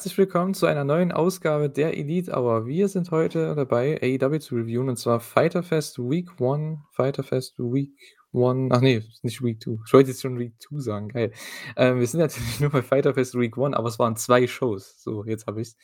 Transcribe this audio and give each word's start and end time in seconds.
Herzlich 0.00 0.16
willkommen 0.16 0.54
zu 0.54 0.64
einer 0.64 0.84
neuen 0.84 1.12
Ausgabe 1.12 1.68
der 1.68 1.94
Elite 1.94 2.32
Hour. 2.32 2.66
Wir 2.66 2.88
sind 2.88 3.10
heute 3.10 3.54
dabei, 3.54 4.00
AEW 4.00 4.38
zu 4.38 4.54
reviewen 4.54 4.88
und 4.88 4.96
zwar 4.96 5.20
Fighter 5.20 5.62
Fest 5.62 5.98
Week 5.98 6.30
1, 6.40 6.78
Fighter 6.90 7.22
Fest 7.22 7.58
Week 7.58 7.92
1, 8.32 8.72
ach 8.72 8.80
nee, 8.80 9.02
nicht 9.20 9.44
Week 9.44 9.62
2. 9.62 9.72
Ich 9.86 9.92
wollte 9.92 10.08
jetzt 10.08 10.22
schon 10.22 10.38
Week 10.38 10.54
2 10.58 10.78
sagen, 10.78 11.08
geil. 11.08 11.32
Ähm, 11.76 12.00
wir 12.00 12.06
sind 12.06 12.20
natürlich 12.20 12.60
nur 12.60 12.70
bei 12.70 12.80
Fighter 12.80 13.12
Fest 13.12 13.34
Week 13.34 13.58
1, 13.58 13.76
aber 13.76 13.88
es 13.88 13.98
waren 13.98 14.16
zwei 14.16 14.46
Shows. 14.46 15.02
So, 15.02 15.26
jetzt 15.26 15.46
habe 15.46 15.60
ich's. 15.60 15.76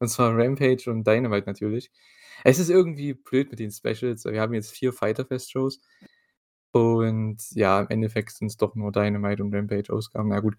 Und 0.00 0.08
zwar 0.08 0.36
Rampage 0.36 0.90
und 0.90 1.06
Dynamite 1.06 1.46
natürlich. 1.46 1.92
Es 2.42 2.58
ist 2.58 2.70
irgendwie 2.70 3.14
blöd 3.14 3.52
mit 3.52 3.60
den 3.60 3.70
Specials. 3.70 4.24
Wir 4.24 4.40
haben 4.40 4.52
jetzt 4.52 4.72
vier 4.72 4.92
Fighter 4.92 5.24
Fest 5.24 5.52
Shows. 5.52 5.80
Und 6.72 7.38
ja, 7.52 7.82
im 7.82 7.88
Endeffekt 7.88 8.32
sind 8.32 8.48
es 8.48 8.56
doch 8.56 8.74
nur 8.74 8.90
Dynamite 8.90 9.44
und 9.44 9.54
Rampage 9.54 9.92
Ausgaben. 9.92 10.30
Na 10.30 10.40
gut. 10.40 10.56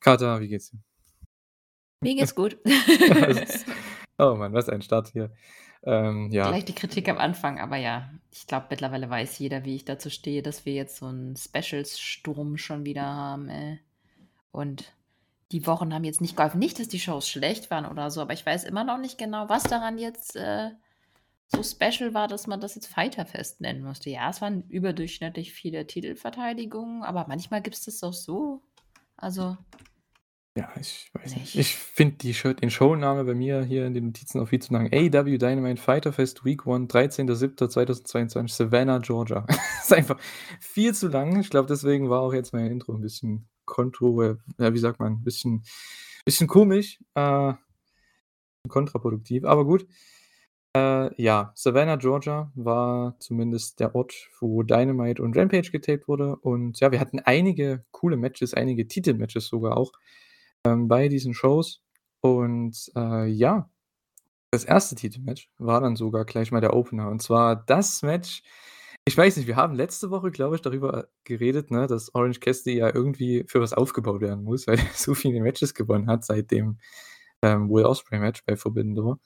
Kata, 0.00 0.40
wie 0.40 0.48
geht's 0.48 0.72
dir? 0.72 0.89
Mir 2.00 2.14
geht's 2.14 2.34
gut. 2.34 2.58
oh 4.18 4.34
Mann, 4.34 4.52
was 4.52 4.68
ein 4.68 4.82
Start 4.82 5.08
hier. 5.08 5.30
Ähm, 5.82 6.30
ja. 6.30 6.48
Gleich 6.48 6.64
die 6.64 6.74
Kritik 6.74 7.08
am 7.08 7.18
Anfang, 7.18 7.58
aber 7.58 7.76
ja, 7.76 8.10
ich 8.30 8.46
glaube, 8.46 8.66
mittlerweile 8.70 9.08
weiß 9.08 9.38
jeder, 9.38 9.64
wie 9.64 9.76
ich 9.76 9.84
dazu 9.84 10.10
stehe, 10.10 10.42
dass 10.42 10.66
wir 10.66 10.74
jetzt 10.74 10.96
so 10.96 11.06
einen 11.06 11.36
Specials-Sturm 11.36 12.56
schon 12.58 12.84
wieder 12.84 13.04
haben. 13.04 13.48
Ey. 13.48 13.80
Und 14.52 14.92
die 15.52 15.66
Wochen 15.66 15.94
haben 15.94 16.04
jetzt 16.04 16.20
nicht 16.20 16.36
geholfen. 16.36 16.58
Nicht, 16.58 16.78
dass 16.78 16.88
die 16.88 17.00
Shows 17.00 17.28
schlecht 17.28 17.70
waren 17.70 17.86
oder 17.86 18.10
so, 18.10 18.20
aber 18.20 18.34
ich 18.34 18.44
weiß 18.44 18.64
immer 18.64 18.84
noch 18.84 18.98
nicht 18.98 19.18
genau, 19.18 19.48
was 19.48 19.64
daran 19.64 19.98
jetzt 19.98 20.36
äh, 20.36 20.70
so 21.48 21.62
special 21.62 22.14
war, 22.14 22.28
dass 22.28 22.46
man 22.46 22.60
das 22.60 22.76
jetzt 22.76 22.86
Fighterfest 22.86 23.60
nennen 23.60 23.82
musste. 23.82 24.10
Ja, 24.10 24.30
es 24.30 24.40
waren 24.40 24.62
überdurchschnittlich 24.68 25.52
viele 25.52 25.86
Titelverteidigungen, 25.86 27.02
aber 27.02 27.26
manchmal 27.26 27.62
gibt 27.62 27.76
es 27.76 27.84
das 27.84 28.02
auch 28.04 28.12
so. 28.12 28.62
Also, 29.16 29.56
ja, 30.56 30.68
ich 30.80 31.10
weiß 31.12 31.36
nicht. 31.36 31.54
Ich 31.54 31.76
finde 31.76 32.16
den 32.54 32.70
Showname 32.70 33.24
bei 33.24 33.34
mir 33.34 33.62
hier 33.62 33.86
in 33.86 33.94
den 33.94 34.06
Notizen 34.06 34.40
auch 34.40 34.48
viel 34.48 34.60
zu 34.60 34.72
lang. 34.72 34.92
AW 34.92 35.38
Dynamite 35.38 35.80
Fighter 35.80 36.12
Fest 36.12 36.44
Week 36.44 36.66
1, 36.66 36.92
13.07.2022, 36.92 38.48
Savannah, 38.48 38.98
Georgia. 38.98 39.44
das 39.46 39.58
ist 39.84 39.92
einfach 39.92 40.18
viel 40.58 40.92
zu 40.92 41.08
lang. 41.08 41.38
Ich 41.40 41.50
glaube, 41.50 41.68
deswegen 41.68 42.10
war 42.10 42.20
auch 42.20 42.34
jetzt 42.34 42.52
mein 42.52 42.66
Intro 42.66 42.94
ein 42.94 43.00
bisschen 43.00 43.48
kontro, 43.64 44.36
ja, 44.58 44.74
wie 44.74 44.78
sagt 44.78 44.98
man, 44.98 45.12
ein 45.12 45.22
bisschen, 45.22 45.62
bisschen 46.24 46.48
komisch, 46.48 46.98
äh, 47.14 47.54
kontraproduktiv, 48.68 49.44
aber 49.44 49.64
gut. 49.64 49.86
Äh, 50.76 51.22
ja, 51.22 51.52
Savannah, 51.54 51.96
Georgia 51.96 52.50
war 52.54 53.16
zumindest 53.20 53.78
der 53.80 53.94
Ort, 53.94 54.30
wo 54.40 54.62
Dynamite 54.64 55.22
und 55.22 55.36
Rampage 55.36 55.70
getaped 55.70 56.08
wurde. 56.08 56.36
Und 56.36 56.78
ja, 56.80 56.92
wir 56.92 57.00
hatten 57.00 57.20
einige 57.20 57.84
coole 57.92 58.16
Matches, 58.16 58.54
einige 58.54 58.86
Titelmatches 58.86 59.46
sogar 59.46 59.76
auch 59.76 59.92
ähm, 60.64 60.88
bei 60.88 61.08
diesen 61.08 61.34
Shows. 61.34 61.82
Und 62.20 62.90
äh, 62.96 63.26
ja, 63.26 63.70
das 64.50 64.64
erste 64.64 64.96
Titelmatch 64.96 65.48
war 65.58 65.80
dann 65.80 65.96
sogar 65.96 66.24
gleich 66.24 66.50
mal 66.52 66.60
der 66.60 66.74
Opener. 66.74 67.08
Und 67.08 67.22
zwar 67.22 67.56
das 67.56 68.02
Match. 68.02 68.42
Ich 69.06 69.16
weiß 69.16 69.36
nicht, 69.36 69.46
wir 69.46 69.56
haben 69.56 69.74
letzte 69.74 70.10
Woche, 70.10 70.30
glaube 70.30 70.56
ich, 70.56 70.62
darüber 70.62 71.08
geredet, 71.24 71.70
ne, 71.70 71.86
dass 71.86 72.14
Orange 72.14 72.40
Cassidy 72.40 72.78
ja 72.78 72.94
irgendwie 72.94 73.44
für 73.48 73.60
was 73.60 73.72
aufgebaut 73.72 74.20
werden 74.20 74.44
muss, 74.44 74.66
weil 74.68 74.78
er 74.78 74.86
so 74.94 75.14
viele 75.14 75.40
Matches 75.40 75.74
gewonnen 75.74 76.08
hat 76.08 76.24
seit 76.24 76.50
dem 76.50 76.78
ähm, 77.42 77.70
Will 77.70 77.86
Osprey 77.86 78.18
Match 78.18 78.44
bei 78.46 78.56
Forbidden 78.56 78.94
Door. 78.94 79.20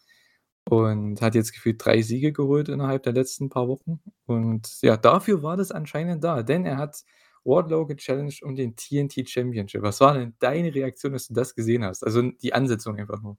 Und 0.71 1.21
hat 1.21 1.35
jetzt 1.35 1.53
gefühlt 1.53 1.85
drei 1.85 2.03
Siege 2.03 2.33
geholt 2.33 2.69
innerhalb 2.71 3.03
der 3.03 3.13
letzten 3.13 3.51
paar 3.51 3.69
Wochen. 3.69 4.01
Und 4.27 4.81
ja, 4.83 4.97
dafür 4.97 5.43
war 5.43 5.57
das 5.59 5.73
anscheinend 5.73 6.25
da, 6.25 6.43
denn 6.43 6.65
er 6.65 6.79
hat 6.79 7.05
Wardlow 7.45 7.87
gechallenged 7.87 8.43
um 8.43 8.55
den 8.57 8.75
TNT 8.77 9.29
Championship. 9.29 9.83
Was 9.83 10.01
war 10.01 10.15
denn 10.15 10.35
deine 10.39 10.75
Reaktion, 10.75 11.13
als 11.13 11.29
du 11.29 11.35
das 11.35 11.55
gesehen 11.55 11.85
hast? 11.85 12.05
Also 12.05 12.23
die 12.23 12.53
Ansetzung 12.53 12.99
einfach 12.99 13.21
nur. 13.23 13.37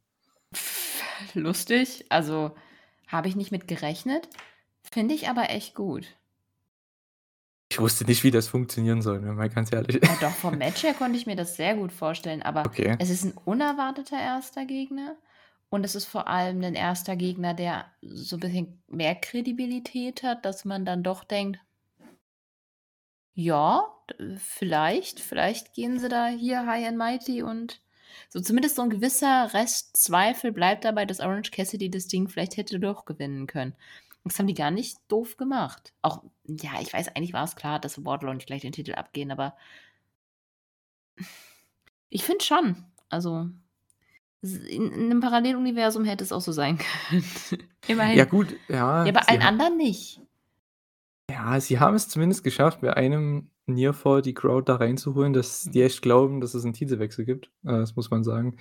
Lustig, 1.34 2.06
also 2.10 2.56
habe 3.08 3.28
ich 3.28 3.36
nicht 3.36 3.52
mit 3.52 3.68
gerechnet, 3.68 4.28
finde 4.84 5.16
ich 5.16 5.30
aber 5.30 5.50
echt 5.50 5.76
gut. 5.76 6.06
Ich 7.70 7.80
wusste 7.80 8.06
nicht, 8.06 8.24
wie 8.24 8.32
das 8.32 8.48
funktionieren 8.48 9.02
soll, 9.02 9.24
wenn 9.24 9.36
mal 9.36 9.50
ganz 9.50 9.72
ehrlich. 9.74 10.00
Ja, 10.04 10.18
doch, 10.22 10.32
vom 10.32 10.58
Match 10.58 10.84
her 10.84 10.94
konnte 10.94 11.18
ich 11.18 11.26
mir 11.26 11.36
das 11.36 11.56
sehr 11.56 11.76
gut 11.76 11.92
vorstellen, 11.92 12.42
aber 12.44 12.66
okay. 12.66 12.96
es 13.00 13.10
ist 13.10 13.26
ein 13.26 13.34
unerwarteter 13.44 14.18
erster 14.18 14.66
Gegner 14.66 15.16
und 15.70 15.84
es 15.84 15.96
ist 15.96 16.06
vor 16.06 16.28
allem 16.28 16.64
ein 16.64 16.76
erster 16.76 17.16
Gegner, 17.16 17.54
der 17.54 17.86
so 18.02 18.38
ein 18.38 18.40
bisschen 18.40 18.84
mehr 18.88 19.16
Kredibilität 19.16 20.24
hat, 20.24 20.46
dass 20.46 20.64
man 20.64 20.86
dann 20.86 21.04
doch 21.04 21.24
denkt, 21.24 21.60
ja, 23.34 23.84
vielleicht, 24.38 25.20
vielleicht 25.20 25.74
gehen 25.74 26.00
sie 26.00 26.10
da 26.10 26.28
hier 26.28 26.66
high 26.66 26.88
and 26.88 26.98
mighty 26.98 27.44
und 27.44 27.82
so 28.30 28.40
zumindest 28.40 28.76
so 28.76 28.82
ein 28.82 28.90
gewisser 28.90 29.54
Rest 29.54 29.98
Zweifel 29.98 30.52
bleibt 30.52 30.86
dabei, 30.86 31.06
dass 31.06 31.20
Orange 31.20 31.52
Cassidy 31.52 31.90
das 31.90 32.08
Ding 32.08 32.28
vielleicht 32.28 32.58
hätte 32.58 32.80
doch 32.80 33.06
gewinnen 33.06 33.48
können. 33.48 33.76
Das 34.24 34.40
haben 34.40 34.48
die 34.48 34.56
gar 34.56 34.72
nicht 34.72 34.98
doof 35.08 35.38
gemacht. 35.38 35.94
Auch, 36.02 36.24
ja, 36.48 36.72
ich 36.82 36.92
weiß, 36.92 37.10
eigentlich 37.10 37.34
war 37.34 37.44
es 37.44 37.56
klar, 37.56 37.80
dass 37.80 38.04
Wardlow 38.04 38.34
nicht 38.34 38.48
gleich 38.48 38.62
den 38.62 38.72
Titel 38.72 38.94
abgehen, 38.94 39.32
aber 39.32 39.56
ich 42.10 42.24
finde 42.24 42.44
schon, 42.44 42.86
also 43.10 43.50
in, 44.42 44.92
in, 44.92 45.06
einem 45.12 45.20
Paralleluniversum 45.22 46.06
hätte 46.06 46.24
es 46.24 46.32
auch 46.32 46.42
so 46.42 46.52
sein 46.52 46.78
können. 47.10 47.24
Immerhin. 47.88 48.18
Ja, 48.18 48.26
gut, 48.26 48.56
ja. 48.68 49.06
Ja, 49.06 49.12
bei 49.12 49.22
allen 49.22 49.42
anderen 49.42 49.78
nicht. 49.78 50.20
Ja, 51.30 51.60
sie 51.60 51.80
haben 51.80 51.96
es 51.96 52.08
zumindest 52.08 52.44
geschafft, 52.44 52.82
bei 52.82 52.94
einem 52.96 53.50
Nearfall 53.68 54.22
die 54.22 54.34
Crowd 54.34 54.72
da 54.72 54.76
reinzuholen, 54.76 55.34
dass 55.34 55.64
die 55.64 55.82
echt 55.82 56.02
glauben, 56.02 56.40
dass 56.40 56.54
es 56.54 56.64
einen 56.64 56.74
Titelwechsel 56.74 57.26
gibt. 57.26 57.48
Äh, 57.64 57.78
das 57.80 57.96
muss 57.96 58.12
man 58.12 58.24
sagen. 58.24 58.58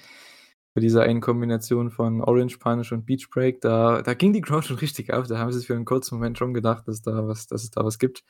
Bei 0.75 0.81
dieser 0.81 1.03
einen 1.03 1.21
Kombination 1.21 1.91
von 1.91 2.21
Orange 2.21 2.59
Punish 2.59 2.91
und 2.93 3.07
Beach 3.07 3.31
Break, 3.31 3.61
da, 3.61 4.03
da 4.03 4.15
ging 4.15 4.33
die 4.33 4.41
Crowd 4.41 4.67
schon 4.67 4.79
richtig 4.79 5.13
auf. 5.13 5.29
Da 5.29 5.39
haben 5.39 5.53
sie 5.53 5.65
für 5.65 5.75
einen 5.75 5.85
kurzen 5.85 6.17
Moment 6.17 6.37
schon 6.39 6.53
gedacht, 6.53 6.89
dass, 6.89 7.01
da 7.03 7.29
was, 7.29 7.47
dass 7.47 7.63
es 7.63 7.71
da 7.71 7.85
was 7.85 7.99
gibt. 7.99 8.25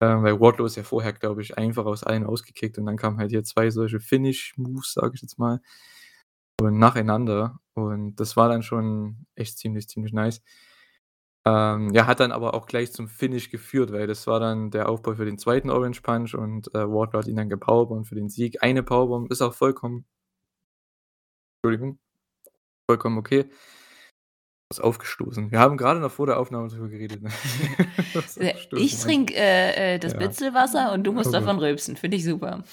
Ähm, 0.00 0.22
weil 0.24 0.40
Wardlow 0.40 0.66
ist 0.66 0.76
ja 0.76 0.82
vorher, 0.82 1.12
glaube 1.12 1.40
ich, 1.42 1.56
einfach 1.56 1.86
aus 1.86 2.04
allen 2.04 2.26
ausgekickt 2.26 2.76
und 2.78 2.86
dann 2.86 2.96
kamen 2.96 3.18
halt 3.18 3.30
hier 3.30 3.44
zwei 3.44 3.70
solche 3.70 4.00
Finish-Moves, 4.00 4.92
sage 4.94 5.12
ich 5.14 5.22
jetzt 5.22 5.38
mal, 5.38 5.60
und 6.60 6.78
nacheinander. 6.78 7.60
Und 7.74 8.16
das 8.16 8.36
war 8.36 8.48
dann 8.48 8.62
schon 8.62 9.26
echt 9.36 9.58
ziemlich, 9.58 9.88
ziemlich 9.88 10.12
nice. 10.12 10.42
Ähm, 11.46 11.90
ja, 11.92 12.06
hat 12.06 12.20
dann 12.20 12.32
aber 12.32 12.54
auch 12.54 12.66
gleich 12.66 12.92
zum 12.92 13.06
Finish 13.06 13.50
geführt, 13.50 13.92
weil 13.92 14.06
das 14.06 14.26
war 14.26 14.40
dann 14.40 14.70
der 14.70 14.88
Aufbau 14.88 15.14
für 15.14 15.26
den 15.26 15.36
zweiten 15.36 15.68
Orange 15.68 16.00
Punch 16.00 16.34
und 16.34 16.74
äh, 16.74 16.88
Wardlow 16.88 17.18
hat 17.18 17.28
ihn 17.28 17.36
dann 17.36 17.50
gepowerbombt 17.50 18.08
für 18.08 18.14
den 18.14 18.30
Sieg. 18.30 18.62
Eine 18.62 18.82
Powerbomb 18.82 19.30
ist 19.30 19.42
auch 19.42 19.52
vollkommen 19.52 20.06
Entschuldigung, 21.64 21.98
vollkommen 22.90 23.16
okay. 23.16 23.46
Was 24.70 24.80
aufgestoßen. 24.80 25.50
Wir 25.50 25.60
haben 25.60 25.78
gerade 25.78 26.00
noch 26.00 26.10
vor 26.10 26.26
der 26.26 26.38
Aufnahme 26.38 26.68
darüber 26.68 26.88
geredet. 26.88 27.22
Ne? 27.22 27.30
ich 28.76 28.98
trinke 28.98 29.34
äh, 29.34 29.94
äh, 29.94 29.98
das 29.98 30.12
ja. 30.12 30.18
Bitzelwasser 30.18 30.92
und 30.92 31.04
du 31.04 31.12
musst 31.12 31.28
oh 31.28 31.32
davon 31.32 31.58
rülpsen. 31.58 31.96
Finde 31.96 32.16
ich 32.16 32.24
super. 32.24 32.64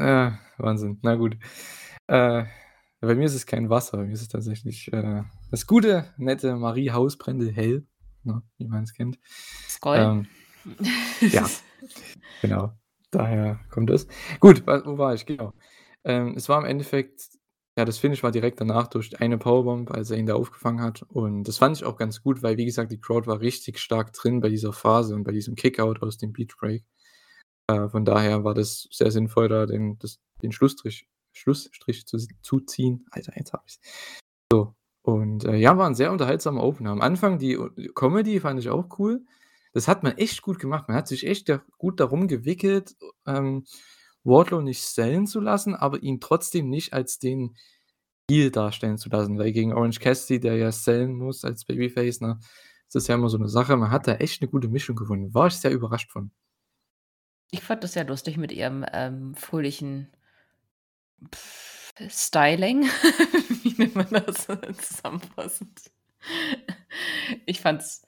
Ja, 0.00 0.38
Wahnsinn. 0.56 0.98
Na 1.02 1.14
gut. 1.14 1.36
Äh, 2.08 2.44
bei 3.00 3.14
mir 3.14 3.26
ist 3.26 3.34
es 3.34 3.46
kein 3.46 3.70
Wasser, 3.70 3.98
bei 3.98 4.04
mir 4.04 4.14
ist 4.14 4.22
es 4.22 4.28
tatsächlich 4.28 4.92
äh, 4.92 5.22
das 5.50 5.66
gute, 5.66 6.12
nette 6.16 6.56
Marie 6.56 6.90
Hausbrände 6.90 7.52
hell 7.52 7.86
ne, 8.26 8.42
wie 8.58 8.66
man 8.66 8.84
es 8.84 8.92
kennt. 8.92 9.18
Skoll. 9.68 9.96
Ähm, 9.98 10.26
ja, 11.20 11.48
genau. 12.42 12.72
Daher 13.10 13.60
kommt 13.70 13.90
es. 13.90 14.06
Gut, 14.40 14.66
wo 14.66 14.98
war 14.98 15.14
ich? 15.14 15.24
Genau. 15.26 15.54
Ähm, 16.04 16.34
es 16.36 16.48
war 16.48 16.58
im 16.58 16.66
Endeffekt, 16.66 17.28
ja, 17.78 17.84
das 17.84 17.98
Finish 17.98 18.22
war 18.22 18.32
direkt 18.32 18.60
danach 18.60 18.88
durch 18.88 19.20
eine 19.20 19.38
Powerbomb, 19.38 19.90
als 19.90 20.10
er 20.10 20.18
ihn 20.18 20.26
da 20.26 20.34
aufgefangen 20.34 20.82
hat. 20.82 21.02
Und 21.02 21.44
das 21.44 21.58
fand 21.58 21.76
ich 21.76 21.84
auch 21.84 21.96
ganz 21.96 22.22
gut, 22.22 22.42
weil, 22.42 22.56
wie 22.56 22.64
gesagt, 22.64 22.90
die 22.90 23.00
Crowd 23.00 23.26
war 23.26 23.40
richtig 23.40 23.78
stark 23.78 24.12
drin 24.12 24.40
bei 24.40 24.48
dieser 24.48 24.72
Phase 24.72 25.14
und 25.14 25.24
bei 25.24 25.32
diesem 25.32 25.54
Kickout 25.54 26.02
aus 26.02 26.18
dem 26.18 26.32
Beach 26.32 26.56
Break. 26.58 26.84
Äh, 27.68 27.88
von 27.88 28.04
daher 28.04 28.44
war 28.44 28.54
das 28.54 28.88
sehr 28.90 29.10
sinnvoll, 29.10 29.48
da 29.48 29.66
den, 29.66 29.98
das, 29.98 30.20
den 30.42 30.52
Schlussstrich, 30.52 31.08
Schlussstrich 31.32 32.06
zu, 32.06 32.18
zu 32.42 32.60
ziehen. 32.60 33.06
Alter, 33.10 33.32
jetzt 33.36 33.52
habe 33.52 33.64
ich 33.66 33.74
es. 33.74 33.80
So, 34.52 34.74
und, 35.06 35.44
äh, 35.44 35.54
ja, 35.54 35.78
war 35.78 35.86
ein 35.86 35.94
sehr 35.94 36.10
unterhaltsamer 36.10 36.64
Opener. 36.64 36.90
Am 36.90 37.00
Anfang 37.00 37.38
die 37.38 37.56
Comedy 37.94 38.40
fand 38.40 38.58
ich 38.58 38.70
auch 38.70 38.98
cool. 38.98 39.24
Das 39.72 39.86
hat 39.86 40.02
man 40.02 40.18
echt 40.18 40.42
gut 40.42 40.58
gemacht. 40.58 40.88
Man 40.88 40.96
hat 40.96 41.06
sich 41.06 41.24
echt 41.28 41.48
gut 41.78 42.00
darum 42.00 42.26
gewickelt, 42.26 42.96
ähm, 43.24 43.64
Wardlow 44.24 44.62
nicht 44.62 44.82
sellen 44.82 45.28
zu 45.28 45.38
lassen, 45.38 45.76
aber 45.76 46.02
ihn 46.02 46.18
trotzdem 46.20 46.68
nicht 46.70 46.92
als 46.92 47.20
den 47.20 47.54
Heel 48.28 48.50
darstellen 48.50 48.98
zu 48.98 49.08
lassen, 49.08 49.38
weil 49.38 49.52
gegen 49.52 49.72
Orange 49.72 50.00
Cassidy, 50.00 50.40
der 50.40 50.56
ja 50.56 50.72
sellen 50.72 51.14
muss 51.14 51.44
als 51.44 51.64
Babyface, 51.64 52.20
ne, 52.20 52.40
ist 52.88 52.96
das 52.96 53.06
ja 53.06 53.14
immer 53.14 53.28
so 53.28 53.38
eine 53.38 53.48
Sache. 53.48 53.76
Man 53.76 53.92
hat 53.92 54.08
da 54.08 54.16
echt 54.16 54.42
eine 54.42 54.50
gute 54.50 54.66
Mischung 54.66 54.96
gefunden. 54.96 55.32
War 55.32 55.46
ich 55.46 55.54
sehr 55.54 55.70
überrascht 55.70 56.10
von. 56.10 56.32
Ich 57.52 57.62
fand 57.62 57.84
das 57.84 57.92
sehr 57.92 58.06
lustig 58.06 58.38
mit 58.38 58.50
ihrem, 58.50 58.84
ähm, 58.92 59.36
fröhlichen 59.36 60.08
Styling. 62.08 62.84
Wie 63.62 63.74
nennt 63.78 63.94
man 63.94 64.08
das 64.10 64.46
zusammenfassend? 64.46 65.90
Ich 67.46 67.60
fand's. 67.60 68.06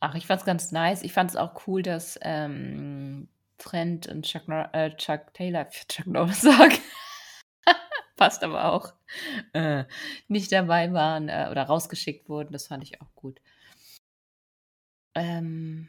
Ach, 0.00 0.14
ich 0.14 0.26
fand's 0.26 0.44
ganz 0.44 0.72
nice. 0.72 1.02
Ich 1.02 1.12
fand's 1.12 1.36
auch 1.36 1.66
cool, 1.66 1.82
dass 1.82 2.18
ähm, 2.22 3.28
Trent 3.58 4.06
und 4.06 4.24
Chuck, 4.24 4.48
Nor 4.48 4.74
äh, 4.74 4.94
Chuck 4.96 5.32
Taylor, 5.34 5.68
Chuck 5.88 6.06
Norris 6.06 6.42
sagen. 6.42 6.78
passt 8.16 8.42
aber 8.42 8.72
auch, 8.72 8.94
äh, 9.52 9.84
nicht 10.28 10.50
dabei 10.52 10.92
waren 10.92 11.28
äh, 11.28 11.48
oder 11.50 11.64
rausgeschickt 11.64 12.28
wurden. 12.28 12.52
Das 12.52 12.68
fand 12.68 12.82
ich 12.82 13.00
auch 13.00 13.14
gut. 13.14 13.40
Ähm, 15.14 15.88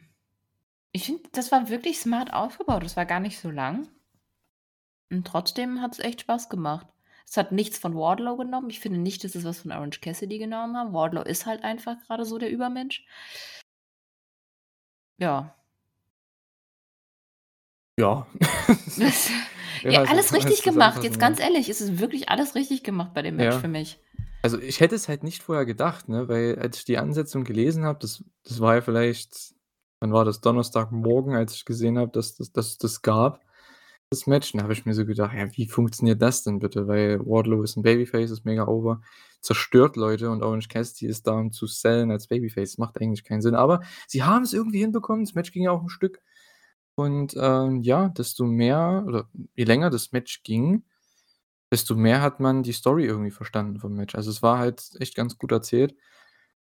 ich 0.92 1.06
finde, 1.06 1.28
das 1.32 1.52
war 1.52 1.68
wirklich 1.68 1.98
smart 1.98 2.32
aufgebaut. 2.32 2.82
Das 2.82 2.96
war 2.96 3.06
gar 3.06 3.20
nicht 3.20 3.38
so 3.38 3.50
lang. 3.50 3.88
Und 5.10 5.26
trotzdem 5.26 5.80
hat 5.80 5.92
es 5.92 5.98
echt 6.00 6.22
Spaß 6.22 6.48
gemacht. 6.48 6.86
Es 7.30 7.36
hat 7.36 7.52
nichts 7.52 7.78
von 7.78 7.94
Wardlow 7.94 8.36
genommen. 8.36 8.70
Ich 8.70 8.80
finde 8.80 8.98
nicht, 8.98 9.22
dass 9.22 9.34
es 9.34 9.44
was 9.44 9.60
von 9.60 9.72
Orange 9.72 10.00
Cassidy 10.00 10.38
genommen 10.38 10.76
haben. 10.76 10.94
Wardlow 10.94 11.22
ist 11.22 11.44
halt 11.44 11.62
einfach 11.62 11.96
gerade 12.06 12.24
so 12.24 12.38
der 12.38 12.50
Übermensch. 12.50 13.04
Ja. 15.18 15.54
Ja. 17.98 18.26
ja, 19.82 20.02
alles 20.04 20.32
richtig 20.32 20.62
gemacht. 20.62 21.02
Jetzt 21.04 21.20
ganz 21.20 21.38
ehrlich, 21.40 21.68
es 21.68 21.80
ist 21.80 21.98
wirklich 21.98 22.28
alles 22.30 22.54
richtig 22.54 22.82
gemacht 22.82 23.12
bei 23.12 23.22
dem 23.22 23.36
Match 23.36 23.54
Ja. 23.54 23.60
für 23.60 23.68
mich. 23.68 24.00
Also, 24.42 24.58
ich 24.58 24.80
hätte 24.80 24.94
es 24.94 25.08
halt 25.08 25.24
nicht 25.24 25.42
vorher 25.42 25.66
gedacht, 25.66 26.08
ne, 26.08 26.28
weil 26.28 26.58
als 26.58 26.78
ich 26.78 26.84
die 26.84 26.96
Ansetzung 26.96 27.44
gelesen 27.44 27.84
habe, 27.84 27.98
das 27.98 28.24
das 28.44 28.60
war 28.60 28.76
ja 28.76 28.80
vielleicht 28.80 29.54
wann 30.00 30.12
war 30.12 30.24
das? 30.24 30.40
Donnerstagmorgen, 30.40 31.34
als 31.34 31.54
ich 31.54 31.64
gesehen 31.64 31.98
habe, 31.98 32.12
dass 32.12 32.36
das 32.36 32.52
dass 32.52 32.68
es 32.68 32.78
das 32.78 33.02
gab, 33.02 33.40
das 34.10 34.26
Match. 34.26 34.52
Da 34.52 34.62
habe 34.62 34.72
ich 34.72 34.86
mir 34.86 34.94
so 34.94 35.04
gedacht: 35.06 35.34
„Ja, 35.36 35.46
wie 35.56 35.66
funktioniert 35.68 36.22
das 36.22 36.42
denn 36.42 36.58
bitte?“ 36.60 36.88
Weil 36.88 37.20
Wardlow 37.20 37.62
ist 37.62 37.76
'n 37.76 37.82
Babyface, 37.82 38.30
ist 38.30 38.44
mega 38.44 38.66
over, 38.66 39.02
zerstört 39.40 39.96
Leute 39.96 40.30
und 40.30 40.42
Orange 40.42 40.68
Cassidy 40.68 41.06
ist 41.10 41.26
da, 41.26 41.32
um 41.32 41.52
zu 41.52 41.66
sellen 41.66 42.10
als 42.10 42.26
Babyface. 42.28 42.78
Macht 42.78 43.00
eigentlich 43.00 43.24
keinen 43.24 43.42
Sinn. 43.42 43.54
Aber 43.54 43.80
sie 44.06 44.22
haben 44.22 44.42
es 44.44 44.52
irgendwie 44.54 44.80
hinbekommen. 44.80 45.24
Das 45.24 45.34
Match 45.34 45.52
ging 45.52 45.64
ja 45.64 45.70
auch 45.72 45.82
'n 45.82 45.88
Stück. 45.90 46.20
Und, 46.96 47.34
ähm, 47.40 47.82
ja, 47.82 48.08
desto 48.10 48.44
mehr 48.46 49.04
oder 49.06 49.28
je 49.56 49.64
länger 49.64 49.90
das 49.90 50.12
Match 50.12 50.42
ging, 50.44 50.84
desto 51.72 51.94
mehr 51.96 52.22
hat 52.22 52.40
man 52.40 52.62
die 52.64 52.72
Story 52.72 53.06
irgendwie 53.06 53.30
verstanden 53.32 53.78
vom 53.80 53.94
Match. 53.94 54.14
Also, 54.16 54.30
es 54.30 54.42
war 54.42 54.58
halt 54.58 54.82
echt 55.00 55.14
ganz 55.16 55.38
gut 55.38 55.52
erzählt 55.52 55.94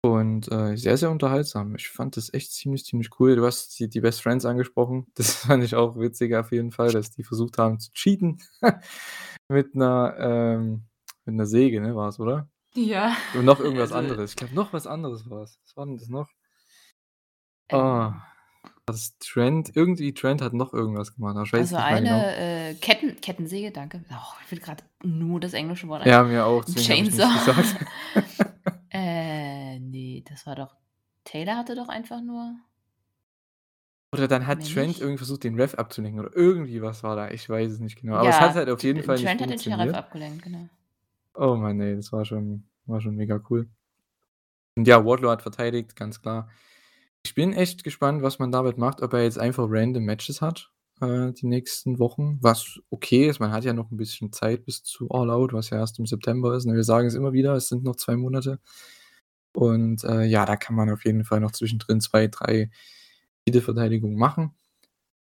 und, 0.05 0.51
äh, 0.53 0.77
sehr, 0.77 0.97
sehr 0.99 1.11
unterhaltsam. 1.11 1.75
Ich 1.77 1.89
fand 1.89 2.17
das 2.17 2.33
echt 2.35 2.53
ziemlich, 2.53 2.85
ziemlich 2.85 3.09
cool. 3.19 3.37
Du 3.37 3.47
hast 3.47 3.79
die 3.79 3.89
die 3.89 4.01
Best 4.01 4.23
Friends 4.23 4.45
angesprochen. 4.45 5.07
Das 5.15 5.35
fand 5.37 5.65
ich 5.65 5.75
auch 5.75 5.97
witzig 5.99 6.35
auf 6.35 6.53
jeden 6.53 6.73
Fall, 6.73 6.93
dass 6.93 7.11
die 7.11 7.25
versucht 7.25 7.59
haben 7.59 7.79
zu 7.81 7.91
cheaten 7.93 8.39
mit 9.49 9.75
'ner, 9.75 10.15
ähm 10.19 10.85
mit 11.25 11.37
'ner 11.37 11.47
Säge, 11.47 11.81
ne, 11.81 11.97
war's, 11.97 12.21
oder? 12.21 12.49
Ja. 12.75 13.17
Und 13.35 13.47
noch 13.47 13.61
irgendwas 13.61 13.93
Also 13.93 14.13
anderes. 14.13 14.31
Ich 14.33 14.37
glaube, 14.37 14.55
noch 14.55 14.73
was 14.73 14.87
anderes 14.87 15.29
war's. 15.31 15.59
Was 15.65 15.77
war 15.77 15.87
denn 15.87 15.97
das 15.97 16.09
noch? 16.09 16.29
Ah, 17.71 18.23
das 18.87 19.17
Trent 19.19 19.71
irgendwie 19.75 20.13
Trent 20.13 20.43
hat 20.43 20.53
noch 20.53 20.75
irgendwas 20.75 21.15
gemacht, 21.15 21.37
aber 21.37 21.45
ich 21.47 21.53
weiß 21.55 21.73
Also, 21.73 21.77
nicht 21.77 21.91
mehr 21.91 22.01
genau. 22.03 22.17
eine, 22.19 22.37
äh, 22.71 22.75
Ketten 22.75 23.21
Kettensäge, 23.21 23.71
danke. 23.71 24.01
Oh, 24.11 24.15
ich 24.45 24.53
will 24.53 24.59
grad 24.61 24.85
nur 25.03 25.41
das 25.41 25.55
englische 25.55 25.89
Wort. 25.89 26.05
Ja, 26.05 26.23
mir 26.25 26.45
auch, 26.45 26.65
ich 26.69 26.75
Chainsaw. 26.75 27.27
nichts 27.33 27.47
gesagt. 27.47 27.77
Äh, 28.97 29.34
ne, 29.95 30.23
das 30.29 30.47
war 30.47 30.57
doch 30.57 30.77
Taylor 31.25 31.57
hatte 31.57 31.75
doch 31.75 31.89
einfach 31.89 32.21
nur 32.21 32.57
Oder 34.13 34.29
dann 34.29 34.47
hat 34.47 34.63
Mehr 34.63 34.69
Trent 34.73 34.89
nicht? 34.89 35.01
irgendwie 35.01 35.19
versucht, 35.19 35.45
den 35.45 35.61
Ref 35.61 35.75
abzulenken 35.75 36.21
oder 36.21 36.35
irgendwie 36.37 36.81
was 36.83 37.03
war 37.03 37.17
da. 37.17 37.31
Ich 37.31 37.49
weiß 37.49 37.73
es 37.73 37.81
nicht 37.81 38.01
genau. 38.01 38.15
Aber 38.15 38.31
es 38.31 38.41
hat 38.41 38.55
Ja, 38.55 38.55
halt 38.55 38.69
auf 38.71 38.83
jeden 38.85 39.03
Fall 39.03 39.19
nicht 39.19 39.37
Trent 39.37 39.41
hat 39.43 39.51
den 39.51 39.61
Sheriff 39.61 39.93
abgelenkt, 39.93 40.43
genau. 40.43 40.69
Oh 41.37 41.55
Mann, 41.57 41.81
ey, 41.81 41.95
das 41.97 42.13
war 42.13 42.25
schon 42.25 42.69
war 42.87 43.01
schon 43.01 43.15
mega 43.17 43.41
cool. 43.51 43.69
Und 44.77 44.89
ja, 44.89 45.05
Wardlow 45.05 45.31
hat 45.31 45.43
verteidigt, 45.43 45.97
ganz 45.97 46.21
klar. 46.21 46.49
Ich 47.25 47.35
bin 47.35 47.53
echt 47.55 47.85
gespannt, 47.85 48.23
was 48.23 48.39
man 48.39 48.53
damit 48.53 48.79
macht, 48.79 49.03
ob 49.03 49.13
er 49.15 49.23
jetzt 49.25 49.39
einfach 49.39 49.67
random 49.69 50.05
Matches 50.05 50.41
hat, 50.43 50.73
äh, 51.01 51.33
die 51.33 51.47
nächsten 51.47 51.99
Wochen, 51.99 52.39
was 52.43 52.81
okay 52.91 53.29
ist. 53.29 53.41
Man 53.41 53.53
hat 53.53 53.65
ja 53.65 53.73
noch 53.75 53.91
'n 53.93 53.97
bisschen 53.99 54.33
Zeit 54.33 54.65
bis 54.67 54.83
zu 54.85 55.11
All 55.11 55.31
Out, 55.31 55.53
was 55.53 55.71
ja 55.71 55.79
erst 55.79 55.99
im 56.01 56.07
September 56.07 56.57
ist, 56.57 56.67
ne? 56.67 56.75
Wir 56.75 56.85
sagen 56.85 57.09
es 57.09 57.15
immer 57.15 57.33
wieder, 57.33 57.55
es 57.57 57.69
sind 57.69 57.85
noch 57.85 57.97
2 57.97 58.17
Monate. 58.17 58.61
Und, 59.55 60.05
äh, 60.05 60.25
ja, 60.25 60.47
da 60.47 60.57
kann 60.57 60.77
man 60.77 60.91
auf 60.91 61.05
jeden 61.05 61.25
Fall 61.25 61.41
noch 61.41 61.53
zwischendrin 61.53 62.01
2, 62.01 62.27
3 62.29 62.71
Titelverteidigungen 63.47 64.19
machen. 64.19 64.53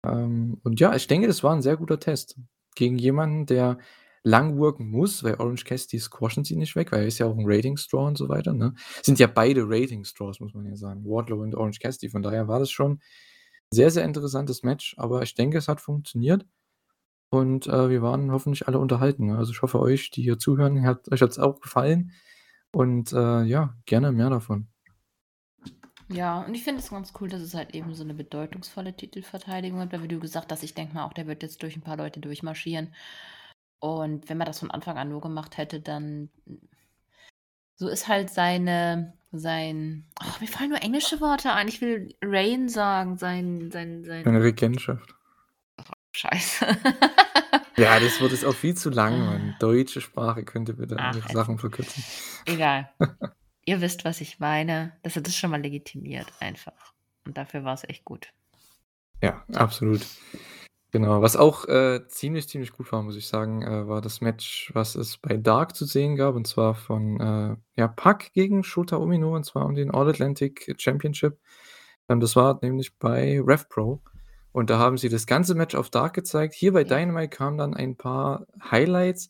Ähm, 0.05 0.59
und 0.63 0.79
ja, 0.81 0.95
ich 0.95 1.07
denke, 1.07 1.27
das 1.27 1.43
war 1.43 1.53
'n 1.55 1.61
sehr 1.63 1.77
guter 1.77 1.99
Test 1.99 2.37
gegen 2.75 2.97
jemanden, 2.99 3.45
der 3.47 3.79
lang 4.23 4.57
worken 4.57 4.89
muss, 4.91 5.23
weil 5.23 5.35
Orange 5.35 5.65
Cassidy 5.65 5.99
squashen 5.99 6.43
sie 6.45 6.55
nicht 6.57 6.75
weg, 6.75 6.91
weil 6.91 7.01
er 7.01 7.07
ist 7.07 7.19
ja 7.19 7.27
auch 7.27 7.37
'n 7.37 7.45
Ratings-Draw 7.47 8.07
und 8.07 8.17
so 8.19 8.29
weiter, 8.29 8.53
ne? 8.53 8.75
Sind 9.03 9.19
ja 9.19 9.27
beide 9.27 9.63
Ratings-Draws, 9.67 10.39
muss 10.41 10.53
man 10.55 10.65
ja 10.67 10.75
sagen, 10.77 11.05
Wardlow 11.05 11.41
und 11.43 11.55
Orange 11.55 11.79
Cassidy. 11.81 12.09
Von 12.11 12.23
daher 12.23 12.47
war 12.49 12.59
das 12.59 12.71
schon 12.71 13.01
sehr, 13.71 13.91
sehr 13.91 14.05
interessantes 14.05 14.63
Match, 14.63 14.95
aber 14.99 15.23
ich 15.23 15.35
denke, 15.35 15.57
es 15.59 15.67
hat 15.69 15.81
funktioniert 15.81 16.45
und, 17.31 17.67
äh, 17.67 17.89
wir 17.91 18.01
waren 18.03 18.31
hoffentlich 18.33 18.67
alle 18.67 18.79
unterhalten, 18.79 19.27
ne? 19.27 19.37
Also, 19.39 19.53
ich 19.53 19.61
hoffe, 19.63 19.79
euch, 19.81 20.11
die 20.11 20.23
hier 20.23 20.39
zuhören, 20.39 20.85
hat 20.85 21.11
euch 21.11 21.21
hat's 21.23 21.39
auch 21.39 21.61
gefallen 21.61 22.11
und, 22.71 23.11
äh, 23.13 23.43
ja, 23.43 23.75
gerne 23.85 24.11
mehr 24.11 24.29
davon. 24.29 24.67
Ja, 26.09 26.41
und 26.41 26.53
ich 26.55 26.63
finde 26.63 26.81
es 26.81 26.89
ganz 26.89 27.13
cool, 27.19 27.29
dass 27.29 27.41
es 27.41 27.53
halt 27.53 27.73
eben 27.75 27.93
so 27.95 28.03
'ne 28.03 28.13
bedeutungsvolle 28.13 28.95
Titelverteidigung 28.95 29.79
hat, 29.79 29.91
weil 29.93 30.03
wie 30.03 30.07
du 30.07 30.19
gesagt 30.19 30.51
hast, 30.51 30.63
ich 30.63 30.73
denke 30.73 30.93
mal 30.95 31.05
auch, 31.05 31.13
der 31.13 31.27
wird 31.27 31.43
jetzt 31.43 31.61
durch 31.63 31.75
'n 31.77 31.81
paar 31.81 31.97
Leute 31.97 32.19
durchmarschieren. 32.19 32.93
Und 33.79 34.29
wenn 34.29 34.37
man 34.37 34.47
das 34.47 34.59
von 34.59 34.71
Anfang 34.71 34.97
an 34.97 35.09
nur 35.09 35.21
gemacht 35.21 35.57
hätte, 35.57 35.81
dann 35.81 36.29
so 37.79 37.87
ist 37.89 38.07
halt 38.07 38.29
seine 38.29 39.13
sein 39.31 40.05
ach, 40.19 40.39
mir 40.41 40.47
fallen 40.47 40.69
nur 40.69 40.81
englische 40.83 41.19
Worte 41.21 41.53
ein. 41.53 41.67
Ich 41.67 41.81
will 41.81 42.13
Reign 42.21 42.69
sagen, 42.69 43.17
sein 43.17 43.71
sein 43.71 44.03
sein 44.03 44.23
Seine 44.23 44.43
Regentschaft. 44.43 45.15
Scheiße. 46.13 46.65
Ja, 47.77 47.99
das 47.99 48.19
wird 48.19 48.31
jetzt 48.31 48.45
auch 48.45 48.55
viel 48.55 48.75
zu 48.75 48.89
lang, 48.89 49.19
Mann. 49.25 49.55
Deutsche 49.59 50.01
Sprache 50.01 50.43
könnte 50.43 50.73
bitte 50.73 50.95
Ach, 50.99 51.15
ist 51.15 51.31
Sachen 51.31 51.57
verkürzen. 51.57 52.03
Egal. 52.45 52.89
Ihr 53.65 53.81
wisst, 53.81 54.05
was 54.05 54.21
ich 54.21 54.39
meine. 54.39 54.93
Das 55.03 55.15
hat 55.15 55.27
das 55.27 55.35
schon 55.35 55.51
mal 55.51 55.61
legitimiert 55.61 56.27
einfach. 56.39 56.93
Und 57.25 57.37
dafür 57.37 57.63
war's 57.63 57.83
echt 57.87 58.03
gut. 58.03 58.33
Ja, 59.21 59.45
absolut. 59.53 60.01
Genau. 60.91 61.21
Was 61.21 61.37
auch, 61.37 61.67
äh, 61.69 62.05
ziemlich, 62.07 62.49
ziemlich 62.49 62.73
gut 62.73 62.91
war, 62.91 63.01
muss 63.01 63.15
ich 63.15 63.27
sagen, 63.27 63.61
äh, 63.61 63.87
war 63.87 64.01
das 64.01 64.19
Match, 64.19 64.71
was 64.73 64.95
es 64.95 65.17
bei 65.17 65.37
Dark 65.37 65.73
zu 65.75 65.85
sehen 65.85 66.17
gab, 66.17 66.35
und 66.35 66.47
zwar 66.47 66.75
von, 66.75 67.19
äh, 67.21 67.55
ja, 67.79 67.87
Pac 67.87 68.33
gegen 68.33 68.63
Shota 68.63 68.97
Umino, 68.97 69.33
und 69.33 69.45
zwar 69.45 69.65
um 69.65 69.75
den 69.75 69.91
All 69.91 70.09
Atlantic 70.09 70.75
Championship. 70.77 71.39
Ähm, 72.09 72.19
das 72.19 72.35
war 72.35 72.59
nämlich 72.61 72.97
bei 72.97 73.39
Rev 73.39 73.69
Pro. 73.69 74.01
Und 74.55 74.69
da 74.69 74.79
haben 74.79 74.97
sie 74.97 75.09
das 75.09 75.25
ganze 75.27 75.55
Match 75.55 75.75
auf 75.75 75.89
Dark 75.89 76.13
gezeigt. 76.13 76.53
Hier 76.55 76.73
bei. 76.73 76.83
Dynamite 76.83 77.29
kamen 77.29 77.57
dann 77.57 77.73
ein 77.73 77.95
paar 77.95 78.45
Highlights. 78.69 79.29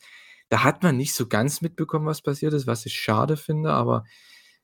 Da 0.49 0.63
hat 0.63 0.83
man 0.83 0.97
nicht 0.97 1.13
so 1.13 1.27
ganz 1.27 1.61
mitbekommen, 1.61 2.05
was 2.07 2.21
passiert 2.21 2.53
ist, 2.53 2.67
was 2.67 2.85
ich 2.85 2.93
schade 2.95 3.37
finde, 3.37 3.71
aber 3.71 4.03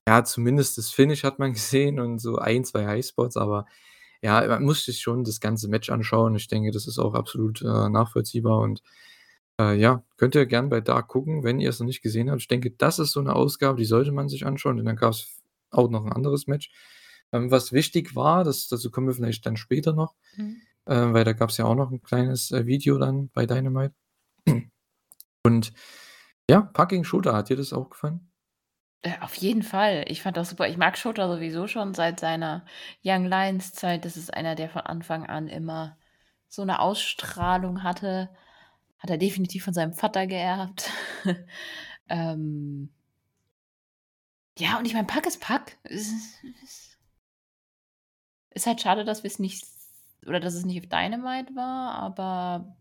ja, 0.08 0.24
zumindest 0.24 0.78
das 0.78 0.90
Finish 0.92 1.24
hat 1.24 1.40
man 1.40 1.54
gesehen 1.54 2.00
und 2.00 2.20
so 2.20 2.38
1, 2.38 2.64
2 2.66 2.86
Highspots, 2.88 3.38
aber 3.38 3.66
ja, 4.24 4.46
man 4.48 4.64
muss 4.64 4.86
sich 4.86 5.00
schon 5.02 5.24
das 5.24 5.40
ganze 5.42 5.70
Match 5.70 5.90
anschauen. 5.92 6.36
Ich 6.36 6.48
denke, 6.48 6.72
das 6.72 6.88
ist 6.88 7.00
auch 7.00 7.14
absolut, 7.16 7.62
äh, 7.62 7.90
nachvollziehbar 7.90 8.60
und, 8.62 8.82
äh, 9.62 9.76
ja, 9.78 10.04
könnt 10.18 10.36
ihr 10.36 10.46
gern 10.48 10.70
bei 10.70 10.82
Dark 10.82 11.08
gucken, 11.10 11.44
wenn 11.44 11.60
ihr 11.62 11.70
es 11.72 11.80
noch 11.80 11.88
nicht 11.88 12.02
gesehen 12.04 12.32
habt. 12.32 12.42
Ich 12.42 12.48
denke, 12.50 12.72
das 12.72 13.00
ist 13.00 13.12
so 13.14 13.22
'ne 13.22 13.36
Ausgabe, 13.36 13.78
die 13.80 13.86
sollte 13.86 14.12
man 14.14 14.30
sich 14.30 14.46
anschauen, 14.46 14.78
denn 14.78 14.86
dann 14.88 14.96
gab's 14.98 15.42
auch 15.72 15.90
noch 15.92 16.06
'n 16.06 16.12
anderes 16.14 16.48
Match. 16.48 16.72
Ähm, 17.34 17.52
was 17.52 17.74
wichtig 17.74 18.16
war, 18.16 18.44
das 18.44 18.68
dazu 18.70 18.92
kommen 18.92 19.08
wir 19.08 19.14
vielleicht 19.16 19.46
dann 19.46 19.58
später 19.58 19.94
noch, 19.94 20.16
Mhm. 20.36 20.68
äh, 20.86 20.96
weil 20.96 21.26
da 21.26 21.34
gab's 21.34 21.58
ja 21.58 21.66
auch 21.66 21.76
noch 21.76 21.92
'n 21.92 22.02
kleines, 22.04 22.52
äh, 22.52 22.66
Video 22.68 22.98
dann 23.00 23.30
bei 23.32 23.46
Dynamite. 23.48 23.96
Und 25.46 25.74
ja, 26.50 26.62
Pac 26.64 26.90
gegen 26.92 27.06
Shota, 27.06 27.34
hat 27.36 27.50
dir 27.50 27.58
das 27.58 27.74
auch 27.74 27.90
gefallen? 27.92 28.30
Äh, 29.04 29.20
auf 29.22 29.36
jeden 29.36 29.62
Fall. 29.64 30.06
Ich 30.08 30.22
fand 30.22 30.38
das 30.38 30.50
super. 30.50 30.68
Ich 30.68 30.78
mag 30.78 30.98
Shota 30.98 31.28
sowieso 31.32 31.68
schon 31.68 31.94
seit 31.94 32.20
seiner 32.20 32.66
Young 33.04 33.26
Lions 33.26 33.74
Zeit. 33.74 34.06
Das 34.06 34.18
ist 34.18 34.34
einer, 34.34 34.56
der 34.56 34.70
von 34.70 34.82
Anfang 34.82 35.26
an 35.26 35.48
immer 35.48 35.98
so 36.50 36.64
'ne 36.66 36.80
Ausstrahlung 36.80 37.84
hatte. 37.84 38.30
Hat 39.00 39.10
er 39.12 39.18
definitiv 39.18 39.64
von 39.66 39.74
seinem 39.74 39.94
Vater 39.94 40.28
geerbt. 40.28 40.90
Ähm 42.10 42.90
ja, 44.60 44.78
und 44.80 44.86
ich 44.86 44.94
meine, 44.94 45.06
Pac 45.08 45.26
ist 45.28 45.40
Pac. 45.40 45.78
Es 45.84 46.08
ist 46.08 46.44
ist 46.64 46.87
ist 48.58 48.68
halt 48.68 48.82
schade, 48.82 49.06
dass 49.06 49.24
wir's 49.24 49.40
nicht 49.40 49.66
oder 50.26 50.40
dass 50.40 50.56
es 50.56 50.66
nicht 50.66 50.82
auf 50.82 50.90
Dynamite 50.90 51.56
war, 51.56 51.94
aber 51.94 52.76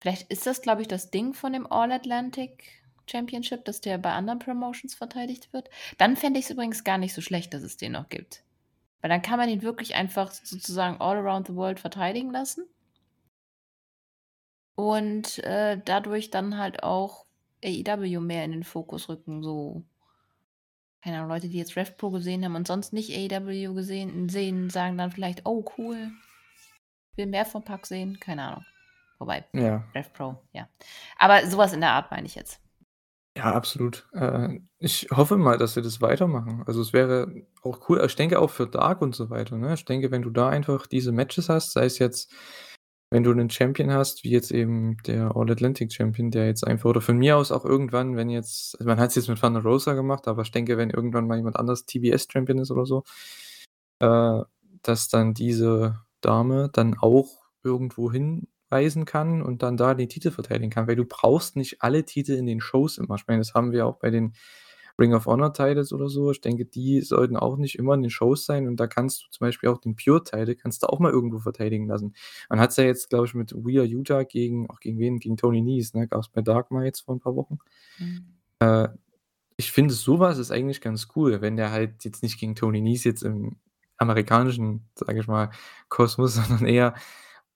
vielleicht 0.00 0.30
ist 0.30 0.46
das, 0.46 0.62
glaube 0.62 0.82
ich, 0.82 0.88
das 0.88 1.10
Ding 1.10 1.34
von 1.34 1.52
dem 1.52 1.66
All 1.70 1.90
Atlantic 1.90 2.80
Championship, 3.10 3.64
dass 3.64 3.80
der 3.80 3.98
bei 3.98 4.12
anderen 4.12 4.38
Promotions 4.38 4.94
verteidigt 4.94 5.52
wird. 5.52 5.68
Dann 5.98 6.16
fände 6.16 6.38
ich's 6.38 6.50
übrigens 6.50 6.84
gar 6.84 6.98
nicht 6.98 7.14
so 7.14 7.20
schlecht, 7.20 7.52
dass 7.54 7.62
es 7.62 7.76
den 7.76 7.92
noch 7.92 8.08
gibt. 8.08 8.44
Weil 9.00 9.08
dann 9.08 9.22
kann 9.22 9.38
man 9.38 9.48
ihn 9.48 9.62
wirklich 9.62 9.94
einfach 9.94 10.30
sozusagen 10.30 11.00
all 11.00 11.16
around 11.16 11.48
the 11.48 11.54
world 11.54 11.80
verteidigen 11.80 12.30
lassen. 12.30 12.66
Und, 14.76 15.38
äh, 15.40 15.80
dadurch 15.84 16.30
dann 16.30 16.58
halt 16.58 16.82
auch 16.84 17.26
AEW 17.64 18.20
mehr 18.20 18.44
in 18.44 18.52
den 18.52 18.64
Fokus 18.64 19.08
rücken, 19.08 19.42
so 19.42 19.82
keine 21.02 21.18
Ahnung, 21.18 21.30
Leute, 21.30 21.48
die 21.48 21.58
jetzt 21.58 21.76
Rev 21.76 21.92
Pro 21.96 22.10
gesehen 22.10 22.44
haben 22.44 22.56
und 22.56 22.66
sonst 22.66 22.92
nicht 22.92 23.10
AEW 23.10 23.74
gesehen 23.74 24.28
sehen, 24.28 24.70
sagen 24.70 24.98
dann 24.98 25.10
vielleicht: 25.12 25.46
„Oh, 25.46 25.64
cool. 25.78 26.10
Will 27.16 27.26
mehr 27.26 27.44
von 27.46 27.62
Pac 27.64 27.86
sehen.“ 27.86 28.18
Keine 28.20 28.42
Ahnung. 28.44 28.64
Wobei, 29.18 29.44
Ja. 29.52 29.84
Rev 29.94 30.12
Pro, 30.12 30.36
ja. 30.52 30.68
Aber 31.18 31.46
sowas 31.46 31.72
in 31.72 31.80
der 31.80 31.90
Art 31.92 32.10
meine 32.10 32.26
ich 32.26 32.34
jetzt. 32.34 32.60
Ja, 33.36 33.52
absolut. 33.54 34.08
Äh, 34.12 34.60
ich 34.78 35.06
hoffe 35.12 35.36
mal, 35.36 35.56
dass 35.56 35.74
sie 35.74 35.82
das 35.82 36.00
weitermachen. 36.00 36.64
Also, 36.66 36.80
es 36.80 36.92
wäre 36.92 37.32
auch 37.62 37.88
cool 37.88 38.02
ich 38.04 38.16
denke 38.16 38.38
auch 38.40 38.50
für 38.50 38.66
Dark 38.66 39.02
und 39.02 39.14
so 39.14 39.30
weiter, 39.30 39.56
ne? 39.56 39.74
Ich 39.74 39.84
denke, 39.84 40.10
wenn 40.10 40.22
du 40.22 40.30
da 40.30 40.48
einfach 40.48 40.86
diese 40.86 41.12
Matches 41.12 41.48
hast, 41.48 41.72
sei 41.72 41.84
es 41.84 41.98
jetzt, 41.98 42.32
wenn 43.10 43.24
du 43.24 43.32
'nen 43.34 43.50
Champion 43.50 43.90
hast, 43.92 44.24
wie 44.24 44.30
jetzt 44.30 44.52
eben 44.52 44.96
der 45.06 45.36
All 45.36 45.50
Atlantic 45.50 45.92
Champion, 45.92 46.30
der 46.30 46.46
jetzt 46.46 46.66
einfach 46.66 46.90
oder 46.90 47.00
von 47.00 47.18
mir 47.18 47.36
aus 47.36 47.52
auch 47.52 47.64
irgendwann, 47.64 48.16
wenn 48.16 48.30
jetzt 48.30 48.76
also, 48.78 48.88
man 48.88 49.00
hat's 49.00 49.16
jetzt 49.16 49.28
mit 49.28 49.40
Thunder 49.40 49.62
Rosa 49.62 49.94
gemacht, 49.94 50.28
aber 50.28 50.42
ich 50.42 50.52
denke, 50.52 50.76
wenn 50.78 50.90
irgendwann 50.90 51.26
mal 51.26 51.36
jemand 51.38 51.56
anders 51.56 51.86
TBS 51.86 52.28
Champion 52.32 52.58
ist 52.58 52.70
oder 52.70 52.86
so, 52.86 53.04
äh, 54.00 54.40
dass 54.82 55.08
dann 55.08 55.34
diese 55.34 56.00
Dame 56.22 56.70
dann 56.72 56.96
auch 56.98 57.28
irgendwo 57.64 58.10
hinreisen 58.12 59.04
kann 59.06 59.42
und 59.42 59.62
dann 59.62 59.76
da 59.76 59.94
den 59.94 60.08
Titel 60.08 60.30
verteidigen 60.30 60.70
kann, 60.70 60.88
weil 60.88 60.96
du 60.96 61.04
brauchst 61.06 61.56
nicht 61.56 61.82
alle 61.82 62.04
Titel 62.06 62.32
in 62.32 62.46
den 62.46 62.60
Shows 62.60 62.98
immer. 62.98 63.16
Ich 63.16 63.26
meine, 63.26 63.40
das 63.40 63.54
haben 63.54 63.72
wir 63.72 63.86
auch 63.86 63.98
bei 63.98 64.10
den 64.10 64.34
Ring 64.98 65.14
of 65.14 65.26
Honor 65.26 65.52
Titles 65.52 65.92
oder 65.92 66.08
so. 66.08 66.30
Ich 66.30 66.40
denke, 66.40 66.64
die 66.66 67.00
sollten 67.00 67.36
auch 67.36 67.56
nicht 67.56 67.76
immer 67.78 67.94
in 67.94 68.02
den 68.02 68.10
Shows 68.10 68.44
sein 68.46 68.66
und 68.68 68.76
da 68.78 68.86
kannst 68.86 69.24
du 69.24 69.30
zum 69.30 69.46
Beispiel 69.46 69.68
auch 69.70 69.78
den 69.78 69.96
Pure 69.96 70.22
Title 70.24 70.56
kannst 70.56 70.82
du 70.82 70.88
auch 70.88 70.98
mal 71.00 71.12
irgendwo 71.12 71.38
verteidigen 71.38 71.86
lassen. 71.88 72.14
Man 72.48 72.60
hat's 72.60 72.76
ja 72.76 72.84
jetzt, 72.84 73.10
glaube 73.10 73.26
ich, 73.26 73.34
mit 73.34 73.52
Wheeler 73.54 73.84
Yuta 73.84 74.22
gegen 74.24 74.68
auch 74.70 74.80
gegen 74.80 74.98
wen? 74.98 75.18
Gegen 75.20 75.36
Tony 75.36 75.62
Nese, 75.62 75.98
ne? 75.98 76.08
Gab's 76.08 76.28
bei 76.28 76.42
Dark 76.42 76.70
mal 76.70 76.84
jetzt 76.84 77.00
vor 77.00 77.14
'n 77.14 77.20
paar 77.20 77.36
Wochen. 77.36 77.58
Mhm. 77.98 78.24
Äh, 78.60 78.88
ich 79.58 79.72
finde, 79.72 79.94
so 79.94 80.20
was 80.20 80.38
ist 80.38 80.50
eigentlich 80.52 80.80
ganz 80.80 81.08
cool, 81.16 81.40
wenn 81.42 81.56
der 81.56 81.70
halt 81.72 82.04
jetzt 82.04 82.22
nicht 82.22 82.38
gegen 82.40 82.54
Tony 82.56 82.80
Nese 82.80 83.10
jetzt 83.10 83.22
im 83.22 83.56
amerikanischen, 83.98 84.88
sage 84.96 85.20
ich 85.20 85.26
mal, 85.28 85.50
Kosmos, 85.88 86.34
sondern 86.36 86.66
eher, 86.66 86.94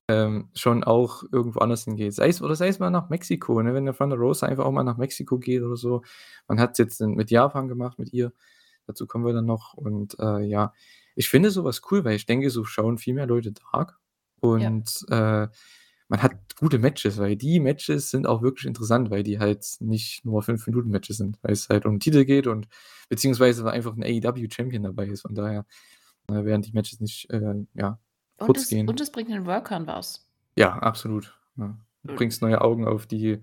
ähm, 0.09 0.51
schon 0.55 0.85
auch 0.85 1.25
irgendwo 1.33 1.61
anders 1.61 1.85
hingeht. 1.85 2.15
Sei 2.15 2.29
es 2.29 2.43
oder 2.43 2.55
sei 2.57 2.69
es 2.69 2.79
mal 2.79 2.91
nach 2.91 3.09
Mexiko, 3.11 3.63
ne? 3.63 3.75
Wenn 3.75 3.87
der 3.87 3.95
Thunder 3.97 4.17
Rosa 4.17 4.47
einfach 4.47 4.65
auch 4.67 4.73
mal 4.73 4.85
nach 4.85 4.99
Mexiko 4.99 5.39
geht 5.39 5.63
oder 5.63 5.77
so. 5.77 6.03
Man 6.49 6.61
hat's 6.61 6.79
jetzt 6.79 7.01
in 7.01 7.13
mit 7.15 7.31
Japan 7.31 7.69
gemacht 7.69 7.99
mit 7.99 8.13
ihr. 8.13 8.33
Dazu 8.87 9.07
kommen 9.07 9.25
wir 9.27 9.33
dann 9.33 9.47
noch 9.47 9.75
und, 9.75 10.19
äh, 10.21 10.41
ja, 10.43 10.73
ich 11.17 11.29
finde 11.31 11.51
so 11.51 11.65
was 11.65 11.83
cool, 11.91 12.05
weil 12.05 12.17
ich 12.17 12.27
denke, 12.27 12.51
so 12.51 12.65
schauen 12.65 12.99
viel 12.99 13.15
mehr 13.15 13.27
Leute 13.27 13.53
Dark 13.53 13.99
Ja. 14.57 14.71
und, 14.71 15.07
äh, 15.11 15.49
man 16.09 16.23
hat 16.23 16.57
gute 16.59 16.79
Matches, 16.79 17.19
weil 17.19 17.35
die 17.37 17.61
Matches 17.61 18.11
sind 18.11 18.27
auch 18.27 18.43
wirklich 18.43 18.67
interessant, 18.67 19.11
weil 19.11 19.23
die 19.23 19.39
halt 19.39 19.65
nicht 19.81 20.25
nur 20.27 20.43
5 20.43 20.67
Minuten 20.67 20.91
Matches 20.91 21.17
sind, 21.19 21.39
weil's 21.43 21.69
halt 21.71 21.87
um 21.87 21.99
Titel 22.01 22.25
geht 22.27 22.47
und 22.47 22.69
beziehungsweise 23.09 23.65
weil 23.65 23.73
einfach 23.75 23.97
'n 23.97 24.03
AEW 24.05 24.49
Champion 24.55 24.83
dabei 24.85 25.07
ist. 25.09 25.23
Von 25.23 25.35
daher, 25.35 25.65
äh, 26.29 26.45
werden 26.45 26.63
die 26.63 26.73
Matches 26.73 27.01
nicht, 27.01 27.31
äh, 27.31 27.55
ja, 27.75 27.99
Und 28.45 28.57
kurz 28.57 28.59
es 28.59 28.77
gehen. 28.77 28.87
und 28.87 29.01
es 29.01 29.11
bringt 29.11 29.31
den 29.31 29.45
Workern 29.47 29.89
was. 29.89 30.29
Ja, 30.59 30.79
absolut, 30.79 31.39
ja. 31.57 31.77
Du 32.05 32.13
Mhm. 32.13 32.15
bringst 32.15 32.43
neue 32.43 32.61
Augen 32.61 32.87
auf 32.87 33.07
die 33.07 33.43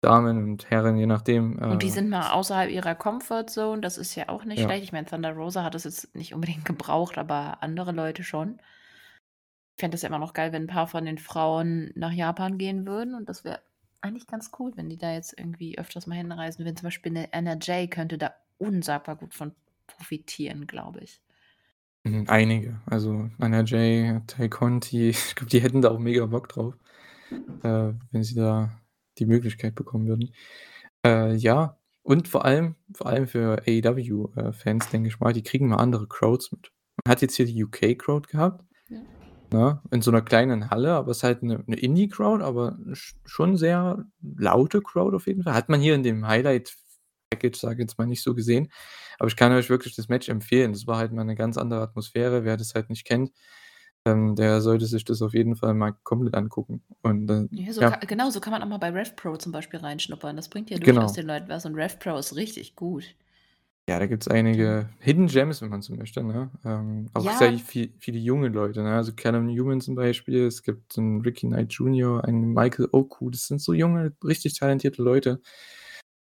Damen 0.00 0.38
und 0.38 0.70
Herren, 0.70 0.96
je 0.98 1.06
nachdem, 1.06 1.58
Und 1.68 1.82
die 1.82 1.90
äh 1.90 1.90
sind 1.90 2.10
mal 2.10 2.30
außerhalb 2.32 2.70
ihrer 2.70 2.94
Comfort 2.94 3.46
Zone, 3.48 3.80
das 3.80 3.98
ist 3.98 4.14
ja 4.14 4.28
auch 4.28 4.44
nicht 4.44 4.62
Ja. 4.62 4.64
schlecht. 4.64 4.84
Ich 4.84 4.92
meine, 4.92 5.06
Thunder 5.06 5.32
Rosa 5.32 5.64
hat 5.64 5.74
das 5.74 5.84
jetzt 5.84 6.14
nicht 6.14 6.32
unbedingt 6.34 6.64
gebraucht, 6.64 7.18
aber 7.18 7.62
andere 7.62 7.92
Leute 7.92 8.22
schon. 8.24 8.60
Ich 9.78 9.80
fände 9.82 9.94
das 9.94 10.02
ja 10.02 10.08
immer 10.08 10.18
noch 10.18 10.32
geil, 10.32 10.52
wenn 10.52 10.62
'n 10.64 10.66
paar 10.68 10.86
von 10.86 11.04
den 11.04 11.18
Frauen 11.18 11.90
nach 11.94 12.10
Japan 12.12 12.56
gehen 12.56 12.86
würden 12.86 13.14
und 13.14 13.28
das 13.28 13.44
wäre 13.44 13.60
eigentlich 14.00 14.26
ganz 14.26 14.50
cool, 14.58 14.72
wenn 14.76 14.88
die 14.88 14.96
da 14.96 15.12
jetzt 15.12 15.38
irgendwie 15.38 15.78
öfters 15.78 16.06
mal 16.06 16.14
hinreisen 16.16 16.64
würden. 16.64 16.76
Zum 16.76 16.86
Beispiel 16.86 17.12
'ne 17.12 17.28
Anna 17.32 17.56
Jay 17.60 17.86
könnte 17.88 18.16
da 18.16 18.34
unsagbar 18.58 19.16
gut 19.16 19.34
von 19.34 19.54
profitieren, 19.86 20.66
glaube 20.66 21.00
ich. 21.00 21.20
Mhm, 22.06 22.24
einige. 22.28 22.80
Also, 22.86 23.30
Anna 23.38 23.62
Jay, 23.64 24.20
Tay 24.28 24.48
Conti, 24.48 25.08
ich 25.10 25.34
glaube, 25.34 25.50
die 25.50 25.60
hätten 25.60 25.82
da 25.82 25.90
auch 25.90 25.98
mega 25.98 26.24
Bock 26.26 26.48
drauf, 26.48 26.74
äh, 27.62 27.92
wenn 28.12 28.22
sie 28.24 28.34
da 28.36 28.70
die 29.18 29.26
Möglichkeit 29.26 29.74
bekommen 29.74 30.06
würden. 30.08 30.30
Äh, 31.06 31.34
ja, 31.36 31.78
und 32.02 32.28
vor 32.28 32.44
allem 32.44 32.76
vor 32.94 33.08
allem 33.08 33.26
für 33.28 33.62
AEW, 33.66 34.30
äh, 34.36 34.52
denke 34.92 35.08
ich 35.08 35.20
mal, 35.20 35.32
die 35.32 35.42
kriegen 35.42 35.68
mal 35.68 35.76
andere 35.78 36.06
Crowds 36.08 36.52
mit. 36.52 36.72
Man 37.04 37.12
hat 37.12 37.22
jetzt 37.22 37.36
hier 37.36 37.46
die 37.46 37.64
UK 37.64 37.96
Crowd 37.98 38.28
gehabt, 38.28 38.64
Ja. 38.90 38.98
ne, 39.52 39.82
in 39.92 40.02
so 40.02 40.10
'ner 40.12 40.22
kleinen 40.22 40.70
Halle, 40.70 40.94
aber 40.94 41.12
ist 41.12 41.24
halt 41.24 41.42
'ne 41.44 41.64
'ne 41.66 41.76
Indie 41.78 42.08
Crowd, 42.08 42.44
aber 42.44 42.78
sch 42.94 43.14
schon 43.26 43.56
sehr 43.58 44.06
laute 44.22 44.82
Crowd 44.82 45.16
auf 45.16 45.26
jeden 45.28 45.44
Fall. 45.44 45.54
Hat 45.54 45.68
man 45.70 45.80
hier 45.80 45.94
in 45.96 46.02
dem 46.04 46.26
Highlight 46.28 46.76
Package, 47.32 47.58
sage 47.58 47.74
ich 47.76 47.80
jetzt 47.80 47.98
mal, 47.98 48.06
nicht 48.06 48.22
so 48.22 48.34
gesehen. 48.34 48.68
Aber 49.18 49.28
ich 49.28 49.36
kann 49.36 49.52
euch 49.52 49.68
wirklich 49.70 49.96
das 49.96 50.08
Match 50.08 50.28
empfehlen. 50.28 50.72
Das 50.72 50.86
war 50.86 50.98
halt 50.98 51.12
mal 51.12 51.24
'ne 51.24 51.34
ganz 51.36 51.58
andere 51.58 51.80
Atmosphäre. 51.82 52.44
Wer 52.44 52.56
das 52.56 52.74
halt 52.74 52.90
nicht 52.90 53.04
kennt, 53.06 53.32
ähm, 54.06 54.36
der 54.36 54.60
sollte 54.62 54.86
sich 54.86 55.04
das 55.04 55.22
auf 55.22 55.34
jeden 55.34 55.56
Fall 55.56 55.74
mal 55.74 55.92
komplett 56.04 56.34
angucken. 56.36 56.84
Und, 57.02 57.30
äh, 57.30 57.48
Ja, 57.52 57.72
so 57.72 57.82
ja. 57.82 57.90
ka 57.90 57.96
genau, 57.98 58.28
so 58.30 58.40
kann 58.40 58.50
man 58.52 58.62
auch 58.62 58.66
mal 58.66 58.78
bei 58.78 58.90
Rev 58.90 59.14
Pro 59.14 59.36
zum 59.36 59.52
Beispiel 59.52 59.78
reinschnuppern. 59.80 60.34
Das 60.36 60.48
bringt 60.48 60.68
ja 60.70 60.78
Genau. 60.82 61.06
durchaus 61.06 61.12
den 61.12 61.26
Leuten 61.26 61.48
was 61.48 61.64
und 61.64 61.74
Rev 61.76 61.96
Pro 62.00 62.16
ist 62.18 62.34
richtig 62.34 62.74
gut. 62.74 63.14
Ja, 63.88 64.00
da 64.00 64.06
gibt's 64.06 64.26
einige 64.26 64.88
Hidden 64.98 65.28
Gems, 65.28 65.62
wenn 65.62 65.68
man 65.68 65.80
so 65.80 65.94
möchte, 65.94 66.20
ne? 66.24 66.50
Ähm, 66.64 67.08
auch 67.14 67.30
Ja. 67.30 67.30
sehr 67.30 67.56
viel 67.60 67.94
viele 68.00 68.18
junge 68.18 68.48
Leute, 68.48 68.82
ne? 68.82 68.92
Also, 68.96 69.12
Callum 69.14 69.46
Newman 69.46 69.80
zum 69.80 69.94
Beispiel. 69.94 70.44
Es 70.46 70.64
gibt 70.64 70.98
'n 70.98 71.20
Ricky 71.20 71.46
Knight 71.46 71.72
Jr., 71.72 72.24
einen 72.24 72.52
Michael 72.52 72.88
Oku. 72.90 73.30
Das 73.30 73.42
sind 73.46 73.60
so 73.60 73.72
junge, 73.72 74.12
richtig 74.24 74.58
talentierte 74.58 75.02
Leute. 75.04 75.40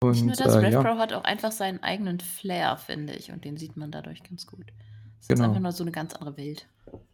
Nicht 0.05 0.25
nur 0.25 0.37
das, 0.37 0.55
äh, 0.55 0.59
Rev 0.59 0.73
ja. 0.73 0.99
Hat 0.99 1.13
auch 1.13 1.25
einfach 1.25 1.51
seinen 1.53 1.83
eigenen 1.83 2.21
Flair, 2.21 2.77
finde 2.77 3.15
ich, 3.15 3.33
und 3.33 3.45
den 3.45 3.57
sieht 3.57 3.77
man 3.77 3.91
dadurch 3.91 4.23
ganz 4.23 4.47
gut. 4.47 4.67
Es 5.21 5.25
ist 5.29 5.31
einfach 5.33 5.47
Genau. 5.55 5.61
nur 5.61 5.73
so 5.73 5.85
'ne 5.85 5.91
ganz 5.93 6.15
andere 6.15 6.37
Welt. 6.37 6.69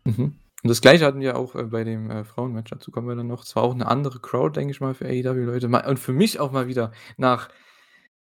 Mhm. 0.05 0.35
Und 0.63 0.69
das 0.71 0.81
Gleiche 0.81 1.05
hatten 1.07 1.21
wir 1.21 1.37
auch, 1.37 1.55
äh, 1.55 1.65
bei 1.65 1.85
dem, 1.85 2.11
äh, 2.11 2.25
Frauenmatch. 2.25 2.71
Dazu 2.71 2.91
kommen 2.91 3.09
wir 3.09 3.17
dann 3.17 3.27
noch. 3.27 3.45
Es 3.45 3.57
war 3.57 3.63
auch 3.63 3.75
'ne 3.75 3.87
andere 3.87 4.21
Crowd, 4.21 4.59
denke 4.59 4.73
ich 4.73 4.81
mal, 4.81 4.95
für 4.95 5.07
AEW-Leute. 5.07 5.69
Und 5.89 5.99
für 5.99 6.13
mich 6.13 6.41
auch 6.41 6.53
mal 6.53 6.67
wieder 6.69 6.93
nach 7.17 7.49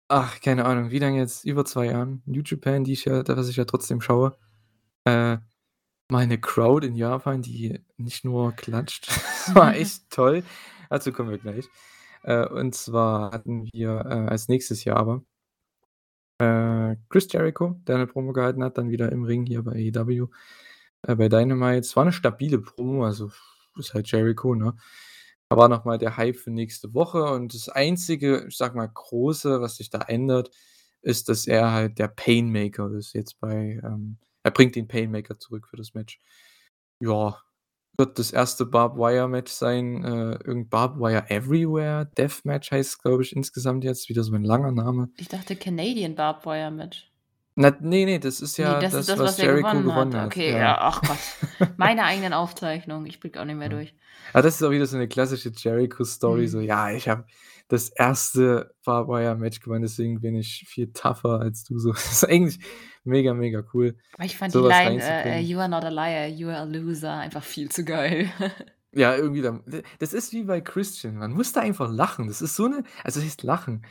ach, 0.08 0.40
keine 0.42 0.66
Ahnung, 0.66 0.90
wie 0.92 1.00
lange 1.00 1.18
jetzt? 1.18 1.44
Über 1.46 1.64
2 1.66 1.86
Jahren. 1.86 2.22
New 2.26 2.42
Japan, 2.44 2.84
die 2.84 2.92
ich 2.94 3.06
ja 3.06 3.24
was 3.28 3.48
ich 3.48 3.56
ja 3.56 3.64
trotzdem 3.66 4.00
schaue. 4.02 4.36
Äh, 5.06 5.38
mal 6.10 6.26
'ne 6.28 6.38
Crowd 6.40 6.86
in 6.86 6.96
Japan, 6.96 7.42
die 7.42 7.80
nicht 7.98 8.24
nur 8.24 8.52
klatscht. 8.54 9.08
Das 9.48 9.54
war 9.56 9.74
echt 9.76 10.10
toll. 10.10 10.44
Dazu 10.90 11.12
kommen 11.12 11.30
wir 11.30 11.38
gleich. 11.38 11.66
Äh, 12.26 12.45
und 12.49 12.75
zwar 12.75 13.30
hatten 13.33 13.68
wir, 13.73 14.00
äh, 14.04 14.28
als 14.30 14.49
nächstes 14.49 14.83
Jahr 14.85 14.97
aber 14.97 15.23
äh, 16.40 16.97
Chris 17.09 17.28
Jericho, 17.33 17.76
der 17.87 17.99
'ne 17.99 18.06
Promo 18.06 18.33
gehalten 18.33 18.62
hat, 18.62 18.76
dann 18.78 18.90
wieder 18.90 19.11
im 19.12 19.25
Ring 19.25 19.47
hier 19.47 19.62
bei 19.62 19.73
AEW, 19.73 20.28
äh, 21.02 21.14
bei 21.16 21.28
Dynamite. 21.28 21.78
Es 21.80 21.97
war 21.97 22.04
'ne 22.04 22.12
stabile 22.12 22.59
Promo, 22.61 23.04
also 23.06 23.30
ist 23.78 23.95
halt 23.95 24.11
Jericho, 24.11 24.54
ne? 24.54 24.75
Da 25.49 25.56
war 25.56 25.68
noch 25.68 25.85
mal 25.85 25.99
der 25.99 26.16
Hype 26.16 26.37
für 26.38 26.50
nächste 26.50 26.92
Woche 26.95 27.25
und 27.25 27.54
das 27.54 27.68
einzige, 27.71 28.47
ich 28.49 28.56
sage 28.56 28.76
mal, 28.76 28.88
Große, 28.92 29.61
was 29.61 29.76
sich 29.76 29.90
da 29.90 30.00
ändert, 30.00 30.50
ist, 31.02 31.28
dass 31.28 31.47
er 31.47 31.73
halt 31.73 31.99
der 31.99 32.09
Painmaker 32.09 32.90
ist 32.92 33.12
jetzt 33.14 33.38
bei, 33.40 33.80
ähm 33.85 34.18
er 34.45 34.52
bringt 34.52 34.76
den 34.76 34.87
Painmaker 34.88 35.38
zurück 35.40 35.66
für 35.68 35.76
das 35.76 35.95
Match. 35.95 36.21
Ja, 37.00 37.38
wird 37.98 38.18
das 38.18 38.30
erste 38.32 38.66
Barbed 38.66 38.98
Wire 38.98 39.28
Match 39.28 39.52
sein, 39.52 40.04
äh, 40.04 40.32
irgend 40.44 40.70
Barbed 40.70 41.00
Wire 41.00 41.30
Everywhere 41.30 42.10
Deathmatch 42.16 42.70
heißt's, 42.70 42.98
glaube 42.98 43.22
ich, 43.22 43.34
insgesamt 43.34 43.84
jetzt. 43.84 44.08
Wieder 44.08 44.22
so 44.22 44.34
'n 44.34 44.44
langer 44.44 44.72
Name. 44.72 45.08
Ich 45.16 45.28
dachte 45.28 45.56
Canadian 45.56 46.14
Barbed 46.14 46.44
Wire 46.46 46.70
Match. 46.70 47.10
Na, 47.58 47.70
ne, 47.80 48.04
ne, 48.04 48.18
das 48.20 48.42
ist 48.42 48.58
ja 48.58 48.84
das 48.84 48.92
das, 48.92 49.06
ist 49.08 49.08
das, 49.08 49.22
was 49.22 49.32
was 49.32 49.38
er 49.38 49.46
Jericho 49.46 49.80
gewonnen 49.80 49.82
gewonnen 49.82 50.14
hat. 50.14 50.26
hat. 50.26 50.26
Okay, 50.26 50.50
Ja. 50.50 50.58
ja, 50.58 50.76
ach 50.78 51.04
Gott. 51.06 51.18
Meine 51.76 52.04
eigenen 52.04 52.34
Aufzeichnungen, 52.34 53.06
ich 53.06 53.18
blicke 53.20 53.40
auch 53.40 53.46
nicht 53.46 53.56
mehr 53.56 53.70
durch. 53.70 53.96
Ah, 54.34 54.42
das 54.42 54.56
ist 54.56 54.62
auch 54.62 54.70
wieder 54.70 54.86
so 54.86 54.96
'ne 54.96 55.08
klassische 55.08 55.50
Jericho-Story, 55.54 56.46
so: 56.48 56.58
Mhm. 56.58 56.64
„Ja, 56.64 56.90
ich 56.90 57.08
habe 57.08 57.26
das 57.68 57.88
erste 57.90 58.75
Barbed 58.84 59.08
Wire 59.10 59.36
Match 59.36 59.60
gewonnen, 59.60 59.82
deswegen 59.82 60.20
bin 60.20 60.34
ich 60.36 60.64
viel 60.68 60.92
tougher 60.92 61.40
als 61.40 61.64
du“, 61.64 61.78
so. 61.78 61.92
Das 61.94 62.12
ist 62.12 62.25
eigentlich 62.28 62.58
mega, 63.04 63.34
mega 63.34 63.62
cool, 63.75 63.96
Aber 64.14 64.25
ich 64.25 64.36
fand 64.38 64.54
so 64.54 64.62
die 64.62 64.62
Line, 64.62 65.02
reinzubringen. 65.02 65.46
„You 65.46 65.58
are 65.58 65.68
not 65.68 65.84
a 65.84 65.88
liar, 65.90 66.26
you 66.28 66.48
are 66.48 66.58
a 66.60 66.64
loser“ 66.64 67.12
einfach 67.18 67.44
viel 67.44 67.68
zu 67.70 67.84
geil. 67.84 68.30
Ja, 68.94 69.14
irgendwie 69.16 69.42
dann 69.42 69.62
das 69.98 70.12
ist 70.12 70.32
wie 70.32 70.44
bei 70.44 70.60
Christian. 70.60 71.16
Man 71.16 71.32
muss 71.32 71.52
da 71.52 71.60
einfach 71.60 71.90
lachen. 71.90 72.28
Das 72.28 72.40
ist 72.42 72.56
so 72.56 72.66
'ne 72.68 72.82
also, 73.04 73.20
was 73.20 73.26
heißt 73.26 73.42
lachen? 73.42 73.84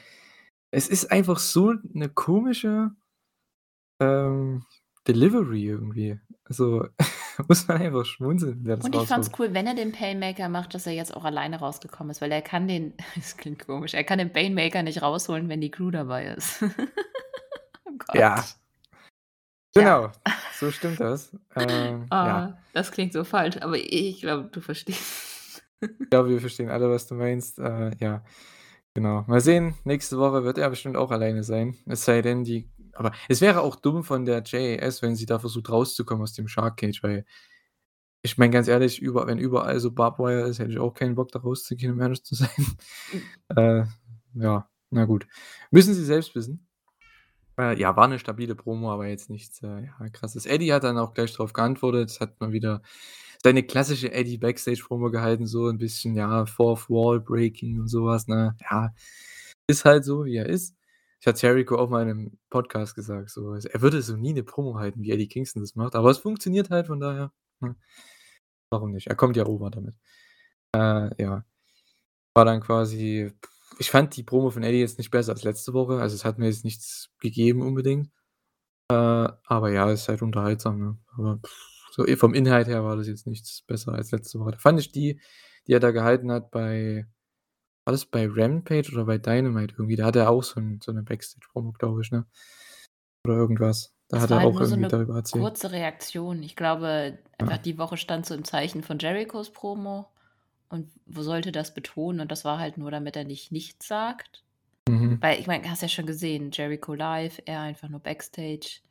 Es 0.71 0.87
ist 0.89 1.11
einfach 1.11 1.39
so 1.39 1.73
'ne 1.93 2.09
komische 2.09 2.91
ähm, 3.99 4.63
Delivery 5.07 5.65
irgendwie. 5.65 6.19
Also, 6.45 6.87
muss 7.47 7.67
man 7.67 7.81
einfach 7.81 8.05
schmunzeln, 8.05 8.59
wer 8.63 8.77
das 8.77 8.85
Und 8.85 8.95
ich 8.95 9.07
fand's 9.07 9.31
cool, 9.39 9.53
wenn 9.53 9.67
er 9.67 9.75
den 9.75 9.91
Painmaker 9.91 10.49
macht, 10.49 10.73
dass 10.73 10.87
er 10.87 10.93
jetzt 10.93 11.15
auch 11.15 11.25
alleine 11.25 11.59
rausgekommen 11.59 12.11
ist, 12.11 12.21
weil 12.21 12.31
er 12.31 12.41
kann 12.41 12.67
den 12.67 12.93
das 13.15 13.37
klingt 13.37 13.65
komisch, 13.65 13.93
er 13.93 14.03
kann 14.03 14.19
den 14.19 14.31
Painmaker 14.31 14.83
nicht 14.83 15.01
rausholen, 15.01 15.49
wenn 15.49 15.61
die 15.61 15.71
Crew 15.71 15.91
dabei 15.91 16.25
ist. 16.27 16.63
Oh 17.87 17.97
Gott. 17.99 18.15
Ja. 18.15 18.43
Ja. 19.77 19.81
Genau, 19.81 20.11
so 20.57 20.71
stimmt 20.71 20.99
das. 20.99 21.31
Ähm, 21.55 22.07
ja. 22.11 22.17
Ah, 22.17 22.57
das 22.73 22.91
klingt 22.91 23.13
so 23.13 23.23
falsch, 23.23 23.57
aber 23.61 23.77
ich 23.77 24.21
glaube, 24.21 24.49
du 24.51 24.59
verstehst. 24.59 25.61
Ich 25.81 26.09
glaube, 26.09 26.29
wir 26.29 26.39
verstehen 26.39 26.69
alle, 26.69 26.89
was 26.89 27.05
du 27.07 27.15
meinst. 27.15 27.59
Äh, 27.59 27.91
ja, 27.99 28.23
genau. 28.93 29.23
Mal 29.27 29.41
sehen, 29.41 29.75
nächste 29.83 30.17
Woche 30.17 30.43
wird 30.43 30.57
er 30.57 30.69
bestimmt 30.69 30.97
auch 30.97 31.11
alleine 31.11 31.43
sein. 31.43 31.77
Es 31.85 32.05
sei 32.05 32.21
denn, 32.21 32.43
die 32.43 32.69
aber 32.95 33.11
es 33.29 33.41
wäre 33.41 33.61
auch 33.61 33.75
dumm 33.77 34.03
von 34.03 34.25
der 34.25 34.43
JAS, 34.45 35.01
wenn 35.03 35.15
sie 35.15 35.25
da 35.27 35.39
versucht 35.39 35.69
rauszukommen 35.69 36.23
aus 36.23 36.33
dem 36.33 36.47
Shark 36.47 36.77
Cage, 36.77 37.03
weil 37.03 37.25
Ich 38.25 38.37
meine, 38.39 38.51
ganz 38.51 38.67
ehrlich, 38.67 38.99
über 39.01 39.27
wenn 39.27 39.37
überall 39.37 39.79
so 39.79 39.91
Barbed 39.91 40.17
Wire 40.19 40.47
ist, 40.49 40.57
hätte 40.57 40.71
ich 40.71 40.79
auch 40.79 40.95
keinen 40.95 41.13
Bock, 41.13 41.31
da 41.31 41.37
rauszugehen, 41.39 41.93
um 41.93 42.01
ehrlich 42.01 42.23
zu 42.23 42.35
sein. 42.35 42.49
Äh, 43.55 43.85
ja, 44.35 44.67
na 44.91 45.05
gut. 45.05 45.27
Müssen 45.71 45.93
Sie 45.93 46.03
selbst 46.05 46.35
wissen. 46.35 46.67
Äh, 47.59 47.79
ja, 47.79 47.95
war 47.97 48.07
'ne 48.07 48.19
stabile 48.19 48.55
Promo, 48.55 48.91
aber 48.93 49.07
jetzt 49.07 49.29
nichts, 49.31 49.61
äh, 49.63 49.85
ja, 49.85 50.09
Krasses. 50.13 50.45
Eddie 50.47 50.73
hat 50.73 50.83
dann 50.85 50.97
auch 50.99 51.13
gleich 51.15 51.33
drauf 51.33 51.53
geantwortet, 51.53 52.19
hat 52.21 52.39
mal 52.41 52.51
wieder 52.53 52.81
seine 53.43 53.63
klassische 53.63 54.11
Eddie 54.13 54.37
Backstage-Promo 54.39 55.11
gehalten, 55.11 55.47
so 55.47 55.67
'n 55.69 55.77
bisschen, 55.79 56.15
ja, 56.15 56.45
Fourth 56.47 56.89
Wall 56.89 57.19
Breaking 57.21 57.81
und 57.81 57.87
so 57.89 58.05
was, 58.05 58.27
ne? 58.27 58.57
Ja, 58.71 58.93
ist 59.67 59.85
halt 59.85 60.05
so, 60.05 60.25
wie 60.25 60.37
er 60.37 60.47
ist. 60.49 60.75
Ich 61.25 61.27
hatte 61.27 61.41
Jericho 61.47 61.75
auch 61.77 61.89
mal 61.89 62.03
in 62.03 62.07
'nem 62.09 62.37
Podcast 62.51 62.93
gesagt, 62.93 63.31
so, 63.31 63.49
also, 63.49 63.67
er 63.67 63.81
würde 63.81 63.99
so 64.03 64.15
nie 64.15 64.31
'ne 64.33 64.43
Promo 64.43 64.75
halten, 64.77 65.01
wie 65.01 65.09
Eddie 65.09 65.27
Kingston 65.27 65.63
das 65.63 65.73
macht, 65.75 65.95
aber 65.95 66.11
es 66.11 66.19
funktioniert 66.19 66.69
halt, 66.69 66.85
von 66.85 66.99
daher, 66.99 67.31
ne? 67.61 67.75
Warum 68.71 68.91
nicht? 68.91 69.07
Er 69.07 69.15
kommt 69.15 69.37
ja 69.37 69.45
over 69.47 69.71
damit. 69.71 69.95
Äh, 70.75 71.11
ja. 71.23 71.45
War 72.35 72.45
dann 72.45 72.61
quasi 72.61 73.31
ich 73.79 73.91
fand 73.91 74.15
die 74.17 74.23
Promo 74.23 74.51
von 74.51 74.63
Eddie 74.63 74.79
jetzt 74.81 74.97
nicht 74.99 75.11
besser 75.11 75.33
als 75.33 75.43
letzte 75.43 75.73
Woche, 75.73 75.99
also, 76.01 76.15
es 76.15 76.25
hat 76.25 76.39
mir 76.39 76.47
jetzt 76.47 76.65
nichts 76.65 77.11
gegeben 77.21 77.61
unbedingt. 77.63 78.09
Äh, 78.91 78.95
aber 78.95 79.71
ja, 79.71 79.91
ist 79.91 80.09
halt 80.09 80.21
unterhaltsam, 80.23 80.79
ne? 80.79 80.99
Aber 81.17 81.39
so 81.91 82.07
eh 82.07 82.17
vom 82.17 82.33
Inhalt 82.35 82.67
her 82.67 82.83
war 82.85 82.97
das 82.97 83.07
jetzt 83.07 83.27
nichts 83.27 83.63
besser 83.63 83.93
als 83.93 84.11
letzte 84.11 84.39
Woche. 84.41 84.51
Da 84.53 84.59
fand 84.59 84.79
ich 84.81 84.91
die, 84.93 85.21
die 85.67 85.73
er 85.73 85.81
da 85.81 85.91
gehalten 85.91 86.31
hat 86.31 86.51
bei 86.51 87.07
war 87.85 87.91
das 87.93 88.05
bei 88.05 88.27
Rampage 88.29 88.91
oder 88.93 89.05
bei 89.05 89.17
Dynamite 89.19 89.75
irgendwie? 89.77 89.95
Da 89.97 90.05
hat 90.07 90.15
er 90.17 90.29
auch 90.29 90.43
so 90.43 90.59
'n 90.59 90.79
so 90.83 90.91
'ne 90.91 91.03
Backstage-Promo, 91.03 91.73
glaube 91.73 92.01
ich, 92.01 92.11
ne? 92.11 92.25
Oder 93.25 93.35
irgendwas. 93.37 93.93
Da 94.09 94.19
Es 94.19 94.21
hat 94.21 94.31
er 94.31 94.39
halt 94.39 94.51
auch 94.51 94.59
nur 94.59 94.65
so 94.65 94.75
irgendwie 94.75 94.87
'ne 94.87 94.87
darüber 94.87 95.15
erzählt. 95.17 95.53
kurze 95.53 95.71
Reaktion. 95.71 96.41
Ich 96.43 96.55
glaube, 96.55 97.19
einfach 97.37 97.57
Ja. 97.57 97.57
die 97.57 97.77
Woche 97.77 97.97
stand 97.97 98.25
so 98.25 98.33
im 98.33 98.45
Zeichen 98.45 98.83
von 98.83 98.99
Jerichos 98.99 99.51
Promo 99.51 100.07
und 100.69 100.91
w 101.05 101.21
sollte 101.23 101.51
das 101.51 101.73
betonen 101.73 102.21
und 102.21 102.31
das 102.31 102.45
war 102.45 102.59
halt 102.59 102.77
nur, 102.77 102.91
damit 102.91 103.15
er 103.17 103.25
nicht 103.25 103.51
nichts 103.51 103.87
sagt. 103.87 104.43
Mhm. 104.89 105.21
Weil 105.21 105.39
ich 105.39 105.47
meine, 105.47 105.69
hast 105.71 105.81
ja 105.83 105.89
schon 105.89 106.07
gesehen, 106.07 106.51
Jericho 106.53 106.93
live, 106.95 107.41
er 107.45 107.61
einfach 107.61 107.89
nur 107.89 108.01
Backstage. 108.01 108.81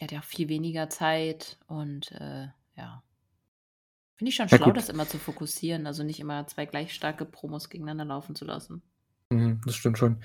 Er 0.00 0.04
hat 0.06 0.12
ja 0.12 0.20
auch 0.20 0.24
viel 0.24 0.48
weniger 0.48 0.88
Zeit 0.88 1.58
und, 1.66 2.10
äh, 2.12 2.48
ja. 2.74 3.02
Finde 4.20 4.28
ich 4.28 4.36
schon 4.36 4.48
Ja, 4.48 4.58
schlau, 4.58 4.66
gut. 4.66 4.76
das 4.76 4.90
immer 4.90 5.08
zu 5.08 5.16
fokussieren, 5.18 5.86
also, 5.86 6.02
nicht 6.02 6.20
immer 6.20 6.46
2 6.46 6.66
gleich 6.66 6.92
starke 6.92 7.24
Promos 7.24 7.70
gegeneinander 7.70 8.04
laufen 8.04 8.34
zu 8.34 8.44
lassen. 8.44 8.82
Mhm, 9.32 9.62
das 9.64 9.76
stimmt 9.76 9.96
schon. 9.96 10.18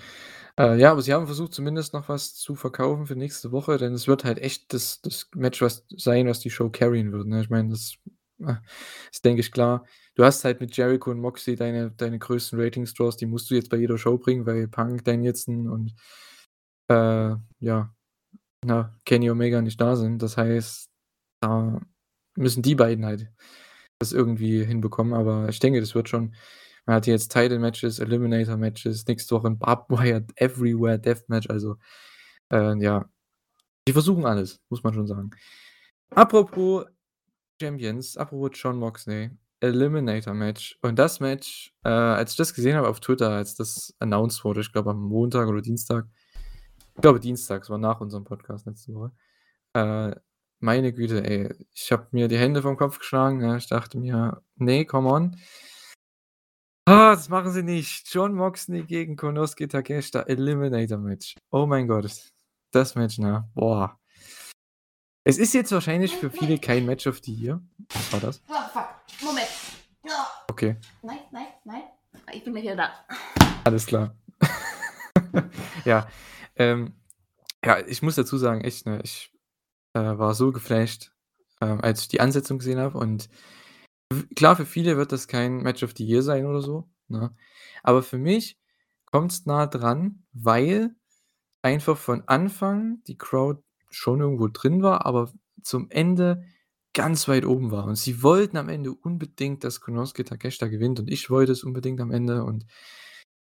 Äh, 0.60 0.78
ja, 0.78 0.92
aber 0.92 1.02
sie 1.02 1.14
haben 1.14 1.28
versucht, 1.28 1.54
zumindest 1.54 1.94
noch 1.94 2.10
was 2.10 2.36
zu 2.36 2.56
verkaufen 2.56 3.06
für 3.06 3.16
nächste 3.16 3.54
Woche, 3.54 3.78
denn 3.78 3.94
es 3.94 4.06
wird 4.06 4.26
halt 4.26 4.38
echt 4.40 4.74
das 4.74 5.00
das 5.02 5.30
Match 5.34 5.62
was 5.62 5.86
sein, 5.96 6.28
was 6.28 6.42
die 6.42 6.50
Show 6.50 6.70
carryen 6.70 7.14
wird, 7.14 7.26
ne? 7.28 7.40
Ich 7.40 7.50
meine, 7.50 7.70
das, 7.70 7.96
ist, 9.14 9.24
denke 9.24 9.40
ich, 9.40 9.54
klar. 9.54 9.86
Du 10.16 10.26
hast 10.26 10.44
halt 10.44 10.60
mit 10.60 10.76
Jericho 10.76 11.12
und 11.12 11.22
Moxley 11.22 11.56
deine 11.56 11.92
deine 11.92 12.20
größten 12.20 12.60
Ratings-Draws, 12.60 13.16
die 13.16 13.28
musst 13.28 13.50
du 13.50 13.56
jetzt 13.56 13.70
bei 13.70 13.78
jeder 13.78 13.98
Show 13.98 14.18
bringen, 14.18 14.46
weil 14.46 14.68
Punk, 14.68 15.06
Danielson 15.06 15.70
und, 15.70 15.94
äh, 16.90 17.36
ja, 17.60 17.96
na, 18.66 19.00
Kenny 19.06 19.30
Omega 19.32 19.62
nicht 19.62 19.80
da 19.82 19.96
sind. 19.96 20.22
Das 20.22 20.38
heißt, 20.38 20.90
da 21.42 21.82
müssen 22.38 22.64
die 22.64 22.76
beiden 22.76 23.06
halt 23.06 23.32
das 24.00 24.12
irgendwie 24.12 24.64
hinbekommen, 24.66 25.14
aber 25.14 25.50
ich 25.50 25.60
denke, 25.60 25.80
das 25.80 25.96
wird 25.96 26.10
schon. 26.10 26.36
Man 26.86 26.98
hat 26.98 27.08
jetzt 27.08 27.32
Title-Matches, 27.32 28.00
Eliminator-Matches, 28.00 29.08
nächste 29.08 29.36
Woche 29.36 29.48
'n 29.48 29.58
Barbed 29.58 29.90
Wire 29.98 30.26
Everywhere 30.36 31.00
Deathmatch, 31.00 31.50
also, 31.50 31.78
äh, 32.52 32.78
ja. 32.82 33.06
Die 33.88 33.94
versuchen 33.94 34.26
alles, 34.26 34.62
muss 34.70 34.84
man 34.84 34.94
schon 34.94 35.08
sagen. 35.08 35.32
Apropos 36.12 36.86
Champions, 37.62 38.18
apropos 38.18 38.52
Jon 38.62 38.78
Moxley, 38.78 39.32
Eliminator-Match 39.62 40.80
und 40.82 41.00
das 41.00 41.20
Match, 41.20 41.74
äh, 41.84 41.90
als 41.90 42.32
ich 42.32 42.38
das 42.38 42.54
gesehen 42.54 42.76
habe 42.76 42.90
auf 42.90 43.00
Twitter, 43.00 43.32
als 43.32 43.56
das 43.56 43.96
announced 44.00 44.44
wurde, 44.44 44.62
ich 44.62 44.72
glaube 44.72 44.92
am 44.92 45.02
Montag 45.02 45.48
oder 45.48 45.62
Dienstag 45.62 46.08
ich 46.96 47.02
glaube 47.02 47.20
Dienstag, 47.20 47.64
es 47.64 47.70
war 47.70 47.78
nach 47.78 48.00
unserem 48.02 48.24
Podcast 48.24 48.66
letzte 48.66 48.94
Woche. 48.94 49.12
Äh, 49.74 50.16
meine 50.66 50.92
Güte, 50.92 51.24
ey, 51.24 51.54
ich 51.74 51.92
habe 51.92 52.08
mir 52.12 52.28
die 52.28 52.38
Hände 52.38 52.64
vorm 52.64 52.76
Kopf 52.76 52.98
geschlagen, 52.98 53.40
ja. 53.40 53.56
Ich 53.56 53.68
dachte 53.68 54.00
mir: 54.00 54.42
„Ne, 54.56 54.84
come 54.86 55.10
on.“ 55.10 55.38
Ah, 56.88 57.16
das 57.16 57.30
machen 57.30 57.52
sie 57.52 57.64
nicht. 57.64 58.12
Jon 58.14 58.34
Moxley 58.34 58.84
gegen 58.84 59.16
Konosuke 59.16 59.68
Takeshita 59.68 60.22
Eliminator-Match. 60.22 61.36
Oh 61.52 61.66
mein 61.66 61.88
Gott, 61.88 62.32
das 62.72 62.96
Match, 62.96 63.18
ne? 63.20 63.48
Boah. 63.54 64.00
Es 65.24 65.38
ist 65.38 65.54
jetzt 65.54 65.72
wahrscheinlich 65.72 66.16
für 66.16 66.30
viele 66.30 66.60
kein 66.60 66.86
Match 66.86 67.08
of 67.08 67.20
the 67.24 67.34
Year. 67.34 67.62
Was 67.90 68.14
war 68.14 68.20
das? 68.20 68.42
Oh, 68.48 68.54
fuck. 68.72 68.90
Moment. 69.22 69.48
Okay. 70.48 70.78
Nein, 71.02 71.20
nein, 71.32 71.48
nein. 71.64 71.84
Ich 72.32 72.44
bin 72.44 72.54
wieder 72.56 72.76
da. 72.76 72.92
Alles 73.64 73.86
klar. 73.86 74.16
Ja, 75.84 76.08
ähm, 76.56 76.94
ja, 77.64 77.80
ich 77.86 78.02
muss 78.02 78.16
dazu 78.16 78.38
sagen, 78.38 78.62
echt, 78.62 78.86
ne, 78.86 79.02
ich, 79.04 79.35
äh, 79.96 80.18
war 80.20 80.36
so 80.36 80.52
geflasht, 80.52 81.12
ähm, 81.62 81.82
als 81.82 82.02
ich 82.02 82.08
die 82.10 82.20
Ansetzung 82.20 82.60
gesehen 82.60 82.80
habe 82.80 82.98
und 82.98 83.30
klar, 84.36 84.56
für 84.56 84.66
viele 84.66 84.98
wird 84.98 85.12
das 85.12 85.28
kein 85.28 85.58
Match 85.58 85.84
of 85.84 85.94
the 85.98 86.06
Year 86.06 86.22
sein 86.22 86.46
oder 86.46 86.62
so, 86.62 86.90
ne? 87.08 87.36
Aber 87.82 88.04
für 88.04 88.18
mich 88.18 88.60
kommt's 89.06 89.46
nah 89.46 89.66
dran, 89.68 90.24
weil 90.34 90.96
einfach 91.62 91.98
von 91.98 92.24
Anfang 92.28 93.02
die 93.08 93.18
Crowd 93.18 93.62
schon 93.90 94.20
irgendwo 94.20 94.48
drin 94.50 94.84
war, 94.84 95.06
aber 95.06 95.32
zum 95.64 95.90
Ende 95.90 96.44
ganz 96.94 97.28
weit 97.28 97.46
oben 97.46 97.72
war. 97.72 97.86
Und 97.86 97.96
sie 97.96 98.24
wollten 98.24 98.58
am 98.58 98.70
Ende 98.70 98.94
unbedingt, 98.94 99.64
dass 99.64 99.82
Konosuke 99.82 100.26
Takeshita 100.26 100.68
gewinnt 100.68 101.00
und 101.00 101.10
ich 101.10 101.30
wollte 101.30 101.54
es 101.54 101.64
unbedingt 101.64 102.02
am 102.02 102.12
Ende 102.12 102.44
und 102.44 102.66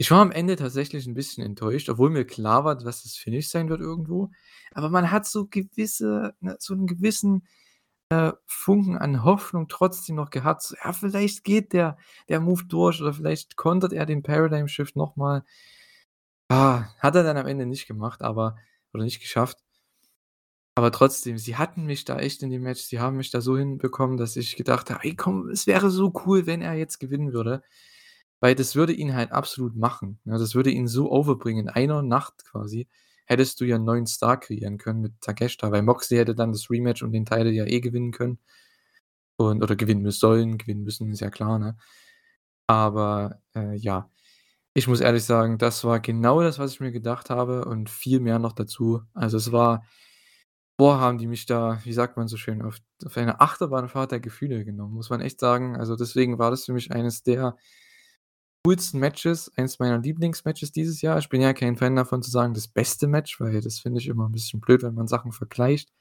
ich 0.01 0.11
war 0.11 0.21
am 0.21 0.31
Ende 0.31 0.55
tatsächlich 0.57 1.07
'n 1.07 1.13
bisschen 1.15 1.43
enttäuscht, 1.45 1.89
obwohl 1.89 2.09
mir 2.11 2.25
klar 2.25 2.65
war, 2.65 2.75
dass 2.77 3.03
das 3.03 3.15
Finish 3.17 3.49
sein 3.49 3.69
wird 3.69 3.81
irgendwo. 3.81 4.31
Aber 4.73 4.89
man 4.89 5.11
hat 5.11 5.27
so 5.27 5.47
gewisse 5.47 6.33
ne, 6.41 6.57
so 6.59 6.73
'n 6.75 6.87
gewissen, 6.87 7.45
äh, 8.09 8.33
Funken 8.47 8.97
an 8.97 9.23
Hoffnung 9.25 9.67
trotzdem 9.69 10.15
noch 10.17 10.31
gehabt, 10.31 10.63
so: 10.63 10.75
„Ja, 10.83 10.93
vielleicht 10.93 11.43
geht 11.45 11.73
der 11.73 11.97
der 12.29 12.41
Move 12.41 12.65
durch 12.67 13.01
oder 13.01 13.13
vielleicht 13.13 13.57
kontert 13.57 13.93
er 13.93 14.05
den 14.07 14.23
Paradigm 14.23 14.67
Shift 14.69 14.95
noch 14.97 15.15
mal.“ 15.17 15.43
Ah, 16.49 16.89
hat 16.99 17.15
er 17.15 17.23
dann 17.23 17.37
am 17.37 17.47
Ende 17.47 17.65
nicht 17.65 17.87
gemacht, 17.87 18.21
aber 18.21 18.57
oder 18.93 19.03
nicht 19.05 19.21
geschafft. 19.21 19.57
Aber 20.77 20.91
trotzdem, 20.91 21.37
sie 21.37 21.57
hatten 21.57 21.85
mich 21.85 22.05
da 22.05 22.17
echt 22.19 22.43
in 22.43 22.49
dem 22.49 22.63
Match 22.63 22.81
sie 22.83 22.99
haben 22.99 23.17
mich 23.17 23.29
da 23.29 23.41
so 23.41 23.57
hinbekommen, 23.57 24.15
dass 24.17 24.37
ich 24.37 24.55
gedacht 24.55 24.89
habe: 24.89 25.03
„Ey, 25.03 25.15
komm, 25.15 25.49
es 25.49 25.67
wäre 25.67 25.89
so 25.89 26.13
cool, 26.25 26.45
wenn 26.45 26.61
er 26.61 26.73
jetzt 26.75 26.99
gewinnen 26.99 27.33
würde.“ 27.33 27.61
Weil 28.41 28.55
das 28.55 28.75
würde 28.75 28.91
ihn 28.93 29.13
halt 29.15 29.31
absolut 29.31 29.75
machen, 29.77 30.19
ne? 30.25 30.37
Das 30.39 30.55
würde 30.55 30.71
ihn 30.71 30.87
so 30.87 31.11
overbringen. 31.11 31.67
In 31.67 31.69
einer 31.69 32.01
Nacht 32.01 32.43
quasi 32.45 32.87
hättest 33.27 33.61
du 33.61 33.65
ja 33.65 33.75
'n 33.77 33.85
neuen 33.85 34.07
Star 34.07 34.39
kreieren 34.39 34.79
können 34.79 35.01
mit 35.01 35.21
Takeshita, 35.21 35.71
weil 35.71 35.83
Moxley 35.83 36.17
hätte 36.17 36.33
dann 36.35 36.51
das 36.51 36.69
Rematch 36.71 37.03
um 37.03 37.11
den 37.11 37.25
Title 37.25 37.51
ja 37.51 37.65
eh 37.65 37.81
gewinnen 37.81 38.11
können 38.11 38.39
und 39.39 39.63
oder 39.63 39.75
gewinnen 39.75 40.01
müs 40.01 40.19
sollen, 40.19 40.57
gewinnen 40.57 40.83
müssen, 40.83 41.11
ist 41.11 41.21
ja 41.21 41.29
klar, 41.29 41.59
ne? 41.59 41.77
Aber, 42.67 43.41
äh, 43.55 43.75
ja, 43.77 44.09
ich 44.75 44.87
muss 44.87 45.01
ehrlich 45.01 45.25
sagen, 45.25 45.57
das 45.59 45.83
war 45.85 45.99
genau 46.01 46.41
das, 46.43 46.59
was 46.59 46.73
ich 46.73 46.81
mir 46.81 46.91
gedacht 46.93 47.29
habe 47.31 47.65
und 47.65 47.89
viel 47.89 48.19
mehr 48.21 48.39
noch 48.39 48.53
dazu. 48.53 49.03
Also, 49.15 49.37
es 49.37 49.51
war 49.53 49.85
boah, 50.77 50.99
haben 50.99 51.17
die 51.19 51.27
mich 51.27 51.45
da, 51.45 51.79
wie 51.85 51.93
sagt 51.93 52.17
man 52.17 52.27
so 52.27 52.37
schön, 52.37 52.61
auf 52.63 52.77
auf 53.05 53.17
eine 53.17 53.41
Achterbahnfahrt 53.41 54.11
der 54.11 54.19
Gefühle 54.21 54.65
genommen, 54.65 54.93
muss 54.95 55.09
man 55.11 55.21
echt 55.21 55.39
sagen. 55.39 55.75
Also, 55.77 55.95
deswegen 55.95 56.39
war 56.39 56.51
das 56.51 56.65
für 56.65 56.73
mich 56.73 56.91
eines 56.91 57.23
der 57.23 57.57
coolsten 58.65 58.99
Matches, 58.99 59.51
eins 59.57 59.79
meiner 59.79 59.97
Lieblingsmatches 59.99 60.71
dieses 60.71 61.01
Jahr. 61.01 61.17
Ich 61.19 61.29
bin 61.29 61.41
ja 61.41 61.53
kein 61.53 61.77
Fan 61.77 61.95
davon 61.95 62.21
zu 62.21 62.29
sagen, 62.31 62.53
das 62.53 62.67
beste 62.67 63.07
Match, 63.07 63.39
weil 63.39 63.61
das 63.61 63.79
finde 63.79 63.99
ich 63.99 64.07
immer 64.07 64.25
'n 64.27 64.31
bisschen 64.31 64.59
blöd, 64.61 64.83
wenn 64.83 64.93
man 64.93 65.07
Sachen 65.07 65.31
vergleicht. 65.31 65.91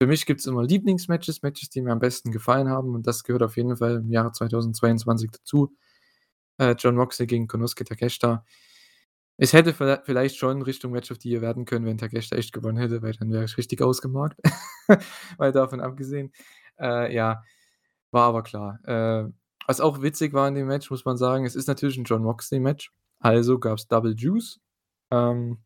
Für 0.00 0.06
mich 0.08 0.26
gibt's 0.26 0.46
immer 0.46 0.64
Lieblingsmatches, 0.64 1.42
Matches, 1.42 1.70
die 1.70 1.80
mir 1.82 1.92
am 1.92 2.00
besten 2.00 2.32
gefallen 2.32 2.68
haben 2.68 2.94
und 2.94 3.06
das 3.06 3.24
gehört 3.24 3.42
auf 3.42 3.56
jeden 3.56 3.76
Fall 3.78 3.96
im 3.96 4.10
Jahre 4.12 4.32
2022 4.32 5.30
dazu. 5.32 5.74
Äh, 6.58 6.72
Jon 6.78 6.96
Moxley 6.96 7.26
gegen 7.26 7.48
Konosuke 7.48 7.84
Takeshita. 7.84 8.44
Es 9.38 9.52
hätte 9.52 9.74
viellei 9.74 10.00
vielleicht 10.04 10.36
schon 10.36 10.62
Richtung 10.62 10.92
Match 10.92 11.10
of 11.10 11.18
the 11.20 11.30
Year 11.30 11.42
werden 11.42 11.64
können, 11.66 11.86
wenn 11.86 11.98
Takeshita 11.98 12.36
echt 12.36 12.52
gewonnen 12.54 12.78
hätte, 12.78 13.02
weil 13.02 13.12
dann 13.14 13.30
wäre 13.32 13.44
ich 13.44 13.58
richtig 13.58 13.82
ausgemarkt. 13.82 14.38
Mal 15.38 15.52
davon 15.52 15.80
abgesehen. 15.80 16.32
Äh, 16.80 17.14
ja, 17.14 17.42
war 18.12 18.24
aber 18.28 18.42
klar. 18.44 18.80
Äh, 18.86 19.30
was 19.66 19.80
auch 19.80 20.02
witzig 20.02 20.32
war 20.34 20.48
in 20.48 20.54
dem 20.54 20.66
Match, 20.68 20.90
muss 20.90 21.04
man 21.04 21.16
sagen, 21.16 21.44
es 21.46 21.56
ist 21.56 21.68
natürlich 21.68 21.98
'n 21.98 22.04
Jon 22.04 22.22
Moxley-Match, 22.22 22.92
also 23.20 23.58
gab's 23.58 23.88
Double 23.88 24.14
Juice. 24.16 24.60
Ähm, 25.12 25.58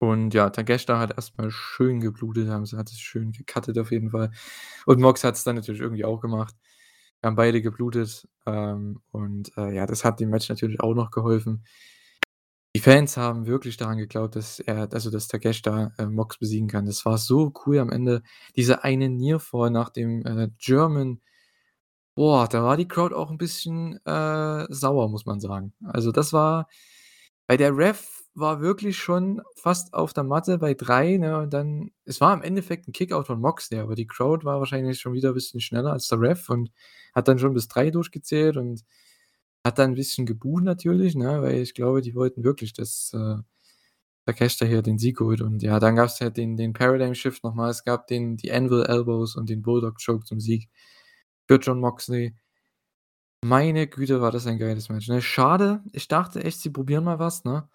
und 0.00 0.34
ja, 0.34 0.50
Takeshita 0.50 0.98
hat 1.00 1.12
erst 1.16 1.38
mal 1.38 1.50
schön 1.50 2.00
geblutet, 2.00 2.48
haben 2.50 2.66
sie 2.66 2.76
hat 2.78 2.90
es 2.90 2.98
schön 3.00 3.32
gecuttet 3.32 3.78
auf 3.78 3.90
jeden 3.92 4.10
Fall. 4.10 4.30
Und 4.86 5.00
Mox 5.00 5.24
hat's 5.24 5.44
dann 5.44 5.56
natürlich 5.56 5.80
irgendwie 5.82 6.04
auch 6.06 6.20
gemacht. 6.20 6.54
Haben 7.24 7.36
beide 7.36 7.62
geblutet, 7.62 8.28
ähm, 8.46 9.00
und, 9.12 9.52
äh, 9.58 9.74
ja, 9.76 9.86
das 9.86 10.04
hat 10.04 10.20
dem 10.20 10.30
Match 10.30 10.48
natürlich 10.50 10.80
auch 10.80 10.94
noch 10.94 11.10
geholfen. 11.12 11.64
Die 12.76 12.80
Fans 12.80 13.16
haben 13.16 13.46
wirklich 13.46 13.76
daran 13.78 13.96
geglaubt, 13.98 14.36
dass 14.36 14.60
er 14.60 14.92
also, 14.92 15.10
dass 15.10 15.26
Takeshita, 15.28 15.92
äh, 15.98 16.06
Mox 16.06 16.38
besiegen 16.38 16.68
kann. 16.68 16.84
Das 16.86 17.04
war 17.06 17.16
so 17.18 17.52
cool 17.66 17.78
am 17.78 17.90
Ende. 17.90 18.22
Diese 18.56 18.84
eine 18.84 19.08
Nearfall 19.08 19.70
nach 19.70 19.88
dem, 19.90 20.24
äh, 20.26 20.48
German 20.58 21.20
boah, 22.18 22.48
da 22.48 22.62
war 22.64 22.76
die 22.78 22.88
Crowd 22.88 23.14
auch 23.14 23.30
'n 23.32 23.38
bisschen, 23.38 23.96
äh, 24.06 24.66
sauer, 24.70 25.08
muss 25.10 25.26
man 25.26 25.40
sagen. 25.40 25.72
Also, 25.84 26.12
das 26.12 26.32
war 26.34 26.68
weil 27.48 27.58
der 27.58 27.76
Ref 27.76 28.08
war 28.34 28.60
wirklich 28.62 28.98
schon 28.98 29.42
fast 29.56 29.94
auf 29.94 30.12
der 30.14 30.24
Matte 30.24 30.58
bei 30.58 30.74
3, 30.74 31.16
ne, 31.18 31.38
und 31.40 31.52
dann 31.54 31.90
es 32.06 32.20
war 32.20 32.34
im 32.34 32.42
Endeffekt 32.42 32.88
'n 32.88 32.92
Kickout 32.94 33.24
von 33.26 33.40
Moxley, 33.40 33.80
aber 33.80 33.94
die 33.96 34.06
Crowd 34.08 34.44
war 34.46 34.60
wahrscheinlich 34.60 35.00
schon 35.00 35.14
wieder 35.14 35.32
bisschen 35.34 35.60
schneller 35.60 35.92
als 35.92 36.08
der 36.08 36.20
Ref 36.20 36.48
und 36.50 36.70
hat 37.14 37.28
dann 37.28 37.38
schon 37.40 37.54
bis 37.54 37.68
3 37.68 37.90
durchgezählt 37.90 38.56
und 38.58 38.84
hat 39.64 39.78
dann 39.80 39.92
'n 39.92 39.96
bisschen 39.96 40.26
gebuht 40.26 40.64
natürlich, 40.64 41.16
ne, 41.16 41.42
weil 41.42 41.56
ich 41.62 41.74
glaube, 41.74 42.02
die 42.02 42.14
wollten 42.16 42.44
wirklich, 42.44 42.72
dass, 42.74 43.12
äh, 43.14 43.36
Takeshita 44.26 44.66
hier 44.66 44.82
den 44.82 44.98
Sieg 44.98 45.20
holt 45.20 45.40
und 45.42 45.62
ja, 45.64 45.80
dann 45.80 45.96
gab's 45.96 46.20
halt 46.20 46.36
den 46.38 46.56
den 46.56 46.72
Paradigm 46.74 47.14
Shift 47.16 47.44
noch 47.44 47.54
mal. 47.54 47.70
Es 47.70 47.84
gab 47.84 48.06
den 48.08 48.36
die 48.38 48.52
Anvil 48.52 48.84
Elbows 48.86 49.36
und 49.36 49.50
den 49.50 49.62
Bulldog 49.62 49.96
Choke 50.04 50.24
zum 50.26 50.40
Sieg 50.40 50.68
für 51.48 51.58
Jon 51.58 51.80
Moxley. 51.80 52.34
Meine 53.44 53.86
Güte, 53.86 54.20
war 54.20 54.32
das 54.32 54.46
ein 54.46 54.58
geiles 54.58 54.88
Match, 54.88 55.08
ne? 55.08 55.22
Schade, 55.22 55.82
ich 55.92 56.08
dachte 56.08 56.42
echt, 56.42 56.60
sie 56.60 56.70
probieren 56.70 57.04
mal 57.04 57.18
was, 57.20 57.44
ne? 57.44 57.68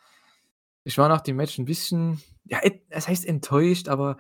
Ich 0.86 0.98
war 0.98 1.10
nach 1.10 1.22
dem 1.22 1.38
Match 1.38 1.60
'n 1.60 1.66
bisschen, 1.66 2.22
ja, 2.46 2.62
was 2.92 3.08
heißt 3.08 3.26
enttäuscht, 3.26 3.90
aber 3.90 4.18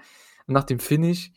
nach 0.47 0.63
dem 0.65 0.79
Finish, 0.79 1.31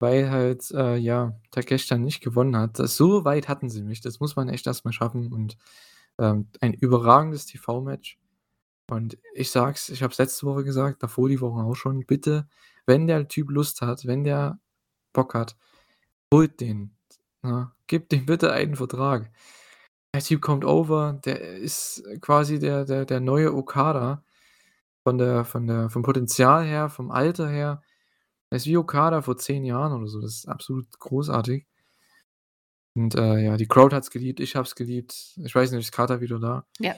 weil 0.00 0.30
halt, 0.30 0.70
äh, 0.72 0.96
ja, 0.96 1.40
Takeshita 1.52 1.98
nicht 1.98 2.22
gewonnen 2.22 2.56
hat. 2.56 2.78
Das 2.80 2.96
so 2.96 3.24
weit 3.24 3.48
hatten 3.48 3.70
sie 3.70 3.82
mich. 3.84 4.00
Das 4.02 4.20
muss 4.20 4.36
man 4.36 4.48
echt 4.50 4.66
erst 4.66 4.84
mal 4.86 4.92
schaffen 4.92 5.32
und, 5.32 5.56
ähm, 6.20 6.48
ein 6.60 6.74
überragendes 6.74 7.46
TV-Match. 7.46 8.18
Und 8.90 9.18
ich 9.34 9.50
sage 9.52 9.74
es, 9.76 9.90
ich 9.90 10.02
habe 10.04 10.12
es 10.12 10.18
letzte 10.18 10.46
Woche 10.46 10.64
gesagt, 10.64 11.02
davor 11.04 11.28
die 11.30 11.40
Woche 11.42 11.62
auch 11.64 11.76
schon, 11.76 12.06
bitte, 12.06 12.48
wenn 12.86 13.06
der 13.08 13.28
Typ 13.28 13.50
Lust 13.50 13.82
hat, 13.82 14.06
wenn 14.06 14.24
der 14.24 14.60
Bock 15.14 15.34
hat, 15.34 15.56
holt 16.34 16.60
den, 16.62 16.95
ne? 17.42 17.72
Gebt 17.86 18.12
dem 18.12 18.26
bitte 18.26 18.52
einen 18.52 18.76
Vertrag. 18.76 19.30
Der 20.14 20.22
Typ 20.22 20.42
kommt 20.42 20.64
over, 20.64 21.20
der 21.24 21.40
ist 21.58 22.02
quasi 22.22 22.58
der 22.58 22.84
der 22.86 23.04
der 23.06 23.20
neue 23.20 23.54
Okada 23.54 24.24
von 25.04 25.18
der 25.18 25.44
von 25.46 25.66
der 25.68 25.90
vom 25.90 26.02
Potenzial 26.02 26.64
her, 26.66 26.88
vom 26.90 27.10
Alter 27.12 27.48
her. 27.48 27.82
Er 28.50 28.56
ist 28.58 28.66
wie 28.66 28.76
Okada 28.78 29.22
vor 29.22 29.36
10 29.38 29.64
Jahren 29.64 29.92
oder 29.94 30.08
so. 30.08 30.20
Das 30.22 30.34
ist 30.34 30.48
absolut 30.48 30.86
großartig. 31.00 31.64
Und, 32.96 33.14
äh, 33.14 33.40
ja, 33.44 33.56
die 33.58 33.66
Crowd 33.68 33.94
hat's 33.94 34.10
geliebt, 34.10 34.40
ich 34.40 34.56
habe 34.56 34.66
es 34.66 34.74
geliebt. 34.74 35.14
Ich 35.44 35.54
weiß 35.54 35.70
nicht, 35.70 35.80
ist 35.80 35.92
Kater 35.92 36.22
wieder 36.22 36.38
da? 36.40 36.64
Ja. 36.78 36.94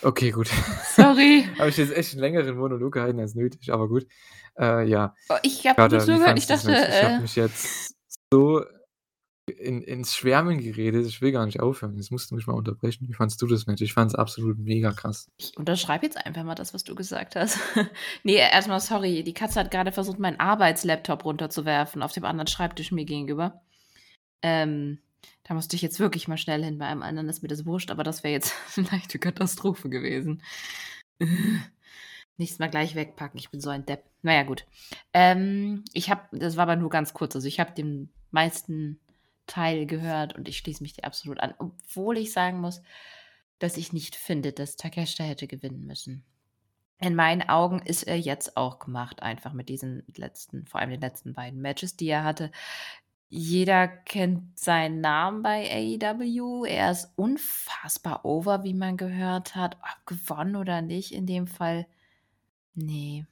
Okay, 0.00 0.30
gut. 0.30 0.48
Sorry. 0.96 1.44
Habe 1.58 1.68
ich 1.68 1.76
jetzt 1.76 1.92
echt 1.92 2.14
'n 2.14 2.18
längeren 2.20 2.56
Monolog 2.56 2.92
gehalten 2.94 3.20
als 3.20 3.34
nötig, 3.34 3.72
aber 3.72 3.88
gut. 3.88 4.06
Äh, 4.58 4.86
ja. 4.88 5.14
Oh, 5.28 5.34
ich 5.42 5.66
habe 5.66 5.76
Kater, 5.76 5.96
nur 5.98 6.06
wie 6.06 6.12
zugehört. 6.12 6.38
Ich 6.38 6.46
dachte, 6.46 6.66
Match? 6.68 6.88
Ich 6.88 7.02
habe 7.02 7.14
äh 7.14 7.20
mich 7.20 7.36
jetzt 7.36 7.94
so 8.32 8.64
in 9.46 9.82
ins 9.82 10.16
Schwärmen 10.16 10.58
geredet, 10.58 11.06
ich 11.06 11.20
will 11.20 11.32
gar 11.32 11.44
nicht 11.44 11.60
aufhören. 11.60 11.96
Jetzt 11.96 12.10
musst 12.10 12.30
du 12.30 12.34
mich 12.34 12.46
mal 12.46 12.54
unterbrechen. 12.54 13.06
Wie 13.08 13.12
fandest 13.12 13.42
du 13.42 13.46
das 13.46 13.66
Match? 13.66 13.82
Ich 13.82 13.92
fand's 13.92 14.14
absolut 14.14 14.58
mega 14.58 14.92
krass. 14.92 15.30
Ich 15.36 15.56
unterschreibe 15.56 16.06
jetzt 16.06 16.16
einfach 16.16 16.44
mal 16.44 16.54
das, 16.54 16.72
was 16.72 16.84
du 16.84 16.94
gesagt 16.94 17.36
hast. 17.36 17.58
Ne, 18.22 18.34
erst 18.34 18.68
mal 18.68 18.80
sorry, 18.80 19.22
die 19.22 19.34
Katze 19.34 19.60
hat 19.60 19.70
grade 19.70 19.92
versucht, 19.92 20.18
meinen 20.18 20.40
Arbeitslaptop 20.40 21.24
runterzuwerfen 21.24 22.02
auf 22.02 22.12
dem 22.12 22.24
anderen 22.24 22.46
Schreibtisch 22.46 22.90
mir 22.90 23.04
gegenüber. 23.04 23.62
Ähm, 24.42 24.98
da 25.44 25.54
musste 25.54 25.76
ich 25.76 25.82
jetzt 25.82 26.00
wirklich 26.00 26.26
mal 26.28 26.38
schnell 26.38 26.64
hin. 26.64 26.78
Bei 26.78 26.88
allem 26.88 27.02
anderen 27.02 27.28
ist 27.28 27.42
mir 27.42 27.48
das 27.48 27.66
wurscht, 27.66 27.90
aber 27.90 28.02
das 28.02 28.24
wäre 28.24 28.32
jetzt 28.32 28.54
'ne 28.76 28.86
leichte 28.90 29.18
Katastrophe 29.18 29.90
gewesen. 29.90 30.42
Nächstes 32.36 32.58
Mal 32.58 32.70
gleich 32.70 32.94
wegpacken. 32.94 33.38
Ich 33.38 33.50
bin 33.50 33.60
so 33.60 33.70
ein 33.70 33.86
Depp. 33.86 34.04
Na 34.22 34.34
ja, 34.34 34.42
gut. 34.42 34.66
Ähm, 35.12 35.84
ich 35.92 36.10
habe 36.10 36.22
das 36.32 36.56
war 36.56 36.64
aber 36.64 36.76
nur 36.76 36.90
ganz 36.90 37.12
kurz. 37.12 37.36
Also, 37.36 37.46
ich 37.46 37.60
habe 37.60 37.72
den 37.74 38.10
meisten 38.30 38.98
Teil 39.46 39.86
gehört 39.86 40.34
und 40.34 40.48
ich 40.48 40.58
schließe 40.58 40.82
mich 40.82 40.94
dir 40.94 41.04
absolut 41.04 41.40
an, 41.40 41.54
obwohl 41.58 42.18
ich 42.18 42.32
sagen 42.32 42.60
muss, 42.60 42.82
dass 43.58 43.76
ich 43.76 43.92
nicht 43.92 44.16
finde, 44.16 44.52
dass 44.52 44.76
Takeshita 44.76 45.24
hätte 45.24 45.46
gewinnen 45.46 45.86
müssen. 45.86 46.24
In 47.00 47.14
meinen 47.14 47.42
Augen 47.42 47.80
ist 47.80 48.04
er 48.04 48.18
jetzt 48.18 48.56
auch 48.56 48.78
gemacht, 48.78 49.22
einfach 49.22 49.52
mit 49.52 49.68
diesen 49.68 50.04
letzten 50.16 50.66
vor 50.66 50.80
allem 50.80 50.90
den 50.90 51.00
letzten 51.00 51.34
beiden 51.34 51.60
Matches, 51.60 51.96
die 51.96 52.06
er 52.06 52.24
hatte. 52.24 52.50
Jeder 53.28 53.88
kennt 53.88 54.58
seinen 54.58 55.00
Namen 55.00 55.42
bei 55.42 55.68
AEW. 55.70 56.64
Er 56.66 56.92
ist 56.92 57.12
unfassbar 57.16 58.24
over, 58.24 58.62
wie 58.62 58.74
man 58.74 58.96
gehört 58.96 59.56
hat. 59.56 59.76
Ob 59.76 60.06
gewonnen 60.06 60.56
oder 60.56 60.82
nicht 60.82 61.12
in 61.12 61.26
dem 61.26 61.46
Fall, 61.46 61.86
ne. 62.74 63.26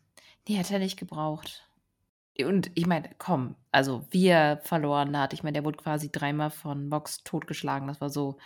Ne, 0.49 0.57
hätte 0.57 0.75
er 0.75 0.81
nicht 0.81 0.99
gebraucht. 0.99 1.69
Und 2.41 2.71
ich 2.75 2.87
meine, 2.87 3.11
komm, 3.19 3.57
also 3.73 4.07
wie 4.11 4.29
er 4.29 4.59
verloren 4.63 5.17
hat. 5.19 5.33
Ich 5.35 5.43
meine, 5.43 5.55
der 5.55 5.65
wurde 5.65 5.79
quasi 5.79 6.11
dreimal 6.11 6.51
von 6.51 6.89
Mox 6.89 7.23
totgeschlagen. 7.25 7.89
Das 7.89 8.01
war 8.01 8.11
so 8.11 8.39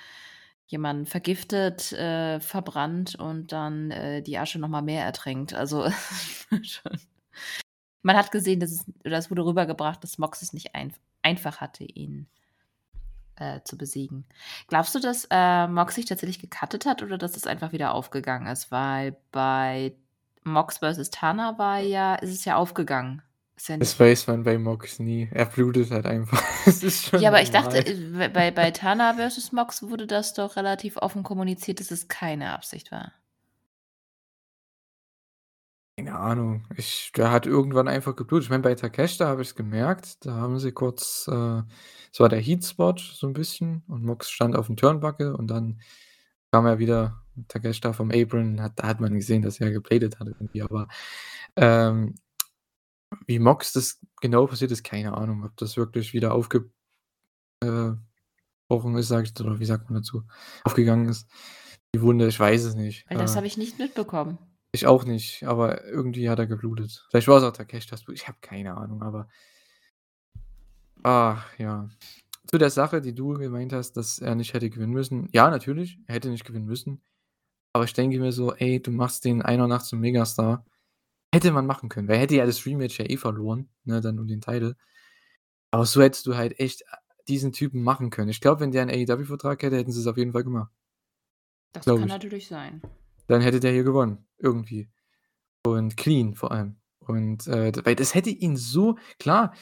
jemanden 0.66 1.06
vergiftet, 1.06 1.92
äh, 1.92 2.40
verbrannt 2.40 3.14
und 3.16 3.52
dann, 3.52 3.90
äh, 3.92 4.22
die 4.22 4.38
Asche 4.38 4.58
noch 4.58 4.68
mal 4.68 4.82
mehr 4.82 5.04
ertränkt. 5.04 5.54
Also, 5.54 5.88
schon 6.62 6.98
man 8.06 8.16
hat 8.16 8.30
gesehen, 8.30 8.60
dass 8.60 8.70
es 8.70 8.84
oder 9.04 9.18
es 9.18 9.30
wurde 9.30 9.44
rübergebracht, 9.44 10.02
dass 10.02 10.18
Mox 10.18 10.40
es 10.40 10.52
nicht 10.52 10.74
einf 10.76 10.94
einfach 11.22 11.60
hatte, 11.60 11.84
ihn, 11.84 12.28
äh, 13.36 13.60
zu 13.64 13.76
besiegen. 13.76 14.24
Glaubst 14.68 14.94
du, 14.94 15.00
dass, 15.00 15.26
äh, 15.30 15.66
Mox 15.66 15.96
sich 15.96 16.04
tatsächlich 16.06 16.38
gecuttet 16.38 16.86
hat 16.86 17.02
oder 17.02 17.18
dass 17.18 17.36
es 17.36 17.48
einfach 17.48 17.72
wieder 17.72 17.94
aufgegangen 17.94 18.46
ist? 18.46 18.70
Weil 18.70 19.16
bei 19.32 19.96
Mox 20.44 20.78
versus 20.78 21.10
Tana 21.10 21.58
war 21.58 21.80
ja 21.80 22.14
ist 22.16 22.32
es 22.32 22.44
ja 22.44 22.56
aufgegangen. 22.56 23.22
Ja 23.58 23.76
Das 23.78 23.98
weiß 23.98 24.26
man 24.26 24.42
bei 24.42 24.58
Mox 24.58 24.98
nie. 24.98 25.28
Er 25.32 25.46
blutet 25.46 25.90
halt 25.90 26.06
einfach. 26.06 26.42
Es 26.66 27.10
Ja, 27.12 27.28
aber 27.30 27.40
ich 27.42 27.50
dachte, 27.50 27.78
äh, 27.86 28.28
bei 28.28 28.50
bei 28.50 28.70
Tana 28.70 29.14
versus 29.14 29.52
Mox 29.52 29.82
wurde 29.82 30.06
das 30.06 30.34
doch 30.34 30.56
relativ 30.56 30.96
offen 30.98 31.22
kommuniziert, 31.22 31.80
dass 31.80 31.90
es 31.90 32.08
keine 32.08 32.50
Absicht 32.52 32.92
war. 32.92 33.12
Keine 35.98 36.18
Ahnung. 36.18 36.66
Ich 36.76 37.10
der 37.16 37.30
hat 37.30 37.46
irgendwann 37.46 37.88
einfach 37.88 38.14
geblutet. 38.16 38.44
Ich 38.44 38.50
meine, 38.50 38.62
bei 38.62 38.74
Takeshita 38.74 39.26
habe 39.26 39.40
ich's 39.40 39.54
gemerkt, 39.54 40.26
da 40.26 40.34
haben 40.34 40.58
sie 40.58 40.72
kurz 40.72 41.26
äh, 41.32 41.62
es 42.12 42.20
war 42.20 42.28
der 42.28 42.38
Heat 42.40 42.64
Spot 42.66 42.94
so 42.98 43.26
'n 43.26 43.32
bisschen 43.32 43.82
und 43.88 44.04
Mox 44.04 44.30
stand 44.30 44.56
aufm 44.56 44.76
Turnbuckle 44.76 45.34
und 45.34 45.46
dann 45.48 45.80
kam 46.52 46.66
er 46.66 46.78
wieder 46.78 47.22
Takeshita 47.48 47.92
vom 47.94 48.10
Apron, 48.12 48.60
hat 48.62 48.72
da 48.76 48.88
hat 48.88 49.00
man 49.00 49.14
gesehen, 49.14 49.42
dass 49.42 49.60
er 49.60 49.70
gebladet 49.72 50.20
hat 50.20 50.28
irgendwie, 50.28 50.62
aber, 50.62 50.88
ähm, 51.56 52.14
wie 53.26 53.38
Mox 53.38 53.72
das 53.72 54.00
genau 54.20 54.46
passiert 54.46 54.70
ist, 54.70 54.84
keine 54.84 55.16
Ahnung, 55.16 55.44
ob 55.44 55.56
das 55.56 55.76
wirklich 55.76 56.12
wieder 56.12 56.34
aufge 56.34 56.70
äh, 57.62 57.92
ist, 58.98 59.08
sage 59.08 59.28
ich 59.28 59.40
oder 59.40 59.58
wie 59.60 59.64
sagt 59.64 59.88
man 59.88 60.02
dazu, 60.02 60.24
aufgegangen 60.64 61.08
ist, 61.08 61.28
die 61.94 62.02
Wunde, 62.02 62.26
ich 62.28 62.38
weiß 62.38 62.64
es 62.64 62.74
nicht. 62.74 63.06
Weil 63.08 63.18
das 63.18 63.32
Äh 63.32 63.36
habe 63.36 63.46
ich 63.46 63.56
nicht 63.56 63.78
mitbekommen. 63.78 64.38
Ich 64.72 64.86
auch 64.86 65.04
nicht, 65.04 65.44
aber 65.44 65.84
irgendwie 65.84 66.28
hat 66.28 66.38
er 66.38 66.46
geblutet. 66.46 67.06
Vielleicht 67.10 67.28
war's 67.28 67.42
auch 67.42 67.52
Takeshitas 67.52 68.04
Blut, 68.04 68.16
ich 68.16 68.28
habe 68.28 68.38
keine 68.40 68.76
Ahnung, 68.76 69.02
aber 69.02 69.28
ach 71.02 71.56
ja. 71.58 71.88
Zu 72.46 72.58
der 72.58 72.70
Sache, 72.70 73.00
die 73.00 73.14
du 73.14 73.34
gemeint 73.34 73.72
hast, 73.72 73.94
dass 73.96 74.18
er 74.18 74.34
nicht 74.34 74.54
hätte 74.54 74.70
gewinnen 74.70 74.92
müssen. 74.92 75.28
Ja, 75.32 75.50
natürlich, 75.50 75.98
er 76.06 76.16
hätte 76.16 76.28
nicht 76.28 76.44
gewinnen 76.44 76.66
müssen. 76.66 77.02
Aber 77.72 77.84
ich 77.84 77.92
denke 77.92 78.18
mir 78.18 78.32
so: 78.32 78.54
„Ey, 78.54 78.80
du 78.80 78.90
machst 78.90 79.24
den 79.24 79.42
einer 79.42 79.66
Nacht 79.66 79.86
zum 79.86 80.00
Megastar.“ 80.00 80.64
Hätte 81.36 81.52
man 81.52 81.66
machen 81.66 81.90
können, 81.90 82.08
weil 82.08 82.16
hätte 82.16 82.34
ja 82.34 82.46
das 82.46 82.64
Rematch 82.64 82.98
ja 82.98 83.04
eh 83.04 83.18
verloren, 83.18 83.68
ne, 83.84 84.00
dann 84.00 84.18
um 84.18 84.26
den 84.26 84.40
Title. 84.40 84.74
Aber 85.70 85.84
so 85.84 86.00
hättest 86.00 86.26
du 86.26 86.34
halt 86.34 86.58
echt 86.58 86.90
a 86.90 86.96
diesen 87.28 87.52
Typen 87.52 87.82
machen 87.82 88.08
können. 88.08 88.30
Ich 88.30 88.40
glaube, 88.40 88.60
wenn 88.60 88.72
der 88.72 88.84
'n 88.84 88.88
AEW-Vertrag 88.88 89.62
hätte, 89.62 89.76
hätten 89.76 89.92
sie's 89.92 90.06
auf 90.06 90.16
jeden 90.16 90.32
Fall 90.32 90.44
gemacht. 90.44 90.72
Das 91.74 91.84
Glaube 91.84 92.00
kann 92.00 92.08
ich. 92.08 92.14
natürlich 92.14 92.48
sein. 92.48 92.80
Dann 93.26 93.42
hätte 93.42 93.60
der 93.60 93.72
hier 93.72 93.84
gewonnen, 93.84 94.26
irgendwie. 94.38 94.88
Und 95.66 95.98
clean 95.98 96.34
vor 96.36 96.52
allem. 96.52 96.76
Und, 97.00 97.46
äh, 97.48 97.70
weil 97.84 97.96
das 97.96 98.14
hätte 98.14 98.30
ihn 98.30 98.56
so 98.56 98.96
klar, 99.18 99.52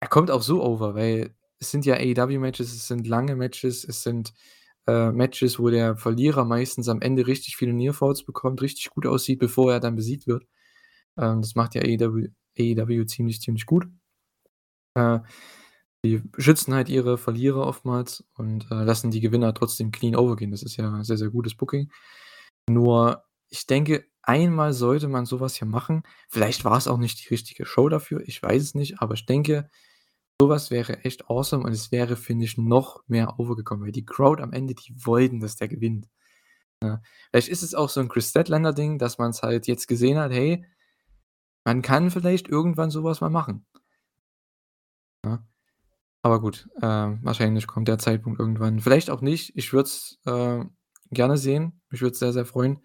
er 0.00 0.08
kommt 0.08 0.30
auch 0.30 0.42
so 0.42 0.62
over, 0.62 0.94
weil 0.94 1.34
es 1.60 1.70
sind 1.70 1.86
ja 1.86 1.94
AEW-Matches, 1.94 2.74
es 2.74 2.88
sind 2.88 3.06
lange 3.06 3.36
Matches, 3.36 3.84
es 3.84 4.02
sind, 4.02 4.34
äh, 4.86 5.12
Matches, 5.12 5.58
wo 5.58 5.70
der 5.70 5.96
Verlierer 5.96 6.44
meistens 6.44 6.90
am 6.90 7.00
Ende 7.00 7.26
richtig 7.26 7.56
viele 7.56 7.72
Nearfalls 7.72 8.22
bekommt, 8.22 8.60
richtig 8.60 8.90
gut 8.90 9.06
aussieht, 9.06 9.38
bevor 9.38 9.72
er 9.72 9.80
dann 9.80 9.96
besiegt 9.96 10.26
wird. 10.26 10.44
Ähm, 11.18 11.42
das 11.42 11.54
macht 11.54 11.74
ja 11.74 11.82
AEW 11.82 12.28
AEW 12.58 13.04
ziemlich, 13.06 13.40
ziemlich 13.40 13.66
gut. 13.66 13.86
Äh, 14.96 15.20
die 16.04 16.22
schützen 16.38 16.74
halt 16.74 16.88
ihre 16.88 17.18
Verlierer 17.18 17.66
oftmals 17.66 18.24
und, 18.36 18.70
äh, 18.70 18.84
lassen 18.84 19.10
die 19.10 19.20
Gewinner 19.20 19.54
trotzdem 19.54 19.90
clean 19.92 20.16
overgehen. 20.16 20.50
Das 20.52 20.62
ist 20.62 20.76
ja 20.76 21.04
sehr, 21.04 21.18
sehr 21.18 21.30
gutes 21.30 21.54
Booking. 21.56 21.90
Nur, 22.70 23.24
ich 23.50 23.66
denke, 23.66 24.06
einmal 24.22 24.72
sollte 24.74 25.08
man 25.08 25.26
so 25.26 25.40
was 25.40 25.60
ja 25.60 25.66
machen. 25.66 26.02
Vielleicht 26.30 26.64
war's 26.64 26.88
auch 26.88 26.98
nicht 26.98 27.24
die 27.24 27.28
richtige 27.30 27.66
Show 27.66 27.88
dafür, 27.90 28.22
ich 28.26 28.42
weiß 28.42 28.62
es 28.62 28.74
nicht, 28.76 29.00
aber 29.02 29.14
ich 29.14 29.26
denke, 29.26 29.70
so 30.40 30.48
was 30.50 30.70
wäre 30.70 31.04
echt 31.04 31.30
awesome 31.30 31.64
und 31.64 31.72
es 31.72 31.92
wäre, 31.92 32.16
finde 32.16 32.44
ich, 32.46 32.58
noch 32.58 33.02
mehr 33.08 33.38
over 33.40 33.56
gekommen, 33.56 33.84
weil 33.84 33.92
die 33.92 34.06
Crowd 34.06 34.42
am 34.42 34.52
Ende, 34.54 34.74
die 34.74 34.94
wollten, 35.06 35.40
dass 35.40 35.56
der 35.56 35.68
gewinnt. 35.68 36.08
Ne? 36.82 37.02
Vielleicht 37.30 37.48
ist 37.48 37.62
es 37.62 37.74
auch 37.74 37.88
so 37.90 38.00
'n 38.00 38.08
Kris 38.08 38.30
Statlander-Ding, 38.30 38.98
dass 38.98 39.18
man's 39.18 39.42
halt 39.42 39.66
jetzt 39.68 39.88
gesehen 39.88 40.18
hat: 40.18 40.32
„Hey, 40.32 40.64
man 41.66 41.82
kann 41.82 42.10
vielleicht 42.10 42.48
irgendwann 42.48 42.90
so 42.90 43.04
was 43.04 43.20
mal 43.20 43.30
machen.“ 43.30 43.66
Ne? 45.24 45.44
Aber 46.22 46.40
gut, 46.40 46.68
ähm, 46.82 47.20
wahrscheinlich 47.22 47.66
kommt 47.66 47.88
der 47.88 47.98
Zeitpunkt 47.98 48.40
irgendwann. 48.40 48.80
Vielleicht 48.80 49.10
auch 49.10 49.20
nicht. 49.22 49.52
Ich 49.56 49.72
würde 49.72 49.88
es, 49.88 50.18
äh, 50.26 50.64
gerne 51.10 51.38
sehen. 51.38 51.82
Mich 51.90 52.00
würde 52.02 52.12
es 52.14 52.20
sehr, 52.20 52.32
sehr 52.34 52.46
freuen, 52.46 52.80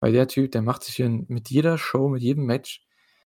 weil 0.00 0.12
der 0.12 0.28
Typ, 0.28 0.52
der 0.52 0.62
macht 0.62 0.84
sich 0.84 0.96
hier 0.96 1.08
mit 1.10 1.50
jeder 1.50 1.78
Show, 1.78 2.08
mit 2.08 2.22
jedem 2.22 2.46
Match 2.46 2.86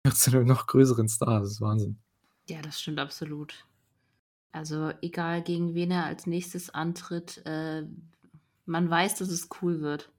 zu 0.13 0.31
'nem 0.31 0.45
noch 0.47 0.67
größeren 0.67 1.09
Star. 1.09 1.41
Das 1.41 1.51
ist 1.51 1.61
Wahnsinn. 1.61 2.01
Ja, 2.47 2.61
das 2.61 2.81
stimmt 2.81 2.99
absolut. 2.99 3.65
Also, 4.51 4.91
egal 5.01 5.43
gegen 5.43 5.75
wen 5.75 5.91
er 5.91 6.05
als 6.05 6.27
Nächstes 6.27 6.69
antritt, 6.71 7.43
äh, 7.45 7.85
man 8.65 8.89
weiß, 8.89 9.17
dass 9.17 9.29
es 9.29 9.49
cool 9.61 9.81
wird. 9.81 10.11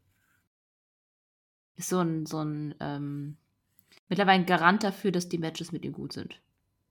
Ist 1.77 1.89
so 1.89 1.99
'n 2.01 2.27
so 2.27 2.39
'n, 2.41 2.75
ähm 2.81 3.37
mittlerweile 4.11 4.43
'n 4.43 4.47
Garant 4.47 4.83
dafür, 4.85 5.13
dass 5.13 5.29
die 5.31 5.39
Matches 5.39 5.73
mit 5.73 5.85
ihm 5.85 5.93
gut 5.95 6.13
sind. 6.13 6.41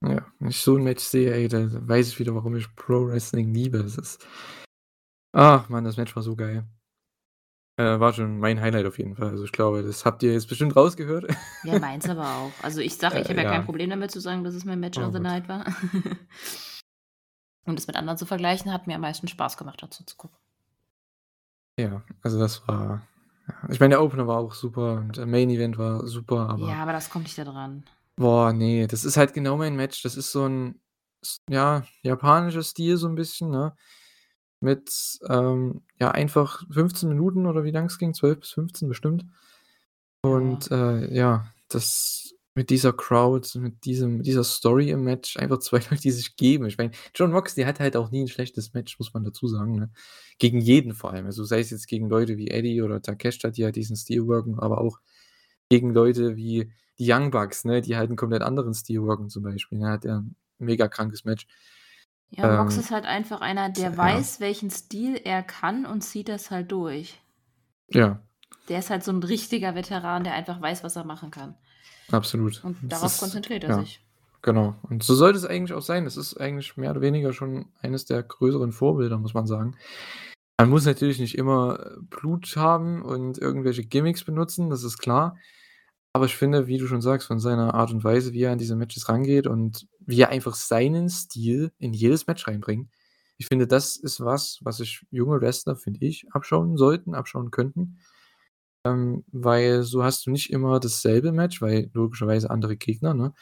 Ja, 0.02 0.26
wenn 0.38 0.48
ich 0.48 0.60
so 0.60 0.76
'n 0.76 0.82
Match 0.82 1.04
sehe, 1.04 1.32
ey, 1.32 1.46
dann 1.48 1.86
weiß 1.88 2.08
ich 2.08 2.18
wieder, 2.18 2.34
warum 2.34 2.56
ich 2.56 2.74
Pro 2.74 3.06
Wrestling 3.06 3.52
liebe. 3.54 3.82
Das 3.82 3.96
ist 3.98 4.26
ach 5.32 5.68
Mann, 5.68 5.84
das 5.84 5.96
Match 5.96 6.16
war 6.16 6.22
so 6.22 6.34
geil. 6.36 6.64
Äh, 7.78 7.98
war 8.00 8.12
schon 8.12 8.38
mein 8.40 8.60
Highlight 8.60 8.86
auf 8.86 8.98
jeden 8.98 9.14
Fall. 9.16 9.28
Also, 9.30 9.44
ich 9.44 9.52
glaube, 9.52 9.82
das 9.82 10.04
habt 10.04 10.22
ihr 10.22 10.32
jetzt 10.32 10.48
bestimmt 10.48 10.74
rausgehört. 10.76 11.26
Ja, 11.62 11.78
meins 11.78 12.08
aber 12.08 12.24
auch. 12.36 12.52
Also, 12.64 12.80
ich 12.80 12.96
sage, 12.96 13.18
ich 13.18 13.26
Äh, 13.26 13.28
habe 13.28 13.42
ja 13.42 13.44
kein 13.44 13.60
ja. 13.60 13.66
Problem 13.66 13.90
damit 13.90 14.10
zu 14.10 14.20
sagen, 14.20 14.44
dass 14.44 14.54
es 14.54 14.64
mein 14.64 14.80
Match 14.80 14.98
Oh 14.98 15.02
of 15.02 15.08
the 15.08 15.12
Gott. 15.18 15.22
Night 15.22 15.48
war. 15.48 15.66
Um 17.66 17.76
das 17.76 17.86
mit 17.86 17.96
anderen 17.96 18.16
zu 18.16 18.24
vergleichen, 18.24 18.72
hat 18.72 18.86
mir 18.86 18.94
am 18.94 19.02
meisten 19.02 19.28
Spaß 19.28 19.56
gemacht, 19.58 19.82
dazu 19.82 20.02
zu 20.04 20.16
gucken. 20.16 20.36
Ja, 21.78 22.02
also, 22.22 22.38
das 22.38 22.66
war 22.66 22.84
ja, 22.84 23.02
ich 23.70 23.80
meine, 23.80 23.90
der 23.94 24.02
Opener 24.02 24.26
war 24.26 24.38
auch 24.38 24.54
super 24.54 24.94
und 24.98 25.16
der 25.16 25.26
Main 25.26 25.50
Event 25.50 25.78
war 25.78 26.06
super, 26.06 26.48
Ja, 26.54 26.76
aber 26.76 26.82
aber 26.82 26.92
das 26.92 27.10
kommt 27.10 27.24
nicht 27.24 27.38
da 27.38 27.44
dran. 27.44 27.84
boah, 28.16 28.52
ne, 28.52 28.86
das 28.86 29.04
ist 29.04 29.16
halt 29.16 29.34
genau 29.34 29.56
mein 29.56 29.76
Match. 29.76 30.02
Das 30.02 30.16
ist 30.16 30.32
so 30.32 30.44
'n 30.46 30.80
s 31.22 31.40
ja, 31.50 31.84
japanischer 32.02 32.62
Stil 32.62 32.96
so 32.96 33.08
'n 33.08 33.14
bisschen, 33.14 33.50
ne? 33.50 33.74
Mit, 34.60 34.90
ähm, 35.28 35.82
ja, 36.00 36.10
einfach 36.12 36.64
15 36.70 37.08
Minuten 37.10 37.46
oder 37.46 37.64
wie 37.64 37.70
lang 37.72 37.86
es 37.86 37.98
ging, 37.98 38.14
12 38.14 38.40
bis 38.40 38.50
15 38.52 38.88
bestimmt. 38.88 39.26
Ja. 40.28 40.62
Und, 40.62 40.70
äh, 40.72 41.14
ja, 41.14 41.46
das 41.68 42.29
mit 42.60 42.70
dieser 42.70 42.92
Crowd, 42.92 43.58
mit 43.58 43.84
diesem 43.86 44.22
dieser 44.22 44.44
Story 44.44 44.90
im 44.90 45.04
Match, 45.04 45.36
einfach 45.38 45.58
2 45.60 45.78
Leute, 45.90 46.02
die 46.02 46.10
sich 46.12 46.36
geben. 46.36 46.66
Ich 46.66 46.78
meine, 46.78 46.92
Jon 47.14 47.32
Moxley 47.32 47.64
hatte 47.64 47.82
halt 47.84 47.96
auch 47.96 48.10
nie 48.10 48.20
'n 48.22 48.28
schlechtes 48.28 48.74
Match, 48.74 48.98
muss 48.98 49.14
man 49.14 49.24
dazu 49.24 49.48
sagen, 49.48 49.76
ne? 49.76 49.90
Gegen 50.38 50.60
jeden 50.60 50.94
vor 50.94 51.12
allem. 51.12 51.26
Also, 51.26 51.44
sei 51.44 51.60
es 51.60 51.70
jetzt 51.70 51.88
gegen 51.88 52.08
Leute 52.10 52.36
wie 52.38 52.48
Eddie 52.50 52.82
oder 52.82 53.02
Takeshita, 53.02 53.50
die 53.50 53.64
halt 53.64 53.76
diesen 53.76 53.96
Stil 53.96 54.26
worken, 54.26 54.58
aber 54.60 54.80
auch 54.82 55.00
gegen 55.70 55.92
Leute 55.94 56.36
wie 56.36 56.72
die 56.98 57.10
Young 57.12 57.30
Bucks, 57.32 57.64
ne, 57.64 57.80
die 57.82 57.96
halt 57.96 58.10
'n 58.10 58.16
komplett 58.16 58.42
anderen 58.42 58.74
Stil 58.74 59.02
worken 59.02 59.30
zum 59.30 59.42
Beispiel, 59.44 59.78
ne? 59.78 59.88
Hat 59.90 60.04
er 60.06 60.18
'n 60.18 60.36
mega 60.58 60.88
krankes 60.88 61.24
Match. 61.24 61.46
Ja, 62.32 62.48
Mox 62.48 62.76
Ähm, 62.76 62.78
ist 62.78 62.90
halt 62.90 63.04
einfach 63.06 63.40
einer, 63.40 63.68
der 63.70 63.96
ja. 63.98 63.98
weiß, 63.98 64.40
welchen 64.40 64.68
Stil 64.70 65.14
er 65.24 65.44
kann 65.44 65.86
und 65.86 66.00
zieht 66.02 66.28
das 66.28 66.50
halt 66.50 66.72
durch. 66.72 67.20
Ja. 67.88 68.22
Der 68.68 68.78
ist 68.78 68.88
halt 68.90 69.04
so 69.04 69.10
'n 69.12 69.22
richtiger 69.22 69.74
Veteran, 69.74 70.24
der 70.24 70.34
einfach 70.34 70.60
weiß, 70.62 70.82
was 70.84 70.96
er 70.96 71.04
machen 71.04 71.30
kann. 71.30 71.56
Absolut. 72.10 72.62
Und 72.64 72.76
Das 72.82 73.00
darauf 73.00 73.12
ist 73.12 73.20
konzentriert 73.20 73.64
er 73.64 73.70
ja, 73.70 73.80
sich. 73.80 74.00
genau. 74.42 74.76
Und 74.82 75.02
so 75.02 75.14
sollte 75.14 75.38
es 75.38 75.44
eigentlich 75.44 75.72
auch 75.72 75.82
sein. 75.82 76.04
Das 76.04 76.16
ist 76.16 76.36
eigentlich 76.36 76.76
mehr 76.76 76.90
oder 76.90 77.00
weniger 77.00 77.32
schon 77.32 77.66
eines 77.80 78.04
der 78.04 78.22
größeren 78.22 78.72
Vorbilder, 78.72 79.18
muss 79.18 79.34
man 79.34 79.46
sagen. 79.46 79.76
Man 80.58 80.68
muss 80.70 80.84
natürlich 80.84 81.18
nicht 81.18 81.38
immer, 81.38 81.80
äh, 81.80 81.96
Blut 82.02 82.54
haben 82.56 83.02
und 83.02 83.38
irgendwelche 83.38 83.84
Gimmicks 83.84 84.24
benutzen, 84.24 84.68
das 84.68 84.84
ist 84.84 84.98
klar. 84.98 85.36
Aber 86.12 86.26
ich 86.26 86.36
finde, 86.36 86.66
wie 86.66 86.76
du 86.76 86.86
schon 86.86 87.00
sagst, 87.00 87.28
von 87.28 87.38
seiner 87.38 87.72
Art 87.74 87.92
und 87.92 88.02
Weise, 88.04 88.32
wie 88.32 88.42
er 88.42 88.52
an 88.52 88.58
diese 88.58 88.76
Matches 88.76 89.08
rangeht 89.08 89.46
und 89.46 89.86
wie 90.00 90.20
er 90.20 90.28
einfach 90.30 90.54
seinen 90.54 91.08
Stil 91.08 91.72
in 91.78 91.92
jedes 91.92 92.26
Match 92.26 92.46
reinbringt. 92.48 92.90
Ich 93.38 93.46
finde, 93.46 93.66
das 93.66 93.96
ist 93.96 94.20
was, 94.20 94.58
was 94.62 94.78
sich 94.78 95.06
junge 95.10 95.40
Wrestler, 95.40 95.76
finde 95.76 96.04
ich, 96.04 96.26
abschauen 96.32 96.76
sollten, 96.76 97.14
abschauen 97.14 97.50
könnten. 97.50 97.98
Ähm, 98.84 99.24
weil 99.32 99.82
so 99.82 100.02
hast 100.04 100.26
du 100.26 100.30
nicht 100.30 100.50
immer 100.50 100.80
dasselbe 100.80 101.32
Match, 101.32 101.60
weil 101.62 101.90
logischerweise 101.94 102.50
andere 102.50 102.76
Gegner, 102.76 103.14
ne? 103.14 103.34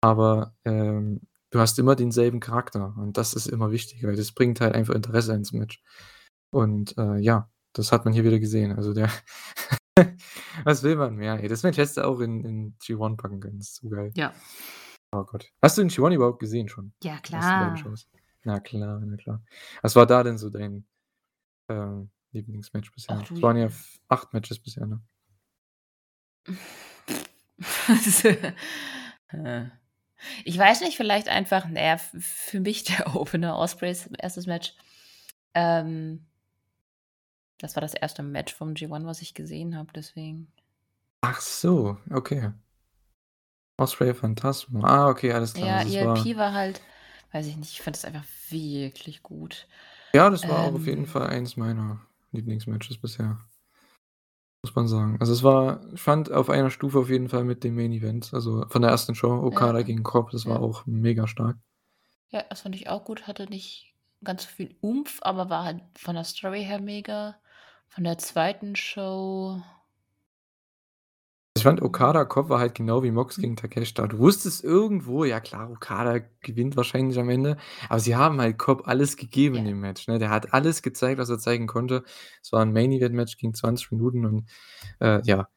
Aber, 0.00 0.54
ähm, 0.64 1.22
du 1.50 1.60
hast 1.60 1.78
immer 1.78 1.96
denselben 1.96 2.40
Charakter 2.40 2.94
und 2.98 3.16
das 3.16 3.34
ist 3.34 3.46
immer 3.46 3.70
wichtig, 3.70 4.02
weil 4.04 4.16
das 4.16 4.32
bringt 4.32 4.60
halt 4.60 4.74
einfach 4.74 4.94
Interesse 4.94 5.34
ins 5.34 5.52
Match. 5.52 5.82
Und, 6.50 6.96
äh, 6.98 7.18
ja, 7.18 7.50
das 7.72 7.92
hat 7.92 8.04
man 8.04 8.14
hier 8.14 8.24
wieder 8.24 8.40
gesehen. 8.40 8.72
Also, 8.72 8.92
der 8.94 9.10
was 10.64 10.82
will 10.82 10.96
man 10.96 11.16
mehr, 11.16 11.40
ey? 11.42 11.48
Das 11.48 11.62
Match 11.62 11.78
hättest 11.78 11.96
du 11.98 12.06
auch 12.06 12.20
in 12.20 12.44
in 12.44 12.76
G1 12.78 13.16
packen 13.16 13.40
können. 13.40 13.58
Das 13.58 13.68
ist 13.68 13.76
so 13.82 13.88
geil. 13.88 14.10
Ja. 14.16 14.34
Oh 15.12 15.24
Gott. 15.24 15.46
Hast 15.62 15.78
du 15.78 15.82
den 15.82 15.90
G1 15.90 16.14
überhaupt 16.14 16.40
gesehen 16.40 16.68
schon? 16.68 16.92
Ja, 17.02 17.18
klar. 17.18 17.76
Na 18.44 18.60
klar, 18.60 19.00
na 19.00 19.16
klar. 19.16 19.42
Was 19.82 19.96
war 19.96 20.06
da 20.06 20.22
denn 20.22 20.38
so 20.38 20.50
dein, 20.50 20.86
ähm, 21.68 22.10
Lieblingsmatch 22.34 22.92
bisher? 22.92 23.20
Ach 23.22 23.30
Es 23.30 23.42
waren 23.42 23.56
ja 23.56 23.68
8 24.08 24.32
Matches 24.32 24.58
bisher, 24.58 24.86
ne? 24.86 25.00
Ich 30.44 30.56
weiß 30.56 30.80
nicht, 30.80 30.96
vielleicht 30.96 31.28
einfach 31.28 31.66
na 31.68 31.82
ja, 31.82 31.94
f 31.94 32.10
für 32.20 32.60
mich 32.60 32.84
der 32.84 33.06
Opener, 33.16 33.58
Ospreys 33.58 34.08
1. 34.18 34.46
Match. 34.46 34.74
Ähm 35.54 36.26
das 37.58 37.76
war 37.76 37.80
das 37.80 37.94
1. 37.94 38.22
Match 38.22 38.54
vom 38.54 38.74
G1, 38.74 39.06
was 39.06 39.22
ich 39.22 39.34
gesehen 39.34 39.76
habe, 39.76 39.92
deswegen. 39.94 40.52
Ach 41.22 41.40
so, 41.40 41.98
okay. 42.10 42.52
Osprey 43.78 44.14
Phantasmo. 44.14 44.84
Ah, 44.84 45.08
okay, 45.08 45.32
alles 45.32 45.54
klar. 45.54 45.66
Ja, 45.66 45.76
Also, 45.78 45.98
es 45.98 46.04
war 46.04 46.16
ELP 46.16 46.36
war 46.36 46.52
halt 46.52 46.80
weiß 47.34 47.48
ich 47.48 47.56
nicht, 47.56 47.72
ich 47.72 47.82
fand 47.82 47.96
das 47.96 48.04
einfach 48.04 48.24
wirklich 48.48 49.22
gut. 49.22 49.66
Ja, 50.14 50.30
das 50.30 50.44
war 50.44 50.62
auch 50.62 50.74
auf 50.74 50.86
jeden 50.86 51.02
Ähm 51.02 51.08
Fall 51.08 51.26
eins 51.26 51.56
meiner 51.56 52.00
Lieblingsmatches 52.34 52.98
bisher. 52.98 53.38
Muss 54.64 54.74
man 54.74 54.88
sagen. 54.88 55.18
Also, 55.20 55.32
es 55.34 55.42
war 55.42 55.80
ich 55.92 56.00
fand 56.00 56.32
auf 56.32 56.48
einer 56.48 56.70
Stufe 56.70 56.98
auf 56.98 57.10
jeden 57.10 57.28
Fall 57.28 57.44
mit 57.44 57.64
dem 57.64 57.74
Main 57.74 57.92
Event, 57.92 58.32
also, 58.32 58.64
von 58.68 58.80
der 58.82 58.90
ersten 58.90 59.14
Show, 59.14 59.30
Okada 59.42 59.82
Ja, 59.82 59.82
gegen 59.82 60.02
Cobb, 60.02 60.30
das 60.30 60.46
war 60.46 60.58
ja. 60.58 60.60
auch 60.60 60.86
mega 60.86 61.26
stark. 61.26 61.58
Ja, 62.30 62.42
das 62.48 62.62
fand 62.62 62.74
ich 62.74 62.88
auch 62.88 63.04
gut, 63.04 63.26
hatte 63.26 63.44
nicht 63.48 63.94
ganz 64.22 64.44
so 64.44 64.48
viel 64.50 64.76
Oomph, 64.80 65.18
aber 65.22 65.50
war 65.50 65.64
halt 65.64 65.82
von 65.96 66.14
der 66.14 66.24
Story 66.24 66.64
her 66.64 66.80
mega. 66.80 67.40
Von 67.88 68.04
der 68.04 68.18
2. 68.18 68.74
Show 68.76 69.62
fand, 71.64 71.80
hm. 71.80 71.86
Okada 71.86 72.24
Cobb 72.24 72.48
war 72.48 72.60
halt 72.60 72.74
genau 72.74 73.02
wie 73.02 73.10
Mox 73.10 73.38
gegen 73.40 73.56
Takeshita. 73.56 74.06
Du 74.06 74.18
wusstest 74.18 74.64
irgendwo, 74.64 75.24
ja 75.24 75.40
klar, 75.40 75.70
Okada 75.70 76.20
gewinnt 76.42 76.76
wahrscheinlich 76.76 77.18
am 77.18 77.28
Ende, 77.30 77.56
aber 77.88 78.00
sie 78.00 78.16
haben 78.16 78.40
halt 78.40 78.58
Cobb 78.58 78.88
alles 78.88 79.16
gegeben 79.16 79.56
in 79.56 79.66
Ja. 79.66 79.72
dem 79.72 79.80
Match, 79.80 80.06
ne? 80.08 80.18
Der 80.18 80.30
hat 80.30 80.54
alles 80.54 80.82
gezeigt, 80.82 81.18
was 81.18 81.30
er 81.30 81.38
zeigen 81.38 81.66
konnte. 81.66 82.04
Es 82.42 82.52
war 82.52 82.62
'n 82.62 82.72
Main 82.72 82.92
Event 82.92 83.14
Match, 83.14 83.36
ging 83.38 83.54
20 83.54 83.90
Minuten 83.92 84.24
und, 84.26 84.48
äh, 85.00 85.22
ja, 85.24 85.48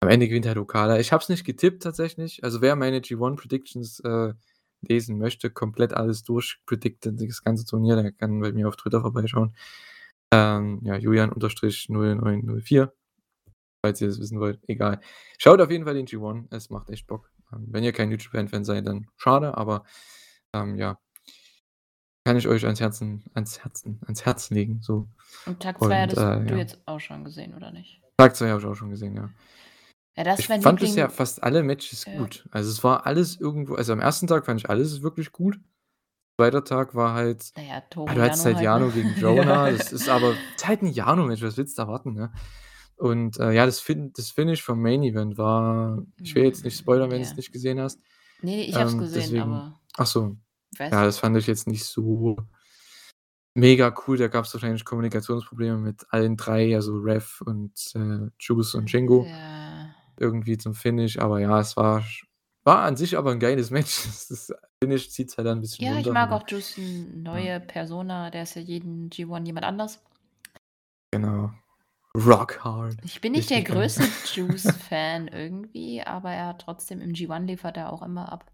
am 0.00 0.08
Ende 0.10 0.28
gewinnt 0.28 0.46
halt 0.46 0.58
Okada. 0.58 0.98
Ich 1.00 1.12
habe 1.12 1.22
es 1.22 1.28
nicht 1.30 1.44
getippt 1.44 1.82
tatsächlich. 1.84 2.44
Also, 2.44 2.60
wer 2.62 2.76
meine 2.76 3.00
G1 3.02 3.36
Predictions, 3.36 4.00
äh, 4.00 4.34
lesen 4.82 5.18
möchte, 5.18 5.50
komplett 5.50 5.94
alles 5.94 6.24
durchpredicted, 6.24 7.20
das 7.20 7.42
ganze 7.44 7.64
Turnier, 7.66 7.96
der 7.96 8.12
kann 8.12 8.40
bei 8.40 8.52
mir 8.52 8.68
auf 8.68 8.76
Twitter 8.76 9.00
vorbeischauen. 9.02 9.54
Ähm, 10.32 10.80
ja, 10.84 10.96
Julian_0904, 10.96 12.92
falls 13.82 14.00
ihr 14.00 14.08
das 14.08 14.20
wissen 14.20 14.40
wollt, 14.40 14.60
egal. 14.68 15.00
Schaut 15.38 15.60
auf 15.60 15.70
jeden 15.70 15.84
Fall 15.84 15.94
den 15.94 16.06
G1, 16.06 16.46
es 16.50 16.70
macht 16.70 16.88
echt 16.90 17.06
Bock. 17.06 17.30
Ähm, 17.52 17.66
wenn 17.70 17.84
ihr 17.84 17.92
kein 17.92 18.08
New 18.08 18.16
Japan-Fan 18.16 18.64
seid, 18.64 18.86
dann 18.86 19.06
schade, 19.16 19.56
aber, 19.56 19.84
ähm, 20.54 20.76
ja. 20.76 20.98
Kann 22.24 22.36
ich 22.36 22.46
euch 22.46 22.64
ans 22.64 22.80
Herzen 22.80 23.24
ans 23.34 23.64
Herzen 23.64 24.00
ans 24.06 24.24
Herz 24.24 24.50
legen, 24.50 24.78
so. 24.80 25.08
Und 25.44 25.60
Tag 25.60 25.78
2 25.78 25.86
Und, 25.86 25.92
hattest 26.02 26.18
äh, 26.18 26.44
du 26.44 26.54
ja. 26.54 26.58
jetzt 26.60 26.78
auch 26.86 27.00
schon 27.00 27.24
gesehen, 27.24 27.54
oder 27.54 27.72
nicht? 27.72 28.00
Tag 28.16 28.36
2 28.36 28.48
habe 28.50 28.60
ich 28.60 28.66
auch 28.66 28.76
schon 28.76 28.90
gesehen, 28.90 29.16
ja. 29.16 29.28
Ja, 30.16 30.24
das 30.24 30.38
Ich 30.38 30.46
fand 30.46 30.62
bisher 30.78 31.04
Liebling 31.06 31.10
fast 31.10 31.42
alle 31.42 31.62
Matches 31.64 32.04
Ja. 32.04 32.18
gut. 32.18 32.46
Also, 32.52 32.70
es 32.70 32.84
war 32.84 33.06
alles 33.06 33.40
irgendwo 33.40 33.74
also, 33.74 33.92
am 33.92 34.00
1. 34.00 34.28
Tag 34.28 34.46
fand 34.46 34.60
ich 34.60 34.70
alles 34.70 35.02
wirklich 35.02 35.32
gut. 35.32 35.58
2. 36.38 36.62
Tag 36.62 36.94
war 36.94 37.14
halt 37.14 37.52
Na 37.56 37.62
ja, 37.62 37.68
ja, 37.74 37.80
Toru 37.80 38.14
du 38.14 38.22
hattest 38.22 38.44
halt 38.44 38.56
halt, 38.58 38.80
ne? 38.80 38.92
Gegen 38.92 39.14
Jonah. 39.16 39.70
Das 39.72 39.92
ist 39.92 40.08
aber 40.08 40.36
ist 40.56 40.66
halt 40.68 40.82
'n 40.82 40.86
Yano-Match, 40.92 41.42
was 41.42 41.56
willst 41.56 41.78
du 41.78 41.82
erwarten, 41.82 42.12
ne? 42.14 42.32
Und, 43.02 43.36
äh, 43.40 43.50
ja, 43.52 43.66
das 43.66 43.80
Fin 43.80 44.12
das 44.12 44.30
Finish 44.30 44.62
vom 44.62 44.80
Main 44.80 45.02
Event 45.02 45.36
war 45.36 46.04
ich 46.22 46.36
will 46.36 46.44
jetzt 46.44 46.64
nicht 46.64 46.76
Hm, 46.76 46.78
spoilern, 46.78 47.10
wenn 47.10 47.20
ja. 47.20 47.36
nicht 47.36 47.50
gesehen 47.50 47.80
hast. 47.80 48.00
Ne, 48.40 48.56
ne, 48.56 48.64
ich 48.66 48.78
es 48.80 48.96
Ähm, 48.96 48.98
gesehen, 48.98 49.34
deswegen 49.34 49.36
aber 49.36 49.80
ach 49.96 50.06
so. 50.06 50.36
ich 50.72 50.80
Ja, 50.92 51.04
das 51.04 51.18
fand 51.18 51.36
ich 51.36 51.46
jetzt 51.48 51.66
nicht 51.68 51.84
so 51.84 52.36
mega 53.56 53.94
cool. 54.06 54.16
Da 54.16 54.28
gab's 54.28 54.54
wahrscheinlich 54.54 54.84
Kommunikationsprobleme 54.84 55.76
mit 55.78 56.06
allen 56.10 56.36
3, 56.38 56.74
also 56.74 56.96
Rev 56.98 57.42
und, 57.44 57.74
äh, 57.94 58.30
Juice 58.40 58.74
und 58.74 58.88
Shingo 58.90 59.30
Ja. 59.30 59.94
irgendwie 60.18 60.58
zum 60.58 60.74
Finish. 60.74 61.18
Aber 61.18 61.40
ja, 61.40 61.60
es 61.60 61.76
war 61.76 62.04
war 62.64 62.82
an 62.84 62.96
sich 62.96 63.18
aber 63.18 63.32
'n 63.32 63.40
geiles 63.40 63.70
Match. 63.70 64.04
Das 64.30 64.52
Finish 64.82 65.10
zieht's 65.12 65.36
halt 65.38 65.46
dann 65.48 65.58
'n 65.58 65.62
bisschen 65.62 65.84
Ja, 65.84 65.98
ich 65.98 66.10
runter, 66.10 66.12
mag 66.12 66.30
aber 66.30 66.36
auch 66.36 66.44
Juice 66.48 66.76
'n 66.78 67.22
ja. 67.32 67.48
neue 67.48 67.58
Persona, 67.60 68.30
der 68.30 68.42
ist 68.44 68.54
ja 68.56 68.62
jeden 68.62 69.08
G1 69.10 69.46
jemand 69.46 69.64
anders. 69.66 70.02
Genau. 71.12 71.61
Rock 72.14 72.62
hard. 72.64 72.96
Ich 73.04 73.20
bin 73.20 73.32
nicht 73.32 73.48
der 73.50 73.58
Richtig 73.58 73.68
geil. 73.68 73.76
größte 73.78 74.04
Juice-Fan 74.34 75.28
irgendwie, 75.28 76.02
aber 76.02 76.30
er 76.30 76.48
hat 76.48 76.60
trotzdem 76.60 77.00
im 77.00 77.12
G1 77.14 77.46
liefert 77.46 77.76
er 77.76 77.92
auch 77.92 78.02
immer 78.02 78.30
ab. 78.30 78.50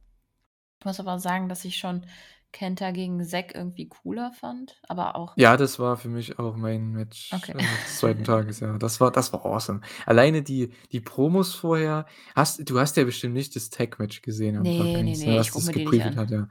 Ich 0.80 0.86
muss 0.86 1.00
aber 1.00 1.18
sagen, 1.18 1.48
dass 1.48 1.64
ich 1.64 1.76
schon 1.76 2.06
Kenta 2.52 2.92
gegen 2.92 3.22
Zack 3.24 3.54
irgendwie 3.54 3.88
cooler 3.88 4.32
fand, 4.32 4.80
aber 4.88 5.16
auch 5.16 5.36
Ja, 5.36 5.56
das 5.56 5.78
war 5.78 5.96
für 5.96 6.08
mich 6.08 6.38
auch 6.38 6.56
mein 6.56 6.90
Match, 6.92 7.32
Okay. 7.32 7.52
äh, 7.52 7.58
des 7.58 7.98
2. 7.98 8.24
Tages, 8.24 8.60
ja. 8.60 8.76
Das 8.78 9.00
war 9.00 9.12
das 9.12 9.32
war 9.32 9.44
awesome. 9.44 9.80
Alleine 10.06 10.42
die 10.42 10.72
die 10.90 11.00
Promos 11.00 11.54
vorher 11.54 12.06
hast 12.34 12.68
du 12.68 12.80
hast 12.80 12.96
ja 12.96 13.04
bestimmt 13.04 13.34
nicht 13.34 13.54
das 13.54 13.70
Tag-Match 13.70 14.22
gesehen 14.22 14.56
am 14.56 14.72
Tag 14.72 14.94
Ne, 14.94 15.02
ne, 15.02 15.02
1, 15.02 15.18
ne, 15.18 15.26
ne, 15.26 15.36
was 15.36 15.48
ich 15.48 15.52
das 15.54 15.70
gepreviewt 15.70 16.16
hat, 16.16 16.30
ja. 16.30 16.48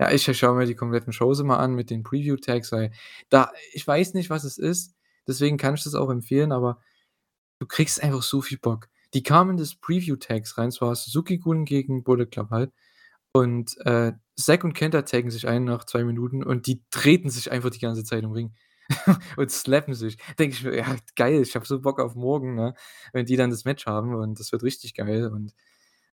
Ja, 0.00 0.10
ich 0.12 0.24
schaue 0.38 0.56
mir 0.56 0.66
die 0.66 0.74
kompletten 0.76 1.12
Shows 1.12 1.40
immer 1.40 1.58
an 1.60 1.74
mit 1.74 1.90
den 1.90 2.02
Preview-Tags, 2.04 2.72
weil 2.72 2.92
da 3.28 3.50
ich 3.72 3.86
weiß 3.86 4.14
nicht, 4.14 4.30
was 4.30 4.44
es 4.44 4.58
ist, 4.58 4.94
deswegen 5.28 5.58
kann 5.58 5.74
ich 5.74 5.84
das 5.84 5.94
auch 5.94 6.10
empfehlen, 6.10 6.52
aber 6.52 6.80
du 7.60 7.66
kriegst 7.66 8.02
einfach 8.02 8.22
so 8.22 8.42
viel 8.42 8.58
Bock. 8.58 8.88
Die 9.14 9.22
kamen 9.22 9.56
das 9.56 9.74
Preview-Tags 9.76 10.58
rein, 10.58 10.70
zwar 10.72 10.94
Suzuki-Gun 10.96 11.64
gegen 11.64 12.02
Bullet 12.04 12.26
Club 12.26 12.50
halt 12.50 12.72
und, 13.32 13.76
äh, 13.86 14.12
Zack 14.36 14.64
und 14.64 14.74
Kenta 14.74 15.02
taggen 15.02 15.30
sich 15.30 15.48
ein 15.48 15.64
nach 15.64 15.84
2 15.84 16.04
Minuten 16.04 16.42
und 16.44 16.66
die 16.66 16.82
treten 16.90 17.30
sich 17.30 17.52
einfach 17.52 17.70
die 17.70 17.80
ganze 17.80 18.04
Zeit 18.04 18.24
im 18.24 18.32
Ring 18.32 18.54
und 19.38 19.50
slappen 19.50 19.94
sich. 19.94 20.18
Denke 20.38 20.56
ich 20.56 20.64
mir: 20.64 20.76
„Ja, 20.76 20.96
geil, 21.16 21.42
ich 21.42 21.54
habe 21.56 21.66
so 21.66 21.80
Bock 21.80 22.00
auf 22.00 22.14
morgen, 22.16 22.54
ne, 22.56 22.74
wenn 23.12 23.26
die 23.26 23.36
dann 23.36 23.50
das 23.50 23.64
Match 23.66 23.86
haben 23.86 24.14
und 24.14 24.40
das 24.40 24.52
wird 24.52 24.62
richtig 24.64 24.94
geil.“ 24.94 25.28
Und, 25.32 25.54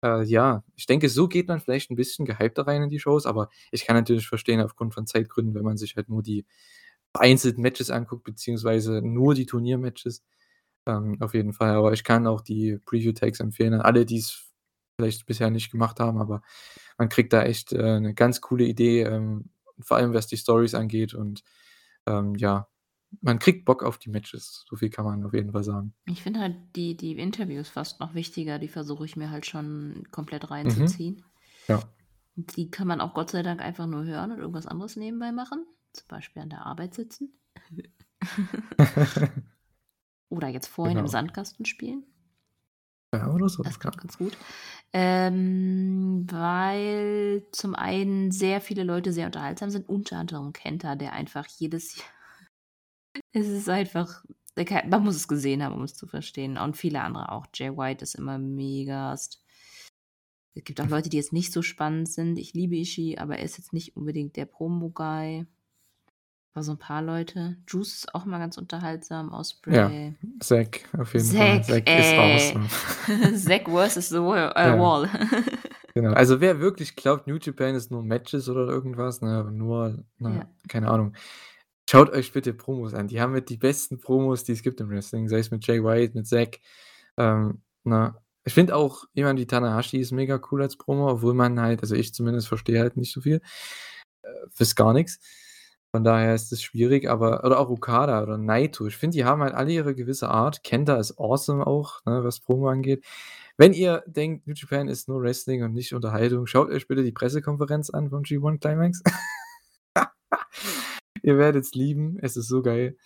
äh, 0.03 0.23
ja, 0.25 0.65
ich 0.77 0.87
denke, 0.87 1.09
so 1.09 1.29
geht 1.29 1.49
man 1.49 1.61
vielleicht 1.61 1.91
'n 1.91 1.97
bisschen 1.97 2.27
gehypter 2.27 2.67
rein 2.67 2.83
in 2.83 2.89
die 2.91 3.01
Shows, 3.01 3.27
aber 3.27 3.49
ich 3.73 3.85
kann 3.87 3.97
natürlich 3.97 4.29
verstehen 4.29 4.61
aufgrund 4.61 4.95
von 4.95 5.07
Zeitgründen, 5.07 5.55
wenn 5.55 5.65
man 5.65 5.77
sich 5.79 5.97
halt 5.97 6.09
nur 6.09 6.23
die 6.23 6.47
vereinzelten 7.15 7.63
Matches 7.63 7.91
anguckt, 7.91 8.25
beziehungsweise 8.25 9.03
nur 9.03 9.35
die 9.35 9.47
Turnier-Matches, 9.47 10.25
ähm, 10.87 11.19
auf 11.21 11.35
jeden 11.35 11.53
Fall. 11.55 11.71
Aber 11.77 11.93
ich 11.93 12.05
kann 12.05 12.27
auch 12.27 12.41
die 12.43 12.79
Preview-Tags 12.87 13.41
empfehlen 13.41 13.75
an 13.75 13.83
alle, 13.83 14.07
die's 14.07 14.47
vielleicht 14.99 15.27
bisher 15.27 15.51
nicht 15.51 15.71
gemacht 15.73 16.01
haben, 16.01 16.19
aber 16.21 16.43
man 16.99 17.09
kriegt 17.11 17.33
da 17.33 17.45
echt, 17.45 17.73
äh, 17.73 18.01
'ne 18.01 18.15
ganz 18.15 18.41
coole 18.43 18.65
Idee, 18.67 19.03
ähm, 19.05 19.51
vor 19.81 19.97
allem 19.99 20.15
was 20.15 20.27
die 20.29 20.37
Storys 20.39 20.75
angeht 20.75 21.15
und, 21.15 21.43
ähm, 22.07 22.35
ja, 22.37 22.69
man 23.23 23.39
kriegt 23.41 23.65
Bock 23.67 23.83
auf 23.85 23.99
die 23.99 24.11
Matches. 24.11 24.65
So 24.69 24.77
viel 24.77 24.91
kann 24.91 25.05
man 25.07 25.25
auf 25.25 25.35
jeden 25.35 25.53
Fall 25.53 25.65
sagen. 25.65 25.95
Ich 26.07 26.23
finde 26.23 26.41
halt 26.41 26.57
die 26.77 26.97
die 26.97 27.17
Interviews 27.19 27.69
fast 27.69 28.01
noch 28.01 28.15
wichtiger, 28.15 28.59
die 28.59 28.69
versuche 28.69 29.05
ich 29.05 29.17
mir 29.17 29.31
halt 29.31 29.47
schon 29.47 30.05
komplett 30.11 30.49
Mhm. 30.65 30.97
reinzuziehen. 30.99 31.25
Ja. 31.69 31.93
Die 32.37 32.71
kann 32.71 32.89
man 32.89 33.01
auch 33.01 33.13
Gott 33.15 33.31
sei 33.31 33.43
Dank 33.43 33.61
einfach 33.61 33.87
nur 33.87 34.05
hören 34.05 34.33
und 34.33 34.39
irgendwas 34.39 34.67
anderes 34.67 34.97
nebenbei 34.97 35.33
machen, 35.33 35.67
zum 35.93 36.09
Beispiel 36.09 36.43
an 36.43 36.51
der 36.51 36.67
Arbeit 36.67 36.95
sitzen. 36.95 37.39
Oder 40.29 40.49
jetzt 40.49 40.69
vorhin 40.69 40.97
im 40.97 41.05
Genau. 41.05 41.11
Sandkasten 41.11 41.67
spielen. 41.67 42.05
Ja, 43.15 43.31
oder 43.31 43.51
so, 43.51 43.63
Das 43.63 43.79
klappt 43.79 43.99
ganz 43.99 44.17
gut. 44.17 44.35
Ähm, 44.95 46.27
weil 46.31 47.47
zum 47.53 47.75
einen 47.75 48.31
sehr 48.31 48.63
viele 48.63 48.85
Leute 48.85 49.13
sehr 49.13 49.27
unterhaltsam 49.27 49.69
sind, 49.69 49.87
unter 49.87 50.17
anderem 50.17 50.55
Kenta, 50.55 50.97
der 50.97 51.13
einfach 51.13 51.47
jedes 51.47 51.97
Jahr 51.97 52.07
es 53.35 53.49
ist 53.49 53.69
einfach 53.69 54.25
man 54.87 55.05
muss 55.05 55.17
es 55.17 55.29
gesehen 55.29 55.63
haben, 55.63 55.75
um 55.75 55.83
es 55.83 55.95
zu 55.95 56.07
verstehen 56.07 56.59
und 56.59 56.77
viele 56.77 57.01
andere 57.01 57.33
auch. 57.33 57.47
Jay 57.55 57.75
White 57.77 58.03
ist 58.03 58.15
immer 58.15 58.39
megast. 58.39 59.43
Es 60.55 60.65
gibt 60.65 60.81
auch 60.81 60.89
Leute, 60.89 61.09
die 61.09 61.17
jetzt 61.17 61.33
nicht 61.33 61.53
so 61.53 61.63
spannend 61.63 62.09
sind. 62.09 62.39
Ich 62.39 62.53
liebe 62.53 62.77
Ishii, 62.77 63.17
aber 63.17 63.39
er 63.39 63.45
ist 63.45 63.57
jetzt 63.57 63.73
nicht 63.73 63.97
unbedingt 63.97 64.37
der 64.37 64.45
Promo-Guy. 64.45 65.47
Aber 66.55 66.63
so 66.63 66.73
'n 66.73 66.79
paar 66.79 67.01
Leute. 67.01 67.57
Juice 67.67 67.95
ist 67.95 68.15
auch 68.15 68.27
immer 68.27 68.39
ganz 68.39 68.59
unterhaltsam, 68.59 69.31
Ja, 69.31 69.39
Ospreay. 69.39 70.15
Zack, 70.41 70.81
auf 70.99 71.15
jeden 71.15 71.27
Fall. 71.27 71.63
Zack, 71.65 71.87
Zack 71.87 71.89
ey. 71.89 72.01
ist 72.01 72.55
awesome. 72.55 73.37
Zack 73.39 73.69
versus 73.71 74.09
the 74.11 74.17
äh, 74.17 74.21
Ja. 74.21 74.79
Wall. 74.79 75.09
Genau. 75.95 76.13
Also, 76.15 76.41
wer 76.41 76.59
wirklich 76.59 76.97
glaubt, 76.97 77.27
New 77.27 77.37
Japan 77.37 77.75
ist 77.75 77.91
nur 77.91 78.03
Matches 78.03 78.49
oder 78.49 78.67
irgendwas, 78.67 79.21
ne, 79.21 79.45
nur, 79.53 80.03
ne, 80.19 80.37
Ja. 80.37 80.47
keine 80.67 80.89
Ahnung. 80.89 81.15
Schaut 81.91 82.11
euch 82.13 82.33
bitte 82.33 82.55
Promos 82.55 82.95
an. 82.95 83.09
Die 83.09 83.21
haben 83.21 83.33
mit 83.33 83.51
die 83.51 83.59
besten 83.59 83.99
Promos, 84.01 84.43
die 84.45 84.53
es 84.53 84.63
gibt 84.63 84.81
im 84.81 84.89
Wrestling, 84.89 85.29
sei 85.29 85.39
es 85.41 85.51
mit 85.51 85.67
Jay 85.67 85.85
White, 85.85 86.15
mit 86.17 86.27
Zack, 86.27 86.61
ähm? 87.19 87.61
Ich 88.45 88.55
finde 88.55 88.75
auch 88.75 89.05
jemand 89.13 89.39
wie 89.39 89.47
Tanahashi 89.47 89.99
ist 89.99 90.13
mega 90.13 90.41
cool 90.51 90.63
als 90.63 90.77
Promo, 90.77 91.11
obwohl 91.11 91.35
man 91.35 91.61
halt 91.61 91.83
also, 91.83 91.95
ich 91.95 92.15
zumindest 92.15 92.49
verstehe 92.49 92.81
halt 92.81 92.97
nicht 92.97 93.13
so 93.13 93.21
viel, 93.21 93.43
äh, 94.23 94.29
fast 94.51 94.77
gar 94.77 94.93
nix. 94.95 95.21
Von 95.95 96.05
daher 96.05 96.35
ist 96.35 96.51
es 96.53 96.63
schwierig, 96.63 97.09
aber 97.09 97.45
oder 97.45 97.61
auch 97.61 97.69
Okada 97.69 98.23
oder 98.23 98.39
Naito. 98.39 98.87
Ich 98.87 98.97
finde, 98.97 99.15
die 99.17 99.27
haben 99.27 99.43
halt 99.43 99.55
alle 99.55 99.73
ihre 99.73 99.95
gewisse 99.95 100.29
Art. 100.31 100.65
Kenta 100.65 100.97
ist 100.97 101.19
awesome 101.19 101.67
auch, 101.67 102.01
ne, 102.07 102.25
was 102.25 102.41
Promo 102.41 102.69
angeht. 102.69 103.05
Wenn 103.59 103.75
ihr 103.75 104.03
denkt, 104.07 104.47
New 104.47 104.55
Japan 104.55 104.89
ist 104.89 105.09
nur 105.09 105.21
Wrestling 105.21 105.63
und 105.63 105.75
nicht 105.75 105.93
Unterhaltung, 105.93 106.47
schaut 106.47 106.71
euch 106.71 106.89
bitte 106.89 107.03
die 107.03 107.13
Pressekonferenz 107.13 107.91
an 107.91 108.09
vom 108.09 108.23
G1 108.23 108.59
Climax. 108.59 109.03
Ihr 111.23 111.39
werdet's 111.39 111.75
lieben, 111.75 112.19
es 112.23 112.37
ist 112.37 112.49
so 112.49 112.63
geil. 112.63 112.97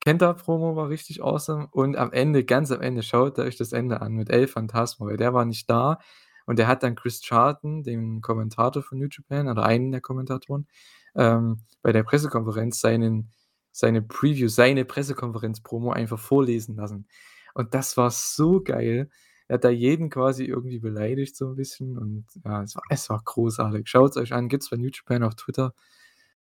Kenta-Promo 0.00 0.76
war 0.76 0.88
richtig 0.88 1.22
awesome 1.22 1.68
und 1.72 1.96
am 1.96 2.10
Ende 2.12 2.44
ganz 2.44 2.72
am 2.72 2.80
Ende, 2.80 3.02
schaut 3.02 3.38
euch 3.38 3.56
das 3.56 3.72
Ende 3.72 4.00
an 4.00 4.14
mit 4.14 4.30
El 4.30 4.46
Phantasmo, 4.46 5.06
weil 5.06 5.18
der 5.18 5.34
war 5.34 5.44
nicht 5.44 5.68
da 5.68 5.98
und 6.46 6.58
der 6.58 6.68
hat 6.68 6.82
dann 6.82 6.96
Chris 6.96 7.20
Charlton, 7.20 7.82
den 7.82 8.22
Kommentator 8.22 8.82
von 8.82 8.98
New 8.98 9.08
Japan 9.10 9.48
oder 9.48 9.64
einen 9.64 9.92
der 9.92 10.00
Kommentatoren, 10.00 10.66
ähm, 11.14 11.58
bei 11.82 11.92
der 11.92 12.02
Pressekonferenz 12.04 12.80
seinen 12.80 13.32
seine 13.72 14.02
Preview, 14.02 14.48
seine 14.48 14.84
Pressekonferenz-Promo 14.84 15.92
einfach 15.92 16.18
vorlesen 16.18 16.76
lassen. 16.76 17.06
Und 17.54 17.74
das 17.74 17.96
war 17.96 18.10
so 18.10 18.60
geil. 18.62 19.10
Er 19.48 19.54
hat 19.54 19.64
da 19.64 19.70
jeden 19.70 20.10
quasi 20.10 20.44
irgendwie 20.44 20.78
beleidigt 20.80 21.36
so 21.36 21.48
'n 21.50 21.56
bisschen 21.56 21.96
und 21.98 22.26
ja, 22.44 22.62
es 22.62 22.74
war 22.76 22.82
es 22.90 23.10
war 23.10 23.22
großartig. 23.24 23.88
Schaut's 23.88 24.16
euch 24.16 24.32
an, 24.32 24.48
gibt's 24.48 24.70
bei 24.70 24.76
New 24.76 24.90
Japan 24.92 25.22
auf 25.22 25.34
Twitter. 25.36 25.74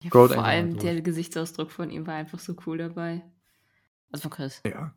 Ja, 0.03 0.09
vor 0.11 0.43
allem 0.43 0.77
der 0.77 1.01
Gesichtsausdruck 1.01 1.71
von 1.71 1.89
ihm 1.89 2.05
war 2.07 2.15
einfach 2.15 2.39
so 2.39 2.55
cool 2.65 2.77
dabei. 2.77 3.23
Also, 4.11 4.23
von 4.23 4.31
Chris. 4.31 4.61
Ja. 4.65 4.93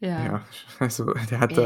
Ja. 0.00 0.24
Ja, 0.24 0.44
also, 0.80 1.12
der 1.30 1.40
hat 1.40 1.52
Ja, 1.52 1.58
da 1.58 1.62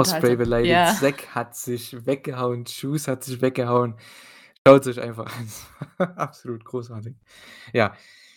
unterhaltsam. 0.00 0.38
beleidigt, 0.38 0.70
Ja. 0.70 0.94
Zack 0.94 1.34
hat 1.34 1.56
sich 1.56 2.06
weggehauen, 2.06 2.64
Juice 2.66 3.08
hat 3.08 3.24
sich 3.24 3.42
weggehauen. 3.42 3.94
Schaut's 4.68 4.86
euch 4.86 5.00
einfach 5.00 5.26
an. 5.26 5.48
Absolut 6.16 6.64
großartig. 6.64 7.16
Ja. 7.72 7.94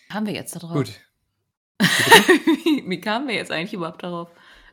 Kamen 0.09 0.27
wir 0.27 0.33
jetzt 0.33 0.55
da 0.55 0.59
drauf? 0.59 0.73
Gut. 0.73 0.99
Wie? 1.81 2.89
Wie 2.89 3.01
kamen 3.01 3.27
wir 3.27 3.35
jetzt 3.35 3.51
eigentlich 3.51 3.73
überhaupt 3.73 4.03
darauf? 4.03 4.29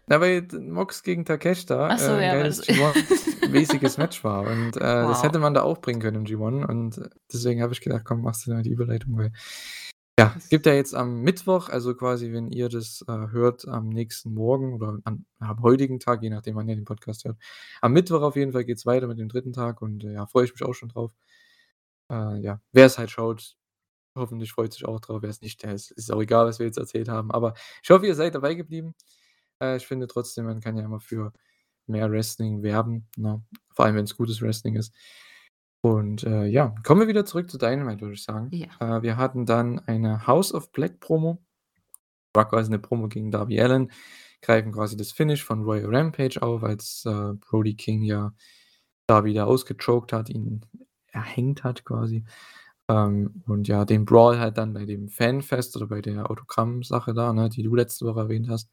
Na, 0.06 0.20
weil 0.20 0.46
Mox 0.52 1.02
gegen 1.02 1.24
Takeshita, 1.24 1.88
Ach 1.92 1.98
so, 1.98 2.12
äh, 2.12 2.26
ja, 2.26 2.42
das 2.42 2.62
G1-mäßiges 2.68 3.98
Match 3.98 4.22
war 4.24 4.42
und, 4.42 4.76
äh, 4.76 4.80
das 4.80 5.18
Wow. 5.18 5.22
hätte 5.24 5.38
man 5.38 5.54
da 5.54 5.62
auch 5.62 5.78
bringen 5.78 6.00
können 6.00 6.24
im 6.24 6.24
G1 6.24 6.64
und 6.66 7.00
deswegen 7.32 7.62
habe 7.62 7.72
ich 7.72 7.80
gedacht: 7.80 8.04
„Komm, 8.04 8.22
machst 8.22 8.46
du 8.46 8.50
da 8.52 8.62
die 8.62 8.70
Überleitung“, 8.70 9.16
weil 9.16 9.32
ja, 10.18 10.34
es 10.36 10.48
gibt 10.48 10.66
ja 10.66 10.74
jetzt 10.74 10.94
am 10.94 11.22
Mittwoch, 11.22 11.68
also, 11.68 11.94
quasi, 11.94 12.32
wenn 12.32 12.50
ihr 12.50 12.68
das, 12.68 13.04
äh, 13.08 13.12
hört, 13.30 13.66
am 13.68 13.88
nächsten 13.88 14.34
Morgen 14.34 14.74
oder 14.74 14.98
am 15.04 15.24
am 15.38 15.62
heutigen 15.62 15.98
Tag, 16.00 16.22
je 16.22 16.30
nachdem, 16.30 16.56
wann 16.56 16.68
ihr 16.68 16.74
den 16.76 16.84
Podcast 16.84 17.24
hört. 17.24 17.38
Am 17.80 17.92
Mittwoch 17.92 18.20
auf 18.22 18.36
jeden 18.36 18.52
Fall 18.52 18.64
geht's 18.64 18.84
weiter 18.86 19.06
mit 19.06 19.18
dem 19.18 19.28
3. 19.28 19.52
Tag 19.52 19.80
und, 19.80 20.04
äh, 20.04 20.12
ja, 20.14 20.26
freue 20.26 20.44
ich 20.44 20.52
mich 20.52 20.62
auch 20.62 20.74
schon 20.74 20.90
drauf. 20.90 21.12
Äh, 22.10 22.38
ja, 22.40 22.60
wer's 22.72 22.98
halt 22.98 23.10
schaut, 23.10 23.56
hoffentlich 24.16 24.52
freut 24.52 24.72
sich 24.74 24.84
auch 24.86 25.00
drauf. 25.00 25.22
Wer's 25.22 25.42
nicht, 25.42 25.62
der 25.64 25.74
ist 25.74 25.90
ist 25.92 26.12
auch 26.12 26.20
egal, 26.22 26.46
was 26.46 26.58
wir 26.60 26.66
jetzt 26.66 26.78
erzählt 26.78 27.08
haben, 27.10 27.30
aber 27.32 27.54
ich 27.82 27.90
hoffe, 27.90 28.06
ihr 28.06 28.14
seid 28.16 28.34
dabei 28.36 28.54
geblieben. 28.54 28.94
Äh, 29.62 29.76
ich 29.78 29.86
finde 29.88 30.06
trotzdem, 30.08 30.46
man 30.46 30.60
kann 30.60 30.76
ja 30.78 30.84
immer 30.84 31.00
für 31.00 31.32
mehr 31.88 32.10
Wrestling 32.12 32.62
werben, 32.64 33.08
ne? 33.16 33.42
Vor 33.74 33.86
allem, 33.86 33.96
wenn's 33.96 34.16
gutes 34.16 34.42
Wrestling 34.42 34.76
ist. 34.76 34.94
Und, 35.82 36.24
äh, 36.24 36.46
ja, 36.46 36.74
kommen 36.84 37.00
wir 37.02 37.08
wieder 37.08 37.24
zurück 37.26 37.50
zu 37.50 37.58
Dynamite, 37.58 38.02
würde 38.02 38.14
ich 38.14 38.24
sagen. 38.24 38.50
Ja. 38.52 38.68
Äh, 38.98 39.02
wir 39.02 39.16
hatten 39.18 39.46
dann 39.46 39.80
eine 39.80 40.26
House 40.28 40.54
of 40.54 40.72
Black 40.72 41.00
Promo. 41.00 41.38
War 42.34 42.48
quasi 42.48 42.70
'ne 42.70 42.78
Promo 42.80 43.08
gegen 43.08 43.30
Darby 43.32 43.60
Allin, 43.60 43.90
greifen 44.42 44.72
quasi 44.72 44.96
das 44.96 45.12
Finish 45.12 45.44
von 45.44 45.62
Royal 45.64 45.94
Rampage 45.94 46.42
auf, 46.42 46.62
als, 46.64 47.04
äh, 47.06 47.34
Brody 47.34 47.74
King 47.76 48.02
ja 48.04 48.32
Darby 49.08 49.34
da 49.34 49.44
ausgechoked 49.46 50.12
hat, 50.14 50.30
ihn 50.30 50.64
erhängt 51.12 51.64
hat 51.64 51.84
quasi. 51.84 52.24
Ähm, 52.88 53.42
und 53.46 53.68
ja, 53.68 53.84
den 53.86 54.04
Brawl 54.06 54.38
halt 54.40 54.58
dann 54.58 54.74
bei 54.74 54.86
dem 54.86 55.08
Fanfest 55.08 55.76
oder 55.76 55.86
bei 55.88 56.00
der 56.02 56.30
Autogramm-Sache 56.30 57.14
da, 57.14 57.32
ne, 57.32 57.48
die 57.50 57.62
du 57.64 57.74
letzte 57.76 58.06
Woche 58.06 58.20
erwähnt 58.20 58.48
hast. 58.50 58.70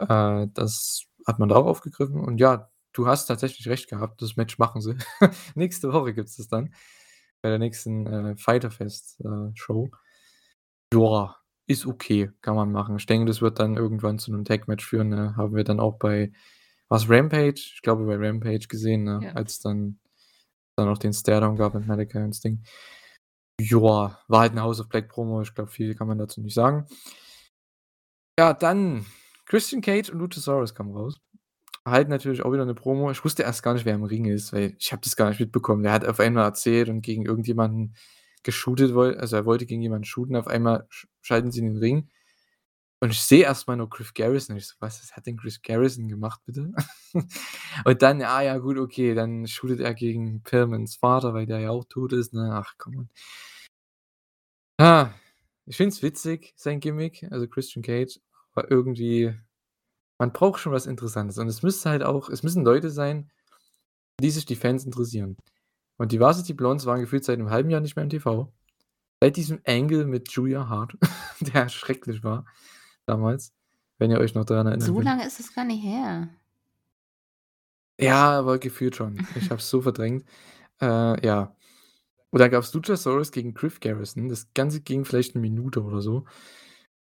Äh, 0.00 0.48
das 0.54 1.04
hat 1.26 1.38
man 1.40 1.48
da 1.50 1.56
auch 1.56 1.66
aufgegriffen 1.66 2.20
und 2.20 2.38
ja, 2.40 2.70
du 2.94 3.06
hast 3.08 3.26
tatsächlich 3.26 3.68
recht 3.68 3.88
gehabt, 3.90 4.22
das 4.22 4.36
Match 4.36 4.58
machen 4.58 4.80
sie. 4.82 4.96
Nächste 5.56 5.92
Woche 5.92 6.14
gibt's 6.14 6.36
das 6.38 6.48
dann 6.48 6.74
bei 7.42 7.50
der 7.50 7.58
nächsten, 7.60 8.06
äh, 8.06 8.36
Fyter-Fest, 8.36 9.20
äh. 9.24 9.52
Ja, 10.94 11.36
ist 11.66 11.86
okay, 11.86 12.30
kann 12.42 12.54
man 12.54 12.70
machen. 12.70 12.96
Ich 12.96 13.06
denke, 13.06 13.26
das 13.26 13.40
wird 13.40 13.58
dann 13.58 13.76
irgendwann 13.76 14.18
zu 14.18 14.30
'nem 14.30 14.44
Tag-Match 14.44 14.84
führen, 14.84 15.08
ne? 15.08 15.36
Haben 15.36 15.54
wir 15.56 15.64
dann 15.64 15.80
auch 15.80 15.98
bei 15.98 16.32
war's 16.88 17.08
Rampage? 17.08 17.54
Ich 17.74 17.80
glaube, 17.82 18.04
bei 18.06 18.16
Rampage 18.16 18.66
gesehen, 18.68 19.04
ne, 19.04 19.20
Ja. 19.24 19.32
als 19.32 19.60
dann 19.60 19.98
dann 20.76 20.86
noch 20.88 20.98
den 20.98 21.12
Staredown 21.12 21.56
gab 21.56 21.74
mit 21.74 21.86
Malakai 21.86 22.24
und 22.24 22.34
Sting. 22.34 22.62
Ja, 23.60 24.18
war 24.28 24.40
halt 24.40 24.54
'ne 24.54 24.62
House 24.62 24.80
of 24.80 24.88
Black 24.88 25.08
Promo. 25.08 25.42
Ich 25.42 25.54
glaube, 25.54 25.70
viel 25.70 25.94
kann 25.94 26.08
man 26.08 26.18
dazu 26.18 26.40
nicht 26.42 26.54
sagen. 26.54 26.86
Ja, 28.38 28.54
dann 28.54 29.04
Christian 29.46 29.82
Cage 29.82 30.10
und 30.10 30.18
Luchasaurus 30.18 30.74
kamen 30.74 30.92
raus. 30.96 31.20
Halten 31.86 32.10
natürlich 32.10 32.42
auch 32.42 32.52
wieder 32.52 32.62
eine 32.62 32.74
Promo. 32.74 33.10
Ich 33.10 33.24
wusste 33.24 33.42
erst 33.44 33.62
gar 33.62 33.74
nicht, 33.74 33.84
wer 33.86 33.94
im 33.94 34.04
Ring 34.04 34.26
ist, 34.26 34.52
weil 34.52 34.74
ich 34.78 34.92
habe 34.92 35.02
das 35.02 35.16
gar 35.16 35.28
nicht 35.30 35.40
mitbekommen. 35.40 35.82
Der 35.84 35.92
hat 35.92 36.06
auf 36.06 36.20
einmal 36.20 36.44
erzählt 36.44 36.88
und 36.88 37.02
gegen 37.02 37.24
irgendjemanden 37.26 37.96
geshootet 38.44 38.94
wollte. 38.94 39.20
Also 39.20 39.36
er 39.36 39.46
wollte 39.46 39.66
gegen 39.66 39.82
jemanden 39.82 40.04
shooten. 40.04 40.36
Auf 40.36 40.48
einmal 40.48 40.88
schalten 41.22 41.52
sie 41.52 41.60
in 41.60 41.66
den 41.66 41.78
Ring. 41.78 42.08
Und 43.02 43.10
ich 43.10 43.20
sehe 43.20 43.42
erstmal 43.42 43.76
nur 43.76 43.90
Chris 43.90 44.14
Garrison. 44.14 44.56
Ich 44.56 44.68
so, 44.68 44.76
was, 44.78 45.02
was 45.02 45.16
hat 45.16 45.26
denn 45.26 45.36
Chris 45.36 45.60
Garrison 45.60 46.06
gemacht, 46.06 46.40
bitte? 46.46 46.72
und 47.84 48.00
dann, 48.00 48.22
ah 48.22 48.42
ja, 48.42 48.58
gut, 48.58 48.78
okay, 48.78 49.12
dann 49.14 49.48
shootet 49.48 49.80
er 49.80 49.92
gegen 49.92 50.44
Pillmans 50.44 50.94
Vater, 50.94 51.34
weil 51.34 51.46
der 51.46 51.58
ja 51.58 51.70
auch 51.70 51.84
tot 51.84 52.12
ist. 52.12 52.32
Ne? 52.32 52.50
Ach, 52.52 52.74
komm 52.78 52.98
on. 52.98 53.08
Ah, 54.78 55.10
ich 55.66 55.76
finde 55.76 55.88
es 55.92 56.02
witzig, 56.04 56.52
sein 56.54 56.78
Gimmick, 56.78 57.26
also 57.32 57.48
Christian 57.48 57.82
Cage, 57.82 58.20
aber 58.54 58.70
irgendwie, 58.70 59.34
man 60.18 60.32
braucht 60.32 60.60
schon 60.60 60.72
was 60.72 60.86
Interessantes. 60.86 61.38
Und 61.38 61.48
es 61.48 61.64
müsste 61.64 61.90
halt 61.90 62.04
auch, 62.04 62.28
es 62.28 62.44
müssen 62.44 62.64
Leute 62.64 62.90
sein, 62.90 63.32
die 64.20 64.30
sich 64.30 64.46
die 64.46 64.54
Fans 64.54 64.84
interessieren. 64.84 65.36
Und 65.96 66.12
die 66.12 66.20
Varsity 66.20 66.54
Blondes 66.54 66.86
waren 66.86 67.00
gefühlt 67.00 67.24
seit 67.24 67.40
einem 67.40 67.50
halben 67.50 67.70
Jahr 67.70 67.80
nicht 67.80 67.96
mehr 67.96 68.04
im 68.04 68.10
TV. 68.10 68.52
Seit 69.20 69.36
diesem 69.36 69.60
Angle 69.66 70.04
mit 70.04 70.30
Julia 70.30 70.68
Hart, 70.68 70.96
der 71.40 71.68
schrecklich 71.68 72.22
war 72.22 72.46
damals, 73.06 73.52
wenn 73.98 74.10
ihr 74.10 74.18
euch 74.18 74.34
noch 74.34 74.44
daran 74.44 74.66
erinnert. 74.66 74.86
So 74.86 75.00
lange 75.00 75.26
ist 75.26 75.40
es 75.40 75.54
gar 75.54 75.64
nicht 75.64 75.82
her. 75.82 76.28
Ja, 78.00 78.38
aber 78.38 78.58
gefühlt 78.58 78.96
schon. 78.96 79.26
Ich 79.36 79.50
habe 79.50 79.60
es 79.60 79.70
so 79.70 79.80
verdrängt. 79.82 80.24
Äh, 80.80 81.26
ja. 81.26 81.54
Und 82.30 82.40
dann 82.40 82.50
gab 82.50 82.62
es 82.64 82.72
Luchasaurus 82.72 83.30
gegen 83.30 83.54
Griff 83.54 83.80
Garrison. 83.80 84.28
Das 84.28 84.52
Ganze 84.54 84.80
ging 84.80 85.04
vielleicht 85.04 85.34
eine 85.34 85.42
Minute 85.42 85.82
oder 85.82 86.00
so. 86.00 86.24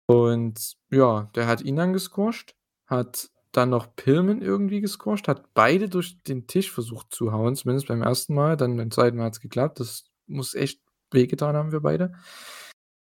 Und 0.06 0.76
ja, 0.90 1.30
der 1.34 1.46
hat 1.46 1.62
ihn 1.62 1.76
dann 1.76 1.94
gesquasht, 1.94 2.54
hat 2.86 3.30
dann 3.52 3.70
noch 3.70 3.96
Pillman 3.96 4.42
irgendwie 4.42 4.80
gesquasht, 4.80 5.28
hat 5.28 5.54
beide 5.54 5.88
durch 5.88 6.18
den 6.24 6.46
Tisch 6.46 6.70
versucht 6.70 7.14
zu 7.14 7.32
hauen, 7.32 7.56
zumindest 7.56 7.88
beim 7.88 8.02
ersten 8.02 8.34
Mal. 8.34 8.56
Dann 8.56 8.76
beim 8.76 8.90
zweiten 8.90 9.16
Mal 9.16 9.26
hat 9.26 9.34
es 9.34 9.40
geklappt. 9.40 9.80
Das 9.80 10.04
muss 10.26 10.54
echt 10.54 10.82
wehgetan 11.10 11.56
haben 11.56 11.72
wir 11.72 11.80
beide. 11.80 12.12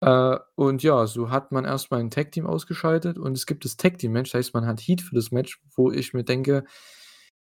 Äh, 0.04 0.38
und 0.56 0.84
ja, 0.84 1.08
so 1.08 1.30
hat 1.30 1.54
man 1.54 1.64
erstmal 1.64 2.01
ein 2.01 2.10
Tag-Team 2.10 2.45
ausgeschaltet 2.45 3.18
und 3.18 3.38
es 3.38 3.45
gibt 3.45 3.64
das 3.64 3.78
Tag-Team-Match, 3.78 4.32
das 4.32 4.39
heißt, 4.39 4.54
man 4.54 4.66
hat 4.66 4.82
Heat 4.82 5.01
für 5.01 5.16
das 5.16 5.32
Match, 5.32 5.62
wo 5.76 5.91
ich 5.91 6.14
mir 6.14 6.26
denke, 6.26 6.66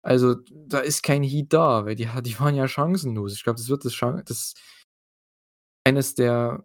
also 0.04 0.36
da 0.52 0.80
ist 0.80 1.02
kein 1.02 1.24
Heat 1.24 1.52
da, 1.52 1.86
weil 1.86 1.96
die, 1.96 2.08
die 2.22 2.40
waren 2.40 2.56
ja 2.56 2.68
chancenlos. 2.68 3.34
Ich 3.34 3.44
glaube, 3.44 3.58
das 3.58 3.70
wird 3.70 3.86
das, 3.86 3.98
das 4.26 4.54
eines 5.84 6.14
der 6.14 6.64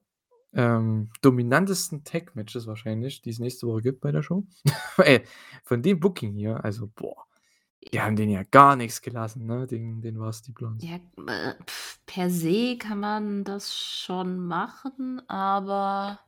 ähm, 0.53 1.11
dominantesten 1.23 2.05
Tag-Matches 2.05 2.67
wahrscheinlich, 2.67 3.23
die 3.23 3.31
es 3.31 3.39
nächste 3.39 3.67
Woche 3.67 3.83
gibt 3.83 4.01
bei 4.03 4.13
der 4.13 4.23
Show. 4.23 4.45
Ey, 4.99 5.25
von 5.65 5.83
dem 5.83 6.01
Booking 6.01 6.35
hier, 6.35 6.63
also 6.65 6.89
boah, 6.95 7.28
die 7.93 8.01
haben 8.01 8.17
den 8.17 8.31
ja 8.31 8.43
gar 8.43 8.77
nichts 8.77 9.03
gelassen, 9.03 9.47
ne? 9.47 9.67
Den, 9.67 10.03
den 10.03 10.19
war 10.19 10.29
es 10.29 10.43
die 10.43 10.53
Blondes. 10.53 10.89
Ja, 10.89 10.97
äh, 10.97 11.55
per 12.07 12.31
se 12.31 12.77
kann 12.77 13.01
man 13.01 13.45
das 13.45 13.75
schon 13.75 14.39
machen, 14.39 15.23
aber 15.29 16.19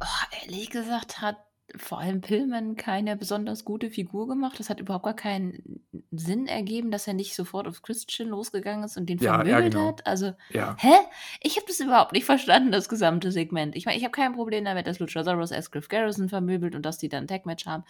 oh, 0.00 0.36
ehrlich 0.42 0.70
gesagt 0.70 1.20
hat 1.20 1.36
vor 1.74 1.98
allem 1.98 2.20
Pillman 2.20 2.76
keine 2.76 3.16
besonders 3.16 3.64
gute 3.64 3.90
Figur 3.90 4.28
gemacht. 4.28 4.58
Das 4.58 4.70
hat 4.70 4.80
überhaupt 4.80 5.04
gar 5.04 5.16
keinen 5.16 5.84
Sinn 6.10 6.46
ergeben, 6.46 6.90
dass 6.90 7.06
er 7.06 7.14
nicht 7.14 7.34
sofort 7.34 7.66
auf 7.66 7.82
Christian 7.82 8.28
losgegangen 8.28 8.84
ist 8.84 8.96
und 8.96 9.06
den 9.06 9.18
ja, 9.18 9.34
vermöbelt 9.34 9.74
ja, 9.74 9.80
genau. 9.80 9.88
hat. 9.88 10.06
Also, 10.06 10.32
ja. 10.50 10.76
hä? 10.78 10.94
Ich 11.40 11.56
habe 11.56 11.66
das 11.66 11.80
überhaupt 11.80 12.12
nicht 12.12 12.24
verstanden, 12.24 12.70
das 12.72 12.88
gesamte 12.88 13.32
Segment. 13.32 13.74
Ich 13.76 13.86
meine, 13.86 13.98
ich 13.98 14.04
habe 14.04 14.12
kein 14.12 14.34
Problem 14.34 14.64
damit, 14.64 14.86
dass 14.86 15.00
Luchasaurus 15.00 15.50
erst 15.50 15.72
Griff 15.72 15.88
Garrison 15.88 16.28
vermöbelt 16.28 16.74
und 16.74 16.82
dass 16.82 16.98
die 16.98 17.08
dann 17.08 17.24
ein 17.24 17.28
Tag-Match 17.28 17.66
haben. 17.66 17.84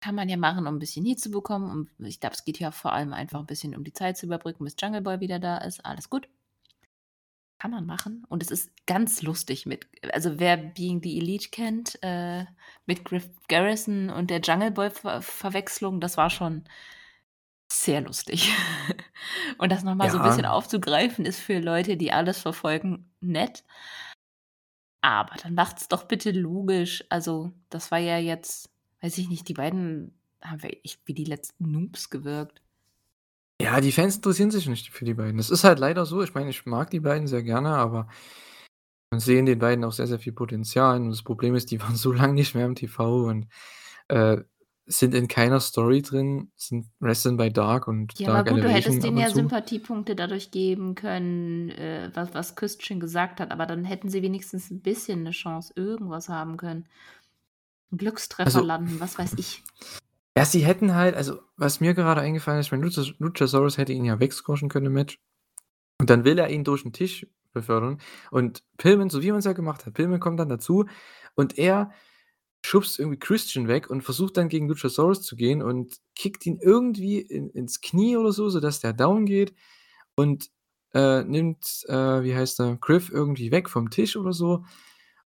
Kann 0.00 0.14
man 0.14 0.28
ja 0.28 0.36
machen, 0.36 0.66
um 0.66 0.76
ein 0.76 0.78
bisschen 0.78 1.04
Heat 1.04 1.20
zu 1.20 1.30
bekommen. 1.30 1.88
Und 1.98 2.06
ich 2.06 2.20
glaube, 2.20 2.34
es 2.34 2.44
geht 2.44 2.58
ja 2.58 2.70
vor 2.70 2.92
allem 2.92 3.12
einfach 3.12 3.40
ein 3.40 3.46
bisschen 3.46 3.74
um 3.74 3.84
die 3.84 3.92
Zeit 3.92 4.16
zu 4.16 4.26
überbrücken, 4.26 4.64
bis 4.64 4.76
Jungle 4.80 5.00
Boy 5.02 5.20
wieder 5.20 5.38
da 5.38 5.58
ist. 5.58 5.84
Alles 5.84 6.08
gut. 6.08 6.28
Kann 7.58 7.72
man 7.72 7.86
machen. 7.86 8.24
Und 8.28 8.42
es 8.42 8.52
ist 8.52 8.70
ganz 8.86 9.22
lustig 9.22 9.66
mit, 9.66 9.86
also 10.12 10.38
wer 10.38 10.56
Being 10.56 11.02
the 11.02 11.18
Elite 11.18 11.48
kennt, 11.50 11.98
äh, 12.02 12.44
mit 12.86 13.04
Griff 13.04 13.28
Garrison 13.48 14.10
und 14.10 14.30
der 14.30 14.40
Jungle 14.40 14.70
Boy-Verwechslung, 14.70 16.00
das 16.00 16.16
war 16.16 16.30
schon 16.30 16.64
sehr 17.70 18.00
lustig. 18.00 18.52
und 19.58 19.72
das 19.72 19.82
nochmal 19.82 20.06
ja. 20.06 20.12
so 20.12 20.18
ein 20.18 20.24
bisschen 20.24 20.46
aufzugreifen, 20.46 21.24
ist 21.24 21.40
für 21.40 21.58
Leute, 21.58 21.96
die 21.96 22.12
alles 22.12 22.38
verfolgen, 22.38 23.10
nett. 23.20 23.64
Aber 25.00 25.34
dann 25.42 25.54
macht's 25.54 25.88
doch 25.88 26.04
bitte 26.04 26.30
logisch. 26.32 27.04
Also, 27.08 27.52
das 27.70 27.90
war 27.90 27.98
ja 27.98 28.18
jetzt 28.18 28.70
weiß 29.00 29.18
ich 29.18 29.28
nicht, 29.28 29.48
die 29.48 29.54
beiden 29.54 30.18
haben 30.42 30.62
echt 30.62 31.00
wie 31.06 31.14
die 31.14 31.24
letzten 31.24 31.70
Noobs 31.70 32.10
gewirkt. 32.10 32.62
Ja, 33.60 33.80
die 33.80 33.92
Fans 33.92 34.16
interessieren 34.16 34.50
sich 34.50 34.68
nicht 34.68 34.90
für 34.90 35.04
die 35.04 35.14
beiden. 35.14 35.36
Das 35.36 35.50
ist 35.50 35.64
halt 35.64 35.80
leider 35.80 36.06
so. 36.06 36.22
Ich 36.22 36.34
meine, 36.34 36.50
ich 36.50 36.64
mag 36.64 36.90
die 36.90 37.00
beiden 37.00 37.26
sehr 37.26 37.42
gerne, 37.42 37.70
aber 37.70 38.08
man 39.10 39.20
sehen 39.20 39.46
den 39.46 39.58
beiden 39.58 39.84
auch 39.84 39.92
sehr, 39.92 40.06
sehr 40.06 40.20
viel 40.20 40.32
Potenzial. 40.32 41.00
Und 41.00 41.10
das 41.10 41.22
Problem 41.22 41.54
ist, 41.54 41.70
die 41.70 41.80
waren 41.80 41.96
so 41.96 42.12
lange 42.12 42.34
nicht 42.34 42.54
mehr 42.54 42.66
im 42.66 42.76
TV 42.76 43.24
und 43.26 43.48
äh, 44.08 44.38
sind 44.88 45.14
in 45.14 45.28
keiner 45.28 45.60
Story 45.60 46.00
drin, 46.00 46.50
sind 46.56 46.86
Wrestling 46.98 47.36
bei 47.36 47.50
Dark 47.50 47.88
und 47.88 48.18
ja, 48.18 48.28
Dark 48.28 48.48
aber 48.48 48.50
gut, 48.56 48.64
Elevation 48.64 48.72
du 48.72 48.96
hättest 48.96 49.04
denen 49.04 49.18
ja 49.18 49.30
Sympathiepunkte 49.30 50.16
dadurch 50.16 50.50
geben 50.50 50.94
können, 50.94 51.68
äh, 51.70 52.10
was, 52.14 52.32
was 52.32 52.56
Christian 52.56 52.98
gesagt 52.98 53.38
hat, 53.38 53.50
aber 53.50 53.66
dann 53.66 53.84
hätten 53.84 54.08
sie 54.08 54.22
wenigstens 54.22 54.70
ein 54.70 54.80
bisschen 54.80 55.20
eine 55.20 55.32
Chance, 55.32 55.74
irgendwas 55.76 56.30
haben 56.30 56.56
können. 56.56 56.86
Glückstreffer 57.96 58.46
Also 58.46 58.60
landen, 58.60 59.00
was 59.00 59.18
weiß 59.18 59.34
ich. 59.38 59.62
Ja, 60.36 60.44
sie 60.44 60.64
hätten 60.64 60.94
halt 60.94 61.16
also, 61.16 61.40
was 61.56 61.80
mir 61.80 61.94
gerade 61.94 62.20
eingefallen 62.20 62.60
ist, 62.60 62.70
Lucha 62.70 63.02
Luchasaurus 63.18 63.78
hätte 63.78 63.92
ihn 63.92 64.04
ja 64.04 64.20
wegsquashen 64.20 64.68
können 64.68 64.86
im 64.86 64.92
Match. 64.92 65.20
Und 66.00 66.10
dann 66.10 66.24
will 66.24 66.38
er 66.38 66.48
ihn 66.50 66.64
durch 66.64 66.82
den 66.82 66.92
Tisch 66.92 67.26
befördern. 67.52 68.00
Und 68.30 68.62
Pillman, 68.76 69.10
so 69.10 69.22
wie 69.22 69.30
man 69.30 69.40
es 69.40 69.46
ja 69.46 69.52
gemacht 69.52 69.84
hat, 69.84 69.94
Pillman 69.94 70.20
kommt 70.20 70.38
dann 70.38 70.48
dazu 70.48 70.86
und 71.34 71.58
er 71.58 71.90
schubst 72.64 72.98
irgendwie 72.98 73.18
Christian 73.18 73.68
weg 73.68 73.88
und 73.90 74.02
versucht 74.02 74.36
dann 74.36 74.48
gegen 74.48 74.68
Luchasaurus 74.68 75.22
zu 75.22 75.36
gehen 75.36 75.62
und 75.62 75.96
kickt 76.14 76.44
ihn 76.46 76.58
irgendwie 76.60 77.18
in, 77.20 77.50
ins 77.50 77.80
Knie 77.80 78.16
oder 78.16 78.32
so, 78.32 78.48
sodass 78.48 78.80
der 78.80 78.92
down 78.92 79.26
geht 79.26 79.54
und 80.16 80.50
äh, 80.94 81.22
nimmt, 81.24 81.84
äh, 81.88 82.22
wie 82.22 82.34
heißt 82.34 82.58
der, 82.58 82.76
Griff 82.80 83.10
irgendwie 83.10 83.50
weg 83.50 83.68
vom 83.68 83.90
Tisch 83.90 84.16
oder 84.16 84.32
so. 84.32 84.64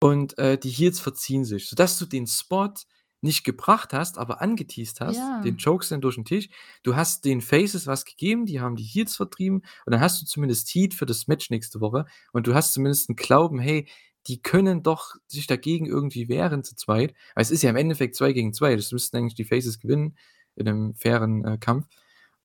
Und, 0.02 0.36
äh, 0.36 0.58
die 0.58 0.68
Heels 0.70 0.98
verziehen 0.98 1.44
sich, 1.44 1.68
sodass 1.68 1.96
du 1.96 2.06
den 2.06 2.26
Spot 2.26 2.72
nicht 3.20 3.44
gebracht 3.44 3.92
hast, 3.92 4.18
aber 4.18 4.42
angeteased 4.42 5.00
hast, 5.00 5.32
den 5.44 5.56
Ja. 5.56 5.62
Chokeslam 5.62 6.00
durch 6.00 6.16
den 6.16 6.24
Tisch. 6.24 6.48
Du 6.82 6.96
hast 6.96 7.24
den 7.24 7.40
Faces 7.40 7.86
was 7.86 8.04
gegeben, 8.04 8.44
die 8.44 8.60
haben 8.60 8.74
die 8.74 8.82
Heels 8.82 9.14
vertrieben 9.14 9.58
und 9.86 9.92
dann 9.92 10.00
hast 10.00 10.20
du 10.20 10.26
zumindest 10.26 10.68
Heat 10.74 10.92
für 10.94 11.06
das 11.06 11.28
Match 11.28 11.50
nächste 11.50 11.80
Woche 11.80 12.06
und 12.32 12.48
du 12.48 12.54
hast 12.54 12.72
zumindest 12.72 13.10
'n 13.10 13.14
Glauben: 13.14 13.60
„Hey, 13.60 13.86
die 14.26 14.42
können 14.42 14.82
doch 14.82 15.14
sich 15.28 15.46
dagegen 15.46 15.86
irgendwie 15.86 16.28
wehren 16.28 16.64
zu 16.64 16.74
zweit.“ 16.74 17.14
Weil 17.36 17.42
es 17.42 17.52
ist 17.52 17.62
ja 17.62 17.70
im 17.70 17.76
Endeffekt 17.76 18.16
2 18.16 18.32
gegen 18.32 18.52
2. 18.52 18.74
Das 18.74 18.90
müssten 18.90 19.16
eigentlich 19.18 19.36
die 19.36 19.44
Faces 19.44 19.78
gewinnen 19.78 20.16
in 20.56 20.66
einem 20.68 20.94
fairen, 20.96 21.44
äh, 21.44 21.58
Kampf. 21.58 21.86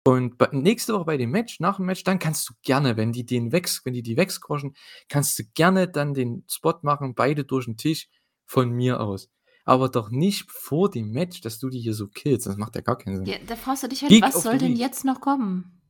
Und 0.07 0.53
nächste 0.53 0.93
Woche 0.93 1.03
bei 1.03 1.17
dem 1.17 1.31
Match, 1.31 1.59
nach 1.59 1.75
dem 1.75 1.85
Match, 1.85 2.05
dann 2.05 2.17
kannst 2.17 2.49
du 2.49 2.53
gerne, 2.61 2.95
wenn 2.95 3.11
die 3.11 3.25
den 3.25 3.51
wegs, 3.51 3.81
wenn 3.83 3.91
die 3.91 4.03
die 4.03 4.15
wegsquashen, 4.15 4.73
kannst 5.09 5.37
du 5.37 5.43
gerne 5.53 5.89
dann 5.89 6.13
den 6.13 6.45
Spot 6.49 6.79
machen, 6.81 7.13
beide 7.13 7.43
durch 7.43 7.65
den 7.65 7.75
Tisch 7.75 8.07
von 8.45 8.71
mir 8.71 9.01
aus. 9.01 9.29
Aber 9.65 9.89
doch 9.89 10.09
nicht 10.09 10.49
vor 10.49 10.89
dem 10.89 11.11
Match, 11.11 11.41
dass 11.41 11.59
du 11.59 11.67
die 11.67 11.81
hier 11.81 11.93
so 11.93 12.07
killst. 12.07 12.47
Das 12.47 12.55
macht 12.55 12.75
ja 12.75 12.81
gar 12.81 12.97
keinen 12.97 13.17
Sinn. 13.17 13.25
Ja, 13.25 13.35
da 13.45 13.57
fragst 13.57 13.83
du 13.83 13.89
dich 13.89 14.01
halt, 14.01 14.09
Geek 14.09 14.23
was 14.23 14.43
soll 14.43 14.57
denn 14.57 14.77
jetzt 14.77 15.03
noch 15.03 15.19
kommen? 15.19 15.81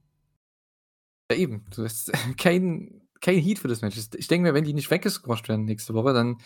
Ja, 1.30 1.38
eben. 1.38 1.66
Du 1.76 1.84
hast 1.84 2.12
kein, 2.40 3.08
kein 3.22 3.38
Heat 3.38 3.60
für 3.60 3.68
das 3.68 3.82
Match. 3.82 3.98
Ich 4.16 4.28
denke 4.28 4.48
mir, 4.48 4.56
wenn 4.56 4.64
die 4.64 4.74
nicht 4.74 4.90
weggesquasht 4.90 5.48
werden 5.48 5.66
nächste 5.66 5.94
Woche, 5.94 6.14
dann, 6.14 6.38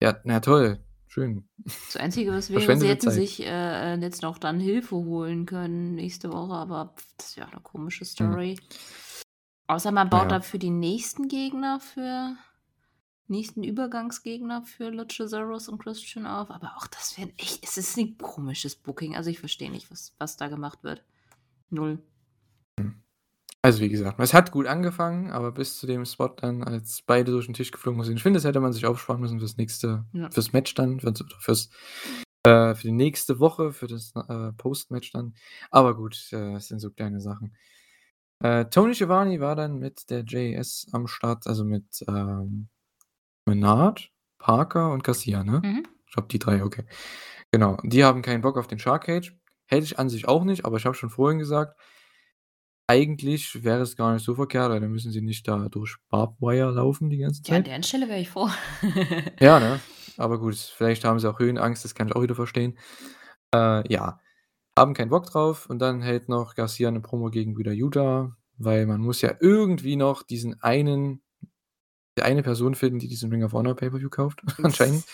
ja, 0.00 0.18
na 0.24 0.40
toll. 0.40 0.84
Schön. 1.16 1.48
Das 1.64 1.96
Einzige, 1.96 2.30
was 2.30 2.50
wäre, 2.50 2.76
sie 2.76 2.88
hätten 2.88 3.08
Zeit. 3.08 3.14
sich 3.14 3.42
äh, 3.42 3.94
jetzt 3.94 4.20
noch 4.20 4.36
dann 4.36 4.60
Hilfe 4.60 4.96
holen 4.96 5.46
können 5.46 5.94
nächste 5.94 6.30
Woche, 6.30 6.52
aber 6.52 6.94
das 7.16 7.28
ist 7.28 7.36
ja 7.36 7.46
eine 7.46 7.62
komische 7.62 8.04
hm. 8.04 8.06
Story. 8.06 8.58
Mhm. 8.60 8.76
Außer 9.66 9.92
man 9.92 10.10
baut 10.10 10.24
ja. 10.24 10.28
dafür 10.28 10.60
die 10.60 10.68
nächsten 10.68 11.28
Gegner 11.28 11.80
für 11.80 12.36
nächsten 13.28 13.64
Übergangsgegner 13.64 14.60
für 14.64 14.90
Luchasaurus 14.90 15.70
und 15.70 15.78
Christian 15.78 16.26
auf, 16.26 16.50
aber 16.50 16.74
auch 16.76 16.86
das 16.86 17.16
wäre 17.16 17.32
echt, 17.38 17.64
es 17.64 17.78
ist 17.78 17.96
ein 17.96 18.18
komisches 18.18 18.76
Booking. 18.76 19.16
Also 19.16 19.30
ich 19.30 19.40
verstehe 19.40 19.70
nicht, 19.70 19.90
was, 19.90 20.14
was 20.18 20.36
da 20.36 20.48
gemacht 20.48 20.84
wird. 20.84 21.02
Null. 21.70 21.98
Hm. 22.78 23.02
Also 23.66 23.80
wie 23.80 23.88
gesagt, 23.88 24.20
es 24.20 24.32
hat 24.32 24.52
gut 24.52 24.68
angefangen, 24.68 25.32
aber 25.32 25.50
bis 25.50 25.76
zu 25.76 25.88
dem 25.88 26.04
Spot 26.04 26.28
dann, 26.28 26.62
als 26.62 27.02
beide 27.02 27.32
durch 27.32 27.46
den 27.46 27.54
Tisch 27.54 27.72
geflogen 27.72 28.00
sind, 28.04 28.16
ich 28.16 28.22
finde, 28.22 28.36
das 28.36 28.44
hätte 28.44 28.60
man 28.60 28.72
sich 28.72 28.86
aufsparen 28.86 29.20
müssen 29.20 29.40
fürs 29.40 29.56
nächste, 29.56 30.04
ja. 30.12 30.30
fürs 30.30 30.52
Match 30.52 30.72
dann, 30.74 31.00
für, 31.00 31.12
fürs, 31.40 31.70
äh, 32.44 32.76
für 32.76 32.82
die 32.86 32.92
nächste 32.92 33.40
Woche, 33.40 33.72
für 33.72 33.88
das 33.88 34.12
äh, 34.14 34.52
Post-Match 34.52 35.10
dann. 35.10 35.34
Aber 35.72 35.96
gut, 35.96 36.28
äh, 36.30 36.52
das 36.52 36.68
sind 36.68 36.78
so 36.78 36.90
kleine 36.92 37.20
Sachen. 37.20 37.56
Äh, 38.38 38.66
Tony 38.66 38.94
Schiavone 38.94 39.40
war 39.40 39.56
dann 39.56 39.80
mit 39.80 40.10
der 40.10 40.20
JS 40.20 40.86
am 40.92 41.08
Start, 41.08 41.48
also 41.48 41.64
mit 41.64 42.04
ähm, 42.06 42.68
Menard, 43.46 44.12
Parker 44.38 44.92
und 44.92 45.02
Garcia, 45.02 45.42
ne? 45.42 45.60
Mhm. 45.64 45.88
Ich 46.06 46.12
glaube, 46.12 46.28
die 46.28 46.38
drei, 46.38 46.62
okay. 46.62 46.84
Genau, 47.50 47.78
die 47.82 48.04
haben 48.04 48.22
keinen 48.22 48.42
Bock 48.42 48.58
auf 48.58 48.68
den 48.68 48.78
Shark 48.78 49.06
Cage. 49.06 49.36
Hätte 49.66 49.86
ich 49.86 49.98
an 49.98 50.08
sich 50.08 50.28
auch 50.28 50.44
nicht, 50.44 50.64
aber 50.64 50.76
ich 50.76 50.84
habe 50.86 50.94
schon 50.94 51.10
vorhin 51.10 51.40
gesagt, 51.40 51.76
eigentlich 52.88 53.64
wäre 53.64 53.80
es 53.82 53.96
gar 53.96 54.12
nicht 54.14 54.24
so 54.24 54.34
verkehrt, 54.34 54.70
weil 54.70 54.80
dann 54.80 54.90
müssen 54.92 55.10
sie 55.12 55.20
nicht 55.22 55.46
da 55.48 55.68
durch 55.68 55.96
Barbed 56.08 56.40
Wire 56.40 56.70
laufen 56.70 57.10
die 57.10 57.18
ganze 57.18 57.42
Ja, 57.44 57.56
an 57.56 57.64
Zeit. 57.64 57.66
der 57.66 57.82
Stelle 57.82 58.08
wäre 58.08 58.20
ich 58.20 58.28
froh. 58.30 58.48
Ja, 59.40 59.60
ne? 59.60 59.80
Aber 60.16 60.38
gut, 60.40 60.56
vielleicht 60.56 61.04
haben 61.04 61.18
sie 61.20 61.28
auch 61.28 61.38
Höhenangst, 61.38 61.84
das 61.84 61.94
kann 61.94 62.08
ich 62.08 62.16
auch 62.16 62.22
wieder 62.22 62.34
verstehen. 62.34 62.78
Äh, 63.54 63.92
ja, 63.92 64.20
haben 64.78 64.94
keinen 64.94 65.10
Bock 65.10 65.26
drauf 65.26 65.66
und 65.70 65.78
dann 65.80 66.02
hält 66.02 66.28
noch 66.28 66.54
Garcia 66.54 66.90
'ne 66.90 67.00
Promo 67.00 67.30
gegen 67.30 67.56
Wheeler 67.58 67.72
Yuta, 67.72 68.36
weil 68.58 68.86
man 68.86 69.00
muss 69.02 69.22
ja 69.22 69.34
irgendwie 69.40 69.96
noch 69.96 70.22
diesen 70.22 70.62
einen 70.62 71.22
die 72.18 72.22
eine 72.24 72.42
Person 72.42 72.74
finden, 72.74 72.98
die 72.98 73.08
diesen 73.08 73.30
Ring 73.30 73.44
of 73.44 73.52
Honor 73.54 73.76
Pay-per-View 73.76 74.10
kauft 74.10 74.42
anscheinend 74.62 75.04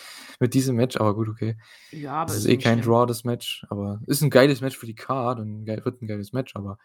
mit 0.41 0.55
diesem 0.55 0.77
Match, 0.77 0.97
aber 0.99 1.15
gut, 1.15 1.29
okay. 1.29 1.57
Ja, 1.93 2.13
aber 2.15 2.29
Das 2.29 2.39
ist 2.39 2.47
eh 2.47 2.57
nicht 2.57 2.65
kein 2.65 2.81
schlimm. 2.81 2.93
Draw, 2.95 3.07
das 3.07 3.25
Match, 3.25 3.67
aber 3.71 4.01
ist 4.07 4.23
'n 4.23 4.31
geiles 4.31 4.61
Match 4.63 4.77
für 4.79 4.87
die 4.87 4.95
Card 4.95 5.41
und 5.41 5.65
gei 5.67 5.85
wird 5.85 6.03
'n 6.03 6.07
geiles 6.09 6.33
Match, 6.33 6.57
aber 6.57 6.79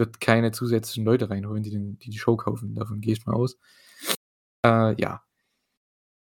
wird 0.00 0.20
keine 0.20 0.50
zusätzlichen 0.50 1.04
Leute 1.04 1.30
reinholen, 1.30 1.62
die 1.62 1.70
den 1.70 1.98
die 2.00 2.10
die 2.10 2.18
Show 2.18 2.36
kaufen. 2.36 2.74
Davon 2.74 3.00
gehe 3.00 3.12
ich 3.12 3.24
mal 3.26 3.34
aus. 3.34 3.56
Äh, 4.64 5.00
ja. 5.00 5.22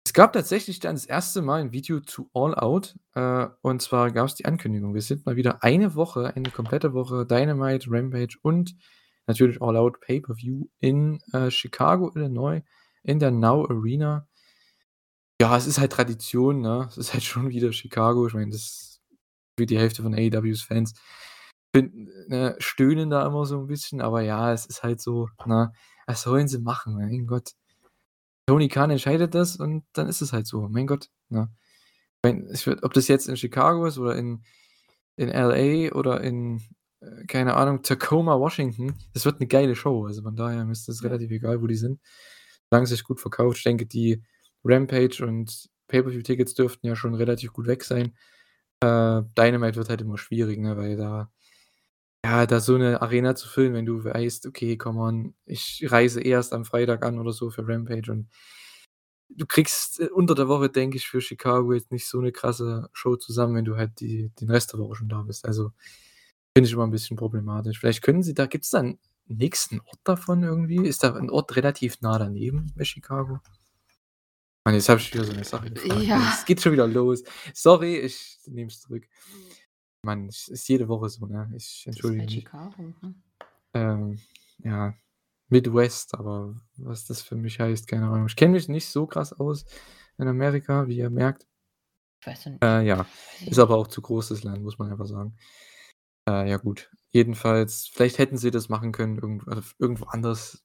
Es 0.06 0.12
gab 0.12 0.32
tatsächlich 0.34 0.80
dann 0.80 0.94
das 0.94 1.06
erste 1.06 1.42
Mal 1.42 1.62
'n 1.62 1.72
Video 1.72 1.98
zu 2.00 2.30
All 2.34 2.54
Out, 2.54 2.96
äh, 3.14 3.46
und 3.62 3.82
zwar 3.82 4.12
gab's 4.12 4.34
die 4.36 4.44
Ankündigung. 4.44 4.94
Wir 4.94 5.02
sind 5.02 5.26
mal 5.26 5.36
wieder 5.36 5.64
eine 5.64 5.94
Woche 5.94 6.34
eine 6.36 6.50
komplette 6.50 6.92
Woche 6.92 7.26
Dynamite, 7.26 7.90
Rampage 7.90 8.38
und 8.42 8.76
natürlich 9.26 9.62
All 9.62 9.76
Out 9.76 10.00
Pay-per-View 10.00 10.66
in, 10.78 11.20
äh, 11.32 11.50
Chicago, 11.50 12.12
Illinois 12.14 12.62
in 13.02 13.18
der 13.18 13.30
Now 13.30 13.66
Arena. 13.68 14.28
Ja, 15.40 15.56
es 15.56 15.66
ist 15.66 15.78
halt 15.78 15.92
Tradition, 15.92 16.60
ne? 16.60 16.86
Es 16.88 16.96
ist 16.98 17.12
halt 17.12 17.24
schon 17.24 17.48
wieder 17.50 17.72
Chicago. 17.72 18.26
Ich 18.26 18.34
meine, 18.34 18.50
das 18.50 19.00
wie 19.56 19.66
die 19.66 19.78
Hälfte 19.78 20.02
von 20.02 20.14
AEWs 20.14 20.62
Fans 20.62 20.94
finden 21.74 22.08
ne, 22.28 22.56
stöhnen 22.60 23.10
da 23.10 23.26
immer 23.26 23.46
so 23.46 23.58
'n 23.60 23.66
bisschen, 23.68 24.00
aber 24.02 24.22
ja, 24.22 24.52
es 24.54 24.66
ist 24.66 24.82
halt 24.84 25.00
so, 25.02 25.28
ne? 25.46 25.72
Was 26.06 26.22
sollen 26.22 26.48
sie 26.48 26.60
machen, 26.60 26.94
mein 26.96 27.26
Gott? 27.28 27.52
Tony 28.48 28.68
Khan 28.68 28.90
entscheidet 28.90 29.34
das 29.34 29.56
und 29.56 29.84
dann 29.94 30.08
ist 30.08 30.22
es 30.22 30.32
halt 30.34 30.46
so, 30.48 30.68
mein 30.70 30.86
Gott? 30.88 31.08
Wenn 32.22 32.48
ich 32.52 32.66
würde 32.66 32.82
ob 32.84 32.94
das 32.94 33.08
jetzt 33.08 33.28
in 33.28 33.36
Chicago 33.36 33.86
ist 33.86 33.98
oder 33.98 34.16
in 34.16 34.42
in 35.16 35.28
LA 35.30 35.92
oder 35.94 36.22
in, 36.22 36.62
äh, 37.00 37.24
keine 37.26 37.54
Ahnung, 37.56 37.82
Tacoma, 37.82 38.38
Washington, 38.40 38.94
das 39.14 39.24
wird 39.26 39.40
'ne 39.40 39.46
geile 39.48 39.76
Show. 39.76 40.06
Also, 40.06 40.22
von 40.22 40.36
daher 40.36 40.68
ist 40.70 40.88
das 40.88 41.02
Ja. 41.02 41.08
relativ 41.10 41.30
egal, 41.32 41.62
wo 41.62 41.66
die 41.68 41.76
sind, 41.76 42.00
solange 42.70 42.84
es 42.84 42.90
sich 42.90 43.04
gut 43.04 43.20
verkauft. 43.20 43.58
Ich 43.58 43.64
denke, 43.64 43.86
die 43.86 44.22
Rampage 44.64 45.24
und 45.26 45.68
Pay-per-View-Tickets 45.88 46.54
dürften 46.54 46.86
ja 46.88 46.96
schon 46.96 47.14
relativ 47.16 47.52
gut 47.54 47.66
weg 47.68 47.84
sein. 47.84 48.14
Äh, 48.82 49.22
Dynamite 49.38 49.76
wird 49.78 49.90
halt 49.90 50.02
immer 50.02 50.18
schwierig, 50.18 50.58
ne, 50.60 50.76
weil 50.78 50.96
da 50.98 51.30
ja, 52.24 52.46
da 52.46 52.60
so 52.60 52.78
'ne 52.78 53.02
Arena 53.02 53.36
zu 53.36 53.48
füllen, 53.48 53.74
wenn 53.74 53.86
du 53.86 54.04
weißt: 54.04 54.46
„Okay, 54.46 54.76
come 54.78 55.00
on, 55.00 55.34
ich 55.46 55.84
reise 55.90 56.20
erst 56.22 56.52
am 56.54 56.64
Freitag 56.66 57.04
an 57.04 57.18
oder 57.20 57.32
so 57.32 57.50
für 57.50 57.68
Rampage“ 57.68 58.10
und 58.12 58.28
du 59.30 59.46
kriegst, 59.46 60.00
äh, 60.00 60.08
unter 60.12 60.34
der 60.34 60.48
Woche, 60.48 60.68
denke 60.68 60.96
ich, 60.96 61.06
für 61.08 61.20
Chicago 61.20 61.72
jetzt 61.72 61.90
nicht 61.90 62.06
so 62.06 62.20
'ne 62.20 62.32
krasse 62.32 62.88
Show 62.92 63.16
zusammen, 63.16 63.54
wenn 63.56 63.64
du 63.64 63.76
halt 63.76 64.00
die 64.00 64.30
den 64.40 64.50
Rest 64.50 64.72
der 64.72 64.80
Woche 64.80 64.96
schon 64.96 65.08
da 65.08 65.22
bist. 65.22 65.46
Also, 65.46 65.72
finde 66.56 66.68
ich 66.68 66.74
immer 66.74 66.84
'n 66.84 66.90
bisschen 66.90 67.16
problematisch. 67.16 67.78
Vielleicht 67.80 68.02
können 68.02 68.22
sie 68.22 68.34
da 68.34 68.46
gibt's 68.46 68.70
da 68.70 68.80
'n 68.80 68.98
nächsten 69.28 69.80
Ort 69.80 70.00
davon 70.04 70.42
irgendwie? 70.44 70.86
Ist 70.86 71.04
da 71.04 71.16
'n 71.16 71.30
Ort 71.30 71.56
relativ 71.56 72.00
nah 72.02 72.18
daneben 72.18 72.72
bei 72.76 72.84
Chicago? 72.84 73.40
Mann, 74.66 74.74
jetzt 74.76 74.88
habe 74.88 74.98
ich 74.98 75.12
wieder 75.12 75.24
so 75.24 75.32
'ne 75.34 75.44
Sache 75.44 75.70
gefragt. 75.70 76.06
Ja. 76.08 76.32
Es 76.38 76.44
geht 76.46 76.62
schon 76.62 76.72
wieder 76.72 76.86
los. 76.86 77.22
Sorry, 77.52 77.96
ich 77.98 78.38
nehme 78.46 78.68
es 78.68 78.80
zurück. 78.80 79.04
Mann, 80.04 80.28
es 80.28 80.48
ist 80.48 80.68
jede 80.68 80.88
Woche 80.88 81.08
so, 81.08 81.26
ne? 81.26 81.50
Ich 81.56 81.84
entschuldige 81.86 82.52
halt 82.52 82.78
mich. 82.78 83.02
Ne? 83.02 83.14
Ähm, 83.74 84.20
ja, 84.58 84.94
Midwest, 85.48 86.14
aber 86.14 86.54
was 86.76 87.06
das 87.06 87.22
für 87.22 87.36
mich 87.36 87.60
heißt, 87.60 87.86
keine 87.86 88.06
Ahnung. 88.06 88.26
Ich 88.26 88.36
kenne 88.36 88.52
mich 88.52 88.68
nicht 88.68 88.88
so 88.88 89.06
krass 89.06 89.32
aus 89.32 89.64
in 90.18 90.28
Amerika, 90.28 90.86
wie 90.86 90.98
ihr 90.98 91.10
merkt. 91.10 91.46
Ich 92.20 92.26
weiß 92.26 92.44
ja 92.44 92.50
nicht. 92.52 92.64
Äh, 92.64 92.82
ja, 92.82 93.06
ist 93.44 93.58
aber 93.58 93.76
auch 93.76 93.88
zu 93.88 94.00
groß, 94.00 94.28
das 94.28 94.44
Land, 94.44 94.62
muss 94.62 94.78
man 94.78 94.90
einfach 94.90 95.06
sagen. 95.06 95.36
Äh, 96.28 96.48
ja 96.48 96.56
gut. 96.56 96.90
Jedenfalls, 97.10 97.88
vielleicht 97.92 98.18
hätten 98.18 98.38
sie 98.38 98.50
das 98.50 98.68
machen 98.68 98.92
können, 98.92 99.18
irgend 99.18 99.46
also, 99.48 99.62
irgendwo 99.78 100.06
anders 100.06 100.64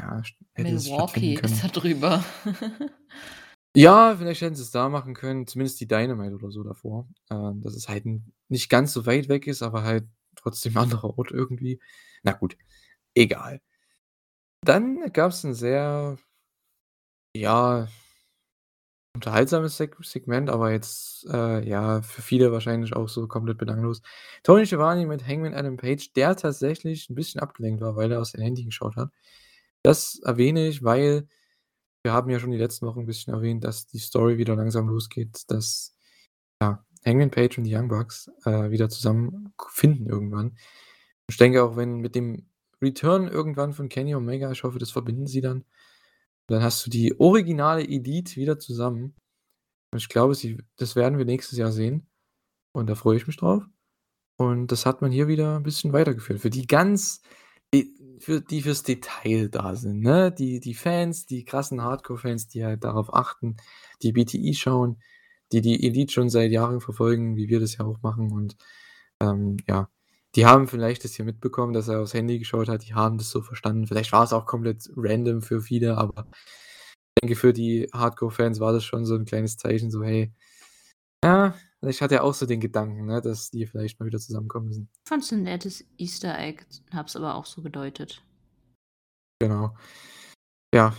ja, 0.00 0.22
Milwaukee 0.56 1.34
ist 1.34 1.62
da 1.62 1.68
drüber. 1.68 2.24
Ja, 3.76 4.14
vielleicht 4.16 4.40
hätten 4.40 4.54
sie's 4.54 4.70
da 4.70 4.88
machen 4.88 5.14
können, 5.14 5.48
zumindest 5.48 5.80
die 5.80 5.88
Dynamite 5.88 6.36
oder 6.36 6.52
so 6.52 6.62
davor. 6.62 7.08
Ähm, 7.28 7.60
dass 7.60 7.74
es 7.74 7.88
halt 7.88 8.04
nicht 8.48 8.68
ganz 8.70 8.92
so 8.92 9.04
weit 9.04 9.28
weg 9.28 9.48
ist, 9.48 9.62
aber 9.64 9.82
halt 9.82 10.04
trotzdem 10.36 10.74
'n 10.74 10.76
anderer 11.02 11.18
Ort 11.18 11.32
irgendwie. 11.32 11.80
Na 12.22 12.32
gut, 12.32 12.56
egal. 13.14 13.60
Dann 14.64 15.12
gab's 15.12 15.44
'n 15.44 15.54
sehr 15.54 16.16
ja 17.34 17.88
unterhaltsames 19.16 19.76
Seg 19.76 19.96
Segment, 20.02 20.50
aber 20.50 20.72
jetzt, 20.72 21.24
äh, 21.32 21.66
ja, 21.68 22.02
für 22.02 22.20
viele 22.22 22.50
wahrscheinlich 22.50 22.96
auch 22.96 23.08
so 23.08 23.28
komplett 23.28 23.58
belanglos. 23.58 24.02
Tony 24.42 24.66
Schiavone 24.66 25.06
mit 25.06 25.24
Hangman 25.26 25.54
Adam 25.54 25.76
Page, 25.76 26.12
der 26.14 26.34
tatsächlich 26.36 27.08
'n 27.08 27.14
bisschen 27.14 27.40
abgelenkt 27.40 27.80
war, 27.80 27.94
weil 27.96 28.10
er 28.10 28.20
auf 28.20 28.26
sein 28.26 28.42
Handy 28.42 28.64
geschaut 28.64 28.96
hat. 28.96 29.10
Das 29.82 30.18
erwähne 30.24 30.66
ich, 30.68 30.82
weil 30.84 31.28
wir 32.04 32.12
haben 32.12 32.30
ja 32.30 32.38
schon 32.40 32.50
die 32.52 32.58
letzten 32.58 32.86
Wochen 32.86 33.00
'n 33.02 33.06
bisschen 33.06 33.34
erwähnt, 33.34 33.64
dass 33.64 33.86
die 33.86 33.98
Story 33.98 34.38
wieder 34.38 34.56
langsam 34.56 34.88
losgeht, 34.88 35.44
dass, 35.50 35.96
ja, 36.62 36.84
Hangman 37.06 37.30
Page 37.32 37.58
und 37.58 37.64
die 37.64 37.74
Young 37.76 37.88
Bucks, 37.88 38.30
äh, 38.46 38.70
wieder 38.70 38.88
zusammen 38.90 39.52
k 39.58 39.68
finden 39.70 40.06
irgendwann. 40.08 40.56
Ich 41.28 41.38
denke 41.38 41.64
auch, 41.64 41.76
wenn 41.76 41.98
mit 42.00 42.14
dem 42.16 42.48
Return 42.82 43.28
irgendwann 43.28 43.72
von 43.74 43.88
Kenny 43.90 44.14
Omega 44.16 44.50
ich 44.52 44.64
hoffe, 44.64 44.78
das 44.80 44.92
verbinden 44.92 45.26
sie 45.28 45.40
dann. 45.42 45.64
Dann 46.48 46.62
hast 46.62 46.86
du 46.86 46.90
die 46.90 47.18
originale 47.20 47.82
Elite 47.88 48.36
wieder 48.36 48.58
zusammen. 48.60 49.14
Und 49.92 49.98
ich 50.00 50.08
glaube, 50.10 50.34
sie 50.36 50.58
das 50.78 50.96
werden 50.96 51.18
wir 51.18 51.26
nächstes 51.26 51.58
Jahr 51.58 51.72
sehen. 51.72 52.08
Und 52.74 52.88
da 52.90 52.96
freue 52.96 53.16
ich 53.18 53.26
mich 53.28 53.36
drauf. 53.38 53.64
Und 54.38 54.68
das 54.72 54.86
hat 54.86 55.02
man 55.02 55.12
hier 55.12 55.28
wieder 55.28 55.56
'n 55.58 55.64
bisschen 55.64 55.92
weitergeführt. 55.94 56.40
Für 56.40 56.50
die 56.50 56.66
ganz 56.68 57.22
für 58.24 58.40
die 58.40 58.62
fürs 58.62 58.82
Detail 58.82 59.48
da 59.50 59.74
sind, 59.76 60.00
ne? 60.02 60.32
Die 60.32 60.60
die 60.60 60.74
Fans, 60.74 61.26
die 61.26 61.44
krassen 61.44 61.82
Hardcore-Fans, 61.82 62.48
die 62.48 62.64
halt 62.64 62.84
darauf 62.84 63.12
achten, 63.14 63.56
die 64.02 64.12
BTE 64.12 64.54
schauen, 64.54 64.98
die 65.52 65.60
die 65.62 65.86
Elite 65.86 66.12
schon 66.12 66.30
seit 66.30 66.50
Jahren 66.52 66.80
verfolgen, 66.80 67.36
wie 67.36 67.48
wir 67.48 67.60
das 67.60 67.76
ja 67.78 67.84
auch 67.86 68.02
machen 68.02 68.32
und, 68.32 68.56
ähm, 69.20 69.56
ja, 69.68 69.88
die 70.36 70.46
haben 70.46 70.68
vielleicht 70.68 71.04
das 71.04 71.14
hier 71.14 71.24
mitbekommen, 71.26 71.72
dass 71.74 71.88
er 71.88 72.00
aufs 72.02 72.14
Handy 72.14 72.38
geschaut 72.40 72.68
hat. 72.68 72.86
Die 72.88 72.94
haben 72.94 73.18
das 73.18 73.30
so 73.30 73.42
verstanden. 73.42 73.86
Vielleicht 73.86 74.12
war's 74.12 74.32
auch 74.32 74.46
komplett 74.46 74.90
random 74.96 75.42
für 75.42 75.60
viele, 75.62 75.96
aber 75.98 76.26
ich 77.16 77.22
denke, 77.22 77.36
für 77.36 77.52
die 77.54 77.88
Hardcore-Fans 77.94 78.60
war 78.60 78.72
das 78.72 78.84
schon 78.84 79.06
so 79.06 79.14
'n 79.16 79.24
kleines 79.26 79.56
Zeichen, 79.58 79.90
so: 79.90 80.02
„Hey, 80.04 80.32
ja, 81.24 81.54
vielleicht 81.84 82.00
hat 82.00 82.12
er 82.12 82.24
auch 82.24 82.34
so 82.34 82.46
den 82.46 82.60
Gedanken, 82.60 83.06
ne, 83.06 83.20
dass 83.20 83.50
die 83.50 83.66
vielleicht 83.66 84.00
mal 84.00 84.06
wieder 84.06 84.18
zusammenkommen 84.18 84.68
müssen.“ 84.68 84.88
Fand's 85.06 85.32
'n 85.32 85.42
nettes 85.42 85.84
Easter 85.98 86.38
Egg, 86.38 86.64
habe 86.92 87.08
es 87.08 87.16
aber 87.16 87.34
auch 87.34 87.46
so 87.46 87.62
gedeutet. 87.62 88.22
Genau. 89.40 89.76
Ja, 90.74 90.94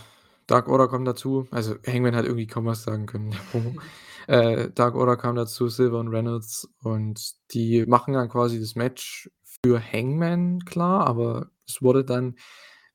Dark 0.46 0.68
Order 0.68 0.88
kommen 0.88 1.04
dazu. 1.04 1.48
Also, 1.50 1.76
Hangman 1.86 2.14
hat 2.14 2.24
irgendwie 2.24 2.46
kaum 2.46 2.66
was 2.66 2.82
sagen 2.84 3.06
können. 3.06 3.34
Äh, 4.28 4.72
Dark 4.72 4.96
Order 4.96 5.16
kam 5.16 5.36
dazu, 5.36 5.68
Silver 5.68 6.00
und 6.00 6.08
Reynolds 6.08 6.68
und 6.82 7.34
die 7.52 7.86
machen 7.86 8.12
dann 8.14 8.28
quasi 8.28 8.58
das 8.58 8.74
Match 8.74 9.30
für 9.62 9.80
Hangman 9.80 10.64
klar, 10.64 11.06
aber 11.06 11.52
es 11.68 11.80
wurde 11.80 12.04
dann, 12.04 12.34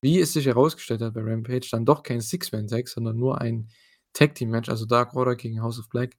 wie 0.01 0.19
es 0.19 0.33
sich 0.33 0.45
herausgestellt 0.45 1.01
hat 1.01 1.13
bei 1.13 1.21
Rampage, 1.21 1.69
dann 1.71 1.85
doch 1.85 2.03
kein 2.03 2.19
Six-Man-Tag, 2.19 2.89
sondern 2.89 3.15
nur 3.15 3.39
ein 3.39 3.69
Tag-Team-Match, 4.11 4.67
also 4.67 4.85
Dark 4.85 5.13
Order 5.15 5.37
gegen 5.37 5.61
House 5.61 5.79
of 5.79 5.87
Black. 5.87 6.17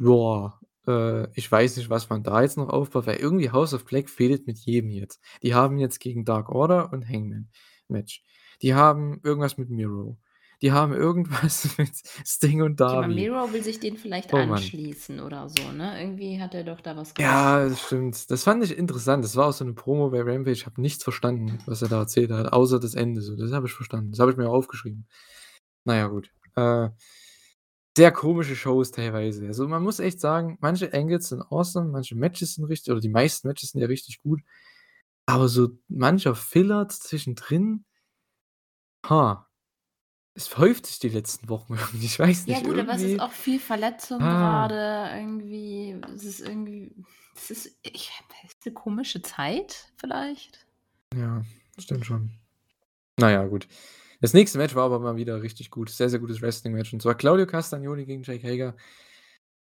Joa, 0.00 0.58
äh, 0.86 1.28
ich 1.34 1.50
weiß 1.50 1.76
nicht, 1.76 1.90
was 1.90 2.08
man 2.08 2.22
da 2.22 2.42
jetzt 2.42 2.56
noch 2.56 2.68
aufbaut, 2.68 3.06
weil 3.06 3.16
irgendwie 3.18 3.50
House 3.50 3.74
of 3.74 3.84
Black 3.84 4.08
fehlt 4.08 4.46
mit 4.46 4.58
jedem 4.58 4.90
jetzt. 4.90 5.20
Die 5.42 5.54
haben 5.54 5.78
jetzt 5.78 6.00
gegen 6.00 6.24
Dark 6.24 6.48
Order 6.48 6.92
und 6.92 7.06
Hangman 7.08 7.48
Match. 7.88 8.24
Die 8.62 8.74
haben 8.74 9.20
irgendwas 9.22 9.58
mit 9.58 9.70
Miro. 9.70 10.18
Die 10.62 10.72
haben 10.72 10.92
irgendwas 10.92 11.68
mit 11.78 11.90
Sting 12.26 12.62
und 12.62 12.80
Darby. 12.80 13.14
Miro 13.14 13.52
will 13.52 13.62
sich 13.62 13.80
denen 13.80 13.96
vielleicht 13.96 14.32
Oh 14.32 14.36
Mann. 14.38 14.50
anschließen 14.50 15.20
oder 15.20 15.48
so, 15.48 15.70
ne? 15.72 16.00
Irgendwie 16.00 16.40
hat 16.40 16.54
er 16.54 16.64
doch 16.64 16.80
da 16.80 16.96
was 16.96 17.14
Ja, 17.18 17.66
das 17.66 17.80
stimmt. 17.80 18.30
Das 18.30 18.44
fand 18.44 18.62
ich 18.64 18.76
interessant. 18.76 19.24
Das 19.24 19.36
war 19.36 19.48
auch 19.48 19.52
so 19.52 19.64
'ne 19.64 19.72
Promo 19.72 20.10
bei 20.10 20.20
Rampage. 20.20 20.52
Ich 20.52 20.66
habe 20.66 20.80
nichts 20.80 21.02
verstanden, 21.02 21.58
was 21.66 21.82
er 21.82 21.88
da 21.88 22.00
erzählt 22.00 22.30
hat, 22.30 22.52
außer 22.52 22.78
das 22.78 22.94
Ende 22.94 23.22
so. 23.22 23.36
Das 23.36 23.52
habe 23.52 23.66
ich 23.66 23.72
verstanden. 23.72 24.10
Das 24.12 24.20
habe 24.20 24.30
ich 24.32 24.36
mir 24.36 24.48
auch 24.48 24.54
aufgeschrieben. 24.54 25.06
Na 25.84 25.96
ja, 25.96 26.08
gut. 26.08 26.30
Äh, 26.56 26.90
sehr 27.96 28.12
komische 28.12 28.56
Shows 28.56 28.92
teilweise. 28.92 29.46
Also, 29.46 29.66
man 29.68 29.82
muss 29.82 29.98
echt 30.00 30.20
sagen, 30.20 30.58
manche 30.60 30.92
Angles 30.94 31.28
sind 31.28 31.42
awesome, 31.50 31.90
manche 31.90 32.14
Matches 32.16 32.54
sind 32.54 32.64
richtig 32.66 32.92
oder 32.92 33.00
die 33.00 33.08
meisten 33.08 33.48
Matches 33.48 33.70
sind 33.70 33.80
ja 33.80 33.86
richtig 33.88 34.18
gut. 34.22 34.40
Aber 35.26 35.48
so 35.48 35.70
mancher 35.88 36.34
Filler 36.34 36.88
zwischendrin 36.88 37.84
ha, 39.08 39.46
es 40.34 40.56
häuft 40.58 40.86
sich 40.86 40.98
die 40.98 41.08
letzten 41.08 41.48
Wochen 41.48 41.74
irgendwie. 41.78 42.06
Ich 42.06 42.18
weiß 42.18 42.46
Ja 42.46 42.54
nicht, 42.54 42.66
gut, 42.66 42.78
aber 42.78 42.92
es 42.94 43.02
ist 43.02 43.02
irgendwie 43.02 43.20
auch 43.20 43.32
viel 43.32 43.60
Verletzung 43.60 44.20
Ah. 44.22 44.66
grade 44.68 45.10
irgendwie. 45.18 46.00
Es 46.14 46.24
ist 46.24 46.40
irgendwie 46.40 46.94
es 47.36 47.50
ist 47.50 47.78
ich 47.82 48.10
ist 48.44 48.66
'ne 48.66 48.72
komische 48.72 49.22
Zeit 49.22 49.92
vielleicht? 49.96 50.66
Ja, 51.14 51.42
stimmt 51.78 52.06
schon. 52.06 52.30
Na 53.18 53.30
ja, 53.30 53.44
gut. 53.46 53.68
Das 54.20 54.34
nächste 54.34 54.58
Match 54.58 54.74
war 54.74 54.84
aber 54.84 55.00
mal 55.00 55.16
wieder 55.16 55.42
richtig 55.42 55.70
gut. 55.70 55.88
Sehr, 55.88 56.10
sehr 56.10 56.18
gutes 56.18 56.42
Wrestling-Match 56.42 56.92
und 56.92 57.00
zwar 57.00 57.14
Claudio 57.14 57.46
Castagnoli 57.46 58.04
gegen 58.04 58.22
Jake 58.22 58.46
Hager. 58.46 58.76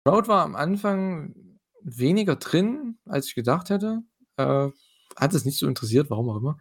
Crowd 0.05 0.29
war 0.29 0.43
am 0.43 0.57
Anfang 0.57 1.35
weniger 1.83 2.37
drin, 2.37 2.99
als 3.05 3.27
ich 3.29 3.35
gedacht 3.35 3.71
hätte. 3.71 4.01
Äh, 4.37 4.69
hat 5.17 5.35
es 5.35 5.45
nicht 5.45 5.59
so 5.59 5.67
interessiert, 5.69 6.11
warum 6.11 6.31
auch 6.31 6.37
immer. 6.39 6.59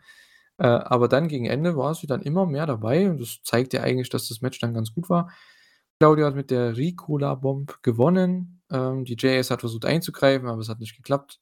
Äh, 0.57 0.67
aber 0.67 1.07
dann 1.07 1.27
gegen 1.27 1.45
Ende 1.45 1.77
war 1.77 1.95
sie 1.95 2.07
dann 2.07 2.21
immer 2.21 2.45
mehr 2.45 2.65
dabei 2.65 3.09
und 3.09 3.21
das 3.21 3.41
zeigt 3.43 3.73
ja 3.73 3.83
eigentlich, 3.83 4.09
dass 4.09 4.27
das 4.27 4.41
Match 4.41 4.59
dann 4.59 4.73
ganz 4.73 4.93
gut 4.93 5.09
war. 5.09 5.31
Claudio 5.99 6.25
hat 6.25 6.35
mit 6.35 6.51
der 6.51 6.77
Ricola 6.77 7.35
Bomb 7.35 7.81
gewonnen. 7.83 8.61
Ähm, 8.69 9.05
die 9.05 9.15
JS 9.15 9.51
hat 9.51 9.61
versucht 9.61 9.85
einzugreifen, 9.85 10.47
aber 10.49 10.61
es 10.61 10.69
hat 10.69 10.79
nicht 10.79 10.95
geklappt. 10.95 11.39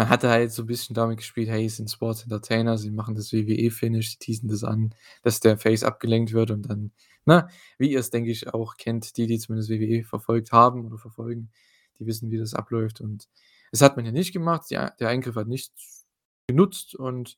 Man 0.00 0.08
hatte 0.08 0.30
halt 0.30 0.50
so 0.52 0.62
'n 0.62 0.66
bisschen 0.66 0.94
damit 0.94 1.18
gespielt: 1.18 1.50
„Hey, 1.50 1.66
es 1.66 1.76
sind 1.76 1.90
Sports 1.90 2.22
Entertainer, 2.22 2.78
sie 2.78 2.90
machen 2.90 3.14
das 3.14 3.32
WWE-Finish, 3.34 4.12
sie 4.12 4.18
teasen 4.18 4.48
das 4.48 4.64
an, 4.64 4.94
dass 5.22 5.40
der 5.40 5.58
Face 5.58 5.84
abgelenkt 5.84 6.32
wird 6.32 6.50
und 6.50 6.62
dann“ 6.70 6.92
ne? 7.26 7.48
Wie 7.78 7.92
ihr's, 7.92 8.08
denke 8.10 8.30
ich, 8.30 8.48
auch 8.54 8.76
kennt, 8.78 9.18
die, 9.18 9.26
die 9.26 9.38
zumindest 9.38 9.68
WWE 9.70 10.04
verfolgt 10.04 10.52
haben 10.52 10.86
oder 10.86 10.96
verfolgen, 10.98 11.50
die 11.98 12.06
wissen, 12.06 12.30
wie 12.30 12.38
das 12.38 12.54
abläuft 12.54 13.02
und 13.02 13.28
das 13.72 13.82
hat 13.82 13.96
man 13.96 14.04
hier 14.06 14.12
nicht 14.14 14.32
gemacht. 14.32 14.70
Der 14.70 14.94
Eingriff 15.00 15.36
hat 15.36 15.48
nichts 15.48 16.06
genutzt 16.48 16.94
und 16.94 17.36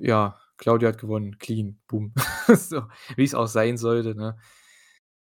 ja, 0.00 0.38
Claudio 0.58 0.88
hat 0.90 0.98
gewonnen, 0.98 1.38
clean, 1.38 1.80
boom. 1.88 2.12
So, 2.56 2.82
wie's 3.16 3.34
auch 3.34 3.46
sein 3.48 3.78
sollte, 3.78 4.14
ne? 4.14 4.38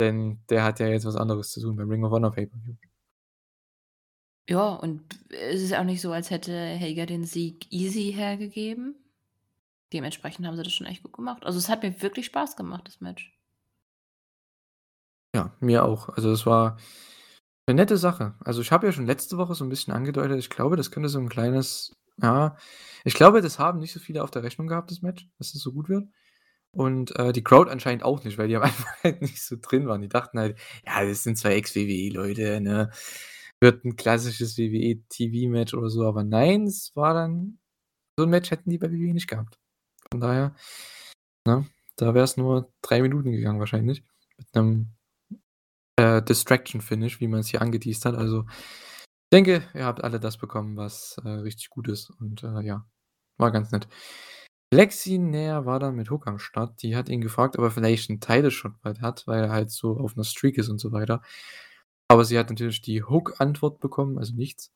Denn 0.02 0.42
der 0.50 0.64
hat 0.66 0.80
ja 0.82 0.88
jetzt 0.90 1.06
was 1.06 1.16
anderes 1.18 1.52
zu 1.52 1.62
tun 1.62 1.76
beim 1.78 1.90
Ring 1.92 2.04
of 2.06 2.12
Honor 2.12 2.32
Pay-Per-View. 2.34 2.76
Ja, 4.50 4.70
und 4.76 5.02
es 5.30 5.62
ist 5.62 5.74
auch 5.76 5.84
nicht 5.84 6.00
so, 6.02 6.12
als 6.14 6.30
hätte 6.32 6.54
Hager 6.80 7.06
den 7.06 7.26
Sieg 7.26 7.68
easy 7.70 8.14
hergegeben. 8.16 8.96
Dementsprechend 9.94 10.48
haben 10.48 10.58
sie 10.58 10.64
das 10.64 10.74
schon 10.74 10.88
echt 10.88 11.04
gut 11.04 11.14
gemacht. 11.14 11.46
Also, 11.46 11.60
es 11.60 11.70
hat 11.70 11.84
mir 11.84 12.02
wirklich 12.02 12.28
Spaß 12.28 12.56
gemacht, 12.58 12.88
das 12.88 13.02
Match. 13.02 13.34
Ja, 15.36 15.54
mir 15.60 15.84
auch. 15.86 16.10
Also, 16.10 16.32
es 16.32 16.46
war 16.46 16.78
'ne 17.68 17.76
nette 17.76 17.98
Sache. 17.98 18.36
Also, 18.46 18.62
ich 18.62 18.72
habe 18.72 18.88
ja 18.88 18.94
schon 18.94 19.08
letzte 19.08 19.38
Woche 19.38 19.56
so 19.56 19.66
'n 19.66 19.70
bisschen 19.70 19.94
angedeutet, 19.94 20.40
ich 20.40 20.50
glaube, 20.50 20.78
das 20.78 20.92
könnte 20.92 21.10
so 21.10 21.20
'n 21.20 21.30
kleines 21.30 21.94
ja, 22.22 22.58
ich 23.06 23.14
glaube, 23.16 23.42
das 23.42 23.60
haben 23.60 23.80
nicht 23.80 23.94
so 23.94 24.00
viele 24.00 24.24
auf 24.24 24.32
der 24.32 24.44
Rechnung 24.44 24.68
gehabt, 24.68 24.92
das 24.92 25.02
Match, 25.04 25.28
dass 25.40 25.54
es 25.56 25.62
so 25.62 25.74
gut 25.74 25.90
wird. 25.90 26.08
Und, 26.72 27.16
äh, 27.20 27.34
die 27.34 27.44
Crowd 27.44 27.72
anscheinend 27.72 28.04
auch 28.04 28.24
nicht, 28.26 28.38
weil 28.40 28.48
die 28.50 28.56
am 28.58 28.64
Anfang 28.88 28.94
halt 29.04 29.22
nicht 29.24 29.42
so 29.44 29.58
drin 29.62 29.88
waren. 29.88 30.02
Die 30.02 30.10
dachten 30.10 30.40
halt: 30.40 30.58
„Ja, 30.86 31.06
das 31.06 31.24
sind 31.24 31.38
2 31.38 31.56
Ex-WWE-Leute, 31.56 32.62
ne? 32.62 32.92
Wird 33.62 33.84
'n 33.86 33.96
klassisches 33.96 34.58
WWE-TV-Match 34.58 35.74
oder 35.74 35.90
so.“ 35.90 36.06
Aber 36.06 36.24
nein, 36.24 36.64
es 36.68 36.96
war 36.96 37.14
dann 37.16 37.58
so 38.18 38.26
'n 38.26 38.30
Match 38.32 38.52
hätten 38.52 38.70
die 38.72 38.78
bei 38.80 38.92
WWE 38.92 39.14
nicht 39.14 39.28
gehabt. 39.30 39.60
Von 40.12 40.22
daher, 40.22 40.56
ne, 41.48 41.68
da 41.98 42.14
wär's 42.16 42.38
nur 42.38 42.72
3 42.82 43.02
Minuten 43.02 43.32
gegangen 43.34 43.60
wahrscheinlich 43.60 44.04
mit 44.38 44.48
'nem, 44.56 44.90
äh, 45.98 46.22
Distraction-Finish, 46.24 47.22
wie 47.22 47.28
man's 47.30 47.50
hier 47.50 47.62
angeteast 47.64 48.06
hat. 48.06 48.16
Also, 48.16 48.46
ich 48.50 49.30
denke, 49.34 49.64
ihr 49.76 49.86
habt 49.86 50.04
alle 50.04 50.20
das 50.22 50.38
bekommen, 50.38 50.78
was, 50.78 51.18
äh, 51.26 51.30
richtig 51.30 51.70
gut 51.72 51.88
ist 51.90 52.12
und, 52.22 52.44
äh, 52.44 52.62
ja, 52.64 52.86
war 53.38 53.52
ganz 53.52 53.72
nett. 53.72 53.88
Lexi 54.74 55.18
Nair 55.20 55.66
war 55.68 55.80
dann 55.80 55.96
mit 55.96 56.12
Hook 56.12 56.28
am 56.28 56.40
Start. 56.40 56.82
Die 56.84 56.96
hat 56.98 57.10
ihn 57.10 57.22
gefragt, 57.22 57.58
ob 57.60 57.66
er 57.66 57.72
vielleicht 57.72 58.10
'n 58.12 58.22
Title 58.22 58.52
Shot 58.52 58.82
bald 58.84 59.02
hat, 59.02 59.28
weil 59.28 59.46
er 59.46 59.52
halt 59.52 59.72
so 59.72 59.98
auf 60.00 60.16
'ner 60.18 60.26
Streak 60.26 60.58
ist 60.60 60.70
und 60.70 60.80
so 60.80 60.92
weiter. 60.94 61.22
Aber 62.08 62.26
sie 62.26 62.38
hat 62.40 62.50
natürlich 62.50 62.82
die 62.82 63.04
Hook-Antwort 63.04 63.80
bekommen, 63.80 64.18
also 64.18 64.34
nichts. 64.34 64.72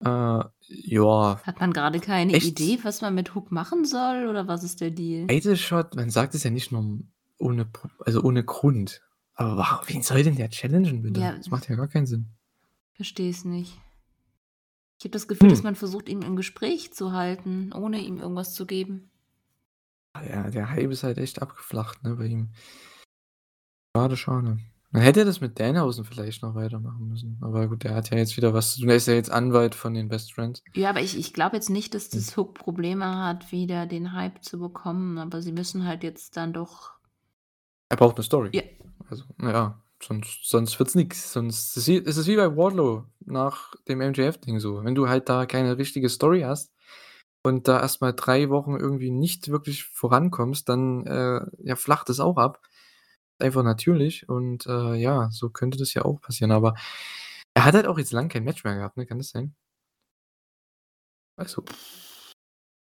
Äh, 0.00 0.08
ja. 0.08 1.40
Hat 1.42 1.60
man 1.60 1.72
grade 1.72 2.00
keine 2.00 2.32
Echt? 2.34 2.46
Idee, 2.46 2.78
was 2.82 3.00
man 3.00 3.14
mit 3.14 3.34
Hook 3.34 3.50
machen 3.52 3.84
soll 3.84 4.26
oder 4.28 4.48
was 4.48 4.62
ist 4.64 4.80
der 4.80 4.90
Deal? 4.90 5.56
Shot, 5.56 5.94
man 5.94 6.10
sagt 6.10 6.34
es 6.34 6.44
ja 6.44 6.50
nicht 6.50 6.72
nur 6.72 6.98
ohne 7.38 7.68
also, 8.00 8.22
ohne 8.22 8.44
Grund. 8.44 9.00
Aber 9.34 9.56
wa 9.56 9.82
wen 9.86 10.02
soll 10.02 10.22
denn 10.22 10.36
der 10.36 10.50
challengen 10.50 11.02
bitte? 11.02 11.20
Ja. 11.20 11.32
Das 11.36 11.50
macht 11.50 11.68
ja 11.68 11.76
gar 11.76 11.88
keinen 11.88 12.06
Sinn. 12.06 12.28
Verstehe 12.92 13.30
es 13.30 13.44
nicht. 13.44 13.80
Ich 14.98 15.04
habe 15.04 15.12
das 15.12 15.26
Gefühl, 15.26 15.48
dass 15.48 15.58
Hm. 15.58 15.64
man 15.64 15.74
versucht, 15.74 16.08
ihn 16.08 16.22
im 16.22 16.36
Gespräch 16.36 16.92
zu 16.92 17.12
halten, 17.12 17.72
ohne 17.72 17.98
ihm 17.98 18.18
irgendwas 18.18 18.54
zu 18.54 18.66
geben. 18.66 19.10
Ja, 20.28 20.48
der 20.50 20.70
Hype 20.70 20.90
ist 20.92 21.02
halt 21.02 21.18
echt 21.18 21.42
abgeflacht, 21.42 22.04
ne, 22.04 22.14
bei 22.14 22.26
ihm. 22.26 22.50
Schade, 23.96 24.16
schade. 24.16 24.58
Man 24.94 25.02
hätte 25.02 25.24
das 25.24 25.40
mit 25.40 25.58
Danhausen 25.58 26.04
vielleicht 26.04 26.40
noch 26.44 26.54
weitermachen 26.54 27.08
müssen. 27.08 27.36
Aber 27.40 27.66
gut, 27.66 27.82
der 27.82 27.96
hat 27.96 28.10
ja 28.10 28.16
jetzt 28.16 28.36
wieder 28.36 28.54
was 28.54 28.74
zu 28.74 28.80
tun. 28.80 28.90
Er 28.90 28.94
ist 28.94 29.08
ja 29.08 29.14
jetzt 29.14 29.28
Anwalt 29.28 29.74
von 29.74 29.92
den 29.92 30.08
Best 30.08 30.32
Friends. 30.32 30.62
Ja, 30.72 30.88
aber 30.90 31.00
ich 31.00 31.18
ich 31.18 31.32
glaube 31.32 31.56
jetzt 31.56 31.68
nicht, 31.68 31.94
dass 31.94 32.12
Hm. 32.12 32.18
das 32.20 32.36
Hook 32.36 32.54
Probleme 32.54 33.04
hat, 33.18 33.50
wieder 33.50 33.86
den 33.86 34.12
Hype 34.12 34.44
zu 34.44 34.60
bekommen, 34.60 35.18
aber 35.18 35.42
sie 35.42 35.50
müssen 35.52 35.84
halt 35.84 36.04
jetzt 36.04 36.36
dann 36.36 36.52
doch 36.52 36.92
Er 37.90 37.96
braucht 37.96 38.16
'ne 38.18 38.24
Story. 38.24 38.50
Ja. 38.52 38.62
Also, 39.08 39.24
ja, 39.42 39.82
sonst 40.02 40.48
sonst 40.48 40.78
wird's 40.78 40.94
nix. 40.94 41.32
Sonst 41.32 41.76
ist 41.76 41.88
es 41.88 42.16
ist 42.16 42.26
wie 42.26 42.36
bei 42.36 42.56
Wardlow 42.56 43.04
nach 43.20 43.74
dem 43.88 44.00
MJF-Ding 44.00 44.58
so. 44.60 44.82
Wenn 44.84 44.94
du 44.94 45.08
halt 45.08 45.28
da 45.28 45.46
keine 45.46 45.76
richtige 45.78 46.08
Story 46.08 46.42
hast 46.42 46.72
und 47.42 47.68
da 47.68 47.80
erst 47.80 48.00
mal 48.00 48.12
3 48.12 48.48
Wochen 48.50 48.76
irgendwie 48.76 49.10
nicht 49.10 49.48
wirklich 49.50 49.84
vorankommst, 49.84 50.68
dann, 50.68 51.06
äh, 51.06 51.40
ja, 51.62 51.76
flacht 51.76 52.08
es 52.10 52.20
auch 52.20 52.38
ab. 52.38 52.60
Einfach 53.40 53.64
natürlich 53.64 54.28
und, 54.28 54.66
äh, 54.66 54.94
ja, 54.94 55.28
so 55.32 55.50
könnte 55.50 55.76
das 55.78 55.92
ja 55.94 56.04
auch 56.04 56.20
passieren. 56.20 56.52
Aber 56.52 56.74
er 57.54 57.64
hat 57.64 57.74
halt 57.74 57.86
auch 57.86 57.98
jetzt 57.98 58.12
lang 58.12 58.28
kein 58.28 58.44
Match 58.44 58.62
mehr 58.64 58.76
gehabt, 58.76 58.96
ne? 58.96 59.06
Kann 59.06 59.18
das 59.18 59.30
sein? 59.30 59.54
Also, 61.38 61.64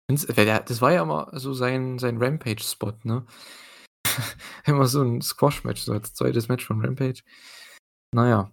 das 0.09 0.81
war 0.81 0.91
ja 0.91 1.03
immer 1.03 1.29
so 1.33 1.53
sein 1.53 1.97
sein 1.99 2.17
Rampage-Spot, 2.21 2.93
ne? 3.03 3.25
Immer 4.65 4.87
so 4.87 5.01
'n 5.01 5.21
Squash-Match, 5.21 5.81
so 5.81 5.93
als 5.93 6.13
2. 6.13 6.49
Match 6.49 6.65
von 6.65 6.83
Rampage. 6.83 7.23
Na 8.13 8.27
ja. 8.29 8.51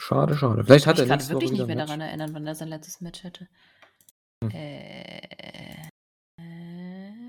Schade, 0.00 0.36
schade. 0.36 0.64
Vielleicht 0.64 0.84
Ich 0.84 0.86
hat 0.86 0.96
kann 0.98 1.08
er 1.08 1.16
Woche 1.18 1.32
wirklich 1.32 1.52
nicht 1.52 1.66
mehr 1.66 1.76
daran 1.76 2.00
erinnern, 2.00 2.34
wann 2.34 2.46
er 2.46 2.54
sein 2.54 2.68
letztes 2.68 3.00
Match 3.00 3.24
hatte. 3.24 3.48
Hm. 4.44 4.50
Äh, 4.50 5.88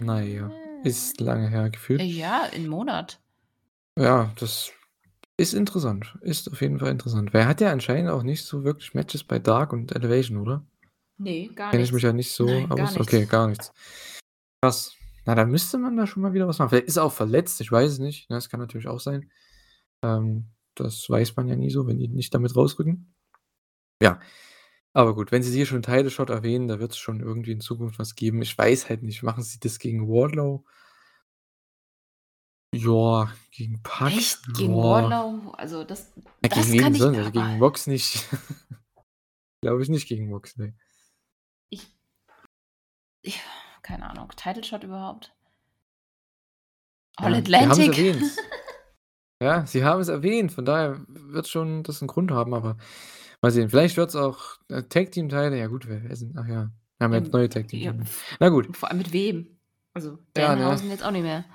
Na 0.01 0.21
ja, 0.21 0.49
ist 0.83 1.19
lange 1.19 1.49
her 1.49 1.69
gefühlt. 1.69 1.99
äh, 2.01 2.05
ja, 2.05 2.43
'n 2.53 2.67
Monat. 2.67 3.19
Ja, 3.97 4.33
das 4.39 4.71
ist 5.37 5.53
interessant. 5.53 6.17
Ist 6.21 6.51
auf 6.51 6.61
jeden 6.61 6.79
Fall 6.79 6.89
interessant. 6.91 7.33
Weil 7.33 7.41
er 7.41 7.47
hat 7.47 7.61
ja 7.61 7.71
anscheinend 7.71 8.09
auch 8.09 8.23
nicht 8.23 8.45
so 8.45 8.63
wirklich 8.63 8.93
Matches 8.93 9.23
bei 9.23 9.39
Dark 9.39 9.73
und 9.73 9.93
Elevation, 9.95 10.37
oder? 10.37 10.65
Ne, 11.17 11.49
gar 11.49 11.71
Kenne 11.71 11.83
ich 11.83 11.91
nichts. 11.91 11.93
mich 11.93 12.03
ja 12.03 12.13
nicht 12.13 12.31
so 12.31 12.45
Nein, 12.45 12.69
gar 12.69 12.79
aus. 12.79 12.91
nichts. 12.95 13.07
Okay, 13.07 13.25
gar 13.25 13.47
nichts. 13.47 13.73
Krass. 14.61 14.95
Na, 15.25 15.35
dann 15.35 15.51
müsste 15.51 15.77
man 15.77 15.97
da 15.97 16.07
schon 16.07 16.23
mal 16.23 16.33
wieder 16.33 16.47
was 16.47 16.59
machen. 16.59 16.69
Vielleicht 16.69 16.87
ist 16.87 16.97
er 16.97 17.03
auch 17.03 17.13
verletzt, 17.13 17.59
ich 17.61 17.71
weiß 17.71 17.91
es 17.91 17.99
nicht, 17.99 18.29
ne? 18.29 18.37
Das 18.37 18.49
kann 18.49 18.59
natürlich 18.59 18.87
auch 18.87 18.99
sein. 18.99 19.31
Ähm, 20.01 20.45
das 20.75 21.09
weiß 21.09 21.35
man 21.35 21.47
ja 21.47 21.55
nie 21.55 21.69
so, 21.69 21.87
wenn 21.87 21.99
die 21.99 22.07
nicht 22.07 22.33
damit 22.33 22.55
rausrücken. 22.55 23.13
Ja, 24.01 24.19
aber 24.93 25.13
gut, 25.13 25.31
wenn 25.31 25.43
sie 25.43 25.51
hier 25.53 25.65
schon 25.65 25.81
Title 25.81 26.09
Shot 26.09 26.29
erwähnen, 26.29 26.67
da 26.67 26.79
wird's 26.79 26.97
schon 26.97 27.19
irgendwie 27.19 27.51
in 27.51 27.61
Zukunft 27.61 27.99
was 27.99 28.15
geben. 28.15 28.41
Ich 28.41 28.57
weiß 28.57 28.89
halt 28.89 29.03
nicht, 29.03 29.23
machen 29.23 29.43
sie 29.43 29.59
das 29.59 29.77
gegen 29.79 30.07
Wardlow? 30.07 30.65
Ja, 32.73 33.31
gegen 33.51 33.81
Pac? 33.83 34.11
Echt? 34.11 34.39
Gegen 34.55 34.75
Ja. 34.77 34.83
Wardlow? 34.83 35.51
Also, 35.53 35.83
das 35.83 36.11
Ja, 36.43 36.49
das 36.49 36.67
gegen 36.71 36.79
kann 36.83 36.93
ich 36.93 37.01
sonst? 37.01 37.17
Also, 37.17 37.31
gegen 37.31 37.57
Mox 37.57 37.87
nicht. 37.87 38.27
Glaube 39.61 39.81
ich 39.83 39.89
nicht 39.89 40.07
gegen 40.07 40.29
Mox, 40.29 40.55
ne. 40.57 40.73
Ich 41.69 41.87
ja, 43.25 43.33
keine 43.81 44.09
Ahnung. 44.09 44.31
Title 44.35 44.63
Shot 44.63 44.83
überhaupt? 44.83 45.33
All 47.17 47.31
Ja, 47.33 47.41
sie 47.41 47.41
Atlantic? 47.55 47.97
erwähnt. 47.97 48.23
Ja, 49.41 49.65
sie 49.65 49.85
haben 49.85 50.01
es 50.01 50.09
erwähnt, 50.09 50.51
von 50.51 50.65
daher 50.65 50.99
wird 51.07 51.47
schon 51.47 51.81
das 51.83 52.01
'n 52.01 52.07
Grund 52.07 52.29
haben, 52.29 52.53
aber 52.53 52.75
mal 53.41 53.51
sehen. 53.51 53.69
Vielleicht 53.69 53.95
wird's 53.95 54.13
auch, 54.17 54.57
äh, 54.67 54.83
Tag-Team-Title. 54.83 55.57
Ja 55.57 55.67
gut, 55.67 55.87
wer 55.87 56.03
wer 56.03 56.13
sind 56.17 56.37
ach 56.37 56.45
ja, 56.45 56.71
wir 56.97 57.05
haben 57.05 57.13
jetzt 57.13 57.31
neue 57.31 57.43
ja, 57.43 57.47
Tag-Team-Titel. 57.47 58.03
v 58.05 58.35
Na 58.41 58.49
gut. 58.49 58.75
vor 58.75 58.89
allem 58.89 58.97
mit 58.97 59.13
wem? 59.13 59.57
Also, 59.93 60.19
Ja, 60.35 60.55
ne? 60.55 60.61
Danhausen 60.63 60.89
jetzt 60.89 61.05
auch 61.05 61.11
nicht 61.11 61.21
mehr. 61.21 61.45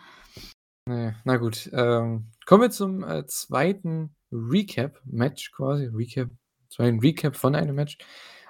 Ne, 0.87 1.17
na 1.25 1.37
gut. 1.39 1.71
Ähm, 1.73 2.31
kommen 2.45 2.63
wir 2.63 2.71
zum, 2.71 3.03
äh, 3.05 3.27
2. 3.27 4.11
Recap-Match 4.31 5.53
quasi. 5.53 5.87
Recap 5.87 6.29
2. 6.69 6.99
Recap 7.01 7.37
von 7.37 7.55
einem 7.55 7.75
Match. 7.75 7.97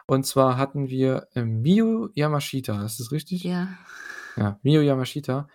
Und 0.06 0.26
zwar 0.26 0.56
hatten 0.58 0.88
wir, 0.88 1.28
äh, 1.34 1.44
Miyu 1.44 2.08
Yamashita, 2.14 2.84
ist 2.84 2.98
das 3.00 3.12
richtig? 3.12 3.44
Ja. 3.44 3.68
Ja, 4.36 4.58
Miyu 4.62 4.80
Yamashita, 4.82 5.48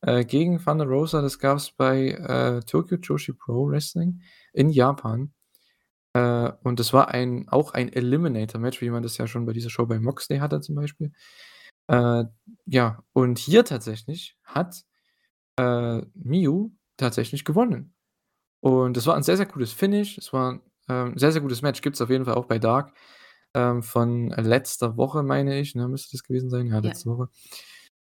äh, 0.00 0.24
gegen 0.24 0.58
Thunder 0.58 0.86
Rosa. 0.86 1.20
Das 1.20 1.38
gab's 1.38 1.70
bei, 1.70 2.08
äh, 2.12 2.60
Tokyo 2.64 2.96
Joshi 2.98 3.34
Pro 3.34 3.68
Wrestling 3.68 4.22
in 4.54 4.70
Japan. 4.70 5.32
Äh, 6.14 6.52
und 6.62 6.80
das 6.80 6.92
war 6.92 7.08
ein 7.08 7.48
auch 7.48 7.72
ein 7.74 7.92
Eliminator-Match, 7.92 8.80
wie 8.82 8.90
man 8.90 9.02
das 9.02 9.18
ja 9.18 9.26
schon 9.26 9.46
bei 9.46 9.52
dieser 9.52 9.70
Show 9.70 9.86
bei 9.86 9.98
Moxley 10.00 10.38
hatte 10.38 10.60
zum 10.62 10.76
Beispiel. 10.76 11.12
Äh, 11.88 12.24
ja, 12.66 13.04
und 13.12 13.38
hier 13.38 13.64
tatsächlich 13.64 14.36
hat, 14.44 14.84
äh, 15.58 16.02
Miyu 16.14 16.72
tatsächlich 16.96 17.44
gewonnen. 17.44 17.94
Und 18.60 18.96
das 18.96 19.06
war 19.06 19.16
ein 19.16 19.22
sehr, 19.24 19.36
sehr 19.36 19.46
gutes 19.46 19.72
Finish. 19.72 20.18
Es 20.18 20.32
war 20.32 20.60
ähm, 20.88 21.16
sehr, 21.18 21.32
sehr 21.32 21.42
gutes 21.42 21.62
Match. 21.62 21.82
Gibt's 21.82 22.00
auf 22.00 22.10
jeden 22.10 22.24
Fall 22.26 22.34
auch 22.34 22.46
bei 22.46 22.58
Dark, 22.58 22.94
ähm, 23.54 23.82
von 23.82 24.30
letzter 24.30 24.96
Woche, 24.96 25.22
meine 25.22 25.60
ich, 25.60 25.74
ne, 25.74 25.88
müsste 25.88 26.12
das 26.16 26.24
gewesen 26.24 26.50
sein. 26.50 26.66
Ja, 26.66 26.74
Ja. 26.76 26.80
letzte 26.80 27.10
Woche 27.10 27.28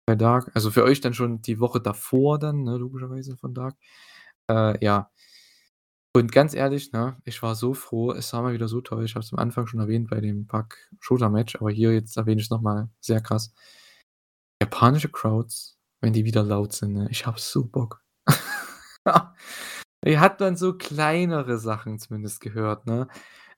bei 0.06 0.16
Dark. 0.16 0.50
Also, 0.54 0.70
für 0.70 0.84
euch 0.84 1.00
dann 1.00 1.14
schon 1.14 1.42
die 1.42 1.60
Woche 1.60 1.80
davor 1.80 2.38
dann, 2.38 2.64
ne, 2.64 2.76
logischerweise 2.78 3.36
von 3.36 3.54
Dark. 3.54 3.76
Äh, 4.50 4.84
ja. 4.84 5.10
Und 6.16 6.32
ganz 6.32 6.54
ehrlich, 6.54 6.92
ne, 6.92 7.16
ich 7.24 7.40
war 7.42 7.54
so 7.54 7.72
froh, 7.74 8.12
es 8.12 8.32
war 8.32 8.42
mal 8.42 8.52
wieder 8.54 8.66
so 8.68 8.80
toll. 8.80 9.04
Ich 9.04 9.14
habe 9.14 9.24
es 9.24 9.32
am 9.32 9.38
Anfang 9.38 9.66
schon 9.68 9.80
erwähnt 9.80 10.10
bei 10.10 10.20
dem 10.20 10.46
Pac-Shota-Match, 10.48 11.56
aber 11.56 11.70
hier 11.70 11.92
jetzt 11.94 12.16
erwähne 12.16 12.40
ich's 12.40 12.50
noch 12.50 12.60
mal, 12.62 12.90
sehr 13.00 13.20
krass. 13.20 13.54
Japanische 14.62 15.08
Crowds, 15.08 15.78
wenn 16.00 16.12
die 16.12 16.24
wieder 16.24 16.42
laut 16.42 16.72
sind, 16.72 16.94
ne? 16.94 17.08
Ich 17.10 17.26
habe 17.26 17.40
so 17.40 17.64
Bock. 17.64 18.02
Hier 20.04 20.20
hat 20.20 20.40
man 20.40 20.56
so 20.56 20.74
kleinere 20.76 21.58
Sachen 21.58 21.98
zumindest 21.98 22.40
gehört, 22.40 22.86
ne? 22.86 23.08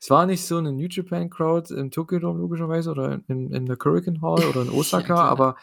Es 0.01 0.11
war 0.11 0.27
nicht 0.27 0.45
so 0.47 0.61
'ne 0.61 0.73
New 0.73 0.89
Japan 0.91 1.31
Crowd 1.31 1.73
im 1.75 1.91
Tokyo 1.93 2.19
Dome 2.19 2.41
logischerweise 2.41 2.91
oder 2.91 3.21
in 3.29 3.53
in 3.53 3.67
der 3.67 3.77
Korakuen 3.77 4.21
Hall 4.23 4.45
oder 4.47 4.63
in 4.63 4.71
Ja, 4.95 5.01
Osaka, 5.01 5.05
klar. 5.15 5.31
aber 5.31 5.57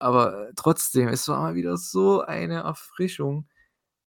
aber 0.00 0.50
trotzdem, 0.56 1.08
es 1.08 1.28
war 1.28 1.40
mal 1.42 1.54
wieder 1.56 1.76
so 1.78 2.22
eine 2.22 2.62
Erfrischung, 2.64 3.48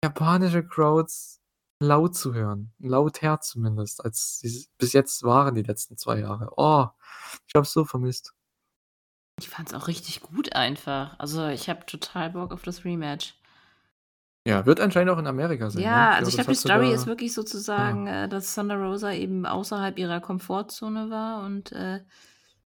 japanische 0.04 0.66
Crowds 0.66 1.40
laut 1.82 2.16
zu 2.16 2.34
hören, 2.34 2.72
lauter 2.80 3.40
zumindest, 3.42 4.04
als 4.04 4.40
sie's 4.40 4.70
bis 4.78 4.92
jetzt 4.94 5.22
waren 5.24 5.54
die 5.56 5.62
letzten 5.64 5.96
2 5.98 6.20
Jahre. 6.20 6.50
Oh, 6.56 6.88
ich 7.48 7.54
habe 7.56 7.64
es 7.64 7.72
so 7.72 7.84
vermisst. 7.86 8.34
Ich 9.38 9.48
fand's 9.48 9.74
auch 9.74 9.86
richtig 9.88 10.22
gut 10.22 10.54
einfach. 10.54 11.18
Also, 11.20 11.46
ich 11.48 11.68
habe 11.68 11.86
total 11.86 12.30
Bock 12.30 12.52
auf 12.52 12.62
das 12.62 12.84
Rematch. 12.84 13.34
Ja, 14.46 14.66
wird 14.66 14.80
anscheinend 14.80 15.10
auch 15.12 15.18
in 15.18 15.26
Amerika 15.26 15.70
sein, 15.70 15.90
ne? 15.92 16.06
Ja, 16.06 16.12
Ich 16.12 16.18
also, 16.18 16.28
ich 16.28 16.34
glaube, 16.36 16.48
die 16.50 16.54
Story 16.54 16.92
ist 16.92 17.06
wirklich 17.06 17.32
ja. 17.76 17.98
sozusagen, 17.98 18.06
äh, 18.06 18.28
dass 18.28 18.54
Thunder 18.54 18.76
Rosa 18.76 19.12
eben 19.12 19.44
außerhalb 19.44 19.98
ihrer 19.98 20.20
Komfortzone 20.20 21.10
war 21.10 21.44
und, 21.44 21.72
äh, 21.72 22.00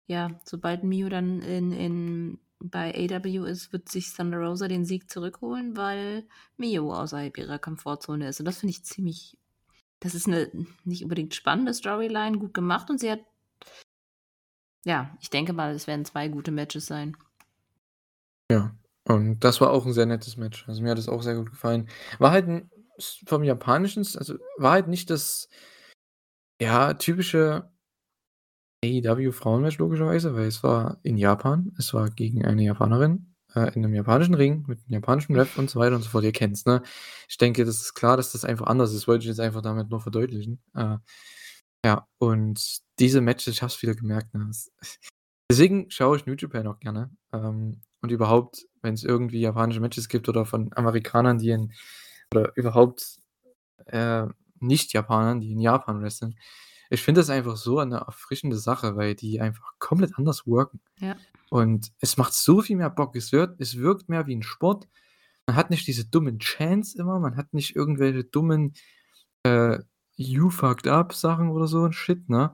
ja, 0.06 0.40
sobald 0.44 0.84
Mio 0.84 1.08
dann 1.08 1.40
in 1.42 1.72
in 1.72 2.40
bei 2.60 2.92
AEW 2.94 3.44
ist, 3.46 3.72
wird 3.72 3.88
sich 3.88 4.12
Thunder 4.14 4.38
Rosa 4.38 4.68
den 4.68 4.84
Sieg 4.84 5.10
zurückholen, 5.10 5.76
weil 5.76 6.26
Mio 6.56 6.92
außerhalb 6.94 7.38
ihrer 7.38 7.58
Komfortzone 7.60 8.28
ist. 8.28 8.40
Und 8.40 8.46
das 8.46 8.58
finde 8.60 8.72
ich 8.72 8.84
ziemlich 8.84 9.38
das 10.00 10.14
ist 10.14 10.28
'ne 10.28 10.50
nicht 10.84 11.02
unbedingt 11.04 11.34
spannende 11.34 11.74
Storyline, 11.74 12.38
gut 12.38 12.54
gemacht 12.54 12.90
und 12.90 13.00
sie 13.00 13.10
hat 13.12 13.20
ja, 14.88 15.16
ich 15.20 15.30
denke 15.30 15.52
mal, 15.52 15.72
es 15.74 15.86
werden 15.86 16.04
2 16.04 16.28
gute 16.28 16.50
Matches 16.50 16.86
sein. 16.86 17.16
Ja, 18.50 18.74
und 19.04 19.40
das 19.44 19.60
war 19.60 19.70
auch 19.70 19.84
'n 19.86 19.92
sehr 19.92 20.06
nettes 20.06 20.36
Match. 20.36 20.66
Also, 20.68 20.82
mir 20.82 20.90
hat 20.90 20.98
es 20.98 21.08
auch 21.08 21.22
sehr 21.22 21.34
gut 21.34 21.50
gefallen. 21.50 21.88
War 22.18 22.30
halt 22.30 22.46
'n 22.48 22.70
s 22.96 23.20
vom 23.26 23.44
Japanischen 23.44 24.00
also, 24.16 24.34
war 24.56 24.72
halt 24.72 24.88
nicht 24.88 25.10
das 25.10 25.46
ja, 26.60 26.94
typische 26.94 27.70
AEW-Frauenmatch 28.84 29.78
logischerweise, 29.78 30.34
weil 30.36 30.46
es 30.46 30.62
war 30.62 30.98
in 31.02 31.16
Japan. 31.16 31.72
Es 31.78 31.92
war 31.94 32.10
gegen 32.10 32.44
eine 32.44 32.62
Japanerin, 32.62 33.34
äh, 33.54 33.72
in 33.74 33.82
'nem 33.82 33.92
japanischen 33.94 34.34
Ring 34.34 34.64
mit 34.68 34.78
'nem 34.88 35.00
japanischen 35.00 35.34
Ref 35.34 35.58
und 35.58 35.68
so 35.68 35.80
weiter 35.80 35.96
und 35.96 36.02
so 36.02 36.10
fort. 36.10 36.22
Ihr 36.24 36.30
kennt's, 36.32 36.64
ne? 36.64 36.82
Ich 37.28 37.38
denke, 37.38 37.64
das 37.64 37.76
ist 37.80 37.94
klar, 37.94 38.16
dass 38.16 38.30
das 38.32 38.44
einfach 38.44 38.66
anders 38.68 38.92
ist. 38.94 39.08
Wollte 39.08 39.22
ich 39.24 39.28
jetzt 39.28 39.40
einfach 39.40 39.62
damit 39.62 39.90
nur 39.90 40.00
verdeutlichen. 40.00 40.60
Äh, 40.74 40.98
ja, 41.84 42.06
und 42.18 42.80
diese 42.98 43.20
Matches, 43.20 43.54
ich 43.54 43.62
habe 43.62 43.72
es 43.72 43.82
wieder 43.82 43.94
gemerkt, 43.94 44.34
ne, 44.34 44.48
es 44.50 44.70
deswegen 45.50 45.90
schaue 45.90 46.16
ich 46.16 46.26
New 46.26 46.34
Japan 46.34 46.66
auch 46.66 46.80
gerne. 46.80 47.10
Ähm, 47.32 47.80
und 48.00 48.10
überhaupt, 48.12 48.64
wenn's 48.82 49.02
irgendwie 49.02 49.40
japanische 49.40 49.80
Matches 49.80 50.08
gibt 50.08 50.28
oder 50.28 50.44
von 50.44 50.70
Amerikanern, 50.74 51.38
die 51.38 51.50
in 51.50 51.72
oder 52.32 52.52
überhaupt, 52.56 53.18
äh, 53.86 54.26
Nicht-Japanern, 54.60 55.40
die 55.40 55.52
in 55.52 55.60
Japan 55.60 56.02
wresteln. 56.02 56.36
Ich 56.90 57.02
finde 57.02 57.20
das 57.20 57.30
einfach 57.30 57.56
so 57.56 57.78
eine 57.78 57.98
erfrischende 57.98 58.56
Sache, 58.56 58.96
weil 58.96 59.14
die 59.14 59.40
einfach 59.40 59.72
komplett 59.78 60.16
anders 60.16 60.46
worken. 60.46 60.80
Ja. 61.00 61.16
Und 61.50 61.92
es 62.00 62.16
macht 62.16 62.34
so 62.34 62.62
viel 62.62 62.76
mehr 62.76 62.90
Bock. 62.90 63.16
Es 63.16 63.32
wird 63.32 63.60
es 63.60 63.78
wirkt 63.78 64.08
mehr 64.08 64.26
wie 64.26 64.34
'n 64.34 64.42
Sport. 64.42 64.88
Man 65.46 65.56
hat 65.56 65.70
nicht 65.70 65.86
diese 65.86 66.06
dummen 66.06 66.38
Chants 66.40 66.94
immer, 66.94 67.18
man 67.20 67.36
hat 67.36 67.54
nicht 67.54 67.76
irgendwelche 67.76 68.24
dummen, 68.24 68.74
äh, 69.44 69.78
„You 70.20 70.50
fucked 70.50 70.88
up“ 70.88 71.14
Sachen 71.14 71.50
oder 71.50 71.68
so 71.68 71.84
'n 71.84 71.92
Shit, 71.92 72.28
ne? 72.28 72.52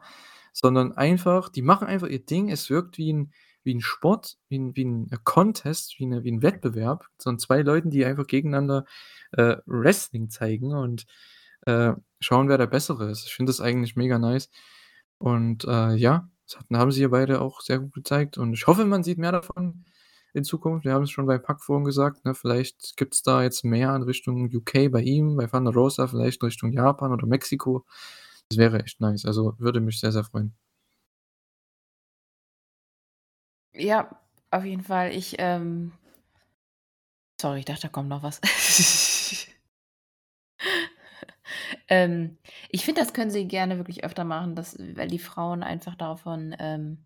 Sondern 0.53 0.93
einfach 0.93 1.49
die 1.49 1.63
machen 1.63 1.89
einfach 1.89 2.09
ihr 2.09 2.25
Ding. 2.25 2.51
Es 2.51 2.69
wirkt 2.71 2.99
wie 2.99 3.11
'n 3.13 3.33
wie 3.65 3.73
'n 3.75 3.81
Sport, 3.81 4.37
wie 4.51 4.57
'n 4.59 4.77
wie 4.77 4.85
'n 4.85 5.09
Contest, 5.25 5.99
wie 5.99 6.05
'ne 6.07 6.25
wie 6.25 6.31
'n 6.31 6.43
Wettbewerb 6.43 7.07
von 7.19 7.39
2 7.39 7.63
Leuten, 7.63 7.91
die 7.91 8.05
einfach 8.05 8.27
gegeneinander, 8.27 8.85
äh, 9.33 9.57
Wrestling 9.67 10.29
zeigen 10.31 10.75
und, 10.75 11.07
äh, 11.67 11.95
schauen, 12.21 12.49
wer 12.51 12.59
der 12.59 12.67
Bessere 12.67 13.11
ist. 13.11 13.25
Ich 13.27 13.35
finde 13.35 13.51
das 13.51 13.61
eigentlich 13.63 13.97
mega 13.97 14.19
nice. 14.19 14.51
Und, 15.19 15.65
äh, 15.65 15.95
ja, 15.97 16.29
das 16.47 16.59
hatten 16.61 16.77
haben 16.79 16.93
sie 16.93 17.01
ja 17.03 17.09
beide 17.09 17.41
auch 17.41 17.61
sehr 17.63 17.79
gut 17.81 17.95
gezeigt 17.95 18.37
und 18.39 18.53
ich 18.55 18.67
hoffe, 18.67 18.85
man 18.85 19.03
sieht 19.05 19.17
mehr 19.19 19.33
davon 19.33 19.87
in 20.35 20.45
Zukunft. 20.45 20.85
Wir 20.85 20.93
haben's 20.95 21.11
schon 21.11 21.27
bei 21.27 21.39
Pac 21.39 21.63
vorhin 21.63 21.85
gesagt, 21.85 22.25
ne, 22.25 22.35
vielleicht 22.35 22.97
gibt's 22.97 23.23
da 23.23 23.43
jetzt 23.43 23.65
mehr 23.65 23.95
in 23.97 24.03
Richtung 24.03 24.51
UK 24.53 24.91
bei 24.91 25.01
ihm, 25.03 25.37
bei 25.37 25.47
Thunder 25.47 25.73
Rosa, 25.73 26.07
vielleicht 26.07 26.43
in 26.43 26.47
Richtung 26.47 26.73
Japan 26.73 27.13
oder 27.13 27.27
Mexiko. 27.27 27.85
Das 28.49 28.59
wäre 28.59 28.83
echt 28.83 29.01
nice. 29.01 29.25
Also, 29.27 29.55
würde 29.59 29.81
mich 29.81 30.01
sehr, 30.01 30.13
sehr 30.13 30.25
freuen. 30.25 30.55
Ja, 33.73 34.09
auf 34.51 34.65
jeden 34.65 34.83
Fall. 34.83 35.13
Ich, 35.13 35.37
ähm 35.39 35.93
sorry, 37.41 37.61
ich 37.61 37.65
dachte, 37.65 37.83
da 37.83 37.89
kommt 37.89 38.09
noch 38.09 38.23
was. 38.23 38.41
Ähm, 41.89 42.39
ich 42.71 42.85
finde, 42.85 43.01
das 43.03 43.13
können 43.13 43.31
sie 43.31 43.47
gerne 43.47 43.77
wirklich 43.79 44.05
öfter 44.05 44.25
machen, 44.25 44.55
dass 44.55 44.79
weil 44.79 45.09
die 45.09 45.19
Frauen 45.19 45.63
einfach 45.63 45.95
davon, 45.95 46.55
ähm 46.59 47.05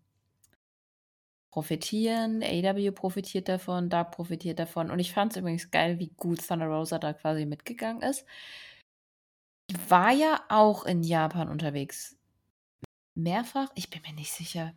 profitieren. 1.51 2.41
AEW 2.43 2.91
profitiert 2.93 3.47
davon, 3.49 3.89
Dark 3.89 4.11
profitiert 4.11 4.59
davon. 4.59 4.91
Und 4.91 4.99
ich 4.99 5.13
fand's 5.13 5.35
übrigens 5.37 5.71
geil, 5.71 5.99
wie 5.99 6.09
gut 6.17 6.45
Thunder 6.47 6.67
Rosa 6.67 6.99
da 6.99 7.13
quasi 7.13 7.45
mitgegangen 7.45 8.01
ist. 8.01 8.25
Die 9.71 9.89
war 9.89 10.11
ja 10.11 10.43
auch 10.49 10.85
in 10.85 11.01
Japan 11.01 11.49
unterwegs. 11.49 12.15
Mehrfach? 13.15 13.69
Ich 13.75 13.91
bin 13.91 14.01
mir 14.01 14.13
nicht 14.13 14.31
sicher. 14.31 14.73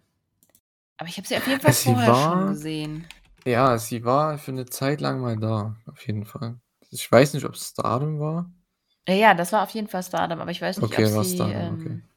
Aber 0.97 1.09
ich 1.09 1.19
habe 1.19 1.27
sie 1.29 1.37
auf 1.37 1.47
jeden 1.47 1.61
Fall 1.61 1.75
Sie 1.83 1.95
vorher 1.95 2.15
schon 2.15 2.47
war 2.47 2.47
gesehen. 2.47 3.07
ja, 3.47 3.79
sie 3.79 4.05
war 4.05 4.39
für 4.39 4.53
'ne 4.53 4.67
Zeit 4.67 5.01
lang 5.03 5.21
mal 5.21 5.37
da, 5.39 5.77
auf 5.87 6.07
jeden 6.07 6.25
Fall. 6.27 6.61
Ich 6.91 7.11
weiß 7.13 7.35
nicht, 7.35 7.45
ob's 7.47 7.71
Stardom 7.71 8.21
war. 8.21 8.53
Ja, 9.09 9.35
das 9.35 9.53
war 9.53 9.63
auf 9.63 9.71
jeden 9.71 9.87
Fall 9.89 10.03
Stardom, 10.03 10.41
aber 10.41 10.51
ich 10.53 10.61
weiß 10.63 10.81
nicht, 10.81 10.97
ob 10.97 11.07
Okay, 11.07 11.13
war 11.15 11.25
sie, 11.25 11.25
Stardom, 11.25 11.73
okay. 11.73 11.99
ähm 11.99 12.09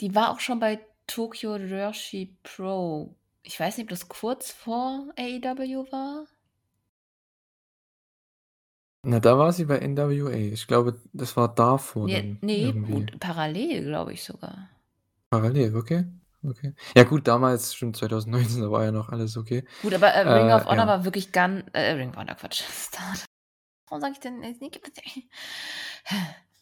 die 0.00 0.14
war 0.14 0.30
auch 0.30 0.40
schon 0.40 0.58
bei 0.60 0.80
Tokyo 1.10 1.56
Joshi 1.56 2.36
Pro. 2.42 3.16
Ich 3.42 3.58
weiß 3.58 3.76
nicht, 3.76 3.84
ob 3.86 3.90
das 3.90 4.08
kurz 4.08 4.50
vor 4.52 5.08
AEW 5.18 5.90
war? 5.92 6.26
Na, 9.02 9.18
da 9.20 9.38
war 9.38 9.52
sie 9.52 9.64
bei 9.64 9.78
NWA. 9.78 10.30
Ich 10.52 10.66
glaube, 10.66 11.00
das 11.12 11.36
war 11.36 11.54
davor 11.54 12.06
Ne, 12.06 12.12
dann 12.14 12.38
ne, 12.42 12.56
irgendwie. 12.68 12.92
gut, 12.92 13.18
parallel, 13.20 13.84
glaube 13.84 14.12
ich 14.12 14.22
sogar. 14.24 14.68
Parallel, 15.30 15.74
okay, 15.76 16.04
okay. 16.42 16.74
Ja 16.96 17.04
gut, 17.04 17.26
damals, 17.28 17.74
stimmt, 17.74 17.96
2019, 17.96 18.62
da 18.62 18.70
war 18.70 18.84
ja 18.84 18.92
noch 18.92 19.08
alles 19.10 19.36
okay. 19.36 19.64
Gut, 19.82 19.94
aber, 19.94 20.08
äh, 20.08 20.20
Ring 20.28 20.50
of 20.52 20.62
Äh, 20.62 20.66
Honor 20.66 20.76
ja. 20.82 20.86
war 20.86 21.04
wirklich 21.04 21.32
gan 21.32 21.64
äh, 21.72 21.92
Ring 21.92 22.10
of 22.10 22.16
Honor, 22.16 22.34
Quatsch. 22.34 22.62
Warum 23.88 24.00
sage 24.00 24.12
ich 24.12 24.20
denn 24.20 24.42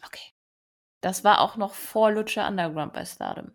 Okay. 0.07 0.33
Das 1.01 1.25
war 1.25 1.41
auch 1.41 1.57
noch 1.57 1.75
vor 1.75 2.13
Lucha 2.13 2.47
Underground 2.49 2.93
bei 2.93 3.05
Stardom. 3.05 3.53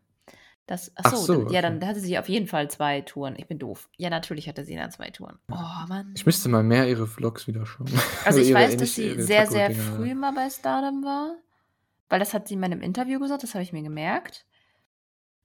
Das 0.66 0.94
ach 0.96 1.04
Ach 1.08 1.16
so, 1.18 1.34
dann 1.44 1.54
ja, 1.54 1.60
okay. 1.60 1.80
dann 1.80 1.88
hatte 1.90 2.00
sie 2.00 2.18
auf 2.18 2.30
jeden 2.30 2.48
Fall 2.48 2.72
2 2.72 3.02
Touren. 3.02 3.36
Ich 3.38 3.48
bin 3.48 3.60
doof. 3.60 3.90
Ja, 3.98 4.10
natürlich 4.10 4.48
hatte 4.48 4.64
sie 4.64 4.76
dann 4.76 4.92
2 4.92 5.10
Touren. 5.10 5.38
Oh, 5.52 5.88
Mann. 5.90 6.14
Ich 6.16 6.26
müsste 6.26 6.48
mal 6.48 6.64
mehr 6.64 6.88
ihre 6.88 7.06
Vlogs 7.06 7.48
wieder 7.48 7.66
schauen. 7.66 7.88
Also, 8.26 8.40
ich 8.40 8.54
weiß, 8.54 8.78
dass 8.78 8.96
sie 8.96 9.22
sehr, 9.22 9.48
sehr 9.48 9.72
früh 9.72 10.16
mal 10.16 10.32
bei 10.34 10.50
Stardom 10.50 11.04
war, 11.04 11.36
weil 12.08 12.20
das 12.20 12.34
hat 12.34 12.48
sie 12.48 12.54
in 12.54 12.62
meinem 12.62 12.82
Interview 12.82 13.20
gesagt, 13.20 13.44
das 13.44 13.54
habe 13.56 13.64
ich 13.64 13.74
mir 13.74 13.84
gemerkt. 13.84 14.46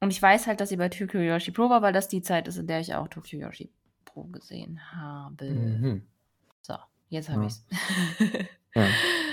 Und 0.00 0.12
ich 0.12 0.22
weiß 0.22 0.46
halt, 0.46 0.60
dass 0.60 0.68
sie 0.68 0.76
bei 0.76 0.88
Tokyo 0.88 1.20
Joshi 1.20 1.50
Pro 1.50 1.68
war, 1.68 1.82
weil 1.82 1.92
das 1.92 2.06
die 2.06 2.22
Zeit 2.22 2.46
ist, 2.46 2.56
in 2.56 2.68
der 2.68 2.78
ich 2.78 2.94
auch 2.94 3.08
Tokyo 3.08 3.40
Joshi 3.40 3.72
Pro 4.04 4.22
gesehen 4.24 4.80
habe. 4.92 5.44
Mhm. 5.50 6.02
So, 6.62 6.74
jetzt 7.08 7.28
habe 7.28 7.40
Ja. 7.42 7.46
ich's. 7.48 7.64
Ja. 8.74 8.86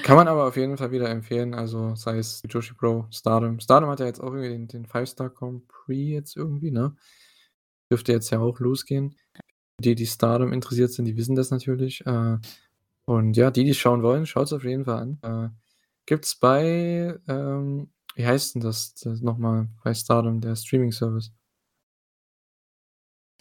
Kann 0.06 0.18
man 0.18 0.28
aber 0.28 0.46
auf 0.46 0.56
jeden 0.56 0.78
Fall 0.78 0.92
wieder 0.92 1.10
empfehlen, 1.10 1.56
also 1.56 1.96
sei 1.96 2.20
es 2.20 2.44
Joshi 2.48 2.76
Pro, 2.76 3.08
Stardom. 3.10 3.60
Stardom 3.60 3.90
hat 3.90 4.00
ja 4.00 4.06
jetzt 4.06 4.20
auch 4.20 4.34
irgendwie 4.34 4.50
den 4.50 4.68
den 4.68 4.86
Five-Star 4.86 5.32
Grand 5.32 5.68
Prix 5.68 6.12
jetzt 6.12 6.38
irgendwie, 6.38 6.70
ne? 6.70 6.96
Dürfte 7.92 8.12
jetzt 8.12 8.30
ja 8.30 8.40
auch 8.40 8.60
losgehen. 8.60 9.16
Die, 9.82 9.96
die 9.96 10.06
Stardom 10.06 10.54
interessiert 10.54 10.92
sind, 10.92 11.06
die 11.06 11.18
wissen 11.18 11.36
das 11.36 11.50
natürlich. 11.50 12.06
Äh, 12.06 12.38
und 13.06 13.36
ja, 13.36 13.50
die, 13.50 13.64
die's 13.64 13.78
schauen 13.78 14.04
wollen, 14.04 14.28
schaut's 14.28 14.54
auf 14.54 14.64
jeden 14.64 14.86
Fall 14.86 15.00
an. 15.00 15.20
Äh, 15.24 15.50
gibt's 16.06 16.36
bei, 16.36 17.18
ähm 17.28 17.90
wie 18.16 18.26
heißt 18.28 18.56
denn 18.56 18.62
das 18.62 18.94
das 18.96 19.22
noch 19.22 19.38
mal 19.40 19.70
bei 19.84 19.94
Stardom, 19.96 20.40
der 20.40 20.56
Streaming-Service? 20.56 21.32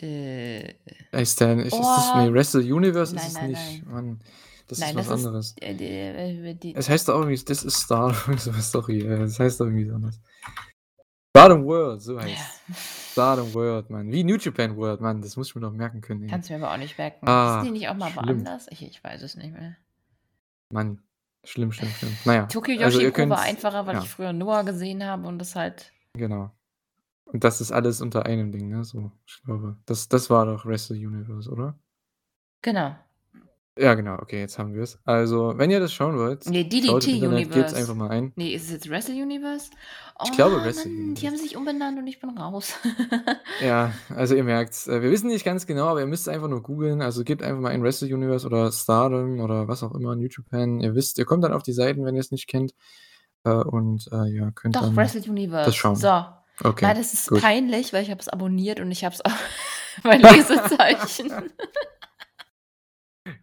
Äh. 0.01 0.75
Ist 1.13 1.41
der 1.41 1.59
ist 1.59 1.67
ist 1.67 1.79
das 1.79 2.11
Oh. 2.15 2.19
ne, 2.19 2.33
Wrestle 2.33 2.63
Universe 2.75 3.15
ist 3.15 3.23
Nein, 3.23 3.29
es 3.29 3.35
nein, 3.35 3.51
nicht. 3.51 3.87
nein. 3.87 3.95
Mann, 3.95 4.19
Das 4.81 4.81
Nein, 4.81 4.91
ist 4.91 4.97
was 4.97 5.09
das 5.09 5.21
ist, 5.21 5.27
anderes. 5.27 5.55
die 5.55 5.85
äh, 5.85 6.55
die 6.55 6.75
Es 6.75 6.89
heißt 6.89 7.09
doch 7.09 7.15
irgendwie, 7.21 7.43
das 7.45 7.63
ist 7.65 7.77
Star 7.81 8.15
sorry, 8.39 9.01
das 9.07 9.39
heißt 9.39 9.61
doch 9.61 9.67
irgendwie 9.67 9.91
anders. 9.91 10.21
Stardom 11.37 11.65
World, 11.65 12.01
so 12.03 12.15
Ja. 12.19 12.23
heißt's. 12.23 13.13
Stardom 13.13 13.53
World, 13.55 13.91
Mann. 13.91 14.11
Wie 14.11 14.25
New 14.25 14.37
Japan 14.37 14.77
World, 14.77 15.01
Mann, 15.01 15.21
das 15.23 15.37
muss 15.37 15.49
ich 15.49 15.55
mir 15.55 15.61
doch 15.61 15.73
merken 15.73 16.01
können, 16.01 16.23
ey. 16.23 16.29
Kannst 16.29 16.49
du 16.49 16.55
mir 16.57 16.65
aber 16.65 16.73
auch 16.75 16.79
nicht 16.79 16.97
merken. 16.99 17.29
Ah, 17.29 17.59
Ist 17.59 17.67
die 17.67 17.71
nicht 17.73 17.89
auch 17.89 17.95
mal 17.95 18.11
schlimm. 18.11 18.27
woanders? 18.27 18.67
Ich 18.71 18.83
ich 18.83 19.03
weiß 19.03 19.23
es 19.23 19.37
nicht 19.37 19.53
mehr. 19.53 19.77
Mann, 20.73 21.01
schlimm, 21.45 21.73
schlimm, 21.73 21.91
schlimm. 21.91 22.17
Na 22.25 22.35
ja, 22.35 22.47
Tokyo 22.47 22.81
also 22.83 22.99
ihr 23.01 23.09
Yoshiko 23.09 23.29
war 23.29 23.41
einfacher, 23.43 23.87
weil 23.87 23.97
ja. 23.97 24.03
ich 24.03 24.09
früher 24.09 24.33
Noah 24.33 24.65
gesehen 24.65 25.05
habe 25.05 25.27
und 25.29 25.39
das 25.39 25.55
halt 25.57 25.93
Genau. 26.15 26.51
Und 27.27 27.43
das 27.43 27.61
ist 27.61 27.73
alles 27.73 28.01
unter 28.01 28.27
einem 28.27 28.53
Ding, 28.53 28.69
ne, 28.69 28.85
so, 28.85 29.11
ich 29.27 29.43
glaube. 29.45 29.77
Das 29.87 30.09
das 30.09 30.31
war 30.31 30.47
doch 30.47 30.65
Wrestle 30.67 30.97
Universe, 30.97 31.51
oder? 31.51 31.77
Genau. 32.63 32.97
Ja, 33.77 33.95
genau, 33.95 34.15
okay, 34.21 34.39
jetzt 34.39 34.57
haben 34.59 34.73
wir's. 34.75 35.01
Also, 35.05 35.55
wenn 35.57 35.69
ihr 35.71 35.81
das 35.81 35.93
schauen 35.93 36.17
wollt, 36.17 36.47
Ne, 36.49 36.63
schaut 36.63 36.73
DDT 36.73 37.09
Internet, 37.09 37.51
gebt's 37.51 37.73
Universe. 37.73 37.77
einfach 37.77 37.95
mal 37.97 38.09
ein. 38.11 38.33
Ne, 38.37 38.53
ist 38.53 38.67
es 38.67 38.71
jetzt 38.71 38.89
Wrestle 38.89 39.21
Universe? 39.21 39.71
Ich 40.25 40.31
Oh 40.31 40.35
glaube 40.37 40.63
Wrestle 40.63 40.91
Mann, 40.93 41.15
die 41.15 41.23
haben 41.23 41.33
Universe. 41.33 41.43
sich 41.43 41.57
umbenannt 41.57 41.99
und 41.99 42.07
ich 42.07 42.21
bin 42.21 42.31
raus. 42.39 42.75
Ja, 43.61 43.93
also 44.15 44.37
ihr 44.37 44.45
merkt's. 44.45 44.87
Äh, 44.87 45.03
wir 45.03 45.11
wissen 45.11 45.27
nicht 45.27 45.45
ganz 45.45 45.67
genau, 45.67 45.87
aber 45.89 45.99
ihr 46.01 46.07
müsst 46.07 46.29
einfach 46.29 46.47
nur 46.47 46.63
googeln. 46.63 47.03
Also 47.03 47.25
gebt 47.25 47.43
einfach 47.43 47.61
mal 47.61 47.71
ein 47.73 47.83
Wrestle 47.83 48.15
Universe 48.15 48.47
oder 48.47 48.71
Stardom 48.71 49.41
oder 49.41 49.67
was 49.67 49.83
auch 49.83 49.93
immer, 49.97 50.15
New 50.15 50.29
Japan. 50.31 50.79
Ihr 50.81 50.95
wisst, 50.95 51.19
ihr 51.19 51.25
kommt 51.25 51.43
dann 51.43 51.53
auf 51.53 51.65
die 51.65 51.73
Seiten, 51.73 52.05
wenn 52.05 52.15
ihr 52.15 52.21
es 52.21 52.31
nicht 52.31 52.47
kennt. 52.47 52.75
Äh, 53.43 53.51
und 53.51 54.09
äh, 54.13 54.29
ja, 54.31 54.53
könnt 54.53 54.77
Doch, 54.77 54.83
dann 54.83 54.95
Wrestle 54.97 55.21
das 55.21 55.29
Universe. 55.29 55.73
schauen. 55.73 55.97
So. 55.97 56.07
Nein, 56.09 56.27
Okay, 56.63 56.95
das 56.97 57.13
ist 57.13 57.29
gut. 57.31 57.41
peinlich, 57.41 57.93
weil 57.93 58.05
ich 58.05 58.11
habe 58.13 58.21
es 58.21 58.29
abonniert 58.29 58.79
und 58.79 58.89
ich 58.93 59.05
habe 59.05 59.13
es 59.17 59.25
auch 59.25 59.33
mein 60.05 60.21
Lesezeichen. 60.21 61.33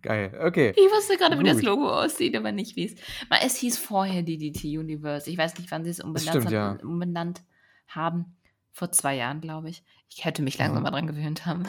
Geil, 0.03 0.39
okay. 0.43 0.73
Ich 0.75 0.91
wusste 0.91 1.17
gerade, 1.17 1.39
wie 1.39 1.43
das. 1.43 1.61
Logo 1.63 1.89
aussieht, 1.89 2.35
aber 2.35 2.51
nicht, 2.51 2.75
wie 2.75 2.85
es. 2.85 2.95
Es 3.43 3.55
hieß 3.57 3.79
vorher 3.79 4.21
DDT 4.21 4.77
Universe. 4.77 5.29
Ich 5.29 5.37
weiß 5.37 5.57
nicht, 5.57 5.71
wann 5.71 5.83
sie 5.83 5.89
es 5.89 5.99
umbenannt, 5.99 6.29
stimmt, 6.29 6.45
haben- 6.47 6.79
ja. 6.79 6.85
umbenannt 6.85 7.41
haben. 7.87 8.37
Vor 8.71 8.91
zwei 8.91 9.15
Jahren, 9.15 9.41
glaube 9.41 9.69
ich. 9.69 9.83
Ich 10.09 10.23
hätte 10.23 10.43
mich 10.43 10.57
langsam 10.57 10.77
Mhm. 10.77 10.83
mal 10.83 10.91
dran 10.91 11.07
gewöhnt 11.07 11.45
haben. 11.45 11.63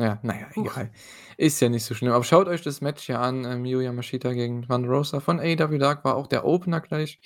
Ja, 0.00 0.18
naja, 0.22 0.46
egal. 0.54 0.90
Ist 1.36 1.60
ja 1.60 1.68
nicht 1.68 1.84
so 1.84 1.94
schlimm. 1.94 2.12
Aber 2.12 2.24
schaut 2.24 2.46
euch 2.48 2.62
das 2.62 2.80
Match 2.80 3.04
hier 3.04 3.18
an. 3.20 3.44
Äh, 3.44 3.56
Miyu 3.56 3.80
Yamashita 3.80 4.32
gegen 4.32 4.62
Thunder 4.62 4.88
Rosa 4.88 5.20
von 5.20 5.40
AEW 5.40 5.76
Dark 5.78 6.04
war 6.04 6.14
auch 6.16 6.26
der 6.28 6.44
Opener 6.44 6.80
gleich 6.80 7.20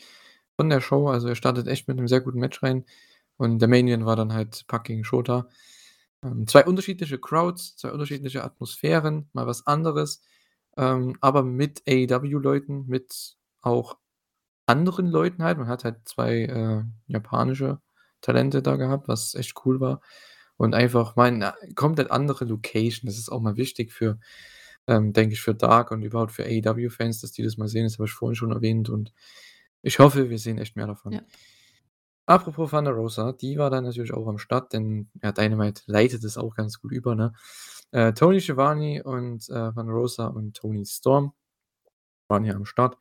von 0.57 0.71
der 0.71 0.81
Show. 0.81 1.09
Also 1.09 1.29
er 1.29 1.35
startet 1.35 1.67
echt 1.67 1.87
mit 1.87 1.99
einem 1.99 2.09
sehr 2.09 2.21
guten 2.23 2.39
Match 2.41 2.63
rein. 2.63 2.85
Und 3.37 3.59
der 3.61 3.69
Main 3.69 3.89
Event 3.89 4.07
war 4.07 4.17
dann 4.17 4.33
halt 4.33 4.65
Pack 4.69 4.85
gegen 4.85 5.05
Shota. 5.05 5.49
Ähm, 6.23 6.47
zwei 6.47 6.65
unterschiedliche 6.65 7.19
Crowds, 7.19 7.77
zwei 7.77 7.91
unterschiedliche 7.93 8.45
Atmosphären, 8.45 9.29
mal 9.33 9.47
was 9.47 9.67
anderes. 9.67 10.23
Ähm, 10.77 11.17
aber 11.21 11.43
mit 11.43 11.83
AEW-Leuten, 11.87 12.87
mit 12.87 13.37
auch 13.61 13.99
anderen 14.67 15.07
Leuten 15.07 15.43
halt. 15.43 15.59
Man 15.59 15.69
hat 15.69 15.85
halt 15.85 16.09
zwei 16.09 16.43
äh, 16.43 16.83
japanische 17.07 17.81
Talente 18.21 18.63
da 18.63 18.77
gehabt, 18.77 19.09
was 19.09 19.35
echt 19.35 19.55
cool 19.65 19.81
war. 19.81 20.01
Und 20.57 20.75
einfach 20.75 21.17
mal 21.17 21.29
eine 21.29 21.55
komplett 21.75 22.11
andere 22.11 22.45
Location. 22.45 23.07
Das 23.07 23.19
ist 23.19 23.31
auch 23.31 23.41
mal 23.41 23.57
wichtig 23.57 23.93
für, 23.93 24.19
ähm, 24.87 25.13
denke 25.13 25.35
ich, 25.35 25.43
für 25.43 25.55
Dark 25.55 25.91
und 25.91 26.03
überhaupt 26.03 26.33
für 26.33 26.45
AEW-Fans, 26.45 27.21
dass 27.21 27.33
die 27.33 27.43
das 27.43 27.57
mal 27.57 27.69
sehen. 27.69 27.85
Das 27.85 27.95
habe 27.95 28.07
ich 28.07 28.13
vorhin 28.13 28.37
schon 28.37 28.53
erwähnt. 28.53 28.89
Und 28.89 29.13
ich 29.83 29.99
hoffe, 29.99 30.31
wir 30.31 30.39
sehen 30.39 30.59
echt 30.59 30.77
mehr 30.77 30.87
davon. 30.87 31.13
Ja. 31.13 31.23
Apropos 32.27 32.71
Thunder 32.71 32.93
Rosa, 32.93 33.33
die 33.33 33.59
war 33.59 33.71
dann 33.71 33.85
natürlich 33.85 34.13
auch 34.13 34.27
am 34.29 34.39
Start, 34.39 34.73
denn 34.73 35.11
ja, 35.23 35.33
Dynamite 35.33 35.83
leitet 35.87 36.23
es 36.25 36.39
auch 36.39 36.55
ganz 36.55 36.81
gut 36.81 36.93
über, 36.93 37.15
ne? 37.15 37.33
Äh, 37.91 38.13
Tony 38.15 38.41
Schiavone 38.41 39.03
und 39.03 39.49
äh, 39.51 39.73
Thunder 39.73 39.93
Rosa 39.93 40.27
und 40.29 40.57
Tony 40.57 40.87
Storm 40.87 41.33
waren 42.29 42.45
hier 42.45 42.57
am 42.57 42.65
Start, 42.65 42.97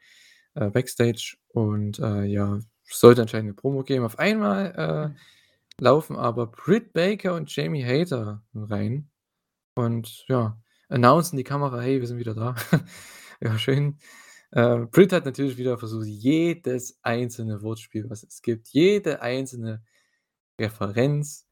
äh, 0.55 0.69
Backstage 0.69 1.37
und 1.49 1.99
äh, 1.99 2.25
ja, 2.25 2.59
sollte 2.83 3.21
anscheinend 3.21 3.49
eine 3.49 3.53
Promo 3.53 3.83
geben. 3.83 4.05
Auf 4.05 4.19
einmal 4.19 5.13
äh, 5.15 5.81
laufen 5.81 6.15
aber 6.17 6.47
Britt 6.47 6.93
Baker 6.93 7.35
und 7.35 7.55
Jamie 7.55 7.85
Hater 7.85 8.43
rein 8.53 9.09
und 9.75 10.25
ja, 10.27 10.57
announcen 10.89 11.37
die 11.37 11.43
Kamera, 11.43 11.79
hey, 11.81 11.99
wir 12.01 12.07
sind 12.07 12.19
wieder 12.19 12.35
da. 12.35 12.55
ja, 13.41 13.57
schön. 13.57 13.97
Äh, 14.51 14.79
Britt 14.87 15.13
hat 15.13 15.25
natürlich 15.25 15.57
wieder 15.57 15.77
versucht, 15.77 16.07
jedes 16.07 16.99
einzelne 17.03 17.61
Wortspiel, 17.61 18.09
was 18.09 18.23
es 18.23 18.41
gibt, 18.41 18.69
jede 18.69 19.21
einzelne 19.21 19.83
Referenz, 20.59 21.47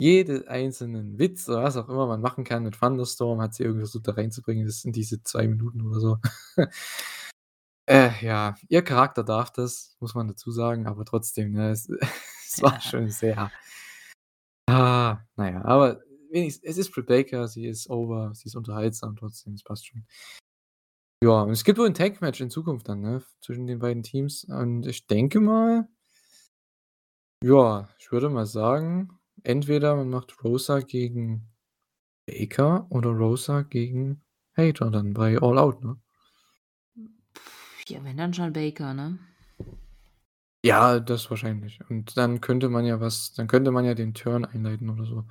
jeden 0.00 0.46
einzelnen 0.48 1.18
Witz 1.18 1.48
oder 1.48 1.64
was 1.64 1.76
auch 1.76 1.88
immer 1.88 2.06
man 2.06 2.20
machen 2.20 2.44
kann 2.44 2.64
mit 2.64 2.76
Thunderstorm, 2.76 3.40
hat 3.40 3.54
sie 3.54 3.64
irgendwie 3.64 3.82
versucht 3.82 4.08
da 4.08 4.12
reinzubringen. 4.12 4.66
Das 4.66 4.82
sind 4.82 4.96
diese 4.96 5.22
zwei 5.22 5.48
Minuten 5.48 5.82
oder 5.82 6.00
so. 6.00 6.18
äh, 7.86 8.10
ja, 8.24 8.56
ihr 8.68 8.82
Charakter 8.82 9.24
darf 9.24 9.50
das, 9.52 9.96
muss 10.00 10.14
man 10.14 10.28
dazu 10.28 10.50
sagen, 10.50 10.86
aber 10.86 11.04
trotzdem, 11.04 11.52
ne, 11.52 11.70
es, 11.70 11.88
es 12.46 12.62
war 12.62 12.74
Ja. 12.74 12.80
schon 12.80 13.10
sehr. 13.10 13.50
Ah, 14.68 15.18
naja, 15.36 15.64
aber 15.64 16.02
wenigstens, 16.30 16.64
es 16.70 16.78
ist 16.78 16.92
Britt 16.92 17.06
Baker, 17.06 17.48
sie 17.48 17.66
ist 17.66 17.88
over, 17.88 18.34
sie 18.34 18.46
ist 18.48 18.54
unterhaltsam 18.56 19.16
trotzdem, 19.16 19.54
es 19.54 19.62
passt 19.64 19.86
schon. 19.86 20.04
Ja, 21.22 21.42
und 21.42 21.50
es 21.50 21.64
gibt 21.64 21.78
wohl 21.78 21.86
ein 21.86 21.94
Tag-Match 21.94 22.40
in 22.40 22.50
Zukunft 22.50 22.88
dann, 22.88 23.00
ne, 23.00 23.22
zwischen 23.40 23.66
den 23.66 23.80
beiden 23.80 24.04
Teams. 24.04 24.44
Und 24.44 24.86
ich 24.86 25.06
denke 25.08 25.40
mal, 25.40 25.88
ja, 27.42 27.88
ich 27.98 28.12
würde 28.12 28.28
mal 28.28 28.46
sagen, 28.46 29.18
entweder 29.42 29.96
man 29.96 30.10
macht 30.10 30.44
Rosa 30.44 30.80
gegen 30.80 31.48
Baker 32.26 32.86
oder 32.90 33.10
Rosa 33.10 33.62
gegen 33.62 34.22
Hater 34.56 34.90
dann 34.90 35.14
bei 35.14 35.38
All 35.38 35.58
Out, 35.58 35.82
ne? 35.82 35.96
Ja, 37.88 38.04
wenn 38.04 38.16
dann 38.16 38.34
schon 38.34 38.52
Baker, 38.52 38.94
ne? 38.94 39.18
Ja, 40.64 41.00
das 41.00 41.30
wahrscheinlich. 41.30 41.80
Und 41.88 42.16
dann 42.16 42.40
könnte 42.40 42.68
man 42.68 42.84
ja 42.84 43.00
was, 43.00 43.32
dann 43.32 43.46
könnte 43.46 43.70
man 43.70 43.84
ja 43.84 43.94
den 43.94 44.14
Turn 44.14 44.44
einleiten 44.44 44.90
oder 44.90 45.04
so. 45.04 45.24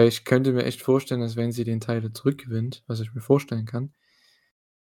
Ich 0.00 0.24
könnte 0.24 0.52
mir 0.52 0.64
echt 0.64 0.82
vorstellen, 0.82 1.20
dass 1.20 1.36
wenn 1.36 1.52
sie 1.52 1.64
den 1.64 1.80
Teil 1.80 2.12
zurückgewinnt, 2.12 2.82
was 2.86 3.00
ich 3.00 3.14
mir 3.14 3.20
vorstellen 3.20 3.66
kann, 3.66 3.92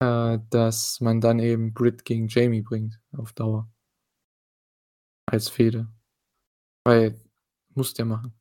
äh, 0.04 0.40
dass 0.50 1.00
man 1.00 1.22
dann 1.22 1.40
eben 1.40 1.74
Britt 1.74 2.04
gegen 2.04 2.28
Jamie 2.28 2.62
bringt 2.62 3.00
auf 3.14 3.34
Dauer. 3.34 3.72
Als 5.26 5.50
Fehde. 5.50 5.88
Weil, 6.86 7.20
muss 7.74 7.94
der 7.94 8.06
machen. 8.06 8.34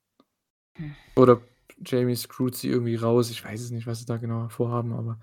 Hm. 0.76 0.94
Oder 1.16 1.40
Jamie 1.84 2.16
screwt 2.16 2.56
sie 2.56 2.68
irgendwie 2.68 2.96
raus. 2.96 3.30
Ich 3.30 3.44
weiß 3.44 3.60
es 3.60 3.70
nicht, 3.70 3.86
was 3.86 4.00
sie 4.00 4.06
da 4.06 4.16
genau 4.16 4.48
vorhaben, 4.48 4.92
aber 4.92 5.20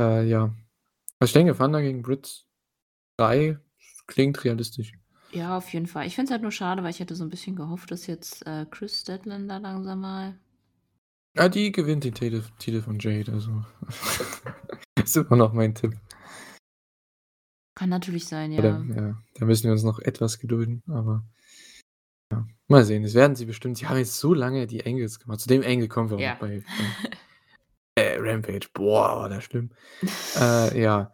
äh, 0.00 0.26
ja. 0.26 0.54
Also 1.18 1.28
ich 1.28 1.32
denke, 1.32 1.56
Thunder 1.56 1.82
gegen 1.82 2.02
Britt 2.02 2.46
3 3.18 3.58
klingt 4.06 4.42
realistisch. 4.44 4.92
Ja, 5.32 5.56
auf 5.56 5.72
jeden 5.72 5.86
Fall. 5.86 6.06
Ich 6.06 6.14
finde 6.14 6.26
es 6.26 6.32
halt 6.32 6.42
nur 6.42 6.52
schade, 6.52 6.82
weil 6.82 6.90
ich 6.90 7.00
hätte 7.00 7.14
so 7.14 7.24
ein 7.24 7.30
bisschen 7.30 7.56
gehofft, 7.56 7.90
dass 7.90 8.06
jetzt 8.06 8.46
äh, 8.46 8.66
Chris 8.70 9.00
Statlander 9.00 9.60
langsam 9.60 10.00
mal. 10.00 10.38
Ja, 11.36 11.48
die 11.48 11.72
gewinnt 11.72 12.04
den 12.04 12.14
Titel, 12.14 12.42
Titel 12.58 12.82
von 12.82 12.98
Jade, 12.98 13.32
also. 13.32 13.64
ist 15.02 15.16
immer 15.16 15.36
noch 15.36 15.52
mein 15.52 15.74
Tipp. 15.74 15.94
Kann 17.74 17.88
natürlich 17.88 18.26
sein, 18.26 18.52
Oder, 18.52 18.84
ja. 18.90 18.94
ja, 18.94 19.22
da 19.34 19.46
müssen 19.46 19.64
wir 19.64 19.72
uns 19.72 19.82
noch 19.82 19.98
etwas 19.98 20.38
gedulden, 20.38 20.82
aber 20.88 21.24
ja, 22.30 22.46
mal 22.68 22.84
sehen. 22.84 23.02
Das 23.02 23.14
werden 23.14 23.34
sie 23.34 23.46
bestimmt. 23.46 23.78
Sie 23.78 23.86
haben 23.86 23.96
jetzt 23.96 24.18
so 24.18 24.34
lange 24.34 24.66
die 24.66 24.84
Angles 24.84 25.18
gemacht. 25.18 25.40
Zu 25.40 25.48
dem 25.48 25.62
Angle 25.62 25.88
kommen 25.88 26.10
wir 26.10 26.16
auch 26.16 26.20
Ja. 26.20 26.32
noch 26.34 26.40
bei, 26.40 26.62
äh, 27.96 28.18
Rampage. 28.18 28.68
Boah, 28.74 29.20
war 29.20 29.28
das 29.30 29.44
schlimm. 29.44 29.70
äh, 30.36 30.80
ja. 30.82 31.12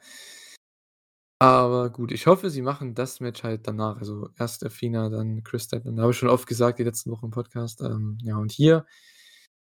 Aber 1.41 1.91
gut, 1.91 2.11
ich 2.11 2.27
hoffe, 2.27 2.51
sie 2.51 2.63
machen 2.63 2.95
das 2.95 3.21
Match 3.21 3.45
halt 3.45 3.69
danach. 3.69 3.99
Also 3.99 4.29
erst 4.37 4.65
Athena, 4.67 5.09
dann 5.09 5.45
Chris 5.45 5.65
Statlander. 5.65 5.99
Da 5.99 6.03
habe 6.03 6.13
ich 6.13 6.19
schon 6.19 6.29
oft 6.29 6.49
gesagt, 6.49 6.81
die 6.81 6.85
letzten 6.85 7.13
Wochen 7.13 7.27
im 7.27 7.31
Podcast. 7.31 7.81
Ähm, 7.81 8.19
ja, 8.23 8.37
und 8.37 8.51
hier, 8.51 8.85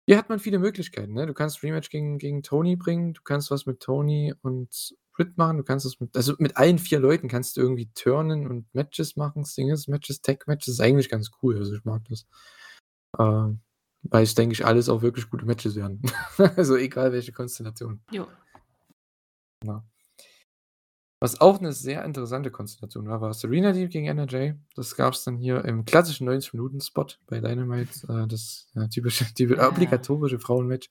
hier 0.05 0.17
hat 0.17 0.29
man 0.29 0.39
viele 0.39 0.59
Möglichkeiten. 0.59 1.13
Ne? 1.13 1.25
Du 1.25 1.33
kannst 1.33 1.63
Rematch 1.63 1.89
gegen, 1.89 2.17
gegen 2.17 2.43
Tony 2.43 2.75
bringen, 2.75 3.13
du 3.13 3.21
kannst 3.23 3.51
was 3.51 3.65
mit 3.65 3.79
Tony 3.79 4.33
und 4.41 4.95
Britt 5.13 5.37
machen, 5.37 5.57
du 5.57 5.63
kannst 5.63 5.85
es 5.85 5.99
mit, 5.99 6.15
also 6.15 6.33
mit 6.39 6.57
allen 6.57 6.79
vier 6.79 6.99
Leuten 6.99 7.27
kannst 7.27 7.55
du 7.55 7.61
irgendwie 7.61 7.89
turnen 7.93 8.47
und 8.47 8.73
Matches 8.73 9.15
machen, 9.15 9.45
Singles, 9.45 9.87
Matches, 9.87 10.21
Tag-Matches, 10.21 10.73
ist 10.73 10.81
eigentlich 10.81 11.09
ganz 11.09 11.31
cool. 11.41 11.57
Also 11.57 11.75
ich 11.75 11.85
mag 11.85 12.01
das. 12.09 12.25
Ähm, 13.19 13.61
weil 14.03 14.23
es, 14.23 14.35
denke 14.35 14.53
ich, 14.53 14.65
alles 14.65 14.89
auch 14.89 15.01
wirklich 15.01 15.29
gute 15.29 15.45
Matches 15.45 15.75
werden. 15.75 16.01
also 16.57 16.75
egal 16.75 17.13
welche 17.13 17.31
Konstellation. 17.31 18.01
Jo. 18.11 18.27
Ja. 19.63 19.83
Was 21.23 21.39
auch 21.39 21.59
eine 21.59 21.71
sehr 21.71 22.03
interessante 22.03 22.51
Konstellation 22.51 23.07
war, 23.07 23.21
war 23.21 23.33
Serena 23.33 23.71
Deep 23.71 23.91
gegen 23.91 24.07
NRJ. 24.07 24.55
Das 24.75 24.93
gab 24.93 25.13
es 25.13 25.23
dann 25.23 25.37
hier 25.37 25.63
im 25.63 25.85
klassischen 25.85 26.27
90-Minuten-Spot 26.27 27.07
bei 27.27 27.39
Dynamite. 27.39 28.05
Äh, 28.09 28.27
das 28.27 28.67
ja, 28.75 28.87
typische, 28.87 29.33
typische 29.33 29.61
Ja. 29.61 29.69
obligatorische 29.69 30.37
Frauenmatch. 30.37 30.89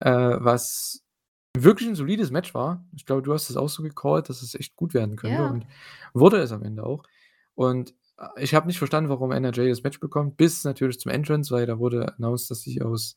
Äh, 0.00 0.10
was 0.40 1.04
wirklich 1.56 1.88
ein 1.88 1.94
solides 1.94 2.32
Match 2.32 2.52
war. 2.52 2.84
Ich 2.96 3.06
glaube, 3.06 3.22
du 3.22 3.32
hast 3.32 3.48
es 3.48 3.56
auch 3.56 3.68
so 3.68 3.84
gecallt, 3.84 4.28
dass 4.28 4.42
es 4.42 4.56
echt 4.56 4.74
gut 4.74 4.92
werden 4.92 5.14
könnte. 5.14 5.36
Ja. 5.36 5.46
Und 5.46 5.66
wurde 6.14 6.38
es 6.38 6.50
am 6.50 6.64
Ende 6.64 6.84
auch. 6.84 7.04
Und 7.54 7.94
äh, 8.18 8.42
ich 8.42 8.56
habe 8.56 8.66
nicht 8.66 8.78
verstanden, 8.78 9.08
warum 9.08 9.30
NRJ 9.30 9.68
das 9.68 9.84
Match 9.84 10.00
bekommt, 10.00 10.36
bis 10.36 10.64
natürlich 10.64 10.98
zum 10.98 11.12
Entrance, 11.12 11.54
weil 11.54 11.66
da 11.66 11.78
wurde 11.78 12.12
announced, 12.16 12.50
dass 12.50 12.62
sie 12.62 12.82
aus 12.82 13.16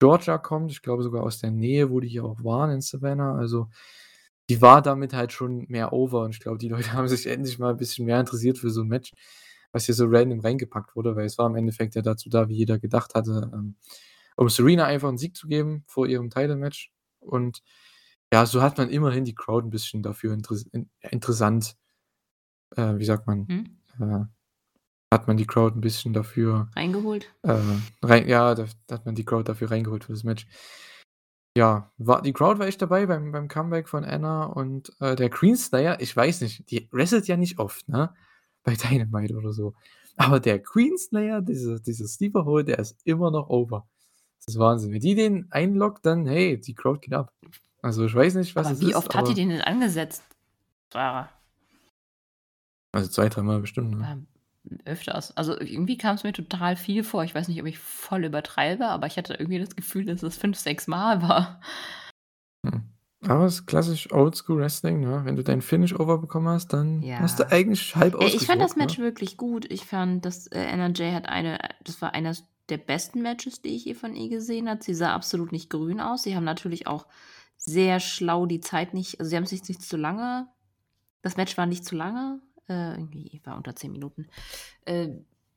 Georgia 0.00 0.38
kommt. 0.38 0.72
Ich 0.72 0.82
glaube 0.82 1.04
sogar 1.04 1.22
aus 1.22 1.38
der 1.38 1.52
Nähe, 1.52 1.88
wo 1.88 2.00
die 2.00 2.08
hier 2.08 2.24
auch 2.24 2.42
waren 2.42 2.70
in 2.72 2.80
Savannah. 2.80 3.36
Also 3.36 3.68
die 4.50 4.62
war 4.62 4.82
damit 4.82 5.14
halt 5.14 5.32
schon 5.32 5.66
mehr 5.68 5.92
over 5.92 6.22
und 6.24 6.32
ich 6.34 6.40
glaube, 6.40 6.58
die 6.58 6.68
Leute 6.68 6.92
haben 6.94 7.08
sich 7.08 7.26
endlich 7.26 7.58
mal 7.58 7.70
ein 7.72 7.76
bisschen 7.78 8.06
mehr 8.06 8.20
interessiert 8.20 8.58
für 8.58 8.70
so 8.70 8.82
'n 8.82 8.88
Match, 8.88 9.12
was 9.72 9.86
hier 9.86 9.94
so 9.94 10.06
random 10.08 10.40
reingepackt 10.40 10.96
wurde, 10.96 11.16
weil 11.16 11.26
es 11.26 11.38
war 11.38 11.46
im 11.48 11.56
Endeffekt 11.56 11.94
ja 11.96 12.02
dazu 12.02 12.28
da, 12.30 12.48
wie 12.48 12.56
jeder 12.56 12.78
gedacht 12.78 13.14
hatte, 13.14 13.50
ähm, 13.54 13.76
um 14.36 14.48
Serena 14.50 14.86
einfach 14.86 15.08
'n 15.10 15.18
Sieg 15.18 15.36
zu 15.36 15.48
geben 15.48 15.84
vor 15.88 16.06
ihrem 16.08 16.30
Title-Match 16.30 16.92
und 17.20 17.62
ja, 18.32 18.46
so 18.46 18.62
hat 18.62 18.78
man 18.78 18.90
immerhin 18.90 19.24
die 19.24 19.34
Crowd 19.36 19.66
'n 19.68 19.70
bisschen 19.70 20.02
dafür 20.04 20.34
interess 20.34 20.64
in 20.72 20.90
interessant 21.02 21.74
äh, 22.76 22.98
wie 22.98 23.04
sagt 23.04 23.26
man, 23.26 23.46
Mhm. 23.48 23.78
äh 24.00 24.24
hat 25.12 25.28
man 25.28 25.36
die 25.38 25.46
Crowd 25.46 25.76
'n 25.76 25.80
bisschen 25.82 26.12
dafür 26.14 26.68
Reingeholt? 26.76 27.32
äh, 27.44 27.60
rein 28.02 28.28
ja, 28.28 28.54
da 28.56 28.66
da 28.88 28.96
hat 28.96 29.06
man 29.06 29.14
die 29.16 29.24
Crowd 29.24 29.44
dafür 29.48 29.70
reingeholt 29.72 30.04
für 30.04 30.12
das 30.12 30.24
Match. 30.24 30.46
Ja, 31.56 31.92
war 31.98 32.20
die 32.22 32.32
Crowd 32.32 32.58
war 32.58 32.66
echt 32.66 32.82
dabei 32.82 33.06
beim 33.06 33.30
beim 33.30 33.46
Comeback 33.46 33.88
von 33.88 34.04
Anna 34.04 34.44
und, 34.46 34.92
äh, 35.00 35.14
der 35.14 35.30
Queen 35.30 35.56
Slayer, 35.56 36.00
ich 36.00 36.16
weiß 36.16 36.40
nicht, 36.40 36.68
die 36.70 36.88
wrestelt 36.90 37.28
ja 37.28 37.36
nicht 37.36 37.58
oft, 37.60 37.88
ne, 37.88 38.12
bei 38.64 38.74
Dynamite 38.74 39.36
oder 39.36 39.52
so. 39.52 39.74
Aber 40.16 40.40
der 40.40 40.60
Queen 40.60 40.98
Slayer, 40.98 41.42
diese 41.42 41.80
dieser 41.80 42.08
Sleeper 42.08 42.44
Hold, 42.44 42.68
der 42.68 42.78
ist 42.80 42.96
immer 43.04 43.30
noch 43.30 43.48
over. 43.50 43.86
Das 44.38 44.54
ist 44.54 44.58
Wahnsinn. 44.60 44.92
Wenn 44.92 45.00
die 45.00 45.14
den 45.14 45.46
einloggt, 45.50 46.04
dann 46.06 46.26
hey, 46.26 46.60
die 46.60 46.74
Crowd 46.74 47.00
geht 47.00 47.14
ab. 47.14 47.32
Also, 47.82 48.04
ich 48.04 48.14
weiß 48.14 48.34
nicht, 48.34 48.56
was 48.56 48.66
Aber 48.66 48.74
es 48.74 48.80
wie 48.80 48.90
ist, 48.90 48.96
oft 48.96 49.14
hat 49.14 49.28
die 49.28 49.34
den 49.34 49.50
denn 49.50 49.60
angesetzt? 49.60 50.22
Sarah? 50.92 51.28
Also, 52.92 53.10
2, 53.10 53.28
dreimal 53.28 53.60
bestimmt, 53.60 53.98
ne? 53.98 54.26
Öfters. 54.84 55.36
Also, 55.36 55.58
irgendwie 55.58 55.98
kam's 55.98 56.24
mir 56.24 56.32
total 56.32 56.76
viel 56.76 57.04
vor. 57.04 57.24
Ich 57.24 57.34
weiß 57.34 57.48
nicht, 57.48 57.60
ob 57.60 57.66
ich 57.66 57.78
voll 57.78 58.24
übertreibe, 58.24 58.86
aber 58.86 59.06
ich 59.06 59.16
hatte 59.18 59.34
irgendwie 59.34 59.58
das 59.58 59.76
Gefühl, 59.76 60.06
dass 60.06 60.22
es 60.22 60.36
5, 60.36 60.58
6 60.58 60.86
Mal 60.86 61.22
war. 61.22 61.60
Mhm. 62.62 62.82
Aber 63.26 63.44
es 63.46 63.54
ist 63.54 63.66
klassisch 63.66 64.12
Oldschool 64.12 64.58
Wrestling, 64.58 65.00
ne? 65.00 65.22
Wenn 65.24 65.36
du 65.36 65.42
deinen 65.42 65.62
Finish 65.62 65.94
over 65.98 66.18
bekommen 66.18 66.48
hast, 66.48 66.72
dann 66.74 67.02
hast 67.18 67.38
du 67.38 67.44
Ja. 67.44 67.50
eigentlich 67.50 67.96
halb 67.96 68.14
Äh, 68.20 68.26
ich 68.26 68.46
fand 68.46 68.60
das 68.60 68.76
Match 68.76 68.98
ne? 68.98 69.04
wirklich 69.04 69.36
gut. 69.38 69.70
Ich 69.70 69.86
fand, 69.86 70.24
dass, 70.26 70.46
äh, 70.48 70.60
NRJ 70.60 71.12
hat 71.12 71.26
eine 71.26 71.58
das 71.84 72.02
war 72.02 72.12
eines 72.12 72.44
der 72.68 72.78
besten 72.78 73.22
Matches, 73.22 73.62
die 73.62 73.76
ich 73.76 73.84
je 73.86 73.94
von 73.94 74.14
ihr 74.14 74.28
gesehen 74.28 74.68
habe. 74.68 74.82
Sie 74.82 74.94
sah 74.94 75.14
absolut 75.14 75.52
nicht 75.52 75.70
grün 75.70 76.00
aus. 76.00 76.22
Sie 76.22 76.36
haben 76.36 76.44
natürlich 76.44 76.86
auch 76.86 77.06
sehr 77.56 77.98
schlau 78.00 78.44
die 78.46 78.60
Zeit 78.60 78.92
nicht 78.92 79.20
also, 79.20 79.30
sie 79.30 79.36
haben 79.36 79.46
sich 79.46 79.66
nicht 79.68 79.82
zu 79.82 79.96
lange 79.96 80.48
das 81.22 81.38
Match 81.38 81.56
war 81.56 81.64
nicht 81.64 81.86
zu 81.86 81.96
lange, 81.96 82.40
äh, 82.68 82.92
irgendwie 82.92 83.40
war 83.44 83.56
unter 83.56 83.76
10 83.76 83.92
Minuten. 83.92 84.28
Äh, 84.84 85.08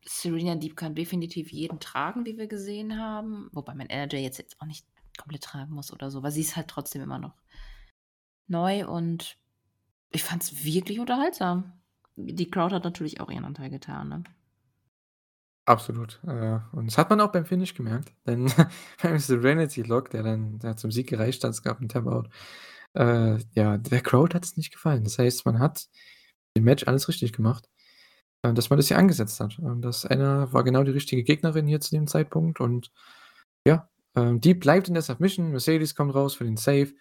Serena 0.05 0.55
Deeb 0.55 0.77
kann 0.77 0.95
definitiv 0.95 1.51
jeden 1.51 1.79
tragen, 1.79 2.25
wie 2.25 2.37
wir 2.37 2.47
gesehen 2.47 2.97
haben, 2.99 3.49
wobei 3.51 3.75
man 3.75 3.89
NRJ 3.89 4.17
jetzt 4.17 4.37
jetzt 4.39 4.61
auch 4.61 4.65
nicht 4.65 4.85
komplett 5.17 5.43
tragen 5.43 5.73
muss 5.73 5.91
oder 5.93 6.11
so, 6.11 6.23
weil 6.23 6.31
sie 6.31 6.41
ist 6.41 6.55
halt 6.55 6.67
trotzdem 6.69 7.01
immer 7.01 7.19
noch 7.19 7.35
neu 8.47 8.87
und 8.87 9.37
ich 10.11 10.23
fand's 10.23 10.63
wirklich 10.65 10.99
unterhaltsam. 10.99 11.73
Die 12.17 12.49
Crowd 12.49 12.75
hat 12.75 12.83
natürlich 12.83 13.21
auch 13.21 13.29
ihren 13.31 13.45
Anteil 13.45 13.69
getan, 13.69 14.09
ne? 14.09 14.23
Absolut, 15.65 16.21
äh, 16.25 16.59
und 16.71 16.85
das 16.87 16.97
hat 16.97 17.09
man 17.09 17.19
auch 17.19 17.33
beim 17.33 17.45
Finish 17.45 17.73
gemerkt, 17.73 18.13
denn 18.25 18.49
beim 19.03 19.19
Serenity 19.19 19.81
Lock, 19.81 20.09
der 20.11 20.23
dann 20.23 20.59
der 20.59 20.77
zum 20.77 20.91
Sieg 20.91 21.07
gereicht 21.09 21.43
hat, 21.43 21.51
es 21.51 21.61
gab 21.61 21.81
'n 21.81 21.89
Tap 21.89 22.07
Out, 22.07 22.29
äh, 22.93 23.37
ja, 23.53 23.77
der 23.77 24.01
Crowd 24.01 24.33
hat's 24.33 24.55
nicht 24.55 24.71
gefallen. 24.71 25.03
Das 25.03 25.19
heißt, 25.19 25.45
man 25.45 25.59
hat 25.59 25.89
im 26.57 26.63
Match 26.65 26.87
alles 26.87 27.07
richtig 27.07 27.33
gemacht, 27.33 27.69
äh, 28.43 28.53
dass 28.53 28.69
man 28.69 28.77
das 28.77 28.87
hier 28.87 28.97
angesetzt 28.97 29.39
hat. 29.39 29.59
Und 29.59 29.81
das 29.81 30.05
Anna 30.05 30.51
war 30.53 30.63
genau 30.63 30.83
die 30.83 30.91
richtige 30.91 31.23
Gegnerin 31.23 31.67
hier 31.67 31.81
zu 31.81 31.91
dem 31.91 32.07
Zeitpunkt 32.07 32.59
und 32.61 32.91
ja, 33.67 33.89
ähm, 34.15 34.41
die 34.41 34.53
bleibt 34.55 34.87
in 34.89 34.95
der 34.95 35.03
Submission, 35.03 35.51
Mercedes 35.51 35.95
kommt 35.95 36.15
raus 36.15 36.35
für 36.35 36.45
den 36.45 36.57
Save. 36.57 36.93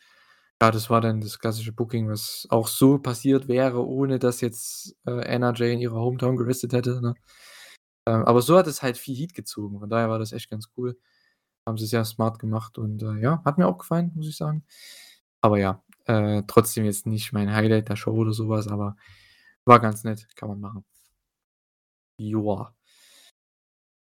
Ja, 0.63 0.71
das 0.71 0.91
war 0.91 1.01
dann 1.03 1.21
das 1.21 1.39
klassische 1.39 1.73
Booking, 1.73 2.09
was 2.09 2.47
auch 2.51 2.69
so 2.69 2.99
passiert 2.99 3.49
wäre, 3.49 3.87
ohne 3.87 4.19
dass 4.19 4.41
jetzt, 4.41 4.97
äh, 5.07 5.13
NRJ 5.37 5.75
in 5.75 5.81
ihrer 5.81 5.97
Hometown 6.01 6.37
gewrestelt 6.37 6.73
hätte, 6.73 7.01
ne? 7.03 7.15
Ähm, 8.07 8.25
aber 8.25 8.43
so 8.43 8.57
hat 8.57 8.67
es 8.67 8.83
halt 8.83 8.97
viel 8.99 9.17
Heat 9.17 9.35
gezogen. 9.35 9.81
Von 9.81 9.91
daher 9.91 10.09
war 10.09 10.19
das 10.19 10.33
echt 10.33 10.51
ganz 10.51 10.69
cool. 10.77 10.99
Haben 11.67 11.79
sie 11.79 11.87
sehr 11.87 12.05
smart 12.05 12.39
gemacht 12.39 12.79
und, 12.79 13.03
äh, 13.03 13.21
ja, 13.21 13.43
hat 13.45 13.59
mir 13.59 13.67
auch 13.69 13.79
gefallen, 13.79 14.13
muss 14.15 14.29
ich 14.29 14.37
sagen. 14.37 14.65
Aber 15.43 15.59
ja, 15.59 15.83
äh, 16.07 16.43
trotzdem 16.47 16.85
jetzt 16.85 17.07
nicht 17.07 17.33
mein 17.33 17.53
Highlight 17.55 17.89
der 17.89 17.97
Show 17.97 18.13
oder 18.13 18.33
so 18.33 18.49
was, 18.49 18.69
aber 18.69 18.97
war 19.67 19.81
ganz 19.81 20.05
nett, 20.05 20.27
kann 20.37 20.49
man 20.49 20.61
machen. 20.61 20.85
Joa. 22.19 22.75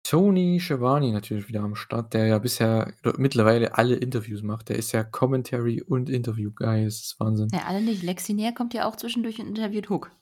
Tony 0.07 0.61
Schiavone 0.61 1.13
natürlich 1.13 1.49
wieder 1.49 1.63
am 1.63 1.75
Start, 1.75 2.15
der 2.15 2.27
ja 2.27 2.39
bisher 2.39 2.93
mittlerweile 3.17 3.77
alle 3.77 3.97
Interviews 3.97 4.43
macht. 4.43 4.69
Der 4.69 4.77
ist 4.77 4.93
ja 4.93 5.03
Commentary 5.03 5.83
und 5.83 6.09
Interview-Guy, 6.09 6.85
das 6.85 7.01
ist 7.01 7.21
Wahnsinn. 7.21 7.49
Ja, 7.53 7.65
alle 7.67 7.83
nicht. 7.83 8.05
Lexi 8.05 8.33
Nair 8.33 8.53
kommt 8.53 8.73
ja 8.73 8.89
auch 8.89 8.95
zwischendurch 8.95 9.41
und 9.41 9.49
interviewt 9.49 9.91
Hook. 9.91 10.13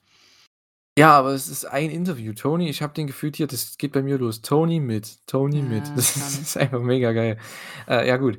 Ja, 0.98 1.10
aber 1.18 1.32
es 1.32 1.48
ist 1.48 1.64
ein 1.66 1.90
Interview. 1.90 2.32
Tony, 2.32 2.68
ich 2.70 2.80
habe 2.80 2.94
den 2.94 3.08
gefühlt 3.08 3.36
hier 3.36 3.48
das 3.48 3.76
geht 3.76 3.92
bei 3.92 4.02
mir 4.02 4.16
los. 4.16 4.42
Tony 4.42 4.80
mit, 4.80 5.26
Tony 5.26 5.60
mit. 5.60 5.86
Ja, 5.88 5.94
Das 5.96 6.12
schon. 6.12 6.42
ist 6.42 6.56
einfach 6.56 6.80
mega 6.80 7.12
geil. 7.12 7.38
Äh, 7.88 8.08
ja 8.08 8.16
gut. 8.16 8.38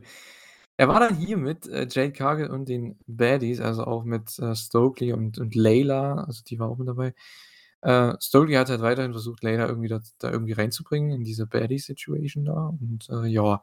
Er 0.78 0.88
war 0.89 0.99
dann 0.99 1.15
hier 1.15 1.38
mit, 1.38 1.67
äh, 1.67 1.88
Jade 1.89 2.11
Cargill 2.11 2.49
und 2.49 2.67
den 2.67 2.97
Baddies, 3.07 3.61
also 3.61 3.86
auch 3.86 4.03
mit, 4.03 4.38
äh, 4.39 4.55
Stokely 4.55 5.13
und 5.13 5.38
und 5.39 5.55
Layla, 5.55 6.23
also 6.26 6.43
die 6.45 6.59
war 6.59 6.69
auch 6.69 6.78
mit 6.78 6.88
dabei. 6.88 7.13
Äh, 7.82 8.13
Stokely 8.19 8.55
hat 8.55 8.69
halt 8.69 8.82
weiterhin 8.82 9.11
versucht, 9.13 9.43
Layla 9.43 9.67
irgendwie 9.67 9.88
da 9.89 10.01
da 10.19 10.32
irgendwie 10.32 10.53
reinzubringen 10.53 11.11
in 11.11 11.23
diese 11.23 11.47
Baddie-Situation 11.47 12.45
da 12.45 12.67
und, 12.82 13.07
äh, 13.09 13.28
ja. 13.28 13.61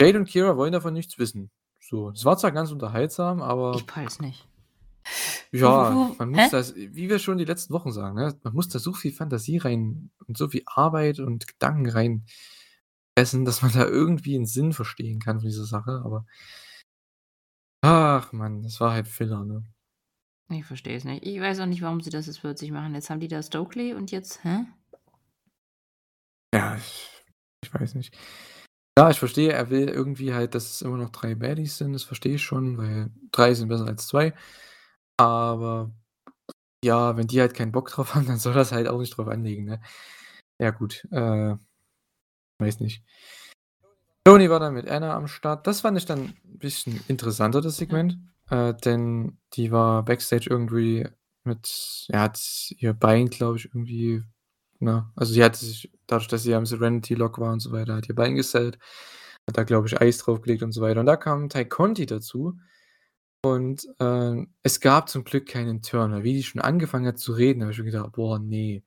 Jade 0.00 0.18
und 0.18 0.26
Kira 0.26 0.56
wollen 0.56 0.72
davon 0.72 0.94
nichts 0.94 1.18
wissen. 1.18 1.50
So, 1.80 2.10
es 2.10 2.24
war 2.24 2.36
zwar 2.38 2.52
ganz 2.52 2.72
unterhaltsam, 2.72 3.42
aber 3.42 3.74
Ich 3.76 3.86
peil's 3.86 4.20
nicht. 4.20 4.48
ja, 5.52 6.10
man 6.18 6.34
hä? 6.34 6.40
muss 6.42 6.50
das 6.50 6.74
wie 6.74 7.08
wir 7.10 7.18
schon 7.18 7.38
die 7.38 7.44
letzten 7.44 7.72
Wochen 7.74 7.92
sagen, 7.92 8.16
ne, 8.16 8.34
man 8.42 8.54
muss 8.54 8.68
da 8.68 8.78
so 8.78 8.92
viel 8.92 9.12
Fantasie 9.12 9.58
rein 9.58 10.10
und 10.26 10.36
so 10.36 10.48
viel 10.48 10.62
Arbeit 10.66 11.20
und 11.20 11.46
Gedanken 11.46 11.88
reinpressen, 13.16 13.44
dass 13.44 13.62
man 13.62 13.72
da 13.74 13.86
irgendwie 13.86 14.36
'n 14.36 14.46
Sinn 14.46 14.72
verstehen 14.72 15.20
kann 15.20 15.40
von 15.40 15.48
dieser 15.48 15.64
Sache, 15.66 16.02
aber 16.04 16.24
ach 17.82 18.32
Mann, 18.32 18.62
das 18.62 18.80
war 18.80 18.92
halt 18.92 19.06
Filler, 19.08 19.44
ne? 19.44 19.64
Ich 20.50 20.64
verstehe 20.64 20.96
es 20.96 21.04
nicht. 21.04 21.24
Ich 21.24 21.40
weiß 21.40 21.60
auch 21.60 21.66
nicht, 21.66 21.82
warum 21.82 22.00
sie 22.00 22.10
das 22.10 22.26
jetzt 22.26 22.40
plötzlich 22.40 22.70
machen. 22.70 22.94
Jetzt 22.94 23.10
haben 23.10 23.20
die 23.20 23.28
da 23.28 23.42
Stokely 23.42 23.94
und 23.94 24.10
jetzt 24.10 24.44
hä? 24.44 24.66
Ja, 26.54 26.76
ich 26.76 27.10
ich 27.62 27.72
weiß 27.72 27.94
nicht. 27.94 28.16
Ja, 28.98 29.10
ich 29.10 29.18
verstehe, 29.18 29.52
er 29.52 29.70
will 29.70 29.88
irgendwie 29.88 30.34
halt, 30.34 30.54
dass 30.54 30.70
es 30.70 30.82
immer 30.82 30.96
noch 30.98 31.10
3 31.10 31.34
Baddies 31.34 31.78
sind, 31.78 31.92
das 31.94 32.04
verstehe 32.04 32.36
ich 32.36 32.42
schon, 32.44 32.78
weil 32.78 33.10
3 33.32 33.54
sind 33.54 33.68
besser 33.68 33.86
als 33.86 34.06
2. 34.08 34.34
Aber 35.18 35.92
ja, 36.84 37.16
wenn 37.16 37.28
die 37.28 37.40
halt 37.40 37.54
keinen 37.54 37.72
Bock 37.72 37.90
drauf 37.90 38.14
haben, 38.16 38.26
dann 38.26 38.38
soll 38.38 38.54
das 38.54 38.72
halt 38.72 38.88
auch 38.88 39.00
nicht 39.00 39.16
drauf 39.18 39.28
anlegen, 39.28 39.64
ne? 39.66 39.80
Ja 40.60 40.70
gut, 40.72 41.06
äh, 41.12 41.56
weiß 42.60 42.80
nicht. 42.80 43.02
Tony 44.26 44.48
war 44.48 44.58
dann 44.58 44.72
mit 44.72 44.88
Anna 44.88 45.14
am 45.14 45.26
Start. 45.28 45.66
Das 45.66 45.82
fand 45.82 45.98
ich 45.98 46.06
dann 46.06 46.20
'n 46.44 46.58
bisschen 46.58 47.04
interessanter, 47.08 47.60
das 47.60 47.76
Segment, 47.76 48.18
äh, 48.48 48.72
denn 48.74 49.36
die 49.52 49.70
war 49.70 50.02
backstage 50.02 50.46
irgendwie 50.48 51.06
mit 51.44 52.06
ja, 52.08 52.20
hat 52.22 52.40
ihr 52.78 52.94
Bein, 52.94 53.28
glaube 53.28 53.58
ich, 53.58 53.66
irgendwie 53.66 54.22
ne, 54.78 55.10
also 55.14 55.32
sie 55.34 55.44
hat 55.44 55.56
sich 55.56 55.92
dadurch, 56.06 56.28
dass 56.28 56.42
sie 56.42 56.54
am 56.54 56.64
Serenity 56.66 57.14
Lock 57.14 57.38
war 57.38 57.52
und 57.52 57.60
so 57.60 57.70
weiter, 57.72 57.96
hat 57.96 58.08
ihr 58.08 58.14
Bein 58.14 58.34
gesellt, 58.34 58.78
hat 59.46 59.58
da, 59.58 59.64
glaube 59.64 59.86
ich, 59.88 60.00
Eis 60.00 60.18
draufgelegt 60.18 60.62
und 60.62 60.72
so 60.72 60.80
weiter. 60.82 61.00
Und 61.00 61.06
da 61.06 61.16
kam 61.16 61.48
Tay 61.50 61.66
Conti 61.68 62.06
dazu 62.06 62.58
und, 63.44 63.86
ähm, 64.00 64.54
es 64.64 64.80
gab 64.80 65.08
zum 65.10 65.24
Glück 65.24 65.48
keinen 65.48 65.82
Turn, 65.82 66.12
weil 66.12 66.24
wie 66.24 66.34
die 66.34 66.44
schon 66.44 66.62
angefangen 66.62 67.06
hat 67.08 67.18
zu 67.20 67.32
reden, 67.34 67.62
habe 67.62 67.72
ich 67.72 67.78
mir 67.78 67.86
gedacht: 67.86 68.12
„Boah, 68.14 68.38
ne.“ 68.40 68.82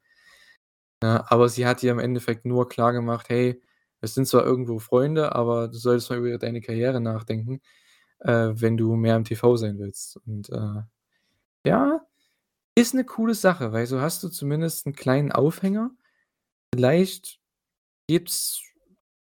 Ne, 1.04 1.24
aber 1.32 1.48
sie 1.48 1.66
hat 1.68 1.84
ihr 1.84 1.92
im 1.92 2.00
Endeffekt 2.00 2.46
nur 2.46 2.68
klargemacht: 2.70 3.30
„Hey, 3.30 3.62
wir 4.00 4.10
sind 4.10 4.28
zwar 4.28 4.44
irgendwo 4.46 4.80
Freunde, 4.80 5.36
aber 5.36 5.68
du 5.68 5.78
solltest 5.78 6.10
mal 6.10 6.18
über 6.20 6.38
deine 6.40 6.60
Karriere 6.62 7.00
nachdenken, 7.00 7.62
äh, 8.20 8.50
wenn 8.56 8.78
du 8.78 8.96
mehr 8.96 9.16
im 9.18 9.24
TV 9.26 9.58
sein 9.58 9.80
willst.“ 9.80 10.18
Und, 10.28 10.50
äh, 10.50 10.84
ja, 11.70 12.02
ist 12.76 12.94
'ne 12.96 13.06
coole 13.06 13.36
Sache, 13.36 13.74
weil 13.74 13.88
so 13.88 14.02
hast 14.02 14.24
du 14.24 14.30
zumindest 14.30 14.88
'n 14.88 14.94
kleinen 14.96 15.32
Aufhänger. 15.34 15.92
Vielleicht 16.76 17.40
gibt's 18.08 18.62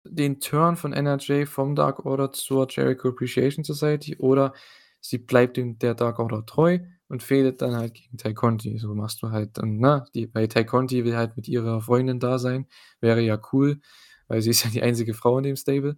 den 0.06 0.40
Turn 0.42 0.78
von 0.78 0.94
NRJ 0.94 1.46
vom 1.48 1.76
Dark 1.76 2.06
Order 2.06 2.34
zur 2.34 2.68
Jericho 2.70 3.10
Appreciation 3.10 3.64
Society 3.66 4.18
oder 4.18 4.54
sie 5.02 5.20
bleibt 5.20 5.58
dem 5.58 5.80
der 5.80 5.96
Dark 5.96 6.20
Order 6.20 6.46
treu 6.46 6.80
und 7.12 7.24
fehdet 7.24 7.62
dann 7.62 7.76
halt 7.76 7.96
gegen 7.96 8.18
Tay 8.18 8.34
Conti. 8.36 8.78
So 8.80 8.96
machst 8.96 9.22
du 9.24 9.32
halt 9.32 9.58
dann, 9.60 9.78
ne, 9.80 10.06
die 10.16 10.34
weil 10.36 10.48
Tay 10.50 10.66
Conti 10.66 11.06
will 11.06 11.16
halt 11.18 11.38
mit 11.38 11.48
ihrer 11.50 11.82
Freundin 11.82 12.20
da 12.20 12.40
sein. 12.40 12.68
Wäre 13.02 13.22
ja 13.22 13.40
cool, 13.54 13.82
weil 14.30 14.42
sie 14.42 14.52
ist 14.52 14.64
ja 14.66 14.72
die 14.72 14.84
einzige 14.84 15.14
Frau 15.16 15.38
in 15.40 15.44
dem 15.46 15.56
Stable 15.58 15.98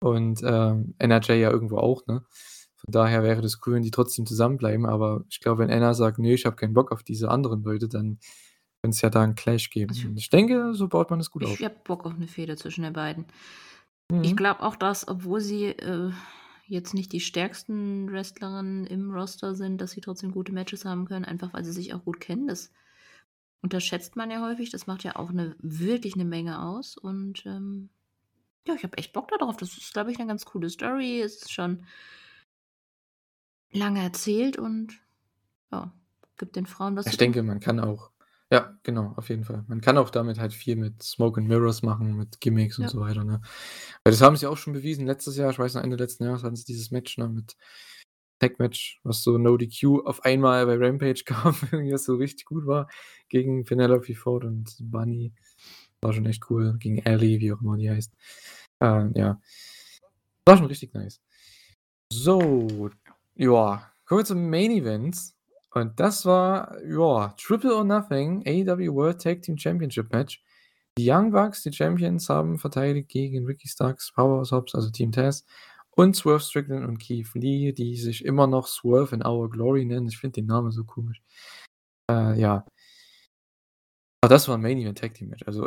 und, 0.00 0.42
ähm, 0.44 0.94
NRJ 0.98 1.32
ja 1.40 1.50
irgendwo 1.50 1.78
auch, 1.78 2.06
ne? 2.06 2.24
Von 2.76 2.92
daher 2.92 3.22
wäre 3.24 3.42
das 3.42 3.58
cool, 3.66 3.74
wenn 3.74 3.82
die 3.84 3.90
trotzdem 3.92 4.26
zusammenbleiben, 4.26 4.86
aber 4.86 5.24
ich 5.30 5.40
glaube, 5.40 5.60
wenn 5.64 5.70
Anna 5.72 5.94
sagt: 5.94 6.18
„Ne, 6.20 6.34
ich 6.34 6.46
habe 6.46 6.56
keinen 6.56 6.74
Bock 6.74 6.92
auf 6.92 7.02
diese 7.04 7.30
anderen 7.30 7.62
Leute“, 7.64 7.88
dann 7.88 8.18
könnte's 8.82 9.02
ja 9.02 9.10
da 9.10 9.24
'n 9.24 9.34
Clash 9.36 9.70
geben. 9.70 9.90
Also 9.92 10.08
Und 10.08 10.18
ich 10.18 10.30
denke, 10.30 10.74
so 10.74 10.88
baut 10.88 11.10
man 11.10 11.18
das 11.20 11.30
gut 11.32 11.44
auf. 11.44 11.60
Ich 11.60 11.64
habe 11.64 11.76
Bock 11.84 12.04
auf 12.04 12.16
'ne 12.16 12.28
Fehde 12.28 12.56
zwischen 12.56 12.82
den 12.82 12.92
beiden. 12.92 13.24
Ich 14.22 14.34
Mhm. 14.34 14.36
glaube 14.36 14.62
auch, 14.62 14.76
dass, 14.76 15.08
obwohl 15.08 15.40
sie, 15.40 15.66
äh, 15.66 16.12
jetzt 16.68 16.94
nicht 16.94 17.12
die 17.12 17.20
stärksten 17.20 18.10
Wrestlerinnen 18.12 18.86
im 18.86 19.10
Roster 19.12 19.54
sind, 19.54 19.80
dass 19.80 19.92
sie 19.92 20.00
trotzdem 20.02 20.32
gute 20.32 20.52
Matches 20.52 20.84
haben 20.84 21.06
können, 21.06 21.24
einfach 21.24 21.52
weil 21.54 21.64
sie 21.64 21.72
sich 21.72 21.94
auch 21.94 22.04
gut 22.04 22.20
kennen. 22.20 22.46
Das 22.48 22.72
unterschätzt 23.62 24.16
man 24.16 24.30
ja 24.30 24.42
häufig. 24.46 24.70
Das 24.70 24.86
macht 24.88 25.04
ja 25.04 25.16
auch 25.16 25.32
'ne 25.32 25.56
wirklich 25.60 26.14
eine 26.14 26.24
Menge 26.26 26.62
aus 26.62 26.96
und, 26.98 27.44
ähm, 27.46 27.90
ja, 28.68 28.74
ich 28.76 28.84
habe 28.84 28.98
echt 28.98 29.12
Bock 29.14 29.28
darauf. 29.30 29.56
Das 29.58 29.76
ist, 29.78 29.92
glaube 29.94 30.12
ich, 30.12 30.18
eine 30.20 30.28
ganz 30.28 30.46
coole 30.46 30.70
Story. 30.70 31.20
Es 31.22 31.36
ist 31.42 31.52
schon 31.52 31.86
lange 33.72 34.02
erzählt 34.02 34.58
und 34.58 35.00
ja, 35.72 35.92
gibt 36.38 36.56
den 36.56 36.66
Frauen 36.66 36.96
was 36.96 37.10
Ich 37.10 37.16
denke, 37.16 37.42
man 37.42 37.60
kann 37.60 37.80
auch 37.80 38.10
ja, 38.50 38.78
genau, 38.82 39.12
auf 39.16 39.28
jeden 39.28 39.44
Fall. 39.44 39.64
Man 39.68 39.80
kann 39.80 39.98
auch 39.98 40.10
damit 40.10 40.38
halt 40.38 40.52
viel 40.54 40.76
mit 40.76 41.02
Smoke 41.02 41.40
and 41.40 41.48
Mirrors 41.48 41.82
machen, 41.82 42.16
mit 42.16 42.40
Gimmicks 42.40 42.78
und 42.78 42.84
Ja. 42.84 42.90
so 42.90 43.00
weiter, 43.00 43.24
ne? 43.24 43.40
Weil 44.04 44.12
das 44.12 44.22
haben 44.22 44.36
sie 44.36 44.46
auch 44.46 44.56
schon 44.56 44.72
bewiesen 44.72 45.06
letztes 45.06 45.36
Jahr, 45.36 45.50
ich 45.50 45.58
weiß 45.58 45.74
noch, 45.74 45.82
Ende 45.82 45.96
letzten 45.96 46.24
Jahres 46.24 46.42
hatten 46.44 46.56
sie 46.56 46.64
dieses 46.64 46.90
Match, 46.90 47.18
ne, 47.18 47.28
mit 47.28 47.56
Tag-Match, 48.40 49.00
was 49.02 49.22
so 49.22 49.36
No 49.36 49.56
DQ 49.56 50.06
auf 50.06 50.24
einmal 50.24 50.64
bei 50.66 50.76
Rampage 50.76 51.24
kam, 51.26 51.54
was 51.92 52.04
so 52.04 52.16
richtig 52.16 52.46
gut 52.46 52.66
war, 52.66 52.88
gegen 53.28 53.64
Penelope 53.64 54.14
Ford 54.14 54.44
und 54.44 54.76
Bunny. 54.80 55.32
War 56.00 56.12
schon 56.12 56.26
echt 56.26 56.48
cool, 56.50 56.76
gegen 56.78 56.98
Ellie, 56.98 57.40
wie 57.40 57.52
auch 57.52 57.60
immer 57.60 57.76
die 57.76 57.90
heißt. 57.90 58.14
Äh, 58.80 59.08
ja. 59.18 59.40
War 60.46 60.56
schon 60.56 60.66
richtig 60.66 60.94
nice. 60.94 61.20
So, 62.12 62.90
ja, 63.34 63.92
kommen 64.06 64.20
wir 64.20 64.24
zum 64.24 64.48
Main 64.48 64.70
Event. 64.70 65.16
Und 65.70 66.00
das 66.00 66.24
war, 66.24 66.82
ja, 66.84 67.34
Triple 67.36 67.74
or 67.74 67.84
Nothing, 67.84 68.42
AEW 68.46 68.94
World 68.94 69.22
Tag 69.22 69.42
Team 69.42 69.58
Championship 69.58 70.12
Match. 70.12 70.42
Die 70.98 71.08
Young 71.08 71.30
Bucks, 71.30 71.62
die 71.62 71.72
Champions, 71.72 72.28
haben 72.28 72.58
verteidigt 72.58 73.08
gegen 73.08 73.46
Ricky 73.46 73.68
Starks, 73.68 74.12
Powerhouse 74.12 74.50
Hobbs, 74.50 74.74
also 74.74 74.90
Team 74.90 75.12
Taz, 75.12 75.44
und 75.90 76.16
Swerve 76.16 76.40
Strickland 76.40 76.86
und 76.86 76.98
Keith 76.98 77.34
Lee, 77.34 77.72
die 77.72 77.96
sich 77.96 78.24
immer 78.24 78.46
noch 78.46 78.66
Swerve 78.66 79.14
in 79.14 79.24
Our 79.24 79.50
Glory 79.50 79.84
nennen. 79.84 80.08
Ich 80.08 80.18
finde 80.18 80.40
den 80.40 80.46
Namen 80.46 80.70
so 80.72 80.84
komisch. 80.84 81.20
Äh, 82.10 82.40
ja. 82.40 82.64
Aber 84.20 84.28
das 84.34 84.48
war 84.48 84.56
ein 84.56 84.62
Main 84.62 84.78
Event 84.78 84.98
Tag 84.98 85.14
Team 85.14 85.28
Match, 85.28 85.44
also 85.46 85.66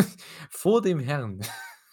vor 0.50 0.82
dem 0.82 1.00
Herrn. 1.00 1.40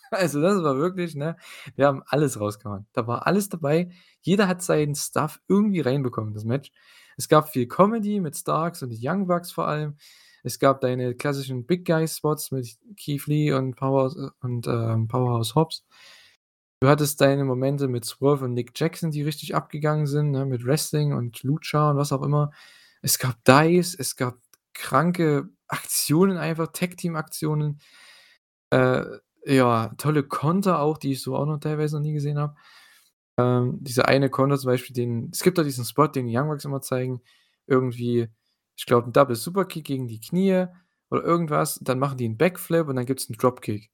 Also 0.10 0.42
das 0.42 0.64
war 0.64 0.78
wirklich, 0.78 1.16
ne, 1.16 1.36
wir 1.76 1.86
haben 1.86 2.02
alles 2.06 2.40
rausgehauen. 2.40 2.88
Da 2.94 3.08
war 3.08 3.28
alles 3.28 3.50
dabei. 3.50 3.90
Jeder 4.22 4.48
hat 4.48 4.62
seinen 4.62 4.96
Stuff 4.96 5.42
irgendwie 5.50 5.82
reinbekommen, 5.82 6.34
das 6.34 6.46
Match. 6.46 6.72
Es 7.18 7.28
gab 7.28 7.50
viel 7.50 7.68
Comedy 7.68 8.20
mit 8.20 8.36
Starks 8.38 8.84
und 8.84 8.94
Young 8.98 9.28
Bucks 9.28 9.52
vor 9.52 9.68
allem. 9.68 9.98
Es 10.44 10.60
gab 10.60 10.82
deine 10.82 11.16
klassischen 11.16 11.66
Big 11.66 11.86
Guy 11.86 12.08
Spots 12.08 12.52
mit 12.52 12.78
Keith 12.96 13.26
Lee 13.28 13.52
und 13.54 13.76
Powerhouse 13.76 14.32
und, 14.42 14.68
ähm, 14.68 15.08
Powerhouse 15.08 15.56
Hobbs. 15.56 15.86
Du 16.80 16.88
hattest 16.88 17.20
deine 17.22 17.44
Momente 17.44 17.88
mit 17.88 18.06
Swerve 18.06 18.46
und 18.46 18.54
Nick 18.54 18.72
Jackson, 18.80 19.10
die 19.12 19.24
richtig 19.24 19.56
abgegangen 19.56 20.06
sind, 20.06 20.32
ne, 20.32 20.46
mit 20.46 20.64
Wrestling 20.66 21.12
und 21.14 21.42
Lucha 21.44 21.90
und 21.92 21.98
was 21.98 22.12
auch 22.12 22.22
immer. 22.22 22.52
Es 23.02 23.18
gab 23.18 23.44
Dives, 23.46 23.96
es 23.96 24.16
gab 24.16 24.38
kranke 24.74 25.50
Aktionen 25.68 26.38
einfach, 26.38 26.68
Tag-Team-Aktionen. 26.72 27.82
Äh, 28.72 29.04
ja, 29.46 29.90
tolle 29.98 30.24
Konter 30.24 30.80
auch, 30.82 30.98
die 30.98 31.14
ich 31.14 31.22
so 31.22 31.36
auch 31.36 31.46
noch 31.46 31.60
teilweise 31.60 31.96
noch 31.98 32.04
nie 32.04 32.14
gesehen 32.14 32.38
habe. 32.40 32.56
Ähm, 33.40 33.78
dieser 33.84 34.08
eine 34.08 34.30
Konter 34.30 34.58
zum 34.58 34.70
Beispiel, 34.72 34.96
den 34.96 35.30
es 35.32 35.44
gibt 35.44 35.58
doch 35.60 35.64
diesen 35.64 35.86
Spot, 35.86 36.08
den 36.08 36.26
die 36.28 36.36
Young 36.38 36.48
Bucks 36.50 36.66
immer 36.66 36.82
zeigen, 36.82 37.22
irgendwie, 37.68 38.28
ich 38.76 38.86
glaube, 38.88 39.08
'n 39.10 39.14
Double 39.14 39.36
Superkick 39.36 39.86
gegen 39.86 40.08
die 40.08 40.20
Knie 40.20 40.66
oder 41.12 41.24
irgendwas, 41.24 41.80
dann 41.84 42.00
machen 42.00 42.18
die 42.18 42.26
'n 42.26 42.38
Backflip 42.38 42.88
und 42.88 42.96
dann 42.96 43.06
gibt's 43.06 43.30
'n 43.30 43.36
Dropkick 43.38 43.92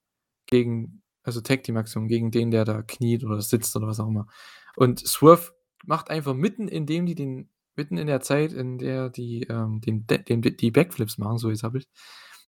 gegen 0.48 1.02
also 1.24 1.42
Tag-Team-Aktion 1.42 2.08
gegen 2.10 2.32
den, 2.32 2.52
der 2.52 2.66
da 2.66 2.82
kniet 2.82 3.24
oder 3.24 3.42
sitzt 3.42 3.76
oder 3.78 3.88
was 3.88 4.00
auch 4.02 4.08
immer. 4.10 4.28
Und 4.76 5.00
Swerve 5.08 5.54
macht 5.86 6.10
einfach 6.10 6.34
mitten, 6.34 6.68
indem 6.68 7.06
die 7.06 7.16
den 7.16 7.50
mitten 7.76 7.98
in 7.98 8.08
der 8.08 8.22
Zeit, 8.22 8.54
in 8.54 8.78
der 8.78 9.10
die, 9.10 9.44
ähm, 9.50 9.82
den 9.82 10.06
den 10.08 10.42
die 10.42 10.72
Backflips 10.72 11.18
machen, 11.18 11.38
so 11.38 11.50
jetzt 11.50 11.64
habe 11.64 11.80
ich's, 11.80 11.88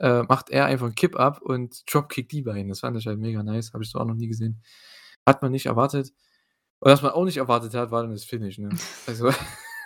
äh, 0.01 0.23
macht 0.25 0.51
er 0.51 0.67
einfach 0.67 0.87
'n 0.89 0.95
Kip-Up 0.97 1.41
und 1.43 1.83
dropkickt 1.93 2.33
die 2.33 2.43
beiden. 2.43 2.69
Das 2.69 2.81
fand 2.81 2.97
ich 2.99 3.07
halt 3.07 3.19
mega 3.21 3.43
nice, 3.45 3.73
habe 3.75 3.85
ich 3.85 3.91
so 3.91 3.99
auch 4.01 4.07
noch 4.07 4.15
nie 4.17 4.29
gesehen. 4.29 4.63
Hat 5.27 5.43
man 5.43 5.53
nicht 5.53 5.67
erwartet. 5.67 6.13
Und 6.83 6.91
was 6.91 7.03
man 7.03 7.13
auch 7.13 7.25
nicht 7.25 7.37
erwartet 7.37 7.75
hat, 7.75 7.91
war 7.91 8.03
dann 8.03 8.13
das 8.13 8.25
Finish, 8.25 8.59
ne? 8.59 8.71
Also, 9.07 9.31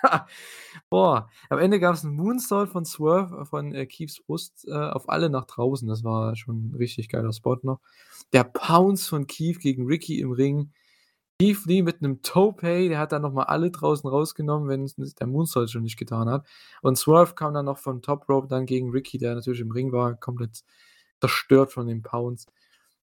boah, 0.90 1.28
am 1.51 1.59
Ende 1.59 1.80
gab's 1.80 2.05
'n 2.05 2.14
Moonsault 2.14 2.68
von 2.70 2.84
Swerve 2.84 3.45
von, 3.47 3.74
äh, 3.74 3.86
Keiths 3.86 4.20
Brust, 4.22 4.66
äh, 4.68 4.72
auf 4.74 5.09
alle 5.09 5.28
nach 5.30 5.45
draußen. 5.47 5.88
Das 5.88 6.05
war 6.05 6.36
schon 6.36 6.70
'n 6.72 6.76
richtig 6.76 7.09
geiler 7.09 7.32
Spot 7.32 7.59
noch. 7.62 7.80
Der 8.32 8.45
Pounce 8.45 9.09
von 9.09 9.26
Keith 9.26 9.59
gegen 9.61 9.86
Ricky 9.86 10.20
im 10.20 10.30
Ring. 10.32 10.72
Keith 11.40 11.66
Lee 11.66 11.82
mit 11.82 12.03
'nem 12.03 12.22
Tope, 12.22 12.88
der 12.88 12.99
hat 13.01 13.12
dann 13.12 13.22
noch 13.22 13.32
mal 13.32 13.45
alle 13.45 13.70
draußen 13.72 14.09
rausgenommen, 14.11 14.68
wenn's 14.68 14.97
der 15.16 15.26
Moonsault 15.28 15.70
schon 15.70 15.82
nicht 15.84 15.99
getan 15.99 16.28
hat. 16.30 16.47
Und 16.82 16.99
Swerve 16.99 17.34
kam 17.34 17.55
dann 17.55 17.66
noch 17.66 17.78
vom 17.78 18.03
Top 18.03 18.28
Rope 18.28 18.49
dann 18.49 18.66
gegen 18.66 18.90
Ricky, 18.90 19.18
der 19.18 19.34
natürlich 19.36 19.61
im 19.61 19.72
Ring 19.72 19.92
war, 19.92 20.14
komplett 20.16 20.64
zerstört 21.20 21.72
von 21.72 21.86
dem 21.88 22.03
Pounce. 22.03 22.47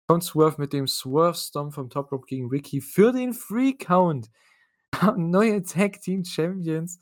Kommt 0.07 0.23
Swerve 0.23 0.59
mit 0.59 0.73
dem 0.73 0.87
Swerve 0.87 1.35
Stomp 1.37 1.73
vom 1.73 1.89
Top 1.89 2.11
Rope 2.11 2.25
gegen 2.27 2.49
Ricky 2.49 2.81
für 2.81 3.11
den 3.11 3.33
Free 3.33 3.73
Count. 3.73 4.29
Neue 5.15 5.63
Tag 5.63 6.01
Team 6.01 6.23
Champions. 6.25 6.99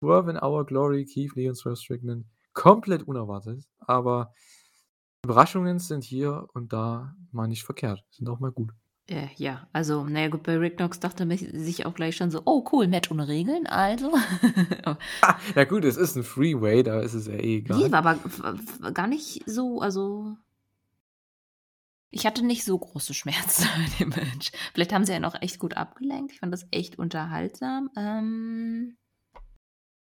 Swerve 0.00 0.30
in 0.30 0.42
Our 0.42 0.66
Glory, 0.66 1.04
Keith 1.04 1.34
Lee 1.36 1.48
und 1.48 1.54
Swerve 1.54 1.76
Strickland. 1.76 2.26
Komplett 2.52 3.04
unerwartet, 3.04 3.64
aber 3.78 4.34
Überraschungen 5.24 5.78
sind 5.78 6.02
hier 6.04 6.48
und 6.52 6.72
da 6.72 7.14
mal 7.30 7.46
nicht 7.46 7.62
verkehrt, 7.62 8.04
sind 8.10 8.28
auch 8.28 8.40
mal 8.40 8.50
gut. 8.50 8.72
Äh, 9.08 9.28
ja, 9.36 9.68
also, 9.72 10.04
na 10.04 10.20
ja 10.22 10.28
gut, 10.28 10.42
bei 10.42 10.56
Rick 10.56 10.76
Knox 10.76 11.00
dachte 11.00 11.26
man 11.26 11.36
sich 11.38 11.86
auch 11.86 11.94
gleich 11.94 12.16
schon 12.16 12.30
so: 12.30 12.42
„Oh 12.44 12.64
cool, 12.72 12.88
Match 12.88 13.10
ohne 13.10 13.28
Regeln, 13.28 13.66
also“ 13.66 14.12
Ja 15.54 15.64
gut, 15.64 15.84
es 15.84 15.96
ist 15.96 16.16
'n 16.16 16.22
Freeway, 16.22 16.82
da 16.82 17.00
ist 17.00 17.14
es 17.14 17.26
ja 17.26 17.34
eh 17.34 17.58
egal. 17.58 17.78
Ne, 17.78 17.92
war 17.92 18.04
aber 18.04 18.92
gar 18.92 19.06
nicht 19.06 19.42
so 19.46 19.80
also 19.80 20.36
ich 22.12 22.26
hatte 22.26 22.44
nicht 22.46 22.64
so 22.64 22.78
große 22.78 23.14
Schmerzen 23.14 23.66
bei 23.76 24.04
dem 24.04 24.10
Match. 24.10 24.52
Vielleicht 24.74 24.92
haben 24.92 25.04
sie 25.04 25.12
einen 25.14 25.24
auch 25.24 25.40
echt 25.42 25.58
gut 25.58 25.76
abgelenkt. 25.76 26.32
Ich 26.32 26.40
fand 26.40 26.52
das 26.52 26.66
echt 26.70 26.98
unterhaltsam. 26.98 27.90
Ähm 27.96 28.96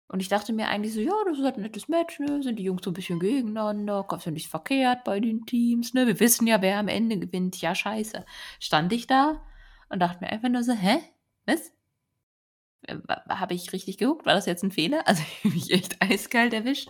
und 0.07 0.19
ich 0.21 0.29
dachte 0.29 0.53
mir 0.53 0.67
eigentlich 0.67 0.93
so: 0.93 0.99
„Ja, 1.01 1.13
das 1.27 1.37
ist 1.39 1.43
halt 1.43 1.57
'n 1.57 1.63
nettes 1.63 1.87
Match, 1.87 2.19
ne? 2.19 2.41
Sind 2.43 2.57
die 2.59 2.63
Jungs 2.63 2.83
so 2.83 2.91
'n 2.91 2.93
bisschen 2.93 3.19
gegeneinander, 3.19 4.05
ist 4.15 4.25
ja 4.25 4.31
nicht 4.31 4.47
verkehrt 4.47 5.03
bei 5.03 5.19
den 5.19 5.45
Teams, 5.45 5.93
ne? 5.93 6.05
Wir 6.07 6.19
wissen 6.19 6.47
ja, 6.47 6.61
wer 6.61 6.77
am 6.79 6.87
Ende 6.87 7.17
gewinnt. 7.19 7.59
Ja, 7.61 7.73
scheiße.“ 7.75 8.25
Stand 8.59 8.93
ich 8.93 9.07
da 9.07 9.41
und 9.89 9.99
dachte 9.99 10.23
mir 10.23 10.31
einfach 10.31 10.49
nur 10.49 10.63
so: 10.63 10.73
„Hä? 10.73 10.99
Was? 11.45 11.71
Äh, 12.87 12.97
habe 13.29 13.53
ich 13.53 13.71
richtig 13.73 13.97
geguckt? 13.97 14.25
War 14.25 14.33
das 14.35 14.45
jetzt 14.45 14.63
'n 14.63 14.71
Fehler?“ 14.71 15.07
Also, 15.07 15.23
mich 15.43 15.71
echt 15.71 16.01
eiskalt 16.01 16.53
erwischt. 16.53 16.89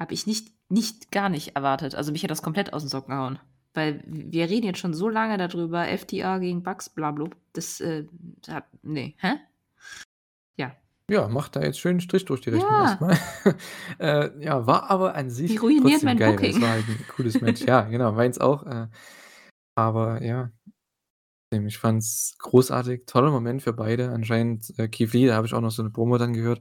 Habe 0.00 0.14
ich 0.14 0.26
nicht 0.26 0.48
nicht 0.70 1.10
gar 1.12 1.28
nicht 1.28 1.56
erwartet. 1.56 1.94
Also, 1.94 2.10
mich 2.12 2.22
hat 2.22 2.30
das 2.30 2.42
komplett 2.42 2.72
aus 2.72 2.82
'n 2.84 2.88
Socken 2.88 3.10
gehauen. 3.14 3.38
Weil 3.74 4.02
wir 4.06 4.48
reden 4.48 4.66
jetzt 4.66 4.78
schon 4.78 4.94
so 4.94 5.08
lange 5.10 5.36
da 5.36 5.46
drüber, 5.46 5.86
FTR 5.88 6.40
gegen 6.40 6.62
Bucks, 6.62 6.88
bla 6.88 7.10
blub. 7.12 7.36
Das, 7.52 7.80
äh, 7.80 8.06
hat 8.48 8.64
ne, 8.82 9.14
hä? 9.18 9.34
Ja. 10.58 10.80
Ja, 11.10 11.28
macht 11.28 11.56
da 11.56 11.62
jetzt 11.62 11.80
schön 11.80 11.96
'n 11.96 12.00
Strich 12.00 12.24
durch 12.24 12.40
die 12.40 12.50
Rechnung 12.50 12.78
Ja. 12.78 12.80
erst 12.80 13.00
mal. 13.00 13.16
Äh, 13.98 14.30
ja, 14.44 14.66
war 14.66 14.90
aber 14.90 15.14
an 15.14 15.28
sich 15.30 15.50
Die 15.50 15.56
trotzdem 15.76 16.06
mein 16.06 16.16
geil, 16.16 16.44
es 16.46 16.60
Booking. 16.60 16.60
war 16.60 16.70
halt 16.70 16.88
'n 16.88 17.06
cooles 17.06 17.40
Match. 17.40 17.64
Ja, 17.66 17.82
genau, 17.82 18.12
meins 18.12 18.38
auch, 18.38 18.64
äh, 18.66 18.86
aber 19.76 20.22
ja. 20.24 20.50
Ich 21.52 21.78
fand's 21.78 22.36
großartig, 22.38 23.06
toller 23.06 23.30
Moment 23.32 23.62
für 23.62 23.72
beide. 23.72 24.10
Anscheinend, 24.10 24.72
äh, 24.78 24.88
Keith 24.88 25.12
Lee, 25.14 25.26
da 25.28 25.34
habe 25.36 25.46
ich 25.48 25.54
auch 25.54 25.60
noch 25.62 25.72
so 25.72 25.82
'ne 25.82 25.90
Promo 25.90 26.18
dann 26.18 26.32
gehört, 26.34 26.60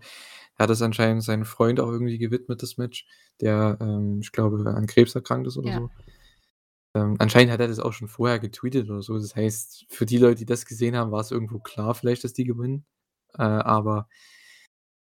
er 0.59 0.63
hat 0.63 0.69
das 0.69 0.81
anscheinend 0.81 1.23
seinem 1.23 1.45
Freund 1.45 1.79
auch 1.79 1.87
irgendwie 1.87 2.17
gewidmet, 2.17 2.61
das 2.61 2.77
Match, 2.77 3.07
der, 3.41 3.77
ähm, 3.81 4.19
ich 4.21 4.31
glaube, 4.33 4.69
an 4.69 4.87
Krebs 4.87 5.15
erkrankt 5.15 5.47
ist 5.47 5.57
oder 5.57 5.69
Ja. 5.69 5.77
so. 5.79 5.89
Ähm, 6.95 7.15
anscheinend 7.19 7.51
hat 7.53 7.59
er 7.61 7.67
das 7.67 7.79
auch 7.79 7.93
schon 7.93 8.07
vorher 8.07 8.39
getweetet 8.39 8.89
oder 8.89 9.01
so. 9.01 9.17
Das 9.17 9.35
heißt, 9.35 9.85
für 9.89 10.05
die 10.05 10.17
Leute, 10.17 10.35
die 10.39 10.45
das 10.45 10.65
gesehen 10.65 10.95
haben, 10.97 11.11
war's 11.11 11.31
irgendwo 11.31 11.59
klar 11.59 11.95
vielleicht, 11.95 12.23
dass 12.23 12.33
die 12.33 12.45
gewinnen. 12.45 12.85
Äh, 13.35 13.43
aber 13.43 14.09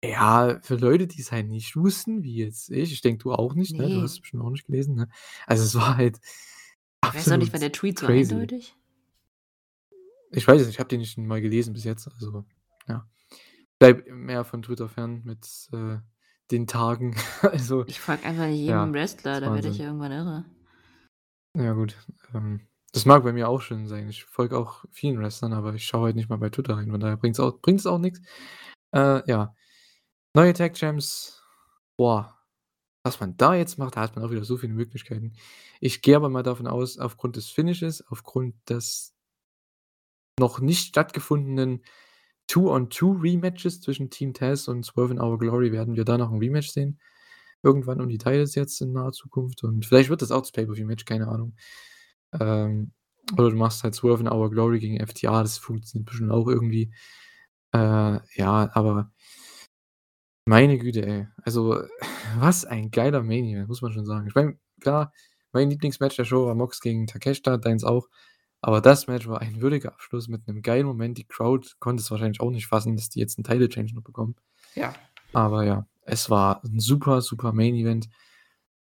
ja, 0.04 0.60
für 0.62 0.76
Leute, 0.76 1.08
die's 1.08 1.32
halt 1.32 1.48
nicht 1.48 1.76
wussten, 1.76 2.24
wie 2.24 2.36
jetzt 2.36 2.70
ich 2.70 2.94
ich 2.94 3.02
denke, 3.02 3.24
du 3.24 3.32
auch 3.34 3.56
nicht, 3.56 3.74
ne? 3.78 3.90
Du 3.90 4.02
hast 4.02 4.12
es 4.14 4.20
bestimmt 4.20 4.44
auch 4.44 4.52
nicht 4.52 4.68
gelesen, 4.68 4.96
ne? 4.96 5.10
Also, 5.48 5.64
es 5.64 5.74
war 5.76 5.98
halt 5.98 6.20
Ich 7.04 7.14
weiß 7.16 7.32
auch 7.32 7.38
nicht, 7.38 7.52
war 7.54 7.60
der 7.60 7.72
Tweet 7.72 7.98
so 8.00 8.06
crazy. 8.06 8.34
eindeutig? 8.34 8.76
Ich 10.32 10.48
weiß 10.48 10.62
es 10.62 10.68
nicht, 10.68 10.76
ich 10.76 10.80
habe 10.80 10.90
den 10.90 11.00
nicht 11.00 11.18
mal 11.18 11.42
gelesen 11.42 11.74
bis 11.74 11.84
jetzt, 11.84 12.08
also, 12.08 12.46
ja. 12.88 13.08
Bleibe 13.80 14.12
mehr 14.12 14.44
von 14.44 14.62
Twitter 14.62 14.90
fern 14.90 15.22
mit, 15.24 15.70
äh, 15.74 15.98
den 16.52 16.68
Tagen. 16.68 17.16
Also, 17.42 17.86
Ich 17.88 18.00
folge 18.00 18.26
einfach 18.26 18.46
ja, 18.46 18.50
jedem 18.50 18.94
Wrestler, 18.94 19.34
ist 19.34 19.42
da 19.42 19.54
werde 19.54 19.68
ich 19.70 19.80
irgendwann 19.80 20.12
irre. 20.12 20.46
Ja 21.56 21.74
gut, 21.74 21.98
ähm, 22.34 22.68
das 22.94 23.06
mag 23.06 23.24
bei 23.24 23.34
mir 23.34 23.50
auch 23.50 23.62
schön 23.62 23.88
sein. 23.88 24.10
Ich 24.10 24.26
folge 24.26 24.58
auch 24.58 24.86
vielen 24.92 25.20
Wrestlern, 25.20 25.54
aber 25.54 25.74
ich 25.74 25.86
schaue 25.86 26.06
halt 26.06 26.16
nicht 26.16 26.30
mal 26.30 26.38
bei 26.38 26.50
Twitter 26.50 26.76
rein, 26.76 26.92
von 26.92 27.00
daher 27.00 27.18
bringt's 27.18 27.40
auch 27.40 27.60
bringt's 27.62 27.86
auch 27.86 28.00
nix. 28.00 28.22
Äh, 28.94 29.22
ja. 29.30 29.56
Neue 30.34 30.54
Tag 30.54 30.76
Champs, 30.76 31.44
boah, 31.98 32.38
was 33.04 33.20
man 33.20 33.38
da 33.38 33.56
jetzt 33.56 33.80
macht, 33.80 33.96
da 33.96 34.02
hat 34.02 34.16
man 34.16 34.24
auch 34.24 34.32
wieder 34.32 34.44
so 34.44 34.58
viele 34.58 34.74
Möglichkeiten. 34.74 35.34
Ich 35.80 36.02
gehe 36.02 36.16
aber 36.16 36.30
mal 36.30 36.44
davon 36.44 36.68
aus, 36.68 36.98
aufgrund 36.98 37.36
des 37.38 37.50
Finishes, 37.50 38.06
aufgrund 38.08 38.56
des 38.70 39.16
noch 40.40 40.60
nicht 40.60 40.90
stattgefundenen 40.90 41.84
Two-on-Two-Rematches 42.48 43.82
zwischen 43.82 44.10
Team 44.10 44.34
Taz 44.34 44.68
und 44.68 44.86
Swerve 44.86 45.14
in 45.14 45.22
Our 45.22 45.38
Glory 45.38 45.72
werden 45.72 45.96
wir 45.96 46.06
da 46.06 46.18
noch 46.18 46.32
ein 46.32 46.40
Rematch 46.40 46.70
sehen. 46.70 47.00
Irgendwann 47.64 48.02
um 48.02 48.10
die 48.10 48.18
Titles 48.18 48.56
jetzt 48.56 48.80
in 48.82 48.94
naher 48.94 49.12
Zukunft. 49.12 49.64
Und 49.64 49.86
vielleicht 49.86 50.10
wird 50.10 50.22
das 50.22 50.32
auch 50.32 50.42
das 50.42 50.52
Pay-Per-View-Match, 50.52 51.06
keine 51.06 51.28
Ahnung. 51.28 51.56
Ähm, 52.40 52.92
oder 53.34 53.50
du 53.50 53.58
machst 53.58 53.84
halt 53.84 53.96
Swerve 53.96 54.22
in 54.22 54.30
Our 54.30 54.50
Glory 54.50 54.80
gegen 54.80 55.06
FTA, 55.06 55.42
das 55.42 55.58
funktioniert 55.58 56.08
bestimmt 56.08 56.32
auch 56.32 56.48
irgendwie. 56.48 56.94
Äh, 57.74 58.20
ja, 58.36 58.70
aber 58.74 59.12
meine 60.46 60.78
Güte, 60.78 61.06
ey. 61.06 61.28
Also, 61.44 61.84
was 62.40 62.66
ein 62.66 62.92
geiler 62.92 63.24
Mania, 63.24 63.66
muss 63.68 63.82
man 63.82 63.92
schon 63.92 64.06
sagen. 64.06 64.28
Ich 64.28 64.36
meine, 64.36 64.58
klar, 64.80 65.12
mein 65.52 65.70
Lieblingsmatch 65.70 66.16
der 66.16 66.26
Show 66.26 66.46
war 66.46 66.56
Mox 66.56 66.80
gegen 66.80 67.08
Takeshita, 67.08 67.58
deins 67.58 67.84
auch. 67.84 68.08
Aber 68.62 68.82
das 68.82 69.08
Match 69.08 69.28
war 69.28 69.42
ein 69.42 69.62
würdiger 69.62 69.94
Abschluss 69.94 70.28
mit 70.28 70.48
einem 70.48 70.62
geilen 70.62 70.86
Moment. 70.86 71.18
Die 71.18 71.28
Crowd 71.28 71.70
konnte 71.80 72.02
es 72.02 72.12
wahrscheinlich 72.12 72.42
auch 72.42 72.52
nicht 72.52 72.68
fassen, 72.68 72.96
dass 72.96 73.10
die 73.10 73.20
jetzt 73.20 73.38
einen 73.38 73.44
Title 73.44 73.70
Change 73.70 73.94
noch 73.94 74.04
bekommen. 74.04 74.36
Ja. 74.76 74.94
Aber 75.34 75.64
ja, 75.64 75.86
es 76.02 76.30
war 76.30 76.64
ein 76.64 76.80
super, 76.80 77.22
super 77.22 77.54
Main 77.54 77.76
Event. 77.76 78.10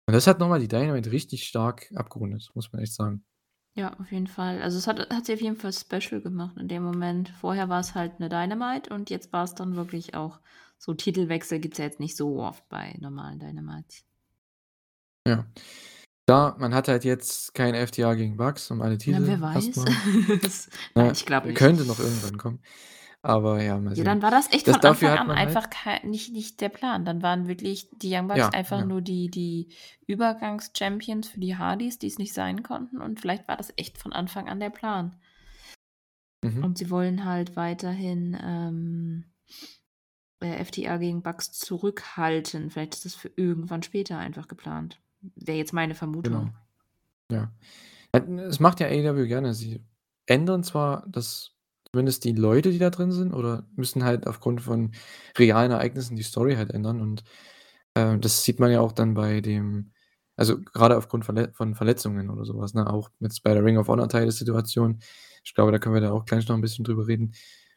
Und 0.08 0.14
das 0.14 0.28
hat 0.28 0.40
nochmal 0.40 0.60
die 0.60 0.68
Dynamite 0.68 1.12
richtig 1.12 1.48
stark 1.48 1.92
abgerundet, 1.96 2.52
muss 2.54 2.72
man 2.72 2.82
echt 2.82 2.94
sagen. 2.94 3.24
Ja, 3.74 3.94
auf 4.00 4.12
jeden 4.12 4.28
Fall. 4.28 4.62
Also 4.62 4.78
es 4.78 4.88
hat, 4.88 5.10
hat 5.10 5.26
sie 5.26 5.34
auf 5.34 5.42
jeden 5.42 5.58
Fall 5.58 5.74
special 5.74 6.22
gemacht 6.22 6.56
in 6.58 6.68
dem 6.68 6.84
Moment. 6.84 7.30
Vorher 7.30 7.68
war 7.68 7.80
es 7.80 7.96
halt 7.96 8.14
eine 8.20 8.30
Dynamite 8.30 8.94
und 8.94 9.10
jetzt 9.10 9.34
war 9.34 9.44
es 9.44 9.56
dann 9.56 9.76
wirklich 9.76 10.14
auch 10.14 10.40
so 10.78 10.94
Titelwechsel 10.94 11.60
gibt 11.60 11.74
es 11.74 11.78
ja 11.80 11.86
jetzt 11.86 12.00
nicht 12.00 12.16
so 12.16 12.40
oft 12.42 12.68
bei 12.70 12.96
normalen 13.00 13.40
Dynamites. 13.40 14.06
Ja. 15.28 15.46
Da, 16.26 16.56
man 16.58 16.74
hat 16.74 16.88
halt 16.88 17.06
jetzt 17.06 17.54
kein 17.54 17.76
FTA 17.76 18.16
gegen 18.16 18.38
Bugs 18.38 18.72
um 18.72 18.82
alle 18.82 18.98
Titel. 18.98 19.22
Ja, 19.22 19.28
wer 19.28 19.42
weiß. 19.42 19.76
Nein, 20.96 21.12
ich 21.12 21.26
glaube 21.26 21.48
nicht. 21.48 21.58
Könnte 21.58 21.86
noch 21.86 22.00
irgendwann 22.00 22.38
kommen. 22.38 22.60
Aber 23.22 23.62
ja, 23.62 23.80
mal 23.80 23.96
sehen. 23.96 24.06
Ja, 24.06 24.12
dann 24.12 24.22
war 24.22 24.32
das 24.32 24.52
echt 24.52 24.68
das 24.68 24.78
von 24.78 24.86
Anfang 24.86 25.18
an 25.18 25.28
halt 25.30 25.40
einfach 25.40 25.68
halt 25.84 26.04
nicht, 26.04 26.32
nicht 26.32 26.62
der 26.62 26.70
Plan. 26.70 27.06
Dann 27.06 27.22
waren 27.24 27.48
wirklich 27.48 27.90
die 27.92 28.14
Young 28.14 28.28
Bucks 28.28 28.40
ja, 28.40 28.50
einfach 28.50 28.80
ja. 28.80 28.86
nur 28.86 29.02
die, 29.02 29.30
die 29.30 29.70
Übergangs-Champions 30.08 31.30
für 31.30 31.40
die 31.40 31.58
Hardys, 31.58 32.00
die 32.00 32.08
es 32.08 32.20
nicht 32.20 32.34
sein 32.34 32.64
konnten. 32.64 33.02
Und 33.02 33.20
vielleicht 33.20 33.48
war 33.48 33.58
das 33.58 33.74
echt 33.78 33.98
von 33.98 34.14
Anfang 34.14 34.48
an 34.48 34.60
der 34.60 34.70
Plan. 34.70 35.20
Mhm. 36.44 36.64
Und 36.64 36.78
sie 36.78 36.90
wollen 36.92 37.26
halt 37.26 37.56
weiterhin 37.56 38.38
ähm, 38.44 39.26
äh, 40.40 40.64
FTA 40.64 40.98
gegen 40.98 41.24
Bugs 41.24 41.52
zurückhalten. 41.52 42.70
Vielleicht 42.70 42.94
ist 42.94 43.06
das 43.06 43.16
für 43.16 43.32
irgendwann 43.36 43.82
später 43.82 44.20
einfach 44.20 44.48
geplant. 44.48 45.00
Wäre 45.36 45.58
jetzt 45.58 45.74
meine 45.74 45.96
Vermutung. 45.96 46.34
Genau. 46.34 46.50
Ja. 47.32 47.52
Es 48.48 48.60
macht 48.60 48.80
ja 48.80 48.88
AEW 48.88 49.28
gerne. 49.28 49.54
Sie 49.54 49.84
ändern 50.26 50.64
zwar 50.64 51.06
das, 51.08 51.52
zumindest 51.92 52.24
die 52.24 52.32
Leute, 52.32 52.72
die 52.72 52.80
da 52.80 52.90
drin 52.90 53.12
sind, 53.12 53.34
oder 53.34 53.68
müssen 53.76 54.04
halt 54.04 54.28
aufgrund 54.28 54.62
von 54.62 54.94
realen 55.38 55.72
Ereignissen 55.72 56.16
die 56.16 56.24
Story 56.24 56.56
halt 56.56 56.72
ändern. 56.72 57.02
Und 57.02 57.24
äh, 57.94 58.18
das 58.18 58.44
sieht 58.44 58.60
man 58.60 58.72
ja 58.72 58.80
auch 58.80 58.92
dann 58.92 59.14
bei 59.14 59.42
dem, 59.42 59.92
also 60.36 60.60
gerade 60.60 60.98
aufgrund 60.98 61.26
Verle 61.26 61.52
von 61.54 61.76
Verletzungen 61.76 62.30
oder 62.30 62.46
sowas, 62.46 62.74
ne? 62.74 62.90
Auch 62.90 63.10
mit 63.20 63.38
bei 63.44 63.54
der 63.54 63.64
Ring 63.64 63.78
of 63.78 63.88
Honor 63.88 64.10
Teil 64.10 64.24
der 64.24 64.32
Situation. 64.32 65.00
Ich 65.44 65.54
glaube, 65.54 65.72
da 65.72 65.80
können 65.80 65.96
wir 65.96 66.02
da 66.02 66.12
auch 66.12 66.26
gleich 66.26 66.48
noch 66.48 66.56
ein 66.56 66.62
bisschen 66.62 66.86
drüber 66.86 67.08
reden. 67.08 67.34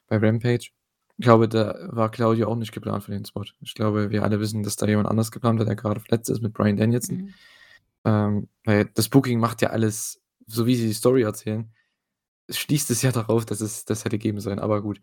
Bei 0.06 0.16
Rampage. 0.16 0.70
Ich 1.19 1.24
glaube, 1.24 1.49
da 1.49 1.77
war 1.90 2.11
Claudio 2.11 2.49
auch 2.49 2.57
nicht 2.57 2.73
geplant 2.73 3.03
für 3.03 3.11
den 3.11 3.24
Spot. 3.24 3.45
Ich 3.61 3.74
glaube, 3.74 4.11
wir 4.11 4.23
alle 4.23 4.39
wissen, 4.39 4.62
dass 4.62 4.77
da 4.77 4.86
jemand 4.86 5.09
anders 5.09 5.32
geplant 5.32 5.59
hat, 5.59 5.66
der 5.66 5.74
gerade 5.74 6.01
verletzt 6.01 6.31
ist 6.31 6.43
mit 6.43 6.53
Brian 6.53 6.77
Danielson. 6.77 7.16
Mhm. 7.16 7.35
Ähm, 8.05 8.49
weil 8.65 8.85
das 8.95 9.09
Booking 9.09 9.40
macht 9.40 9.61
ja 9.61 9.70
alles, 9.70 10.23
so 10.47 10.66
wie 10.66 10.77
sie 10.77 10.86
die 10.86 10.95
Story 10.95 11.23
erzählen, 11.23 11.73
schließt 12.49 12.90
es 12.90 13.03
ja 13.03 13.12
darauf, 13.12 13.45
dass 13.45 13.61
es 13.61 13.85
das 13.85 14.05
hätte 14.05 14.19
geben 14.19 14.40
sollen. 14.40 14.61
Aber 14.61 14.81
gut, 14.81 15.01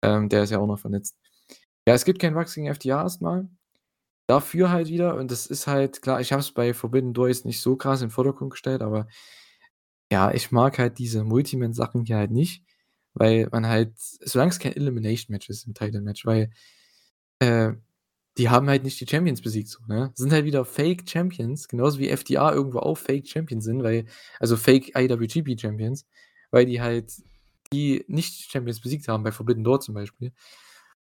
ähm, 0.00 0.28
der 0.30 0.44
ist 0.44 0.50
ja 0.50 0.58
auch 0.58 0.66
noch 0.66 0.78
verletzt. 0.78 1.16
Ja, 1.86 1.94
es 1.94 2.04
gibt 2.04 2.20
kein 2.20 2.34
Wachs 2.34 2.54
gegen 2.54 2.72
FTA 2.72 3.02
erstmal. 3.02 3.48
Dafür 4.28 4.70
halt 4.70 4.88
wieder, 4.88 5.16
und 5.16 5.30
das 5.30 5.46
ist 5.46 5.66
halt, 5.66 6.00
klar, 6.00 6.20
ich 6.20 6.32
habe 6.32 6.40
es 6.40 6.52
bei 6.52 6.72
Forbidden 6.74 7.12
Doors 7.12 7.44
nicht 7.44 7.60
so 7.60 7.76
krass 7.76 8.00
in 8.00 8.08
den 8.08 8.12
Vordergrund 8.12 8.52
gestellt, 8.52 8.80
aber 8.80 9.08
ja, 10.10 10.32
ich 10.32 10.52
mag 10.52 10.78
halt 10.78 10.98
diese 10.98 11.24
Multiman-Sachen 11.24 12.04
hier 12.04 12.18
halt 12.18 12.30
nicht. 12.30 12.64
Weil 13.14 13.48
man 13.52 13.66
halt, 13.66 13.92
solange 13.96 14.50
es 14.50 14.58
kein 14.58 14.74
Elimination-Match 14.74 15.50
ist 15.50 15.66
im 15.66 15.74
Title-Match, 15.74 16.24
weil 16.26 16.50
äh, 17.40 17.72
die 18.38 18.48
haben 18.48 18.68
halt 18.68 18.84
nicht 18.84 19.00
die 19.00 19.06
Champions 19.06 19.42
besiegt, 19.42 19.68
so, 19.68 19.80
ne? 19.86 20.10
Sind 20.14 20.32
halt 20.32 20.44
wieder 20.46 20.64
Fake-Champions, 20.64 21.68
genauso 21.68 21.98
wie 21.98 22.08
FDA 22.08 22.52
irgendwo 22.52 22.78
auch 22.78 22.96
Fake-Champions 22.96 23.64
sind, 23.64 23.82
weil, 23.82 24.06
also 24.40 24.56
Fake 24.56 24.92
IWGP-Champions, 24.96 26.06
weil 26.50 26.66
die 26.66 26.80
halt 26.80 27.12
die 27.72 28.04
Nicht-Champions 28.08 28.80
besiegt 28.80 29.08
haben, 29.08 29.22
bei 29.22 29.32
Forbidden 29.32 29.64
Door 29.64 29.80
zum 29.80 29.94
Beispiel. 29.94 30.32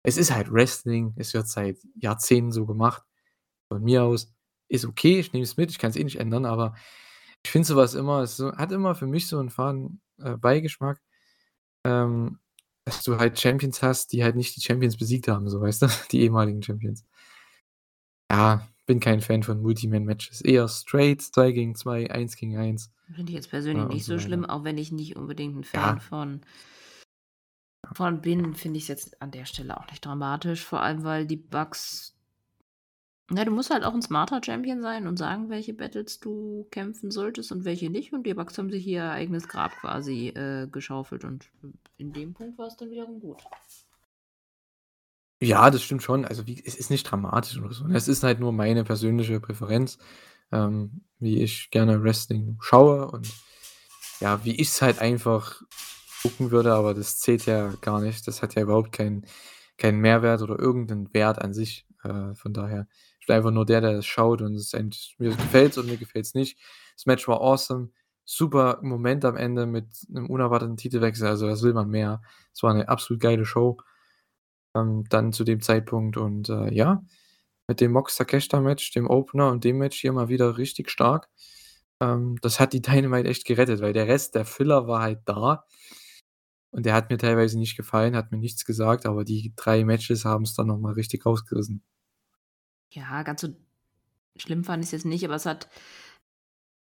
Es 0.04 0.18
ist 0.18 0.34
halt 0.34 0.52
Wrestling, 0.52 1.14
es 1.18 1.34
wird 1.34 1.48
seit 1.48 1.78
Jahrzehnten 1.96 2.52
so 2.52 2.66
gemacht. 2.66 3.04
Von 3.70 3.84
mir 3.84 4.04
aus 4.04 4.34
ist 4.70 4.86
okay, 4.86 5.20
ich 5.20 5.34
nehme 5.34 5.44
es 5.44 5.58
mit, 5.58 5.72
ich 5.72 5.80
kann 5.80 5.92
es 5.92 5.98
eh 5.98 6.04
nicht 6.04 6.20
ändern, 6.20 6.46
aber 6.46 6.76
ich 7.44 7.52
finde 7.52 7.68
sowas 7.68 7.96
immer, 7.96 8.22
es 8.22 8.40
hat 8.40 8.72
immer 8.72 8.96
für 8.96 9.08
mich 9.08 9.28
so 9.28 9.40
einen 9.40 9.50
faden 9.50 10.02
äh, 10.20 10.38
Beigeschmack 10.38 11.00
ähm, 11.86 12.40
dass 12.86 13.04
du 13.04 13.18
halt 13.18 13.40
Champions 13.40 13.82
hast, 13.82 14.14
die 14.14 14.24
halt 14.24 14.36
nicht 14.36 14.56
die 14.56 14.62
Champions 14.62 14.98
besiegt 14.98 15.28
haben, 15.28 15.50
so 15.50 15.62
weißt 15.62 15.84
du, 15.84 15.88
die 16.12 16.22
ehemaligen 16.22 16.64
Champions. 16.64 17.06
Ja, 18.32 18.68
bin 18.86 19.00
kein 19.00 19.22
Fan 19.22 19.44
von 19.44 19.62
Multiman-Matches. 19.62 20.42
Eher 20.42 20.68
straight, 20.68 21.22
2 21.22 21.52
gegen 21.52 21.76
2, 21.76 22.12
1 22.12 22.36
gegen 22.36 22.58
1. 22.58 22.92
Finde 23.14 23.32
ich 23.32 23.36
jetzt 23.36 23.50
persönlich 23.50 23.84
ja, 23.84 23.90
nicht 23.90 24.06
so, 24.06 24.20
schlimm, 24.20 24.46
auch 24.46 24.64
wenn 24.64 24.78
ich 24.78 24.92
nicht 24.92 25.16
unbedingt 25.16 25.58
ein 25.58 25.64
Fan 25.64 25.98
ja. 25.98 26.00
von, 26.00 26.42
von 27.94 28.22
bin, 28.22 28.56
finde 28.56 28.78
ich 28.78 28.84
es 28.84 28.88
jetzt 28.88 29.22
an 29.22 29.32
der 29.32 29.46
Stelle 29.46 29.80
auch 29.80 29.88
nicht 29.90 30.06
dramatisch. 30.06 30.64
Vor 30.64 30.82
allem, 30.82 31.04
weil 31.04 31.26
die 31.26 31.38
Bugs 31.38 32.19
ja, 33.32 33.46
du 33.46 33.52
musst 33.52 33.70
halt 33.70 33.84
auch 33.84 33.94
ein 33.94 34.02
smarter 34.02 34.42
Champion 34.44 34.82
sein 34.82 35.08
und 35.08 35.18
sagen, 35.18 35.50
welche 35.50 35.74
Battles 35.74 36.20
du 36.20 36.68
kämpfen 36.72 37.12
solltest 37.12 37.52
und 37.52 37.66
welche 37.66 37.90
nicht. 37.90 38.14
Und 38.14 38.26
die 38.26 38.34
Bugs 38.34 38.58
haben 38.58 38.72
sich 38.72 38.84
hier 38.84 39.00
ihr 39.00 39.12
eigenes 39.12 39.48
Grab 39.48 39.72
quasi 39.80 40.30
äh, 40.30 40.68
geschaufelt 40.68 41.24
und 41.24 41.50
in 41.98 42.14
dem 42.14 42.34
Punkt 42.34 42.58
war 42.58 42.68
es 42.68 42.76
dann 42.76 42.92
wiederum 42.92 43.20
gut. 43.20 43.42
Ja, 45.42 45.70
das 45.70 45.84
stimmt 45.84 46.04
schon. 46.04 46.26
Also 46.26 46.48
wie, 46.48 46.62
es 46.66 46.76
ist 46.76 46.90
nicht 46.90 47.04
dramatisch 47.04 47.58
oder 47.58 47.74
so. 47.74 47.88
Es 47.88 48.08
ist 48.08 48.24
halt 48.24 48.40
nur 48.40 48.52
meine 48.52 48.84
persönliche 48.84 49.40
Präferenz, 49.40 49.98
ähm, 50.52 51.02
wie 51.20 51.42
ich 51.42 51.70
gerne 51.72 52.04
Wrestling 52.04 52.58
schaue 52.62 53.10
und 53.10 53.32
ja, 54.20 54.44
wie 54.44 54.56
ich 54.56 54.68
es 54.68 54.82
halt 54.82 55.00
einfach 55.00 55.62
gucken 56.22 56.52
würde, 56.52 56.74
aber 56.74 56.94
das 56.94 57.20
zählt 57.20 57.46
ja 57.46 57.74
gar 57.80 58.02
nicht. 58.02 58.28
Das 58.28 58.42
hat 58.42 58.56
ja 58.56 58.64
überhaupt 58.64 58.92
keinen 58.92 59.26
keinen 59.78 60.00
Mehrwert 60.00 60.42
oder 60.42 60.60
irgendeinen 60.60 61.14
Wert 61.14 61.40
an 61.40 61.54
sich. 61.54 61.88
Äh, 62.04 62.34
von 62.36 62.54
daher 62.54 62.88
bin 63.30 63.38
einfach 63.38 63.52
nur 63.52 63.66
der, 63.66 63.82
der 63.82 63.92
es 64.00 64.06
schaut 64.06 64.42
und 64.42 64.56
es 64.56 64.74
mir 65.18 65.30
gefällt 65.30 65.72
es 65.72 65.78
und 65.78 65.88
mir 65.88 65.98
gefällt 65.98 66.26
es 66.26 66.34
nicht. 66.34 66.60
Das 66.96 67.06
Match 67.06 67.28
war 67.28 67.42
awesome. 67.42 67.90
Super 68.26 68.80
Moment 68.82 69.26
am 69.26 69.38
Ende 69.38 69.66
mit 69.66 69.88
einem 70.10 70.30
unerwarteten 70.30 70.78
Titelwechsel. 70.78 71.28
Also, 71.28 71.48
was 71.48 71.64
will 71.64 71.74
man 71.74 71.90
mehr? 71.90 72.22
Es 72.54 72.64
war 72.64 72.74
eine 72.74 72.90
absolut 72.90 73.22
geile 73.22 73.46
Show. 73.46 73.78
Ähm, 74.76 75.06
dann 75.10 75.34
zu 75.34 75.44
dem 75.44 75.62
Zeitpunkt 75.62 76.18
und 76.18 76.50
äh, 76.50 76.74
ja, 76.74 77.04
mit 77.68 77.82
dem 77.82 77.92
Mox 77.92 78.18
Takeshita 78.18 78.62
Match, 78.62 78.92
dem 78.92 79.08
Opener 79.08 79.50
und 79.52 79.64
dem 79.64 79.78
Match 79.78 80.00
hier 80.00 80.14
mal 80.14 80.30
wieder 80.30 80.58
richtig 80.58 80.90
stark. 80.92 81.30
Ähm, 82.02 82.38
das 82.42 82.60
hat 82.60 82.74
die 82.74 82.82
Dynamite 82.84 83.30
echt 83.30 83.46
gerettet, 83.46 83.82
weil 83.82 83.94
der 83.94 84.08
Rest 84.08 84.36
der 84.36 84.46
Filler 84.46 84.88
war 84.88 85.02
halt 85.02 85.22
da. 85.26 85.66
Und 86.72 86.86
der 86.86 86.94
hat 86.94 87.10
mir 87.10 87.18
teilweise 87.18 87.58
nicht 87.60 87.78
gefallen, 87.78 88.16
hat 88.16 88.32
mir 88.32 88.38
nichts 88.38 88.66
gesagt, 88.66 89.06
aber 89.06 89.24
die 89.26 89.54
drei 89.56 89.84
Matches 89.86 90.26
haben 90.26 90.44
es 90.44 90.54
dann 90.56 90.68
nochmal 90.68 90.94
richtig 90.94 91.26
rausgerissen. 91.26 91.84
Ja, 92.92 93.24
ganz 93.24 93.42
so 93.42 93.50
schlimm 94.36 94.64
fand 94.64 94.84
ich 94.84 94.88
es 94.88 94.92
jetzt 94.92 95.06
nicht, 95.06 95.26
aber 95.26 95.36
es 95.36 95.46
hat 95.46 95.70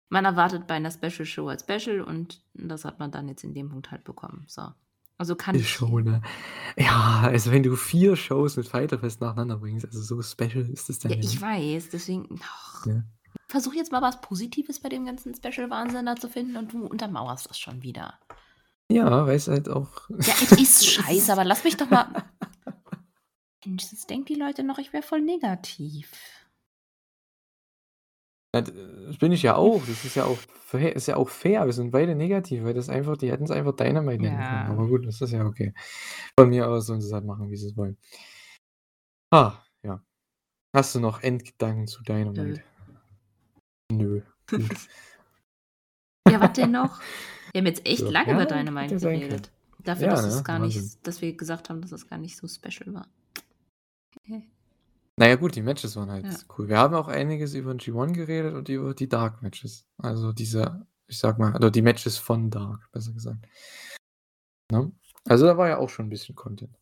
man 0.10 0.26
erwartet 0.26 0.68
bei 0.68 0.76
einer 0.76 0.92
Special 0.92 1.26
Show 1.26 1.48
als 1.50 1.64
Special 1.64 2.02
und 2.02 2.42
das 2.54 2.86
hat 2.86 3.00
man 3.00 3.12
dann 3.12 3.28
jetzt 3.28 3.44
in 3.44 3.54
dem 3.54 3.70
Punkt 3.70 3.92
halt 3.92 4.04
bekommen. 4.04 4.46
So. 4.48 4.62
Also 5.18 5.36
kann 5.36 5.56
Die 5.58 5.64
Show, 5.64 6.00
ne? 6.00 6.22
Ja, 6.78 7.22
also 7.24 7.52
wenn 7.52 7.64
du 7.64 7.76
vier 7.76 8.16
Shows 8.16 8.56
mit 8.56 8.68
Fighterfest 8.68 9.20
nacheinander 9.20 9.58
bringst, 9.58 9.86
also 9.86 10.02
so 10.02 10.22
special 10.22 10.70
ist 10.70 10.90
das 10.90 11.00
dann. 11.00 11.12
Ja, 11.12 11.18
ich 11.18 11.42
weiß, 11.42 11.90
deswegen. 11.90 12.40
Ja. 12.86 13.04
Versuch 13.48 13.74
jetzt 13.74 13.92
mal 13.92 14.02
was 14.02 14.22
Positives 14.22 14.80
bei 14.80 14.90
dem 14.90 15.06
ganzen 15.06 15.34
Special-Wahnsinn 15.34 16.06
da 16.06 16.16
zu 16.16 16.30
finden 16.30 16.58
und 16.58 16.74
du 16.74 16.86
untermauerst 16.86 17.50
das 17.50 17.58
schon 17.58 17.82
wieder. 17.82 18.20
Ja, 18.90 19.26
weil 19.26 19.36
es 19.36 19.48
halt 19.48 19.70
auch. 19.70 20.10
Ja, 20.10 20.34
es 20.42 20.52
ist 20.52 20.86
scheiße, 20.86 21.32
aber 21.32 21.44
lass 21.44 21.64
mich 21.64 21.78
doch 21.78 21.90
mal. 21.90 22.08
Mensch, 23.68 23.92
jetzt 23.92 24.10
denken 24.10 24.26
die 24.26 24.36
Leute 24.36 24.64
noch, 24.64 24.78
ich 24.78 24.94
wäre 24.94 25.04
voll 25.04 25.22
negativ. 25.22 26.12
das 28.54 29.18
bin 29.20 29.32
ich 29.32 29.44
ja 29.44 29.56
auch. 29.56 29.86
Das 29.86 30.06
ist 30.06 30.16
ja 30.16 30.24
auch, 30.26 30.38
fair, 30.38 30.96
ist 30.96 31.08
ja 31.08 31.18
auch 31.18 31.30
fair. 31.30 31.66
Wir 31.66 31.74
sind 31.74 31.92
beide 31.92 32.16
negativ, 32.16 32.64
weil 32.64 32.74
das 32.74 32.90
einfach, 32.90 33.18
die 33.18 33.30
hätten 33.30 33.44
es 33.44 33.52
einfach 33.52 33.76
Dynamite 33.76 34.24
nennen 34.24 34.40
ja. 34.40 34.66
können. 34.66 34.72
Aber 34.72 34.88
gut, 34.88 35.06
das 35.06 35.22
ist 35.22 35.32
ja 35.32 35.46
okay. 35.46 35.74
Von 36.40 36.50
mir 36.50 36.68
aus 36.68 36.88
sollen 36.88 37.02
sie 37.02 37.08
es 37.08 37.14
halt 37.14 37.26
machen, 37.26 37.52
wie 37.52 37.58
sie 37.58 37.68
es 37.68 37.78
wollen. 37.78 37.98
Ah, 39.32 39.54
ja. 39.84 40.02
Hast 40.74 40.96
du 40.96 41.00
noch 41.00 41.22
Endgedanken 41.22 41.88
zu 41.88 42.02
Dynamite? 42.04 42.64
Nö. 43.92 44.22
Nö. 44.22 44.22
ja, 46.30 46.40
was 46.40 46.54
denn 46.54 46.72
noch? 46.72 47.00
Wir 47.52 47.60
haben 47.60 47.68
jetzt 47.68 47.86
echt 47.86 48.00
so, 48.00 48.10
lange 48.10 48.30
ja, 48.30 48.36
über 48.36 48.46
Dynamite 48.46 48.98
geredet. 48.98 49.52
Dafür, 49.84 50.08
Ja, 50.08 50.12
dass 50.12 50.26
ne? 50.26 50.28
es 50.30 50.44
gar 50.44 50.62
Wahnsinn. 50.62 50.82
nicht 50.84 51.08
dass 51.08 51.22
wir 51.22 51.36
gesagt 51.36 51.70
haben, 51.70 51.82
dass 51.82 51.92
es 51.92 52.08
gar 52.08 52.18
nicht 52.18 52.38
so 52.38 52.48
special 52.48 52.94
war. 52.94 53.08
Na 55.20 55.28
ja, 55.28 55.36
gut, 55.36 55.56
die 55.56 55.64
Matches 55.64 55.96
waren 55.96 56.12
halt 56.12 56.26
Ja. 56.26 56.38
cool. 56.58 56.68
Wir 56.70 56.78
haben 56.78 56.94
auch 56.94 57.08
einiges 57.08 57.56
über 57.56 57.72
'n 57.72 57.80
G1 57.80 58.14
geredet 58.14 58.54
und 58.54 58.70
über 58.70 58.94
die 58.94 59.10
Dark 59.10 59.42
Matches. 59.42 59.88
Also 59.98 60.32
diese, 60.32 60.86
ich 61.08 61.18
sage 61.18 61.40
mal 61.42 61.56
oder 61.56 61.72
die 61.72 61.82
Matches 61.82 62.18
von 62.20 62.52
Dark, 62.52 62.88
besser 62.92 63.14
gesagt. 63.14 63.48
Ne? 64.72 64.92
Also, 65.26 65.46
da 65.46 65.58
war 65.58 65.70
ja 65.70 65.78
auch 65.78 65.90
schon 65.90 66.08
'n 66.08 66.10
bisschen 66.10 66.36
Content. 66.36 66.78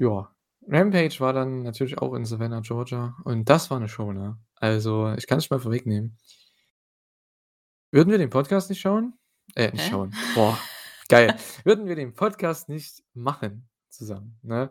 Ja, 0.00 0.30
Rampage 0.68 1.20
war 1.20 1.32
dann 1.32 1.62
natürlich 1.62 1.98
auch 1.98 2.14
in 2.14 2.24
Savannah, 2.26 2.60
Georgia 2.60 3.16
und 3.24 3.48
das 3.50 3.70
war 3.70 3.80
'ne 3.80 3.88
Show, 3.88 4.12
ne? 4.12 4.38
Also, 4.56 5.12
ich 5.16 5.26
kann's 5.26 5.46
schon 5.46 5.58
mal 5.58 5.62
vorwegnehmen. 5.62 6.16
Würden 7.92 8.10
wir 8.10 8.18
den 8.18 8.30
Podcast 8.30 8.68
nicht 8.68 8.80
schauen 8.80 9.14
äh, 9.54 9.70
nicht 9.70 9.84
Hä? 9.84 9.90
schauen, 9.90 10.12
boah, 10.34 10.58
geil. 11.08 11.36
Würden 11.64 11.86
wir 11.86 11.94
den 11.94 12.14
Podcast 12.14 12.68
nicht 12.68 13.04
machen 13.14 13.68
zusammen, 13.90 14.38
ne? 14.42 14.70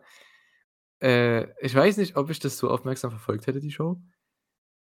Äh, 1.02 1.48
ich 1.64 1.74
weiß 1.74 1.96
nicht, 1.98 2.16
ob 2.16 2.30
ich 2.30 2.38
das 2.38 2.58
so 2.58 2.70
aufmerksam 2.70 3.10
verfolgt 3.10 3.46
hätte, 3.46 3.60
die 3.60 3.72
Show. 3.72 4.00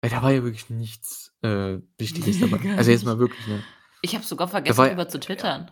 Weil 0.01 0.11
da 0.11 0.23
war 0.23 0.33
ja 0.33 0.43
wirklich 0.43 0.69
nichts, 0.69 1.33
äh, 1.43 1.79
Wichtiges 1.99 2.41
dabei. 2.41 2.59
Also, 2.77 2.91
jetzt 2.91 3.05
mal 3.05 3.19
wirklich, 3.19 3.47
ne? 3.47 3.63
Ich 4.03 4.15
habe 4.15 4.25
sogar 4.25 4.49
vergessen, 4.49 4.77
war 4.77 4.87
ja 4.87 4.95
drüber 4.95 5.09
zu 5.09 5.19
ja. 5.19 5.25
twittern. 5.25 5.71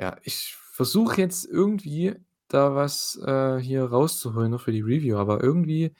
Ja, 0.00 0.16
ich 0.22 0.54
versuche 0.54 1.20
jetzt 1.20 1.44
irgendwie 1.44 2.14
da 2.48 2.74
was, 2.74 3.20
äh, 3.24 3.58
hier 3.58 3.84
rauszuholen 3.84 4.50
noch 4.50 4.62
für 4.62 4.72
die 4.72 4.80
Review, 4.80 5.16
aber 5.18 5.42
irgendwie 5.42 5.94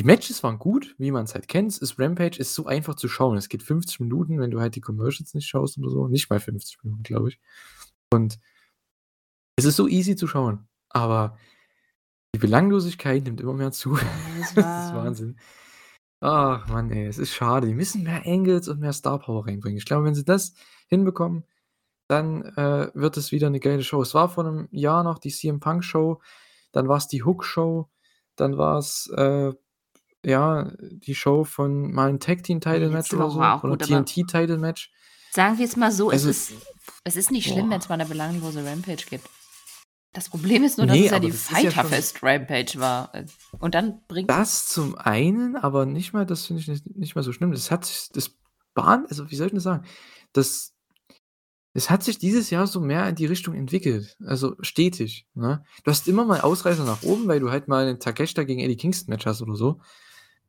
die 0.00 0.04
Matches 0.04 0.42
waren 0.42 0.58
gut, 0.58 0.94
wie 0.98 1.10
man's 1.10 1.34
halt 1.34 1.48
kennt. 1.48 1.78
Ist 1.78 1.98
Rampage 1.98 2.38
ist 2.38 2.54
so 2.54 2.66
einfach 2.66 2.96
zu 2.96 3.08
schauen. 3.08 3.36
Es 3.36 3.48
geht 3.48 3.62
50 3.62 4.00
Minuten, 4.00 4.40
wenn 4.40 4.50
du 4.50 4.60
halt 4.60 4.74
die 4.74 4.80
Commercials 4.80 5.34
nicht 5.34 5.46
schaust 5.46 5.78
oder 5.78 5.90
so. 5.90 6.08
Nicht 6.08 6.30
mal 6.30 6.40
50 6.40 6.82
Minuten, 6.82 7.02
glaube 7.02 7.28
ich. 7.28 7.40
Und 8.10 8.38
es 9.56 9.64
ist 9.64 9.76
so 9.76 9.86
easy 9.86 10.16
zu 10.16 10.26
schauen, 10.26 10.66
aber 10.88 11.38
die 12.34 12.38
Belanglosigkeit 12.38 13.24
nimmt 13.24 13.40
immer 13.40 13.52
mehr 13.52 13.72
zu. 13.72 13.94
Das 13.96 14.54
Das 14.54 14.78
ist 14.78 14.92
war 14.94 15.04
Wahnsinn. 15.04 15.36
Ach 16.20 16.66
Mann, 16.68 16.90
ey, 16.90 17.06
es 17.06 17.18
ist 17.18 17.34
schade. 17.34 17.66
Die 17.66 17.74
müssen 17.74 18.04
mehr 18.04 18.22
Angles 18.26 18.68
und 18.68 18.80
mehr 18.80 18.92
Star 18.92 19.18
Power 19.18 19.46
reinbringen. 19.46 19.78
Ich 19.78 19.84
glaube, 19.84 20.04
wenn 20.04 20.14
sie 20.14 20.24
das 20.24 20.54
hinbekommen, 20.88 21.44
dann, 22.08 22.42
äh, 22.56 22.90
wird 22.94 23.16
es 23.18 23.32
wieder 23.32 23.50
'ne 23.50 23.60
geile 23.60 23.82
Show. 23.84 24.02
Es 24.02 24.14
war 24.14 24.28
vor 24.30 24.44
'nem 24.44 24.68
Jahr 24.72 25.04
noch 25.04 25.18
die 25.18 25.30
CM 25.30 25.60
Punk 25.60 25.84
Show, 25.84 26.20
dann 26.72 26.88
war's 26.88 27.08
die 27.08 27.24
Hook 27.24 27.44
Show, 27.44 27.90
dann 28.36 28.58
war's, 28.58 29.10
äh, 29.16 29.52
ja, 30.24 30.72
die 30.80 31.14
Show 31.16 31.44
von 31.44 31.92
mal 31.92 32.10
'n 32.10 32.20
Tag 32.20 32.44
Team 32.44 32.60
Title 32.60 32.90
Match 32.90 33.12
oder 33.14 33.30
so 33.30 33.40
war 33.40 33.64
oder 33.64 33.78
TNT 33.78 34.24
Title 34.26 34.58
Match. 34.58 34.92
sagen 35.32 35.58
wir's 35.58 35.76
mal 35.76 35.92
so, 35.92 36.10
es 36.10 36.24
Also 36.26 36.30
ist 36.30 36.52
es 37.04 37.16
ist 37.16 37.30
nicht 37.32 37.46
schlimm, 37.48 37.66
boah. 37.68 37.74
wenn's 37.74 37.88
mal 37.88 37.96
'ne 37.98 38.06
belanglose 38.06 38.64
Rampage 38.64 39.06
gibt. 39.10 39.28
Das 40.14 40.28
Problem 40.28 40.62
ist 40.62 40.76
nur, 40.76 40.86
dass 40.86 40.96
Ne, 40.96 41.06
es 41.06 41.10
ja 41.10 41.18
die 41.18 41.28
das 41.28 41.36
ist 41.36 41.50
ja 41.50 41.70
Fighterfest 41.70 42.22
Rampage 42.22 42.78
war. 42.78 43.12
Und 43.60 43.74
dann 43.74 44.00
bringt 44.08 44.28
Das 44.30 44.68
zum 44.68 44.94
einen, 44.96 45.56
aber 45.56 45.86
nicht 45.86 46.12
mal 46.12 46.26
das 46.26 46.46
finde 46.46 46.60
ich 46.60 46.68
nicht 46.68 46.96
nicht 46.96 47.14
mal 47.14 47.22
so 47.22 47.32
schlimm. 47.32 47.52
Das 47.52 47.70
hat 47.70 47.84
sich 47.86 48.08
das 48.12 48.30
bahnt 48.74 49.08
also, 49.10 49.30
wie 49.30 49.36
soll 49.36 49.46
ich 49.48 49.54
das 49.54 49.62
sagen? 49.62 49.84
Das 50.32 50.72
es 51.74 51.88
hat 51.88 52.02
sich 52.02 52.18
dieses 52.18 52.50
Jahr 52.50 52.66
so 52.66 52.80
mehr 52.80 53.08
in 53.08 53.14
die 53.14 53.24
Richtung 53.26 53.54
entwickelt, 53.54 54.16
also 54.26 54.56
stetig, 54.60 55.26
ne? 55.34 55.64
Du 55.84 55.90
hast 55.90 56.06
immer 56.06 56.24
mal 56.26 56.40
Ausreißer 56.42 56.84
nach 56.84 57.02
oben, 57.02 57.26
weil 57.28 57.40
du 57.40 57.50
halt 57.50 57.66
mal 57.68 57.86
'nen 57.86 57.98
Takeshita 57.98 58.42
gegen 58.44 58.60
Eddie 58.60 58.76
Kingston 58.76 59.10
Match 59.12 59.24
hast 59.26 59.40
oder 59.42 59.56
so. 59.56 59.80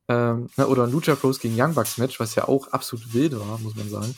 Ähm, 0.10 0.50
ne, 0.58 0.68
oder 0.68 0.86
'n 0.86 0.92
Lucha 0.92 1.16
Bros 1.16 1.40
gegen 1.40 1.56
Young 1.62 1.76
Bucks 1.76 1.98
Match, 1.98 2.20
was 2.20 2.36
ja 2.36 2.48
auch 2.48 2.68
absolut 2.70 3.14
wild 3.14 3.40
war, 3.40 3.60
muss 3.60 3.76
man 3.76 3.90
sagen. 3.90 4.16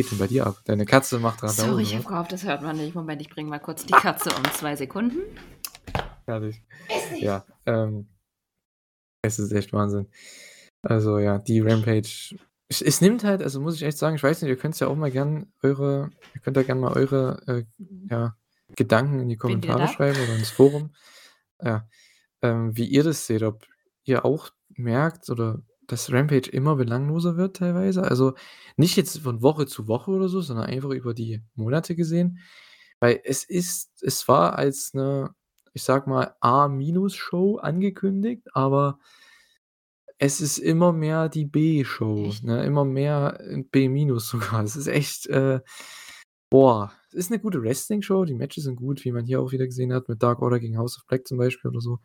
Geht 0.00 0.12
denn 0.12 0.18
bei 0.18 0.28
dir 0.28 0.46
ab? 0.46 0.56
Deine 0.64 0.86
Katze 0.86 1.18
macht 1.18 1.42
Radau, 1.42 1.52
Sorry, 1.52 1.82
ich 1.82 1.92
habe 1.92 2.04
was? 2.04 2.10
gehofft, 2.10 2.32
das 2.32 2.44
hört 2.44 2.62
man 2.62 2.78
nicht. 2.78 2.94
Moment, 2.94 3.20
ich 3.20 3.28
bringe 3.28 3.50
mal 3.50 3.58
kurz 3.58 3.84
die 3.84 3.92
Katze 3.92 4.30
um 4.34 4.42
2 4.50 4.76
Sekunden. 4.76 5.18
Nicht. 6.26 6.62
Ja, 7.18 7.44
ähm 7.66 8.08
es 9.20 9.38
ist 9.38 9.52
echt 9.52 9.74
Wahnsinn. 9.74 10.06
Also, 10.80 11.18
ja, 11.18 11.36
die 11.36 11.60
Rampage 11.60 12.34
es 12.68 12.80
es 12.80 13.02
nimmt 13.02 13.24
halt 13.24 13.42
also, 13.42 13.60
muss 13.60 13.74
ich 13.74 13.82
echt 13.82 13.98
sagen, 13.98 14.16
ich 14.16 14.22
weiß 14.22 14.40
nicht, 14.40 14.48
ihr 14.48 14.56
könnt's 14.56 14.80
ja 14.80 14.86
auch 14.86 14.96
mal 14.96 15.10
gern 15.10 15.52
eure 15.62 16.10
ihr 16.34 16.40
könnt 16.40 16.56
ja 16.56 16.62
gern 16.62 16.80
mal 16.80 16.94
eure, 16.94 17.42
äh, 17.46 17.64
ja, 18.08 18.36
Gedanken 18.76 19.20
in 19.20 19.28
die 19.28 19.36
Kommentare 19.36 19.86
schreiben 19.86 20.18
oder 20.18 20.34
ins 20.34 20.48
Forum. 20.48 20.94
Ja, 21.62 21.86
ähm, 22.40 22.74
wie 22.74 22.86
ihr 22.86 23.04
das 23.04 23.26
seht, 23.26 23.42
ob 23.42 23.66
ihr 24.04 24.24
auch 24.24 24.48
merkt 24.70 25.28
oder 25.28 25.60
dass 25.92 26.12
Rampage 26.12 26.50
immer 26.50 26.76
belangloser 26.76 27.36
wird 27.36 27.56
teilweise. 27.56 28.02
Also, 28.04 28.34
nicht 28.76 28.96
jetzt 28.96 29.18
von 29.20 29.42
Woche 29.42 29.66
zu 29.66 29.88
Woche 29.88 30.10
oder 30.12 30.28
so, 30.28 30.40
sondern 30.40 30.66
einfach 30.66 30.90
über 30.90 31.14
die 31.14 31.42
Monate 31.54 31.96
gesehen. 31.96 32.38
Weil 33.00 33.20
es 33.24 33.44
ist 33.44 33.90
es 34.02 34.28
war 34.28 34.58
als 34.58 34.94
'ne, 34.94 35.30
ich 35.74 35.82
sage 35.84 36.10
mal, 36.10 36.34
A-Minus-Show 36.40 37.58
angekündigt, 37.58 38.48
aber 38.54 38.98
es 40.18 40.40
ist 40.40 40.58
immer 40.58 40.92
mehr 40.92 41.28
die 41.30 41.46
B-Show, 41.46 42.32
ne? 42.42 42.64
Immer 42.64 42.84
mehr, 42.84 43.38
äh, 43.40 43.62
B- 43.62 43.88
sogar. 44.18 44.62
Es 44.64 44.76
ist 44.76 44.86
echt, 44.88 45.26
äh 45.28 45.60
boah, 46.50 46.92
es 47.08 47.14
ist 47.14 47.30
'ne 47.30 47.38
gute 47.40 47.62
Wrestling-Show. 47.62 48.24
Die 48.26 48.34
Matches 48.34 48.64
sind 48.64 48.76
gut, 48.76 49.04
wie 49.04 49.12
man 49.12 49.24
hier 49.26 49.40
auch 49.40 49.52
wieder 49.52 49.66
gesehen 49.66 49.92
hat 49.94 50.08
mit 50.08 50.22
Dark 50.22 50.42
Order 50.42 50.60
gegen 50.60 50.78
House 50.78 50.98
of 50.98 51.06
Black 51.06 51.26
zum 51.28 51.38
Beispiel 51.38 51.70
oder 51.70 51.80
so. 51.80 52.00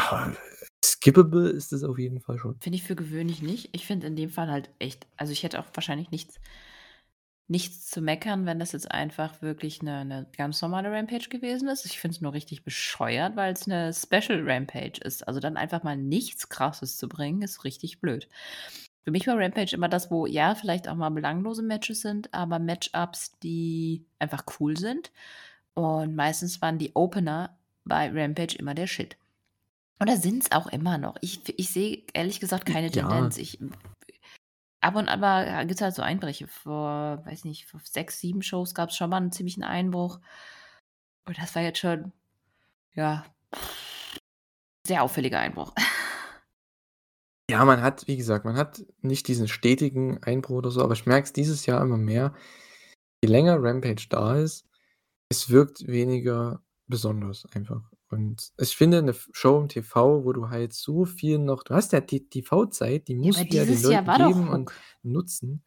Aber 0.00 0.36
skippable 0.84 1.48
ist 1.50 1.72
es 1.72 1.82
auf 1.84 1.98
jeden 1.98 2.20
Fall 2.20 2.38
schon. 2.38 2.60
Finde 2.62 2.76
ich 2.76 2.82
für 2.82 2.96
gewöhnlich 2.96 3.40
nicht. 3.40 3.68
Ich 3.72 3.86
finde 3.86 4.08
in 4.08 4.16
dem 4.16 4.30
Fall 4.30 4.50
halt 4.50 4.70
echt 4.80 5.06
also, 5.16 5.32
ich 5.32 5.42
hätte 5.44 5.60
auch 5.60 5.66
wahrscheinlich 5.74 6.10
nichts 6.10 6.38
nichts 7.50 7.86
zu 7.86 8.02
meckern, 8.02 8.44
wenn 8.44 8.58
das 8.58 8.72
jetzt 8.72 8.90
einfach 8.92 9.40
wirklich 9.40 9.82
'ne 9.82 10.04
'ne 10.04 10.26
ganz 10.36 10.60
normale 10.60 10.92
Rampage 10.92 11.30
gewesen 11.30 11.66
ist. 11.68 11.86
Ich 11.86 11.98
finde 11.98 12.14
es 12.16 12.20
nur 12.20 12.34
richtig 12.34 12.62
bescheuert, 12.62 13.36
weil's 13.36 13.66
'ne 13.66 13.90
Special 13.94 14.42
Rampage 14.46 15.00
ist. 15.02 15.26
Also, 15.26 15.40
dann 15.40 15.56
einfach 15.56 15.82
mal 15.82 15.96
nichts 15.96 16.50
Krasses 16.50 16.98
zu 16.98 17.08
bringen, 17.08 17.40
ist 17.40 17.64
richtig 17.64 18.00
blöd. 18.02 18.28
Für 19.04 19.10
mich 19.12 19.26
war 19.26 19.38
Rampage 19.38 19.74
immer 19.74 19.88
das, 19.88 20.10
wo 20.10 20.26
ja, 20.26 20.54
vielleicht 20.54 20.88
auch 20.88 20.94
mal 20.96 21.08
belanglose 21.10 21.62
Matches 21.62 22.02
sind, 22.02 22.32
aber 22.34 22.58
Match-ups, 22.58 23.38
die 23.42 24.04
einfach 24.18 24.44
cool 24.60 24.76
sind. 24.76 25.10
Und 25.74 26.14
meistens 26.16 26.62
waren 26.62 26.78
die 26.78 26.92
Opener 26.96 27.58
bei 27.84 28.10
Rampage 28.10 28.56
immer 28.58 28.74
der 28.74 28.86
Shit. 28.88 29.16
Oder 30.00 30.16
sind's 30.16 30.52
auch 30.52 30.68
immer 30.68 30.96
noch. 30.98 31.16
Ich 31.20 31.40
ich 31.58 31.70
sehe 31.70 32.04
ehrlich 32.14 32.40
gesagt 32.40 32.66
keine 32.66 32.86
Ja. 32.88 32.92
Tendenz. 33.08 33.36
Ich 33.36 33.58
ab 34.82 34.94
und 34.96 35.08
an 35.08 35.20
mal 35.20 35.66
gibt's 35.66 35.82
halt 35.82 35.94
so 35.94 36.02
Einbrüche. 36.02 36.46
Vor, 36.48 37.22
weiß 37.26 37.44
nicht, 37.44 37.66
vor 37.66 37.80
6, 37.84 38.20
7 38.20 38.42
Shows 38.42 38.74
gab's 38.74 38.96
schon 38.96 39.10
mal 39.10 39.18
'n 39.22 39.32
ziemlichen 39.32 39.64
Einbruch. 39.64 40.20
Und 41.26 41.38
das 41.38 41.54
war 41.54 41.62
jetzt 41.62 41.78
schon, 41.78 42.12
ja, 42.94 43.24
sehr 44.86 45.02
auffälliger 45.04 45.40
Einbruch. 45.40 45.74
Ja, 47.50 47.64
man 47.64 47.80
hat 47.80 48.06
wie 48.06 48.18
gesagt, 48.18 48.44
man 48.44 48.56
hat 48.56 48.84
nicht 49.00 49.26
diesen 49.26 49.48
stetigen 49.48 50.22
Einbruch 50.22 50.56
oder 50.58 50.70
so, 50.70 50.82
aber 50.82 50.92
ich 50.92 51.06
merke 51.06 51.24
es 51.24 51.32
dieses 51.32 51.64
Jahr 51.64 51.80
immer 51.80 51.96
mehr. 51.96 52.34
Je 53.24 53.30
länger 53.30 53.58
Rampage 53.62 54.06
da 54.10 54.36
ist, 54.38 54.66
es 55.30 55.50
wirkt 55.50 55.86
weniger 55.88 56.62
besonders 56.88 57.46
einfach. 57.54 57.90
Und 58.10 58.52
ich 58.58 58.76
finde 58.76 59.02
'ne 59.02 59.10
F 59.12 59.28
Show 59.32 59.60
im 59.60 59.68
TV, 59.68 60.24
wo 60.24 60.32
du 60.32 60.48
halt 60.50 60.72
so 60.72 61.04
viel 61.04 61.38
noch 61.38 61.62
du 61.64 61.74
hast 61.74 61.92
ja 61.92 62.00
die 62.00 62.28
TV-Zeit, 62.28 63.08
die 63.08 63.14
Ja, 63.20 63.30
musst 63.30 63.40
aber 63.40 63.44
du 63.50 63.56
ja 63.56 63.66
den 63.66 63.82
Leuten 63.82 64.12
geben 64.12 64.48
und 64.48 64.72
nutzen. 65.02 65.62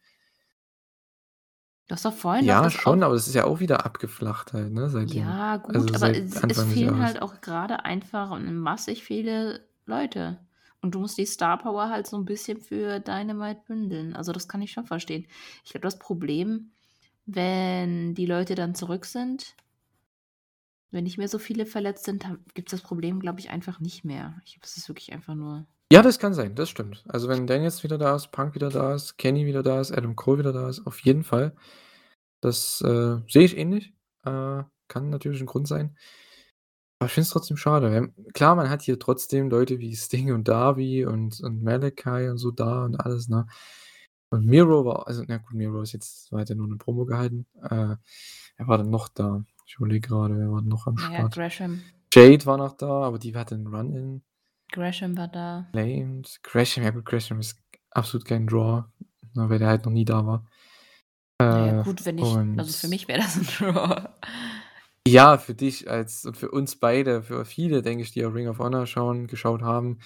Du 1.88 1.94
hast 1.94 2.04
doch 2.04 2.12
vorhin 2.14 2.46
Ja, 2.46 2.70
schon, 2.70 3.02
aber 3.02 3.14
es 3.14 3.26
ist 3.28 3.34
ja 3.34 3.44
auch 3.44 3.60
wieder 3.60 3.84
abgeflacht 3.84 4.52
halt, 4.52 4.72
ne, 4.72 4.88
seitdem. 4.88 5.36
Ja, 5.40 5.56
gut, 5.56 5.92
Also, 5.92 6.06
aber 6.12 6.14
es 6.14 6.44
es 6.48 6.62
fehlen 6.62 7.00
halt 7.00 7.20
auch 7.22 7.40
grade 7.40 7.84
einfach 7.84 8.38
massig 8.38 9.02
viele 9.02 9.66
Leute. 9.84 10.38
Und 10.80 10.94
du 10.94 11.00
musst 11.00 11.18
die 11.18 11.26
Star 11.26 11.58
Power 11.58 11.88
halt 11.88 12.06
so 12.06 12.16
'n 12.16 12.24
bisschen 12.24 12.60
für 12.60 13.00
Dynamite 13.00 13.62
bündeln. 13.66 14.14
Also, 14.14 14.32
das 14.32 14.46
kann 14.48 14.62
ich 14.62 14.70
schon 14.72 14.86
verstehen. 14.86 15.26
Ich 15.64 15.70
glaube, 15.72 15.82
das 15.86 15.98
Problem, 15.98 16.72
wenn 17.26 18.14
die 18.14 18.26
Leute 18.26 18.54
dann 18.54 18.74
zurück 18.76 19.04
sind 19.06 19.56
wenn 20.92 21.04
nicht 21.04 21.18
mehr 21.18 21.28
so 21.28 21.38
viele 21.38 21.66
verletzt 21.66 22.04
sind, 22.04 22.24
dann 22.24 22.44
gibt's 22.54 22.72
das 22.72 22.82
Problem, 22.82 23.20
glaube 23.20 23.40
ich, 23.40 23.50
einfach 23.50 23.80
nicht 23.80 24.04
mehr. 24.04 24.40
Ich 24.44 24.52
glaube, 24.54 24.66
es 24.66 24.76
ist 24.76 24.88
wirklich 24.88 25.12
einfach 25.12 25.34
nur 25.34 25.66
Ja, 25.90 26.00
das 26.02 26.18
kann 26.18 26.32
sein, 26.32 26.54
das 26.54 26.70
stimmt. 26.70 27.04
Also, 27.08 27.28
wenn 27.28 27.46
Daniels 27.46 27.82
wieder 27.82 27.98
da 27.98 28.16
ist, 28.16 28.30
Punk 28.32 28.54
wieder 28.54 28.70
da 28.70 28.94
ist, 28.94 29.18
Kenny 29.18 29.44
wieder 29.46 29.62
da 29.62 29.78
ist, 29.80 29.92
Adam 29.92 30.16
Cole 30.16 30.38
wieder 30.38 30.52
da 30.52 30.68
ist, 30.70 30.86
auf 30.86 31.00
jeden 31.00 31.22
Fall. 31.22 31.54
Das, 32.42 32.80
äh, 32.82 33.18
sehe 33.28 33.44
ich 33.44 33.56
ähnlich. 33.58 33.94
Äh, 34.24 34.64
kann 34.88 35.10
natürlich 35.10 35.40
'n 35.42 35.46
Grund 35.46 35.68
sein. 35.68 35.96
Aber 37.02 37.06
ich 37.08 37.14
finde 37.14 37.24
es 37.26 37.30
trotzdem 37.30 37.56
schade. 37.56 38.12
Klar, 38.32 38.54
man 38.54 38.70
hat 38.70 38.82
hier 38.82 38.96
trotzdem 38.98 39.50
Leute 39.50 39.80
wie 39.80 39.96
Sting 39.96 40.32
und 40.32 40.46
Darby 40.46 41.04
und 41.04 41.40
und 41.40 41.60
Malachi 41.62 42.28
und 42.28 42.38
so 42.38 42.52
da 42.52 42.84
und 42.84 42.94
alles, 42.96 43.28
ne? 43.28 43.46
Und 44.30 44.46
Miro 44.46 44.84
war 44.84 45.08
also, 45.08 45.24
na 45.26 45.38
gut, 45.38 45.52
Miro 45.54 45.82
ist 45.82 45.92
jetzt 45.92 46.30
ja 46.32 46.54
nur 46.54 46.68
'ne 46.68 46.76
Promo 46.76 47.04
gehalten. 47.04 47.46
Äh, 47.62 47.96
wer 48.56 48.68
war 48.68 48.78
denn 48.78 48.90
noch 48.90 49.08
da? 49.08 49.44
Ich 49.72 49.76
überlege 49.78 50.06
grade, 50.06 50.36
wer 50.36 50.52
war 50.52 50.60
noch 50.60 50.86
am 50.86 50.96
Na 50.96 51.04
ja, 51.04 51.08
Start? 51.14 51.34
Gresham. 51.34 51.80
Jade 52.12 52.44
war 52.44 52.58
noch 52.58 52.76
da, 52.76 53.04
aber 53.04 53.18
die 53.18 53.34
hatte 53.34 53.54
'n 53.54 53.66
Run-in. 53.66 54.22
Gresham 54.70 55.16
war 55.16 55.28
da. 55.28 55.66
Flamed, 55.70 56.40
Gresham, 56.42 56.84
ja 56.84 56.90
gut, 56.90 57.06
Gresham 57.06 57.40
ist 57.40 57.58
absolut 57.90 58.26
kein 58.26 58.46
Draw, 58.46 58.84
weil 59.32 59.58
der 59.58 59.68
halt 59.68 59.86
noch 59.86 59.92
nie 59.92 60.04
da 60.04 60.26
war. 60.26 60.46
Äh, 61.38 61.82
gut, 61.84 62.04
wenn 62.04 62.18
ich 62.18 62.24
also, 62.58 62.72
für 62.74 62.88
mich 62.88 63.08
wäre 63.08 63.20
das 63.22 63.36
'n 63.38 63.46
Draw. 63.46 64.10
Ja, 65.08 65.36
für 65.36 65.54
dich 65.54 65.90
als 65.90 66.24
und 66.24 66.36
für 66.36 66.50
uns 66.52 66.76
beide, 66.76 67.22
für 67.24 67.44
viele, 67.44 67.82
denke 67.82 68.04
ich, 68.04 68.12
die 68.12 68.24
auch 68.24 68.34
Ring 68.34 68.46
of 68.46 68.60
Honor 68.60 68.86
schauen 68.86 69.26
geschaut 69.26 69.60
haben, 69.62 69.98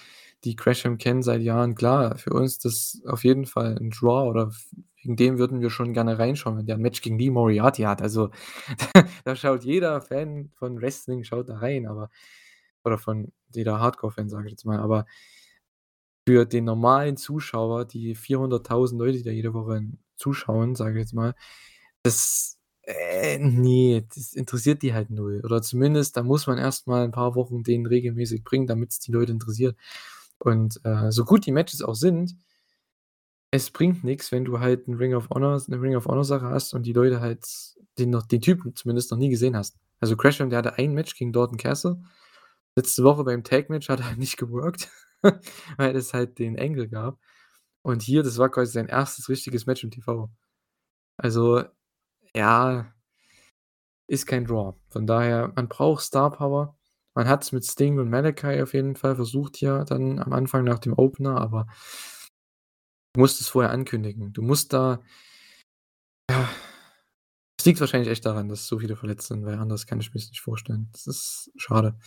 die 0.43 0.55
Gresham 0.55 0.97
kennen 0.97 1.21
seit 1.21 1.41
Jahren. 1.43 1.75
Klar, 1.75 2.17
für 2.17 2.31
uns 2.31 2.57
das 2.57 2.99
auf 3.05 3.23
jeden 3.23 3.45
Fall 3.45 3.77
'n 3.79 3.91
Draw 3.91 4.27
oder 4.27 4.51
wegen 5.03 5.15
dem 5.15 5.37
würden 5.37 5.61
wir 5.61 5.69
schon 5.69 5.93
gerne 5.93 6.17
reinschauen, 6.17 6.57
wenn 6.57 6.65
der 6.65 6.77
'n 6.77 6.81
Match 6.81 7.01
gegen 7.03 7.19
Lee 7.19 7.29
Moriarty 7.29 7.83
hat. 7.83 8.01
Also, 8.01 8.31
da 9.23 9.35
schaut 9.35 9.63
jeder 9.63 10.01
Fan 10.01 10.49
von 10.55 10.81
Wrestling 10.81 11.23
schaut 11.23 11.47
da 11.49 11.57
rein, 11.57 11.85
aber 11.85 12.09
oder 12.83 12.97
von 12.97 13.31
jeder 13.53 13.79
Hardcore-Fan, 13.79 14.29
sage 14.29 14.47
ich 14.47 14.51
jetzt 14.53 14.65
mal. 14.65 14.79
Aber 14.79 15.05
für 16.27 16.45
den 16.45 16.65
normalen 16.65 17.15
Zuschauer, 17.15 17.85
die 17.85 18.13
400.000 18.13 18.99
Leute, 18.99 19.17
die 19.19 19.23
da 19.23 19.31
jede 19.31 19.53
Woche 19.53 19.81
zuschauen, 20.17 20.75
sage 20.75 20.95
ich 20.95 21.03
jetzt 21.03 21.13
mal, 21.13 21.35
das 22.03 22.56
äh, 22.87 23.39
ne, 23.39 24.07
das 24.15 24.33
interessiert 24.33 24.81
die 24.83 24.93
halt 24.93 25.09
null. 25.11 25.41
Oder 25.45 25.61
zumindest, 25.61 26.17
da 26.17 26.23
muss 26.23 26.47
man 26.47 26.57
erst 26.59 26.87
mal 26.87 27.05
'n 27.05 27.11
paar 27.11 27.35
Wochen 27.35 27.63
den 27.63 27.85
regelmäßig 27.87 28.43
bringen, 28.45 28.67
damit's 28.67 28.99
die 28.99 29.11
Leute 29.13 29.31
interessiert. 29.33 29.77
Und, 30.39 30.81
äh, 30.85 31.11
so 31.11 31.25
gut 31.25 31.45
die 31.47 31.51
Matches 31.53 31.81
auch 31.83 31.95
sind 31.95 32.37
es 33.53 33.71
bringt 33.71 34.03
nix, 34.03 34.31
wenn 34.31 34.43
du 34.45 34.59
halt 34.59 34.87
'n 34.87 34.95
Ring 34.95 35.13
of 35.13 35.29
Honor 35.29 35.61
'ne 35.67 35.81
Ring 35.81 35.95
of 35.95 36.05
Honor 36.05 36.25
Sache 36.25 36.45
hast 36.49 36.73
und 36.73 36.83
die 36.85 36.91
Leute 36.93 37.21
halt 37.21 37.45
den 37.97 38.09
noch 38.09 38.25
den 38.25 38.41
Typen 38.41 38.75
zumindest 38.75 39.09
noch 39.11 39.17
nie 39.17 39.29
gesehen 39.29 39.55
hast. 39.55 39.77
Also, 39.99 40.15
Gresham, 40.17 40.49
der 40.49 40.59
hatte 40.59 40.77
ein 40.77 40.93
Match 40.93 41.15
gegen 41.15 41.31
Dalton 41.33 41.57
Castle. 41.57 41.97
Letzte 42.75 43.03
Woche 43.03 43.23
beim 43.25 43.43
Tag-Match 43.43 43.89
hat 43.89 43.99
er 44.01 44.07
halt 44.09 44.19
nicht 44.19 44.37
geworkt, 44.37 44.89
weil 45.77 45.95
es 45.95 46.13
halt 46.13 46.39
den 46.39 46.59
Angle 46.59 46.89
gab. 46.89 47.19
Und 47.83 48.01
hier, 48.03 48.23
das 48.23 48.37
war 48.39 48.49
quasi 48.51 48.73
sein 48.73 48.87
1. 48.89 49.29
richtiges 49.29 49.65
Match 49.67 49.83
im 49.83 49.91
TV. 49.91 50.29
Also, 51.17 51.63
ja 52.35 52.93
ist 54.07 54.25
kein 54.25 54.45
Draw. 54.45 54.73
Von 54.89 55.05
daher, 55.05 55.51
man 55.55 55.67
braucht 55.67 56.03
Star 56.03 56.31
Power. 56.31 56.77
Man 57.13 57.27
hat's 57.27 57.51
mit 57.51 57.65
Sting 57.65 57.99
und 57.99 58.09
Malakai 58.09 58.61
auf 58.63 58.73
jeden 58.73 58.95
Fall 58.95 59.15
versucht 59.15 59.57
hier 59.57 59.83
dann 59.85 60.19
am 60.19 60.33
Anfang 60.33 60.63
nach 60.63 60.79
dem 60.79 60.93
Opener, 60.93 61.41
aber 61.41 61.67
du 63.13 63.21
musst 63.21 63.41
es 63.41 63.49
vorher 63.49 63.71
ankündigen. 63.71 64.31
Du 64.33 64.41
musst 64.41 64.71
da 64.71 65.01
ja, 66.29 66.47
es 67.59 67.65
liegt 67.65 67.79
wahrscheinlich 67.79 68.09
echt 68.09 68.25
daran, 68.25 68.49
dass 68.49 68.67
so 68.67 68.79
viele 68.79 68.95
verletzt 68.95 69.27
sind, 69.27 69.45
weil 69.45 69.57
anders 69.57 69.87
kann 69.87 69.99
ich 69.99 70.13
mir's 70.13 70.29
nicht 70.29 70.41
vorstellen. 70.41 70.89
Das 70.91 71.07
ist 71.07 71.51
schade. 71.55 71.97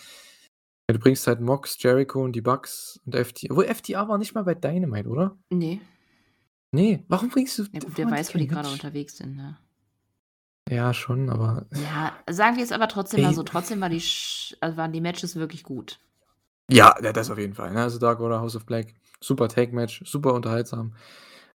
Ja, 0.88 0.94
du 0.94 0.98
bringst 0.98 1.26
halt 1.26 1.40
Mox, 1.40 1.76
Jericho 1.82 2.22
und 2.22 2.32
die 2.32 2.40
Bucks 2.40 3.00
und 3.04 3.14
FT 3.16 3.50
obwohl 3.50 3.66
FTR 3.66 4.08
war 4.08 4.18
nicht 4.18 4.34
mal 4.34 4.44
bei 4.44 4.54
Dynamite, 4.54 5.08
oder? 5.08 5.38
Ne. 5.50 5.80
Ne, 6.72 7.04
warum 7.08 7.30
bringst 7.30 7.58
du 7.58 7.64
Ja 7.72 7.80
gut, 7.80 7.98
haben 7.98 8.10
weiß, 8.12 8.32
wo 8.32 8.38
die 8.38 8.46
Match? 8.46 8.72
unterwegs 8.72 9.16
sind, 9.16 9.34
ne? 9.36 9.58
Ja, 10.70 10.94
schon, 10.94 11.28
aber 11.30 11.66
Ja, 11.74 12.16
sagen 12.30 12.56
wir 12.56 12.62
es 12.62 12.70
aber 12.70 12.86
trotzdem 12.86 13.22
mal 13.22 13.34
so, 13.34 13.42
trotzdem 13.42 13.80
war 13.80 13.88
die 13.88 14.00
Sch 14.00 14.56
also, 14.60 14.76
waren 14.76 14.92
die 14.92 15.00
Matches 15.00 15.34
wirklich 15.34 15.64
gut. 15.64 15.98
Ja, 16.70 16.94
das 17.00 17.30
auf 17.30 17.38
jeden 17.38 17.54
Fall, 17.54 17.72
ne? 17.72 17.82
Also, 17.82 17.98
Dark 17.98 18.20
Order, 18.20 18.40
House 18.40 18.54
of 18.54 18.66
Black, 18.66 18.94
super 19.20 19.48
Tag-Match, 19.48 20.02
super 20.06 20.32
unterhaltsam. 20.32 20.94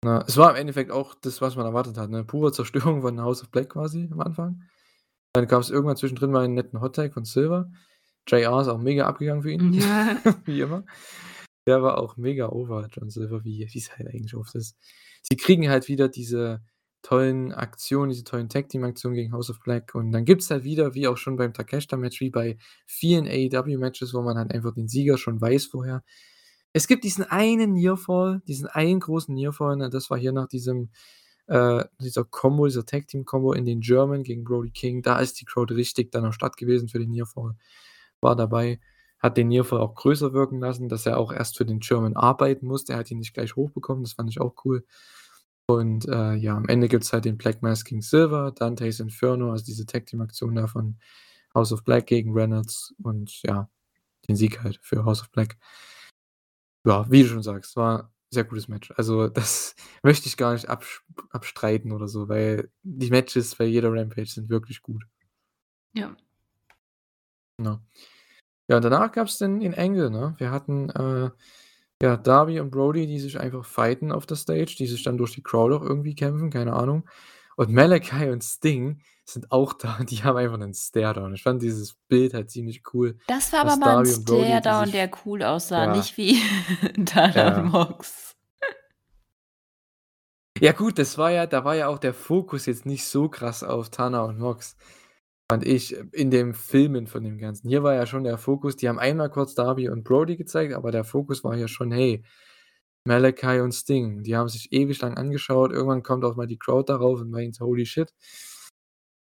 Ne, 0.05 0.25
es 0.27 0.37
war 0.37 0.51
im 0.51 0.57
Endeffekt 0.57 0.93
auch 0.93 1.15
das, 1.15 1.41
was 1.43 1.57
man 1.57 1.67
erwartet 1.67 1.99
hat, 1.99 2.09
ne? 2.09 2.25
Pure 2.25 2.53
Zerstörung 2.53 3.03
von 3.03 3.21
House 3.21 3.43
of 3.43 3.51
Black 3.51 3.71
quasi 3.71 4.09
am 4.13 4.21
Anfang. 4.21 4.63
Dann 5.35 5.47
gab's 5.49 5.71
irgendwann 5.71 5.97
zwischendrin 5.97 6.31
mal 6.31 6.45
'n 6.45 6.55
netten 6.55 6.81
Hot 6.81 6.95
Tag 6.97 7.13
von 7.13 7.25
Silver. 7.25 7.71
JR 8.29 8.61
ist 8.61 8.69
auch 8.69 8.79
mega 8.79 9.07
abgegangen 9.07 9.43
für 9.43 9.51
ihn, 9.51 9.73
Ja. 9.73 10.17
wie 10.45 10.61
immer. 10.61 10.85
Der 11.67 11.83
war 11.83 11.99
auch 11.99 12.17
mega 12.17 12.49
over, 12.49 12.87
John 12.93 13.11
Silver, 13.11 13.45
wie 13.45 13.67
wie's 13.73 13.91
halt 13.97 14.09
eigentlich 14.09 14.35
oft 14.37 14.55
ist. 14.55 14.77
Sie 15.23 15.37
kriegen 15.37 15.69
halt 15.69 15.89
wieder 15.89 16.09
diese 16.09 16.63
tollen 17.03 17.53
Aktionen, 17.53 18.11
diese 18.11 18.25
tollen 18.25 18.49
Tag-Team-Aktionen 18.49 19.15
gegen 19.17 19.33
House 19.33 19.51
of 19.51 19.61
Black 19.61 19.95
und 19.95 20.13
dann 20.13 20.25
gibt's 20.25 20.51
halt 20.51 20.65
wieder, 20.65 20.95
wie 20.95 21.09
auch 21.09 21.17
schon 21.17 21.37
beim 21.37 21.55
Takeshita-Match, 21.55 22.21
wie 22.21 22.31
bei 22.31 22.59
vielen 22.87 23.27
AEW-Matches, 23.27 24.15
wo 24.15 24.23
man 24.23 24.37
halt 24.37 24.53
einfach 24.53 24.75
den 24.75 24.89
Sieger 24.89 25.19
schon 25.19 25.41
weiß 25.41 25.67
vorher. 25.67 26.03
Es 26.73 26.87
gibt 26.87 27.05
diesen 27.05 27.25
einen 27.25 27.73
Nearfall, 27.73 28.43
diesen 28.47 28.69
einen 28.69 29.01
großen 29.01 29.35
Nearfall, 29.35 29.77
ne? 29.77 29.91
Das 29.91 30.11
war 30.11 30.19
hier 30.19 30.33
nach 30.33 30.47
diesem 30.47 30.91
äh, 31.51 31.85
dieser 32.01 32.25
Kombo, 32.25 32.67
dieser 32.67 32.87
Tag-Team-Kombo 32.87 33.53
in 33.55 33.65
den 33.65 33.81
German 33.81 34.23
gegen 34.23 34.45
Brody 34.45 34.71
King. 34.71 35.03
Da 35.03 35.19
ist 35.19 35.41
die 35.41 35.45
Crowd 35.45 35.75
richtig 35.75 36.13
dann 36.13 36.25
am 36.25 36.33
Start 36.33 36.57
gewesen 36.57 36.89
für 36.89 37.01
den 37.01 37.11
Nearfall. 37.11 37.57
War 38.21 38.37
dabei, 38.37 38.79
hat 39.19 39.37
den 39.37 39.49
Nearfall 39.49 39.81
auch 39.81 39.97
größer 39.97 40.33
wirken 40.33 40.61
lassen, 40.61 40.89
dass 40.89 41.07
er 41.07 41.19
auch 41.19 41.33
erst 41.33 41.57
für 41.57 41.65
den 41.65 41.81
German 41.81 42.15
arbeiten 42.15 42.67
musste. 42.67 42.93
Er 42.93 43.01
hat 43.01 43.11
ihn 43.11 43.19
nicht 43.19 43.35
gleich 43.35 43.57
hochbekommen, 43.57 44.05
das 44.05 44.13
fand 44.13 44.31
ich 44.31 44.41
auch 44.41 44.55
cool. 44.65 44.85
Und, 45.77 46.07
äh, 46.09 46.35
ja, 46.35 46.57
am 46.57 46.69
Ende 46.69 46.89
gibt's 46.89 47.13
halt 47.13 47.25
den 47.25 47.39
Black 47.39 47.63
Mass 47.63 47.85
gegen 47.85 48.03
Silver, 48.03 48.53
Dante's 48.53 49.01
Inferno, 49.01 49.53
also 49.53 49.65
diese 49.65 49.87
Tag-Team-Aktion 49.87 50.55
da 50.55 50.67
von 50.67 50.99
House 51.55 51.73
of 51.73 51.85
Black 51.85 52.07
gegen 52.07 52.33
Reynolds 52.33 52.95
und 53.03 53.43
ja, 53.43 53.69
den 54.29 54.37
Sieg 54.37 54.63
halt 54.63 54.79
für 54.83 55.05
House 55.05 55.23
of 55.23 55.31
Black. 55.31 55.57
Ja, 56.87 57.11
wie 57.11 57.23
du 57.23 57.29
schon 57.29 57.43
sagst, 57.43 57.77
war 57.77 58.13
sehr 58.31 58.45
gutes 58.45 58.69
Match. 58.69 58.93
Also, 58.97 59.29
das 59.29 59.75
möchte 60.03 60.29
ich 60.29 60.37
gar 60.37 60.53
nicht 60.53 60.69
abstreiten 60.69 61.93
oder 61.93 62.09
so, 62.09 62.29
weil 62.29 62.71
die 62.83 63.11
Matches 63.11 63.57
bei 63.57 63.65
jeder 63.65 63.93
Rampage 63.93 64.27
sind 64.31 64.49
wirklich 64.49 64.83
gut. 64.83 65.05
Ja. 65.95 66.17
Ja. 67.61 67.81
Ja, 68.69 68.77
und 68.77 68.85
danach 68.85 69.11
gab's 69.13 69.39
dann 69.39 69.61
den 69.61 69.75
Angle, 69.75 70.11
ne? 70.11 70.35
Wir 70.39 70.53
hatten, 70.53 70.91
äh, 70.91 71.31
ja, 72.03 72.17
Darby 72.17 72.61
und 72.61 72.71
Brody, 72.71 73.07
die 73.07 73.19
sich 73.21 73.39
einfach 73.39 73.65
fighten 73.65 74.13
auf 74.13 74.27
der 74.27 74.37
Stage, 74.37 74.75
die 74.79 74.87
sich 74.87 75.03
dann 75.03 75.19
durch 75.19 75.33
die 75.35 75.43
Crowd 75.43 75.75
auch 75.75 75.83
irgendwie 75.83 76.15
kämpfen, 76.15 76.51
keine 76.51 76.73
Ahnung. 76.75 77.09
Und 77.57 77.71
Malakai 77.73 78.33
und 78.33 78.43
Sting 78.43 79.03
sind 79.27 79.53
auch 79.53 79.75
da, 79.75 79.99
die 80.05 80.25
haben 80.25 80.37
einfach 80.37 80.57
'nen 80.57 80.75
Stare-Down. 80.75 81.35
Ich 81.35 81.43
fand 81.43 81.63
dieses 81.63 81.95
Bild 82.09 82.33
halt 82.35 82.51
ziemlich 82.51 82.83
cool, 82.95 83.19
Das 83.27 83.53
war 83.53 83.61
aber 83.61 83.77
mal 83.77 84.03
Darby 84.03 84.09
die 84.09 84.15
Stare-Down, 84.23 84.93
der 84.93 85.11
cool 85.27 85.43
aussah, 85.43 85.85
ja. 85.85 85.97
nicht 85.97 86.17
wie 86.17 86.39
Tana 87.05 87.59
und 87.59 87.65
Ja. 87.65 87.71
Mox. 87.71 88.35
Ja 90.59 90.73
gut, 90.73 90.99
das 90.99 91.17
war 91.17 91.31
ja 91.31 91.47
da 91.47 91.65
war 91.65 91.75
ja 91.77 91.89
auch 91.89 91.99
der 91.99 92.13
Fokus 92.13 92.67
jetzt 92.67 92.85
nicht 92.85 93.05
so 93.05 93.29
krass 93.29 93.63
auf 93.63 93.89
Tana 93.91 94.23
und 94.25 94.39
Mox, 94.39 94.77
fand 95.51 95.67
ich, 95.67 95.97
in 96.13 96.31
dem 96.31 96.55
Filmen 96.55 97.07
von 97.09 97.25
dem 97.25 97.39
Ganzen. 97.39 97.69
Hier 97.69 97.83
war 97.83 97.95
ja 97.95 98.07
schon 98.07 98.25
der 98.25 98.39
Fokus 98.39 98.77
die 98.77 98.89
haben 98.89 98.99
einmal 99.01 99.31
kurz 99.31 99.55
Darby 99.55 99.89
und 99.91 100.05
Brody 100.05 100.37
gezeigt, 100.37 100.75
aber 100.75 100.93
der 100.93 101.05
Fokus 101.05 101.45
war 101.45 101.57
ja 101.57 101.69
schon: 101.69 101.93
„Hey, 101.93 102.25
Malakai 103.07 103.63
und 103.63 103.73
Sting.“ 103.75 104.23
Die 104.25 104.37
haben 104.37 104.49
sich 104.49 104.73
ewig 104.73 105.01
lang 105.03 105.17
angeschaut. 105.17 105.73
Irgendwann 105.73 106.03
kommt 106.05 106.25
auch 106.25 106.37
mal 106.37 106.47
die 106.49 106.59
Crowd 106.59 106.93
darauf 106.93 107.21
und 107.21 107.31
meint: 107.31 107.61
„Holy 107.61 107.87
shit.“ 107.87 108.13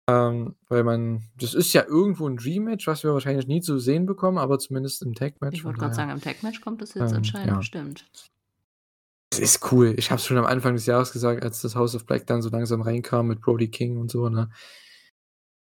Ähm, 0.08 0.54
weil 0.68 0.84
man 0.84 1.22
das 1.36 1.54
ist 1.54 1.72
ja 1.72 1.84
irgendwo 1.84 2.26
'n 2.28 2.36
Dream-Match, 2.36 2.86
was 2.86 3.02
wir 3.02 3.12
wahrscheinlich 3.12 3.48
nie 3.48 3.60
zu 3.60 3.78
sehen 3.78 4.06
bekommen, 4.06 4.38
aber 4.38 4.58
zumindest 4.60 5.02
im 5.02 5.14
Tag-Match, 5.14 5.58
Ich 5.58 5.64
wollte 5.64 5.80
daher 5.80 5.94
sagen, 5.94 6.10
im 6.12 6.20
Tag-Match 6.20 6.60
kommt 6.60 6.80
das 6.82 6.94
jetzt 6.94 7.12
ähm, 7.12 7.16
anscheinend 7.18 7.48
ja. 7.48 7.58
bestimmt. 7.58 8.06
Es 9.32 9.38
ist 9.40 9.72
cool. 9.72 9.94
Ich 9.98 10.10
habe 10.10 10.18
es 10.20 10.26
schon 10.26 10.38
am 10.38 10.46
Anfang 10.46 10.74
des 10.74 10.86
Jahres 10.86 11.12
gesagt, 11.12 11.42
als 11.42 11.60
das 11.60 11.74
House 11.74 11.94
of 11.94 12.06
Black 12.06 12.26
dann 12.26 12.42
so 12.42 12.48
langsam 12.48 12.80
reinkam 12.82 13.26
mit 13.26 13.40
Brody 13.40 13.68
King 13.68 13.96
und 13.98 14.10
so, 14.10 14.28
ne? 14.28 14.50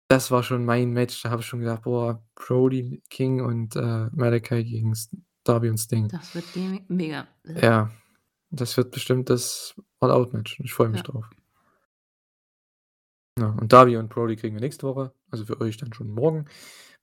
Das 0.07 0.29
war 0.29 0.43
schon 0.43 0.65
mein 0.65 0.91
Match. 0.91 1.21
Da 1.23 1.31
habe 1.31 1.41
ich 1.41 1.47
schon 1.47 1.59
gedacht: 1.61 1.83
„Boah, 1.83 2.23
Brody 2.35 3.01
King 3.09 3.41
und, 3.41 3.75
äh, 3.75 4.07
Malakai 4.11 4.63
gegen 4.63 4.93
Darby 5.43 5.69
und 5.69 5.77
Sting.“ 5.77 6.09
Das 6.09 6.35
wird 6.35 6.45
mega. 6.89 7.27
Ja, 7.43 7.91
das 8.51 8.77
wird 8.77 8.91
bestimmt 8.91 9.29
das 9.29 9.75
All-Out-Match. 9.99 10.59
Ich 10.63 10.73
freue 10.73 10.89
mich 10.89 10.99
Ja. 11.01 11.03
drauf. 11.03 11.29
Ja, 13.39 13.47
und 13.49 13.73
Darby 13.73 13.97
und 13.97 14.09
Brody 14.09 14.35
kriegen 14.37 14.55
wir 14.55 14.61
nächste 14.61 14.87
Woche, 14.87 15.13
also 15.29 15.43
für 15.45 15.59
euch 15.59 15.75
dann 15.77 15.93
schon 15.93 16.09
morgen 16.09 16.45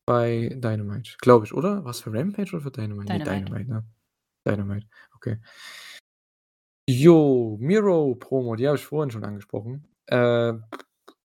bei 0.07 0.49
Dynamite, 0.55 1.17
glaube 1.21 1.45
ich, 1.45 1.53
oder? 1.53 1.85
War's 1.85 2.01
für 2.01 2.13
Rampage 2.13 2.55
oder 2.55 2.63
für 2.63 2.71
Dynamite? 2.71 3.13
Dynamite. 3.13 3.45
Dynamite, 3.45 3.71
ne? 3.71 3.85
Dynamite, 4.47 4.87
okay. 5.15 5.39
Jo, 6.89 7.57
Miro-Promo, 7.61 8.57
die 8.57 8.67
habe 8.67 8.77
ich 8.77 8.85
vorhin 8.87 9.11
schon 9.11 9.25
angesprochen. 9.25 9.87
Äh, 10.07 10.55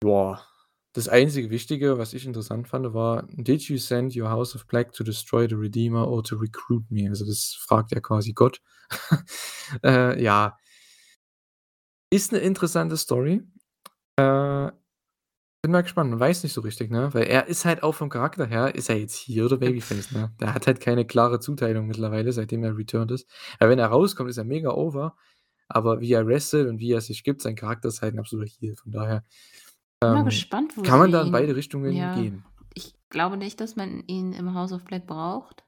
boah, 0.00 0.46
das 0.94 1.08
einzige 1.08 1.50
Wichtige, 1.50 1.98
was 1.98 2.14
ich 2.14 2.26
interessant 2.26 2.68
fand, 2.68 2.94
war: 2.94 3.26
„Did 3.32 3.62
you 3.64 3.78
send 3.78 4.16
your 4.16 4.30
House 4.30 4.56
of 4.56 4.66
Black 4.68 4.92
to 4.94 5.04
destroy 5.04 5.48
the 5.48 5.56
Redeemer 5.56 6.08
or 6.08 6.24
to 6.24 6.36
recruit 6.36 6.84
me?“ 6.90 7.08
Also, 7.10 7.26
das 7.26 7.54
fragt 7.60 7.92
ja 7.92 8.00
quasi 8.00 8.32
Gott. 8.34 8.60
Äh, 9.84 10.22
ja. 10.22 10.56
Ist 12.12 12.32
'ne 12.32 12.38
interessante 12.38 12.96
Story. 12.96 13.42
Äh, 14.16 14.70
bin 15.62 15.72
mal 15.72 15.82
gespannt. 15.82 16.10
Man 16.10 16.20
weiß 16.20 16.44
nicht 16.44 16.52
so 16.54 16.62
richtig, 16.62 16.90
ne? 16.90 17.14
Weil 17.14 17.24
er 17.24 17.48
ist 17.48 17.64
halt 17.66 17.82
auch 17.82 17.94
vom 17.94 18.10
Charakter 18.10 18.46
her 18.46 18.74
ist 18.74 18.90
er 18.90 18.98
jetzt 18.98 19.16
Heel 19.16 19.44
oder 19.46 19.58
Babyface, 19.58 20.12
ne? 20.12 20.32
Der 20.40 20.54
hat 20.54 20.66
halt 20.66 20.80
keine 20.80 21.06
klare 21.06 21.40
Zuteilung 21.40 21.86
mittlerweile, 21.88 22.32
seitdem 22.32 22.64
er 22.64 22.76
returned 22.78 23.12
ist. 23.12 23.28
Weil 23.60 23.70
wenn 23.70 23.80
er 23.80 23.88
rauskommt, 23.88 24.30
ist 24.30 24.38
er 24.38 24.44
mega 24.44 24.70
over, 24.72 25.16
aber 25.68 26.00
wie 26.00 26.12
er 26.12 26.26
wrestelt 26.26 26.68
und 26.68 26.80
wie 26.80 26.92
er 26.92 27.00
sich 27.02 27.24
gibt, 27.24 27.42
sein 27.42 27.56
Charakter 27.56 27.88
ist 27.90 28.02
halt 28.02 28.14
'n 28.14 28.20
absoluter 28.20 28.50
Heel. 28.60 28.76
Von 28.76 28.92
daher, 28.92 29.24
Bin 30.04 30.12
mal 30.12 30.18
ähm, 30.20 30.24
gespannt, 30.26 30.76
wo 30.76 30.82
kann 30.82 30.98
man 30.98 31.12
da 31.12 31.22
in 31.22 31.32
beide 31.32 31.56
Richtungen 31.56 31.94
ja, 31.94 32.14
gehen. 32.14 32.44
ich 32.74 32.94
glaube 33.10 33.36
nicht, 33.36 33.60
dass 33.60 33.76
man 33.76 34.04
ihn 34.06 34.32
im 34.32 34.54
House 34.54 34.72
of 34.72 34.84
Black 34.84 35.06
braucht. 35.06 35.64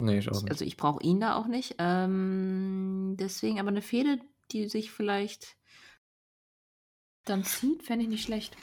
Ne, 0.00 0.18
ich 0.18 0.28
auch 0.28 0.34
Ich 0.36 0.42
nicht. 0.42 0.50
also, 0.50 0.64
ich 0.64 0.76
brauche 0.76 1.02
ihn 1.02 1.20
da 1.20 1.36
auch 1.36 1.46
nicht. 1.46 1.76
Ähm, 1.78 3.16
deswegen 3.18 3.60
aber 3.60 3.70
'ne 3.70 3.82
Fehde, 3.82 4.18
die 4.50 4.68
sich 4.68 4.90
vielleicht 4.90 5.56
dann 7.24 7.44
zieht, 7.44 7.82
fände 7.84 8.04
ich 8.04 8.10
nicht 8.10 8.24
schlecht. 8.24 8.56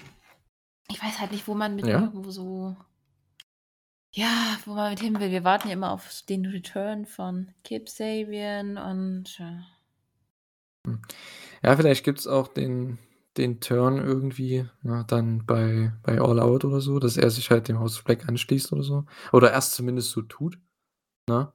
Ich 0.89 1.01
weiß 1.01 1.19
halt 1.19 1.31
nicht, 1.31 1.47
wo 1.47 1.55
man 1.55 1.75
mit 1.75 1.87
Ja. 1.87 2.01
irgendwo 2.01 2.31
so 2.31 2.75
ja, 4.13 4.57
wo 4.65 4.73
man 4.73 4.89
mit 4.91 4.99
hin 4.99 5.19
will. 5.19 5.31
Wir 5.31 5.45
warten 5.45 5.69
ja 5.69 5.73
immer 5.73 5.91
auf 5.91 6.21
den 6.27 6.45
Return 6.45 7.05
von 7.05 7.53
Kip 7.63 7.87
Sabian 7.89 8.77
und, 8.77 9.39
äh 9.39 9.61
Hm. 10.85 11.01
Ja, 11.63 11.77
vielleicht 11.77 12.03
gibt's 12.03 12.27
auch 12.27 12.47
den 12.47 12.97
den 13.37 13.61
Turn 13.61 13.97
irgendwie, 13.97 14.67
ne, 14.83 15.05
dann 15.07 15.45
bei 15.45 15.93
bei 16.03 16.19
All 16.19 16.39
Out 16.39 16.65
oder 16.65 16.81
so, 16.81 16.99
dass 16.99 17.17
er 17.17 17.29
sich 17.29 17.49
halt 17.51 17.67
dem 17.67 17.79
House 17.79 17.97
of 17.97 18.03
Black 18.03 18.27
anschließt 18.27 18.73
oder 18.73 18.83
so. 18.83 19.05
Oder 19.31 19.51
erst 19.51 19.73
zumindest 19.73 20.11
so 20.11 20.21
tut, 20.21 20.57
ne? 21.29 21.53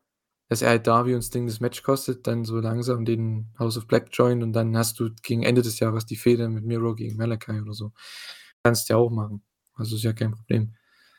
Dass 0.48 0.62
er 0.62 0.70
halt 0.70 0.86
Darby 0.86 1.14
und 1.14 1.22
Sting 1.22 1.46
das 1.46 1.60
Match 1.60 1.82
kostet, 1.82 2.26
dann 2.26 2.44
so 2.44 2.60
langsam 2.60 3.04
den 3.04 3.52
House 3.58 3.76
of 3.78 3.86
Black 3.88 4.08
joint 4.12 4.42
und 4.42 4.52
dann 4.52 4.76
hast 4.76 5.00
du 5.00 5.10
gegen 5.22 5.42
Ende 5.42 5.62
des 5.62 5.80
Jahres 5.80 6.06
die 6.06 6.16
Fehde 6.16 6.48
mit 6.48 6.64
Miro 6.64 6.94
gegen 6.94 7.16
Malachi 7.16 7.60
oder 7.60 7.74
so. 7.74 7.92
Kannst 8.64 8.88
ja 8.88 8.96
auch 8.96 9.10
machen. 9.10 9.42
Also, 9.74 9.96
ist 9.96 10.04
ja 10.04 10.12
kein 10.12 10.32
Problem. 10.32 10.74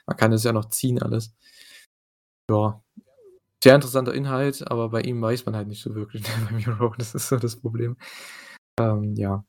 Man 0.07 0.17
kann 0.17 0.31
das 0.31 0.43
ja 0.43 0.53
noch 0.53 0.69
ziehen 0.69 1.01
alles. 1.01 1.35
Ja. 2.49 2.81
Sehr 3.63 3.75
interessanter 3.75 4.13
Inhalt, 4.13 4.69
aber 4.71 4.89
bei 4.89 5.01
ihm 5.01 5.21
weiß 5.21 5.45
man 5.45 5.55
halt 5.55 5.67
nicht 5.67 5.81
so 5.81 5.95
wirklich, 5.95 6.23
ne, 6.27 6.47
bei 6.49 6.55
Miro, 6.57 6.93
das 6.97 7.15
ist 7.15 7.29
so 7.29 7.37
das 7.37 7.57
Problem. 7.57 7.97
Ähm, 8.79 9.15
ja. 9.15 9.45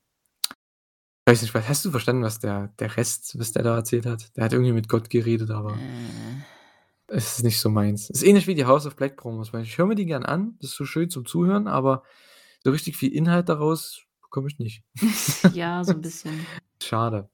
Weiß 1.29 1.43
nicht, 1.43 1.53
hast 1.55 1.85
du 1.85 1.91
verstanden, 1.91 2.23
was 2.23 2.39
der 2.39 2.69
der 2.79 2.97
Rest 2.97 3.39
was 3.39 3.53
der 3.53 3.63
da 3.63 3.77
erzählt 3.77 4.07
hat? 4.07 4.35
Der 4.35 4.45
hat 4.45 4.55
irgendwie 4.55 4.73
mit 4.73 4.89
Gott 4.89 5.11
geredet, 5.11 5.51
aber 5.51 5.79
Äh. 5.79 7.15
es 7.15 7.37
ist 7.37 7.43
nicht 7.45 7.61
so 7.61 7.69
meins. 7.69 8.09
Ist 8.09 8.23
ähnlich 8.23 8.47
wie 8.47 8.55
die 8.55 8.65
House 8.65 8.87
of 8.87 8.97
Black 8.97 9.19
Promos, 9.19 9.53
ich 9.53 9.77
höre 9.77 9.85
mir 9.85 9.95
die 9.95 10.07
gern 10.07 10.25
an, 10.25 10.57
das 10.63 10.71
ist 10.71 10.77
so 10.77 10.87
schön 10.87 11.11
zum 11.11 11.27
Zuhören, 11.27 11.69
aber 11.69 12.03
so 12.65 12.71
richtig 12.71 12.97
viel 12.97 13.13
Inhalt 13.13 13.51
daraus 13.51 14.01
bekomme 14.23 14.49
ich 14.49 14.59
nicht. 14.59 14.83
Ja, 15.55 15.85
so 15.85 15.93
'n 15.93 16.01
bisschen. 16.01 16.47
Schade. 16.83 17.29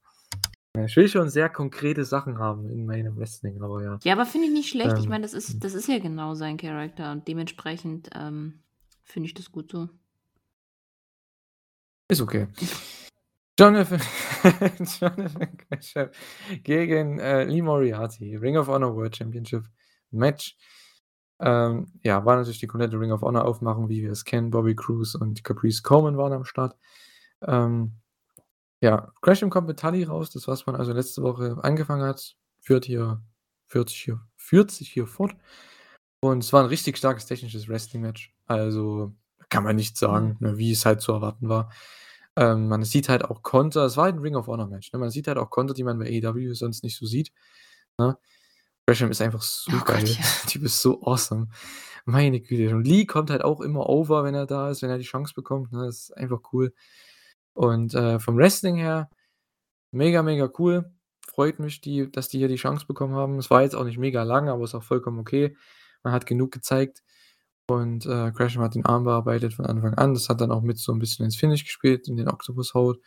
Ich 0.84 0.96
will 0.96 1.08
schon 1.08 1.28
sehr 1.30 1.48
konkrete 1.48 2.04
Sachen 2.04 2.38
haben 2.40 2.68
in 2.68 2.86
meinem 2.86 3.16
Wrestling, 3.16 3.62
aber 3.62 3.80
ja. 3.84 4.00
Ja, 4.02 4.14
aber 4.14 4.26
finde 4.26 4.48
ich 4.48 4.52
nicht 4.52 4.70
schlecht. 4.70 4.98
Ich 4.98 5.04
Ähm, 5.04 5.10
meine, 5.10 5.22
das 5.22 5.34
ist 5.34 5.62
das 5.62 5.74
ist 5.74 5.86
ja 5.86 6.00
genau 6.00 6.34
sein 6.34 6.56
Charakter 6.56 7.12
und 7.12 7.28
dementsprechend, 7.28 8.10
ähm, 8.12 8.54
finde 9.04 9.28
ich 9.28 9.34
das 9.34 9.52
gut 9.52 9.70
so. 9.70 9.88
Ist 12.08 12.20
okay. 12.20 12.48
Jonathan 13.58 14.00
Jonathan 15.00 15.56
Gresham 15.68 16.10
gegen, 16.64 17.18
äh, 17.20 17.44
Lee 17.44 17.62
Moriarty, 17.62 18.36
Ring 18.36 18.56
of 18.56 18.68
Honor 18.68 18.94
World 18.96 19.16
Championship 19.16 19.64
Match. 20.10 20.56
Ähm, 21.40 21.92
ja, 22.02 22.24
war 22.24 22.36
natürlich 22.36 22.60
die 22.60 22.66
komplette 22.66 22.98
Ring 22.98 23.12
of 23.12 23.22
Honor 23.22 23.44
Aufmachung, 23.44 23.88
wie 23.88 24.02
wir 24.02 24.10
es 24.12 24.24
kennen. 24.24 24.50
Bobby 24.50 24.74
Cruise 24.74 25.16
und 25.18 25.44
Caprice 25.44 25.82
Coleman 25.82 26.16
waren 26.16 26.32
am 26.32 26.44
Start. 26.44 26.76
Ähm, 27.42 27.92
ja, 28.80 29.12
Gresham 29.22 29.50
kommt 29.50 29.68
mit 29.68 29.80
Tully 29.80 30.04
raus, 30.04 30.30
das, 30.30 30.48
was 30.48 30.66
man 30.66 30.76
also 30.76 30.92
letzte 30.92 31.22
Woche 31.22 31.58
angefangen 31.62 32.04
hat, 32.04 32.36
führt 32.60 32.84
hier 32.86 33.22
führt 33.68 33.90
sich 33.90 34.00
hier 34.02 34.20
führt 34.36 34.70
sich 34.72 34.90
hier 34.90 35.06
fort. 35.06 35.34
Und 36.20 36.44
es 36.44 36.52
war 36.52 36.62
'n 36.64 36.68
richtig 36.68 36.98
starkes 36.98 37.26
technisches 37.26 37.68
Wrestling-Match. 37.68 38.34
Also, 38.46 39.14
kann 39.50 39.64
man 39.64 39.76
nicht 39.76 39.98
sagen, 39.98 40.36
Mhm. 40.40 40.48
ne, 40.48 40.58
wie 40.58 40.72
es 40.72 40.86
halt 40.86 41.00
zu 41.02 41.12
erwarten 41.12 41.48
war. 41.48 41.70
Ähm, 42.36 42.68
man 42.68 42.82
sieht 42.84 43.08
halt 43.08 43.24
auch 43.24 43.42
Konter. 43.42 43.84
Es 43.86 43.96
war 43.96 44.04
halt 44.06 44.16
'n 44.16 44.20
Ring 44.20 44.36
of 44.36 44.46
Honor 44.48 44.66
Match, 44.68 44.92
ne? 44.92 44.98
Man 44.98 45.10
sieht 45.10 45.28
halt 45.28 45.38
auch 45.38 45.50
Konter, 45.50 45.74
die 45.74 45.84
man 45.84 45.98
bei 45.98 46.06
AEW 46.06 46.54
sonst 46.54 46.82
nicht 46.84 46.96
so 46.96 47.06
sieht, 47.06 47.32
ne? 47.98 48.18
Gresham 48.86 49.10
ist 49.12 49.22
einfach 49.22 49.42
so 49.42 49.72
Oh 49.72 49.80
Gott, 49.84 49.86
geil. 49.86 50.06
ja. 50.06 50.16
Der 50.16 50.46
Typ 50.50 50.64
ist 50.64 50.82
so 50.82 51.02
awesome. 51.04 51.48
Meine 52.06 52.40
Güte. 52.40 52.74
Und 52.76 52.86
Lee 52.86 53.06
kommt 53.06 53.30
halt 53.30 53.44
auch 53.44 53.60
immer 53.62 53.88
over, 53.88 54.24
wenn 54.24 54.34
er 54.34 54.46
da 54.46 54.70
ist, 54.70 54.82
wenn 54.82 54.90
er 54.90 54.98
die 54.98 55.04
Chance 55.04 55.34
bekommt, 55.34 55.72
ne? 55.72 55.86
Das 55.86 56.00
ist 56.10 56.16
einfach 56.16 56.40
cool. 56.52 56.74
Und, 57.54 57.94
äh, 57.94 58.20
vom 58.20 58.36
Wrestling 58.38 58.76
her 58.76 59.10
mega, 59.92 60.22
mega 60.24 60.50
cool. 60.58 60.92
Freut 61.28 61.60
mich, 61.60 61.80
die 61.82 62.10
dass 62.12 62.28
die 62.30 62.38
hier 62.38 62.48
die 62.48 62.56
Chance 62.56 62.86
bekommen 62.86 63.14
haben. 63.16 63.38
Es 63.38 63.50
war 63.50 63.62
jetzt 63.62 63.76
auch 63.76 63.84
nicht 63.84 63.98
mega 63.98 64.24
lang, 64.24 64.48
aber 64.50 64.64
ist 64.64 64.74
auch 64.76 64.82
vollkommen 64.84 65.20
okay. 65.20 65.56
Man 66.04 66.14
hat 66.14 66.26
genug 66.26 66.52
gezeigt 66.52 67.03
und, 67.68 68.06
äh, 68.06 68.30
Gresham 68.32 68.62
hat 68.62 68.74
den 68.74 68.86
Arm 68.86 69.04
bearbeitet 69.04 69.54
von 69.54 69.66
Anfang 69.66 69.94
an. 69.94 70.14
Das 70.14 70.28
hat 70.28 70.40
dann 70.40 70.52
auch 70.52 70.62
mit 70.62 70.78
so 70.78 70.92
'n 70.92 70.98
bisschen 71.00 71.24
ins 71.24 71.36
Finish 71.36 71.64
gespielt, 71.64 72.08
in 72.08 72.16
den 72.16 72.28
Octopus 72.28 72.74
Hold. 72.74 73.00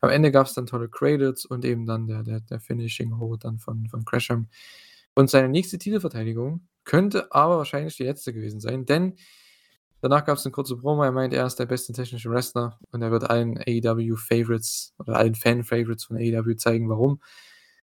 Am 0.00 0.10
Ende 0.10 0.30
gab's 0.32 0.54
dann 0.54 0.66
tolle 0.66 0.88
Cradles 0.88 1.44
und 1.46 1.64
eben 1.64 1.86
dann 1.86 2.06
der 2.06 2.22
der 2.24 2.40
der 2.40 2.60
Finishing 2.60 3.18
Hold 3.18 3.44
dann 3.44 3.58
von 3.58 3.88
von 3.88 4.04
Gresham. 4.04 4.48
Und 5.16 5.30
seine 5.30 5.48
nächste 5.48 5.78
Titelverteidigung 5.78 6.68
könnte 6.84 7.32
aber 7.32 7.58
wahrscheinlich 7.58 7.96
die 7.96 8.04
letzte 8.04 8.32
gewesen 8.34 8.60
sein, 8.60 8.86
denn 8.86 9.14
danach 10.02 10.24
gab's 10.26 10.44
'ne 10.46 10.52
kurze 10.52 10.76
Promo. 10.78 11.04
Er 11.04 11.12
meint, 11.12 11.34
er 11.34 11.46
ist 11.46 11.56
der 11.60 11.66
beste 11.66 11.92
technische 11.94 12.30
Wrestler 12.30 12.78
und 12.92 13.02
er 13.02 13.10
wird 13.12 13.30
allen 13.30 13.58
AEW 13.58 14.16
Favorites 14.16 14.94
oder 14.98 15.16
allen 15.18 15.34
Fan 15.36 15.64
Favorites 15.64 16.04
von 16.06 16.16
AEW 16.18 16.56
zeigen, 16.56 16.88
warum, 16.90 17.20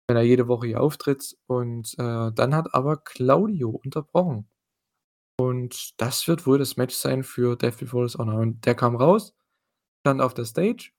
wenn 0.08 0.16
er 0.18 0.22
jede 0.24 0.48
Woche 0.48 0.68
hier 0.68 0.80
auftritt. 0.82 1.36
Und, 1.48 1.94
äh, 1.98 2.32
dann 2.34 2.54
hat 2.56 2.74
aber 2.74 2.98
Claudio 2.98 3.70
unterbrochen. 3.84 4.48
Und 5.40 6.00
das 6.00 6.26
wird 6.26 6.46
wohl 6.46 6.58
das 6.58 6.76
Match 6.76 6.94
sein 6.96 7.22
für 7.22 7.54
Death 7.56 7.78
Before 7.78 8.04
Dishonor. 8.06 8.40
Und 8.40 8.66
der 8.66 8.74
kam 8.74 8.96
raus, 8.96 9.34
stand 10.02 10.20
auf 10.22 10.34
der 10.34 10.46
Stage 10.46 10.90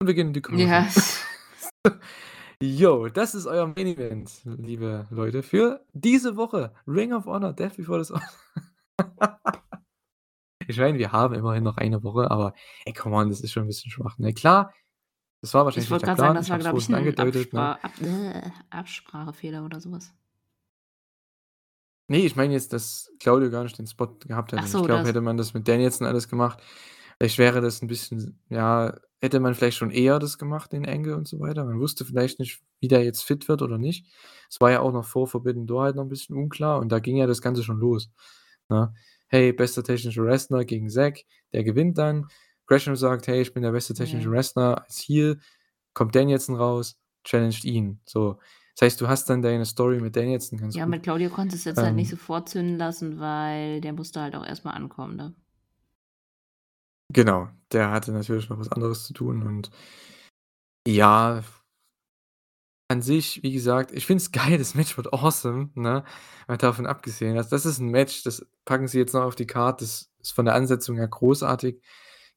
und 0.00 0.06
wir 0.06 0.14
gehen 0.14 0.28
in 0.28 0.32
die 0.34 0.42
Ja. 0.50 0.84
Commercial. 0.90 0.94
Jo, 2.62 3.08
das 3.08 3.34
ist 3.34 3.46
euer 3.46 3.66
Main 3.68 3.86
Event, 3.88 4.32
liebe 4.44 5.06
Leute, 5.10 5.42
für 5.42 5.84
diese 5.92 6.36
Woche. 6.36 6.74
Ring 6.86 7.12
of 7.12 7.26
Honor, 7.26 7.52
Death 7.54 7.76
Before 7.76 7.98
Dishonor. 7.98 8.22
Ich 10.68 10.78
meine, 10.78 10.98
wir 10.98 11.12
haben 11.12 11.34
immerhin 11.34 11.64
noch 11.64 11.76
eine 11.78 12.02
Woche, 12.04 12.30
aber 12.30 12.54
ey, 12.86 12.92
come 12.94 13.16
on, 13.16 13.28
das 13.30 13.40
ist 13.40 13.52
schon 13.52 13.64
'n 13.64 13.68
bisschen 13.68 13.90
schwach, 13.90 14.18
ne? 14.18 14.32
Klar, 14.34 14.72
das 15.42 15.54
war 15.54 15.64
wahrscheinlich 15.66 15.86
Ich 15.86 15.90
nicht 15.90 15.90
wollte 15.90 16.02
der 16.02 16.10
grad 16.10 16.18
sagen, 16.18 16.34
Plan. 16.34 16.36
das 16.36 16.50
war, 16.50 16.58
glaube 16.58 16.78
ich, 16.78 16.88
vorhin 16.88 16.90
'n 16.90 16.94
angedeutet, 16.94 17.52
ne? 17.52 17.72
Ab 17.82 18.00
äh, 18.00 18.50
Absprachefehler 18.70 19.64
oder 19.64 19.80
so 19.80 19.88
was. 22.08 22.16
Ne, 22.16 22.24
ich 22.24 22.36
meine 22.36 22.52
jetzt, 22.52 22.72
dass 22.72 23.10
Claudio 23.18 23.50
gar 23.50 23.62
nicht 23.64 23.78
den 23.78 23.86
Spot 23.86 24.08
gehabt 24.26 24.52
hätte. 24.52 24.62
Ach 24.62 24.66
Ich 24.66 24.72
so, 24.72 24.82
glaube, 24.82 25.08
hätte 25.08 25.20
man 25.22 25.36
das 25.38 25.54
mit 25.54 25.66
Danielson 25.68 26.06
alles 26.06 26.28
gemacht, 26.28 26.62
vielleicht 27.18 27.38
wäre 27.38 27.60
das 27.62 27.80
'n 27.82 27.86
bisschen 27.88 28.40
ja, 28.50 28.94
hätte 29.22 29.40
man 29.40 29.54
vielleicht 29.54 29.78
schon 29.78 29.90
eher 29.90 30.18
das 30.18 30.36
gemacht, 30.38 30.72
den 30.72 30.86
Angle 30.86 31.16
und 31.16 31.26
so 31.28 31.40
weiter. 31.40 31.64
Man 31.64 31.80
wusste 31.80 32.04
vielleicht 32.04 32.38
nicht, 32.40 32.60
wie 32.80 32.88
der 32.88 33.02
jetzt 33.04 33.22
fit 33.22 33.48
wird 33.48 33.62
oder 33.62 33.78
nicht. 33.78 34.06
Es 34.50 34.60
war 34.60 34.70
ja 34.70 34.80
auch 34.80 34.92
noch 34.92 35.04
vor 35.06 35.26
Forbidden 35.28 35.66
Door 35.66 35.82
halt 35.84 35.96
noch 35.96 36.04
'n 36.04 36.08
bisschen 36.10 36.36
unklar 36.36 36.78
und 36.80 36.90
da 36.92 36.98
ging 36.98 37.16
ja 37.16 37.26
das 37.26 37.40
Ganze 37.42 37.62
schon 37.62 37.78
los, 37.78 38.10
ne? 38.68 38.92
Hey, 39.28 39.52
bester 39.52 39.82
technischer 39.82 40.24
Wrestler 40.24 40.64
gegen 40.66 40.90
Zack, 40.90 41.24
der 41.54 41.64
gewinnt 41.64 41.96
dann. 41.98 42.28
Gresham 42.66 42.96
sagt: 42.96 43.26
„Hey, 43.28 43.40
ich 43.42 43.52
bin 43.54 43.62
der 43.62 43.72
beste 43.72 43.94
technische 43.94 44.30
Ja. 44.30 44.30
Wrestler 44.30 44.84
als 44.84 44.98
Heel.“ 45.08 45.38
Kommt 45.94 46.14
Danielson 46.16 46.56
raus, 46.56 46.98
challenged 47.24 47.64
ihn. 47.64 48.00
So. 48.06 48.38
Das 48.76 48.86
heißt, 48.86 49.00
du 49.00 49.08
hast 49.08 49.30
dann 49.30 49.42
deine 49.42 49.66
Story 49.66 50.00
mit 50.00 50.16
Danielson 50.16 50.58
ganz 50.58 50.78
Ja, 50.78 50.84
gut. 50.84 50.96
mit 50.96 51.02
Claudio 51.04 51.30
konntest 51.30 51.64
du 51.64 51.70
jetzt 51.70 51.82
halt 51.82 51.94
nicht 51.94 52.08
Ähm 52.08 52.10
sofort 52.10 52.48
zünden 52.50 52.76
lassen, 52.76 53.18
weil 53.18 53.80
der 53.80 53.92
musste 53.94 54.20
halt 54.20 54.34
auch 54.36 54.44
erst 54.44 54.64
mal 54.66 54.72
ankommen, 54.72 55.16
ne? 55.16 55.34
Genau, 57.12 57.48
der 57.72 57.90
hatte 57.90 58.12
natürlich 58.12 58.48
noch 58.48 58.58
was 58.58 58.70
anderes 58.72 59.04
zu 59.06 59.12
tun 59.14 59.42
und 59.46 59.70
ja 60.86 61.42
an 62.90 63.00
sich, 63.02 63.42
wie 63.42 63.52
gesagt, 63.52 63.92
ich 63.92 64.06
finde 64.06 64.22
es 64.22 64.32
geil, 64.32 64.58
das 64.58 64.74
Match 64.74 64.96
wird 64.96 65.12
awesome, 65.12 65.70
ne? 65.74 66.04
Mal 66.48 66.56
davon 66.58 66.86
abgesehen. 66.86 67.36
Also, 67.36 67.50
das 67.50 67.66
ist 67.66 67.78
'n 67.80 67.88
Match, 67.88 68.22
das 68.24 68.46
packen 68.64 68.88
sie 68.88 68.98
jetzt 68.98 69.14
noch 69.14 69.22
auf 69.24 69.36
die 69.36 69.46
Card. 69.46 69.80
Das 69.80 70.10
ist 70.20 70.32
von 70.32 70.44
der 70.44 70.54
Ansetzung 70.54 70.96
her 70.96 71.08
großartig. 71.08 71.82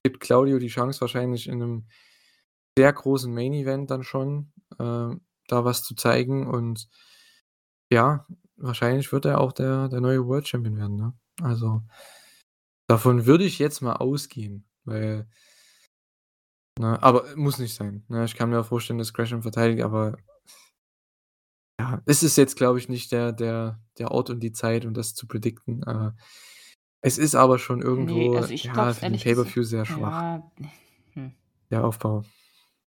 Gibt 0.03 0.19
Claudio 0.21 0.59
die 0.59 0.67
Chance 0.69 1.01
wahrscheinlich 1.01 1.47
in 1.47 1.59
'nem 1.59 1.87
sehr 2.77 2.93
großen 2.93 3.33
Main 3.33 3.53
Event 3.53 3.91
dann 3.91 4.03
schon, 4.03 4.53
ähm, 4.79 5.21
da 5.47 5.65
was 5.65 5.83
zu 5.83 5.95
zeigen 5.95 6.47
und 6.47 6.89
ja, 7.91 8.25
wahrscheinlich 8.57 9.11
wird 9.11 9.25
er 9.25 9.39
auch 9.41 9.53
der 9.53 9.87
der 9.89 10.01
neue 10.01 10.25
World 10.25 10.47
Champion 10.47 10.77
werden, 10.77 10.95
ne? 10.97 11.13
Also, 11.41 11.83
davon 12.87 13.25
würde 13.25 13.45
ich 13.45 13.59
jetzt 13.59 13.81
mal 13.81 13.93
ausgehen, 13.93 14.65
weil 14.83 15.27
ne, 16.79 17.01
aber 17.01 17.35
muss 17.35 17.59
nicht 17.59 17.75
sein, 17.75 18.03
ne? 18.07 18.25
Ich 18.25 18.35
kann 18.35 18.49
mir 18.49 18.59
auch 18.59 18.65
vorstellen, 18.65 18.99
dass 18.99 19.13
Gresham 19.13 19.41
verteidigt, 19.41 19.83
aber 19.83 20.17
ja, 21.79 22.01
es 22.05 22.23
ist 22.23 22.37
jetzt, 22.37 22.57
glaube 22.57 22.79
ich, 22.79 22.89
nicht 22.89 23.11
der 23.11 23.31
der 23.31 23.79
der 23.97 24.11
Ort 24.11 24.29
und 24.29 24.39
die 24.41 24.51
Zeit, 24.51 24.85
um 24.85 24.93
das 24.93 25.13
zu 25.13 25.27
predikten. 25.27 25.83
Äh, 25.83 26.11
es 27.01 27.17
ist 27.17 27.35
aber 27.35 27.59
schon 27.59 27.81
irgendwo, 27.81 28.35
also 28.35 28.51
ich 28.51 28.63
glaube 28.63 28.79
ja, 28.79 28.93
für 28.93 29.09
den 29.09 29.19
Pay-per-View 29.19 29.63
sehr 29.63 29.85
schwach. 29.85 30.11
ja, 30.11 30.51
hm. 31.13 31.31
Der 31.69 31.85
Aufbau, 31.85 32.23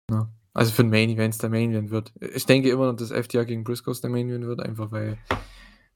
ne? 0.10 0.30
Also, 0.54 0.72
für 0.74 0.82
'n 0.84 0.90
Main 0.90 1.10
Event 1.10 1.42
der 1.42 1.50
Main 1.50 1.72
Event 1.72 1.92
wird. 1.92 2.14
Ich 2.20 2.46
denke 2.46 2.70
immer 2.70 2.88
noch, 2.88 2.96
dass 2.96 3.12
FTR 3.12 3.46
gegen 3.46 3.64
Briscoes 3.64 4.02
der 4.02 4.10
Main 4.10 4.30
Event 4.30 4.46
wird, 4.46 4.62
einfach 4.62 4.92
weil 4.92 5.18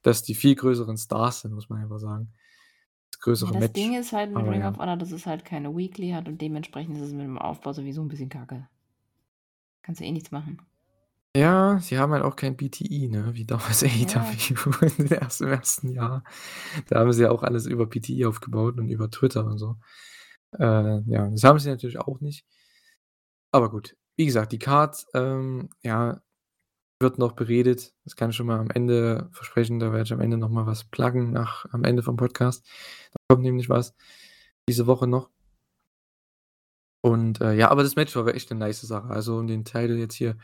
das 0.04 0.24
die 0.24 0.36
viel 0.36 0.56
größeren 0.56 0.98
Stars 0.98 1.42
sind, 1.42 1.54
muss 1.54 1.70
man 1.70 1.82
einfach 1.82 2.00
sagen. 2.00 2.34
Das 3.12 3.20
Ja, 3.20 3.24
größere 3.24 3.52
das 3.54 3.60
Match, 3.62 3.74
Ding 3.74 3.94
ist 4.00 4.12
halt 4.14 4.30
mit 4.32 4.40
aber 4.40 4.52
Ring 4.52 4.62
ja. 4.62 4.70
of 4.70 4.78
Honor, 4.78 4.98
dass 4.98 5.12
es 5.12 5.26
halt 5.26 5.46
keine 5.46 5.76
Weekly 5.76 6.12
hat 6.12 6.28
und 6.28 6.42
dementsprechend 6.42 6.98
ist 6.98 7.04
es 7.04 7.14
mit 7.14 7.24
dem 7.26 7.38
Aufbau 7.38 7.74
sowieso 7.74 8.02
'n 8.02 8.08
bisschen 8.08 8.30
kacke. 8.30 8.68
Kannst 9.84 10.00
du 10.02 10.06
eh 10.06 10.12
nichts 10.12 10.32
machen. 10.32 10.62
Ja, 11.36 11.80
sie 11.80 11.98
haben 11.98 12.14
halt 12.14 12.24
auch 12.24 12.36
kein 12.36 12.56
BTE, 12.56 13.10
ne, 13.10 13.34
wie 13.34 13.46
damals 13.46 13.82
Ja. 13.82 13.88
AEW 13.90 14.82
in 14.98 15.08
den 15.08 15.12
ersten 15.18 15.46
im 15.46 15.50
ersten 15.50 15.90
Jahr. 15.92 16.24
Da 16.88 17.00
haben 17.00 17.12
sie 17.12 17.24
ja 17.24 17.32
auch 17.32 17.44
alles 17.44 17.66
über 17.66 17.86
BTE 17.88 18.28
aufgebaut 18.28 18.78
und 18.80 18.90
über 18.90 19.10
Twitter 19.10 19.46
und 19.46 19.58
so. 19.58 19.78
Äh, 20.60 21.02
ja, 21.08 21.28
das 21.30 21.44
haben 21.44 21.60
sie 21.60 21.70
natürlich 21.70 22.00
auch 22.00 22.20
nicht. 22.22 22.46
Aber 23.52 23.70
gut, 23.70 23.96
wie 24.18 24.26
gesagt, 24.26 24.52
die 24.52 24.60
Card, 24.60 25.06
ähm, 25.14 25.70
ja, 25.84 26.22
wird 27.02 27.20
noch 27.20 27.34
beredet. 27.34 27.94
Das 28.06 28.16
kann 28.16 28.32
ich 28.32 28.36
schon 28.38 28.48
mal 28.48 28.60
am 28.60 28.72
Ende 28.72 29.30
versprechen. 29.34 29.80
Da 29.80 29.92
werde 29.94 30.04
ich 30.06 30.14
am 30.14 30.22
Ende 30.22 30.38
noch 30.38 30.50
mal 30.50 30.68
was 30.68 30.86
pluggen 30.86 31.32
nach 31.34 31.66
am 31.74 31.84
Ende 31.86 32.04
vom 32.04 32.18
Podcast. 32.18 32.66
Da 33.14 33.18
kommt 33.36 33.44
nämlich 33.44 33.70
was 33.70 33.96
diese 34.70 34.88
Woche 34.88 35.08
noch. 35.08 35.30
Und, 37.06 37.42
äh, 37.42 37.54
ja, 37.54 37.70
aber 37.70 37.84
das 37.84 37.98
Match 37.98 38.16
war 38.16 38.26
echt 38.34 38.50
'ne 38.50 38.58
nice 38.58 38.80
Sache. 38.82 39.10
Also, 39.10 39.38
um 39.38 39.46
den 39.48 39.66
Title 39.66 39.98
jetzt 39.98 40.16
hier 40.16 40.38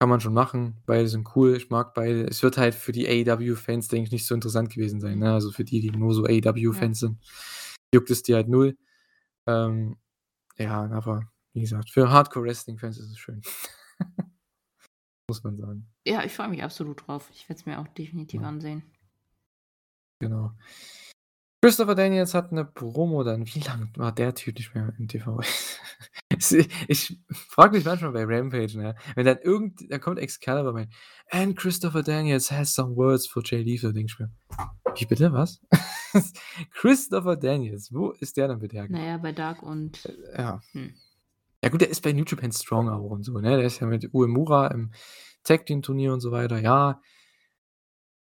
kann 0.00 0.08
man 0.08 0.20
schon 0.20 0.32
machen. 0.32 0.82
Beide 0.86 1.06
sind 1.08 1.28
cool. 1.36 1.54
Ich 1.56 1.68
mag 1.70 1.92
beide. 1.94 2.24
Es 2.26 2.42
wird 2.42 2.56
halt 2.56 2.74
für 2.74 2.92
die 2.92 3.06
AEW-Fans, 3.06 3.88
denke 3.88 4.06
ich, 4.06 4.12
nicht 4.12 4.26
so 4.26 4.34
interessant 4.34 4.70
gewesen 4.72 5.00
sein, 5.00 5.18
ne? 5.18 5.32
Also, 5.34 5.50
für 5.52 5.64
die, 5.64 5.80
die 5.80 5.90
nur 5.90 6.14
so 6.14 6.26
Ja. 6.26 6.30
AEW-Fans 6.52 7.00
sind, 7.00 7.18
juckt 7.94 8.10
es 8.10 8.22
die 8.22 8.34
halt 8.34 8.48
null. 8.48 8.78
Ähm, 9.48 9.96
ja, 10.58 10.84
aber 10.92 11.30
wie 11.52 11.60
gesagt, 11.62 11.90
für 11.90 12.10
Hardcore-Wrestling-Fans 12.10 12.98
ist 12.98 13.10
es 13.10 13.18
schön. 13.18 13.42
Muss 15.28 15.42
man 15.44 15.56
sagen. 15.56 15.92
Ja, 16.06 16.24
ich 16.24 16.32
freue 16.32 16.48
mich 16.48 16.62
absolut 16.62 17.06
drauf. 17.06 17.30
Ich 17.34 17.48
werde 17.48 17.60
es 17.60 17.66
mir 17.66 17.78
auch 17.78 17.88
definitiv 17.88 18.40
Ja. 18.42 18.48
ansehen. 18.48 18.82
Genau. 20.20 20.52
Christopher 21.62 21.94
Daniels 21.94 22.32
hat 22.34 22.52
'ne 22.52 22.64
Promo 22.64 23.22
dann 23.22 23.46
wie 23.46 23.60
lang 23.60 23.90
war 23.96 24.12
der 24.12 24.34
Typ 24.34 24.56
nicht 24.56 24.74
mehr 24.74 24.92
im 24.98 25.08
TV? 25.08 25.40
Ich 26.88 27.20
frage 27.48 27.76
mich 27.76 27.84
manchmal 27.84 28.12
bei 28.12 28.24
Rampage, 28.24 28.78
ne, 28.78 28.94
wenn 29.14 29.26
dann 29.26 29.38
irgend 29.38 29.90
da 29.90 29.98
kommt 29.98 30.18
Excalibur 30.18 30.74
rein: 30.74 30.90
„And 31.30 31.56
Christopher 31.56 32.02
Daniels 32.02 32.50
has 32.50 32.74
some 32.74 32.96
words 32.96 33.26
for 33.26 33.42
Jay 33.44 33.62
Lethal“, 33.62 33.92
denke 33.92 34.12
ich 34.12 34.18
mir: 34.18 34.30
„Wie 34.96 35.04
bitte, 35.06 35.32
was?“ 35.32 35.60
Christopher 36.72 37.36
Daniels, 37.36 37.92
wo 37.92 38.12
ist 38.12 38.36
der 38.36 38.48
denn 38.48 38.58
bitte 38.60 38.76
hergekommen? 38.76 39.06
ja, 39.06 39.18
bei 39.18 39.32
Dark 39.32 39.62
und 39.62 40.04
Äh, 40.06 40.38
ja. 40.38 40.62
hm. 40.72 40.94
Ja 41.62 41.68
gut, 41.68 41.82
der 41.82 41.90
ist 41.90 42.00
bei 42.02 42.12
New 42.12 42.24
Japan 42.26 42.52
Strong 42.52 42.88
auch 42.88 43.10
und 43.10 43.22
so, 43.24 43.38
ne? 43.38 43.56
Der 43.58 43.66
ist 43.66 43.80
ja 43.80 43.86
mit 43.86 44.14
Uemura 44.14 44.68
im 44.68 44.92
Tag-Team-Turnier 45.44 46.12
und 46.14 46.20
so 46.20 46.30
weiter, 46.32 46.58
ja. 46.58 47.00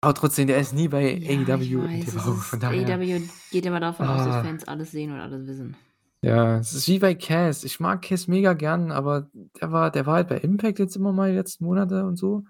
Aber 0.05 0.15
trotzdem, 0.15 0.49
der 0.49 0.59
ist 0.59 0.73
nie 0.73 0.89
bei 0.89 1.21
Ja, 1.21 1.39
AEW 1.47 1.87
weiß, 1.93 2.01
TV, 2.01 2.41
von 2.41 2.59
daher 2.59 2.99
AEW 2.99 3.29
geht 3.51 3.67
immer 3.67 3.81
davon 3.81 4.09
aus, 4.09 4.23
dass 4.25 4.37
Ah. 4.37 4.39
Fans 4.39 4.65
alles 4.65 4.91
sehen 4.91 5.13
und 5.13 5.21
alles 5.21 5.47
wissen. 5.47 5.77
Ja, 6.25 6.59
es 6.59 6.73
ist 6.73 6.87
wie 6.87 7.01
bei 7.01 7.17
Cass. 7.17 7.65
Ich 7.65 7.81
mag 7.81 8.01
Cass 8.03 8.29
mega 8.29 8.53
gern, 8.53 8.93
aber 8.93 9.29
der 9.61 9.73
war 9.73 9.91
der 9.91 10.07
war 10.07 10.15
halt 10.15 10.29
bei 10.29 10.37
Impact 10.39 10.79
jetzt 10.79 10.95
immer 10.95 11.13
mal 11.13 11.31
die 11.31 11.37
letzten 11.37 11.65
Monate 11.65 12.05
und 12.07 12.15
so 12.17 12.45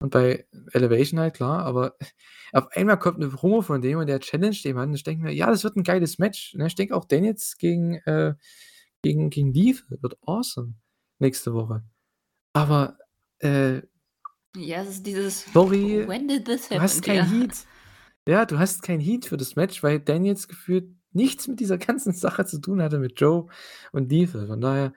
und 0.00 0.10
bei 0.12 0.46
Elevation 0.72 1.20
halt, 1.20 1.34
klar, 1.34 1.64
aber 1.64 1.96
auf 2.52 2.68
einmal 2.76 2.98
kommt 2.98 3.18
'ne 3.20 3.28
Promo 3.28 3.62
von 3.62 3.80
dem 3.82 3.98
und 4.00 4.08
der 4.08 4.20
challenged 4.20 4.64
jemanden. 4.64 4.94
Ich 4.96 5.04
denke 5.04 5.22
mir: 5.24 5.32
„Ja, 5.34 5.48
das 5.50 5.64
wird 5.64 5.76
'n 5.76 5.84
geiles 5.84 6.18
Match“, 6.18 6.54
ne? 6.56 6.66
Ich 6.68 6.74
denke 6.76 6.96
auch 6.96 7.04
Daniels 7.06 7.56
gegen, 7.58 7.94
äh 8.06 8.34
gegen 9.06 9.30
gegen 9.30 9.52
Lethal 9.52 9.98
wird 10.02 10.18
awesome 10.26 10.74
nächste 11.18 11.54
Woche. 11.54 11.84
Aber, 12.54 12.98
äh 13.40 13.82
Ja, 14.56 14.82
es 14.82 14.88
ist 14.88 15.06
dieses 15.06 15.44
sorry, 15.52 16.06
When 16.08 16.26
did 16.28 16.44
this 16.46 16.68
du 16.70 16.74
happen? 16.74 16.82
hast 16.82 17.02
kein 17.02 17.16
Ja. 17.18 17.24
Heat. 17.24 17.66
Ja, 18.28 18.44
du 18.44 18.58
hast 18.58 18.82
kein 18.82 19.00
Heat 19.00 19.26
für 19.26 19.36
das 19.36 19.54
Match, 19.56 19.82
weil 19.82 20.00
Daniels 20.00 20.48
gefühlt 20.48 20.88
nichts 21.12 21.46
mit 21.48 21.60
dieser 21.60 21.78
ganzen 21.78 22.12
Sache 22.24 22.44
zu 22.46 22.60
tun 22.60 22.82
hatte 22.82 22.98
mit 22.98 23.20
Joe 23.20 23.46
und 23.92 24.10
Lethal. 24.10 24.46
Von 24.48 24.60
daher 24.60 24.92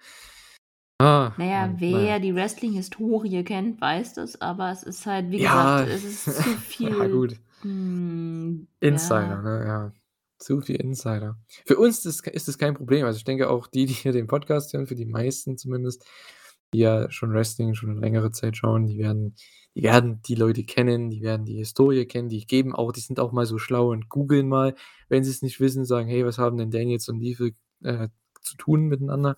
ah, 0.99 1.31
Na 1.37 1.45
ja, 1.45 1.67
Mann, 1.67 1.79
wer 1.79 2.01
ja. 2.13 2.19
die 2.19 2.35
Wrestling-Historie 2.35 3.43
kennt, 3.43 3.79
weiß 3.79 4.13
das, 4.15 4.41
aber 4.41 4.71
es 4.71 4.83
ist 4.83 5.05
halt, 5.05 5.31
wie 5.31 5.37
Ja, 5.37 5.83
gesagt, 5.83 5.89
es 5.89 6.03
ist 6.03 6.23
zu 6.43 6.49
ja 6.81 6.89
viel, 6.97 7.09
gut. 7.09 7.39
hm, 7.61 8.67
Insider, 8.81 9.21
ja. 9.21 9.41
ne, 9.41 9.65
ja. 9.65 9.93
Zu 10.41 10.61
viel 10.61 10.77
Insider. 10.77 11.37
Für 11.65 11.75
uns 11.77 12.05
ist 12.05 12.47
das 12.47 12.57
kein 12.57 12.73
Problem. 12.73 13.05
Also, 13.05 13.17
ich 13.17 13.25
denke 13.25 13.49
auch 13.49 13.67
die, 13.67 13.85
die 13.85 13.93
hier 13.93 14.13
den 14.13 14.27
Podcast 14.27 14.71
hören, 14.71 14.87
für 14.87 14.95
die 14.95 15.05
meisten 15.05 15.57
zumindest, 15.57 16.05
die 16.73 16.79
ja 16.79 17.11
schon 17.11 17.33
Wrestling 17.33 17.73
schon 17.75 17.93
'ne 17.95 17.99
längere 17.99 18.31
Zeit 18.31 18.55
schauen, 18.55 18.87
die 18.87 18.97
werden 18.99 19.35
die 19.75 19.83
werden 19.83 20.21
die 20.25 20.35
Leute 20.35 20.63
kennen, 20.63 21.09
die 21.09 21.21
werden 21.21 21.45
die 21.45 21.57
Historie 21.57 22.05
kennen, 22.05 22.29
die 22.29 22.45
geben 22.47 22.73
auch 22.73 22.93
die 22.93 23.01
sind 23.01 23.19
auch 23.19 23.33
mal 23.33 23.45
so 23.45 23.57
schlau 23.57 23.89
und 23.91 24.07
googeln 24.07 24.47
mal, 24.47 24.75
wenn 25.09 25.25
sie's 25.25 25.41
nicht 25.41 25.59
wissen, 25.59 25.83
sagen: 25.83 26.07
„Hey, 26.07 26.25
was 26.25 26.37
haben 26.37 26.57
denn 26.57 26.71
Daniels 26.71 27.09
und 27.09 27.19
Lethal, 27.19 27.51
äh, 27.83 28.07
zu 28.41 28.55
tun 28.55 28.83
miteinander?“ 28.87 29.35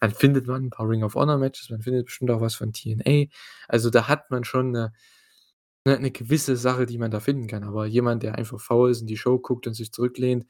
Dann 0.00 0.12
findet 0.12 0.46
man 0.46 0.62
'n 0.66 0.70
paar 0.70 0.88
Ring 0.88 1.02
of 1.02 1.16
Honor 1.16 1.36
Matches, 1.38 1.68
man 1.70 1.82
findet 1.82 2.06
bestimmt 2.06 2.30
auch 2.30 2.40
was 2.40 2.54
von 2.54 2.72
TNA. 2.72 3.26
Also, 3.66 3.90
da 3.90 4.06
hat 4.06 4.30
man 4.30 4.44
schon 4.44 4.70
'ne 4.70 4.92
'ne 5.86 5.98
'ne 6.00 6.10
gewisse 6.12 6.56
Sache, 6.56 6.86
die 6.86 6.98
man 6.98 7.10
da 7.10 7.20
finden 7.20 7.46
kann. 7.46 7.64
Aber 7.64 7.86
jemand, 7.86 8.22
der 8.22 8.36
einfach 8.36 8.60
faul 8.60 8.90
ist 8.90 9.02
und 9.02 9.08
die 9.08 9.16
Show 9.18 9.38
guckt 9.38 9.66
und 9.66 9.74
sich 9.74 9.92
zurücklehnt 9.92 10.46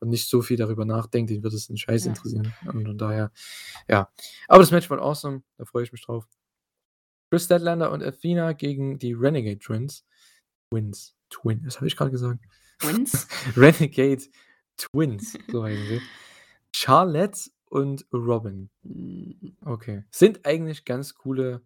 und 0.00 0.08
nicht 0.10 0.28
so 0.28 0.42
viel 0.42 0.56
darüber 0.58 0.84
nachdenkt, 0.86 1.30
den 1.30 1.42
wird 1.44 1.54
es 1.54 1.70
'n 1.70 1.76
Scheiß 1.78 2.04
Ja. 2.04 2.06
interessieren. 2.06 2.56
Und 2.72 2.86
von 2.86 2.98
daher, 2.98 3.32
ja. 3.88 4.10
Aber 4.48 4.60
das 4.60 4.72
Match 4.72 4.90
war 4.90 5.00
awesome, 5.02 5.42
da 5.58 5.64
freue 5.66 5.84
ich 5.84 5.92
mich 5.92 6.02
drauf. 6.04 6.26
Kris 7.32 7.44
Statlander 7.46 7.90
und 7.92 8.02
Athena 8.02 8.52
gegen 8.52 8.98
die 8.98 9.14
Renegade 9.14 9.58
Twins. 9.58 10.04
Twins. 10.70 11.14
Twin 11.30 11.62
was 11.66 11.76
habe 11.76 11.86
ich 11.88 11.96
grad 11.96 12.10
gesagt? 12.10 12.40
Twins? 12.78 13.26
Renegade 13.56 14.24
Twins, 14.76 15.40
so 15.46 15.64
heißen 15.64 15.86
sie. 15.86 16.02
Charlotte 16.74 17.50
und 17.70 18.06
Robin. 18.12 18.70
Hm. 18.84 19.56
Okay. 19.64 20.04
Sind 20.10 20.44
eigentlich 20.46 20.84
ganz 20.84 21.14
coole, 21.14 21.62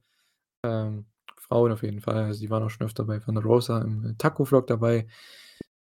ähm, 0.64 1.06
Frauen 1.48 1.72
auf 1.72 1.82
jeden 1.82 2.00
Fall. 2.00 2.24
Also, 2.24 2.40
die 2.40 2.50
waren 2.50 2.62
auch 2.62 2.70
schon 2.70 2.86
öfter 2.86 3.04
bei 3.04 3.18
Thunder 3.18 3.42
Rosa 3.42 3.80
im 3.82 4.16
Taco-Vlog 4.18 4.66
dabei. 4.66 5.06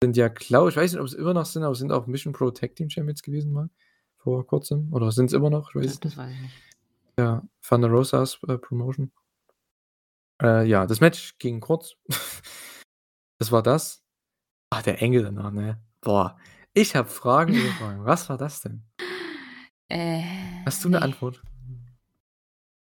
Sind 0.02 0.16
ja, 0.16 0.28
glaube 0.28 0.70
ich 0.70 0.76
weiß 0.76 0.92
nicht, 0.92 1.00
ob 1.00 1.08
sie 1.08 1.16
immer 1.16 1.34
noch 1.34 1.46
sind, 1.46 1.62
aber 1.62 1.74
sind 1.74 1.90
auch 1.92 2.06
Mission 2.06 2.32
Pro 2.32 2.50
Tag 2.50 2.74
Team 2.76 2.90
Champions 2.90 3.22
gewesen 3.22 3.52
mal 3.52 3.70
vor 4.18 4.46
Kurzem 4.46 4.92
oder 4.92 5.10
sind's 5.10 5.32
immer 5.32 5.50
noch? 5.50 5.70
Ich 5.70 5.76
weiß 5.76 5.84
Ja, 5.86 5.90
es 5.92 6.00
das 6.00 6.10
nicht. 6.12 6.18
weiß 6.18 6.32
ich 6.34 6.40
nicht. 6.40 6.54
Ja, 7.18 7.42
Thunder 7.66 7.88
Rosas, 7.88 8.38
äh, 8.46 8.58
Promotion. 8.58 9.10
Äh, 10.42 10.66
ja, 10.68 10.86
das 10.86 11.00
Match 11.00 11.38
ging 11.38 11.60
kurz. 11.60 11.94
Das 13.38 13.52
war 13.52 13.62
das. 13.62 14.02
Ah, 14.70 14.80
der 14.80 15.02
Engel 15.02 15.22
danach, 15.24 15.50
ne? 15.50 15.78
Boah, 16.00 16.38
ich 16.72 16.96
habe 16.96 17.06
Fragen 17.06 17.52
über 17.54 17.70
Fragen. 17.74 18.04
Was 18.06 18.30
war 18.30 18.38
das 18.38 18.62
denn? 18.62 18.82
Äh, 19.88 20.22
Hast 20.64 20.82
du 20.84 20.88
'ne 20.88 20.96
ne. 20.98 21.02
Antwort? 21.02 21.42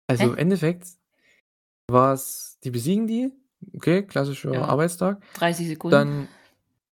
Also, 0.07 0.33
im 0.33 0.35
Hä? 0.35 0.41
War's 1.93 2.59
die 2.63 2.71
besiegen 2.71 3.07
die, 3.07 3.31
okay, 3.75 4.03
klassischer 4.03 4.53
Ja. 4.53 4.65
Arbeitstag. 4.65 5.23
30 5.35 5.67
Sekunden. 5.67 5.91
Dann 5.91 6.27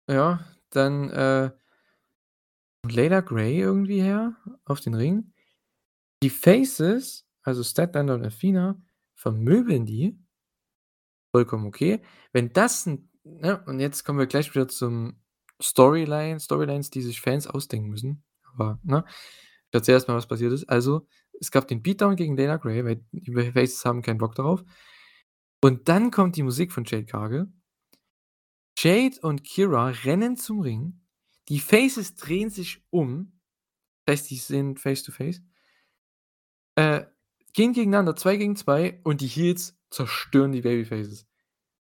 ja, 0.09 0.45
dann, 0.71 1.11
äh 1.11 1.51
Layla 2.91 3.21
Gray 3.21 3.61
irgendwie 3.61 4.01
her 4.01 4.37
auf 4.65 4.81
den 4.81 4.95
Ring. 4.95 5.33
Die 6.23 6.31
Faces, 6.31 7.27
also 7.43 7.63
Statlander 7.63 8.15
und 8.15 8.25
Athena, 8.25 8.81
vermöbeln 9.15 9.85
die. 9.85 10.19
Vollkommen 11.33 11.67
okay. 11.67 12.01
Wenn 12.33 12.53
das 12.53 12.87
ne, 12.87 13.63
und 13.67 13.81
jetzt 13.81 14.05
kommen 14.05 14.19
wir 14.19 14.27
gleich 14.27 14.55
wieder 14.55 14.69
zum 14.69 15.21
Storyline 15.61 16.41
Storylines, 16.41 16.91
die 16.91 17.03
sich 17.03 17.21
Fans 17.21 17.47
ausdenken 17.47 17.89
müssen. 17.89 18.25
Aber, 18.53 18.79
ne, 18.83 19.05
ich 19.71 19.75
erzähle 19.75 19.97
erst 19.97 20.09
mal, 20.09 20.17
was 20.17 20.27
passiert 20.27 20.53
ist. 20.53 20.65
Also, 20.69 21.07
es 21.41 21.51
gab 21.51 21.69
den 21.69 21.83
Beatdown 21.83 22.17
gegen 22.17 22.37
Layla 22.37 22.57
Gray, 22.57 22.85
weil 22.85 23.05
die 23.13 23.53
Faces 23.53 23.85
haben 23.85 24.03
keinen 24.03 24.19
Bock 24.19 24.35
darauf. 24.35 24.65
Und 25.61 25.89
dann 25.89 26.11
kommt 26.11 26.37
die 26.37 26.43
Musik 26.43 26.73
von 26.73 26.85
Jade 26.85 27.05
Cargill. 27.05 27.53
Jade 28.79 29.19
und 29.23 29.45
Kira 29.45 29.89
rennen 29.89 30.37
zum 30.37 30.61
Ring. 30.61 31.01
Die 31.49 31.61
Faces 31.61 32.15
drehen 32.15 32.49
sich 32.51 32.83
um. 32.91 33.41
Das 34.07 34.21
heißt, 34.21 34.31
die 34.31 34.37
sind 34.37 34.81
face 34.81 35.03
to 35.03 35.13
face. 35.13 35.43
Äh, 36.77 37.05
gehen 37.53 37.73
gegeneinander 37.73 38.17
2 38.17 38.37
gegen 38.37 38.57
2 38.57 39.01
und 39.03 39.21
die 39.21 39.27
Heels 39.27 39.77
zerstören 39.91 40.53
die 40.53 40.63
Babyfaces. 40.63 41.27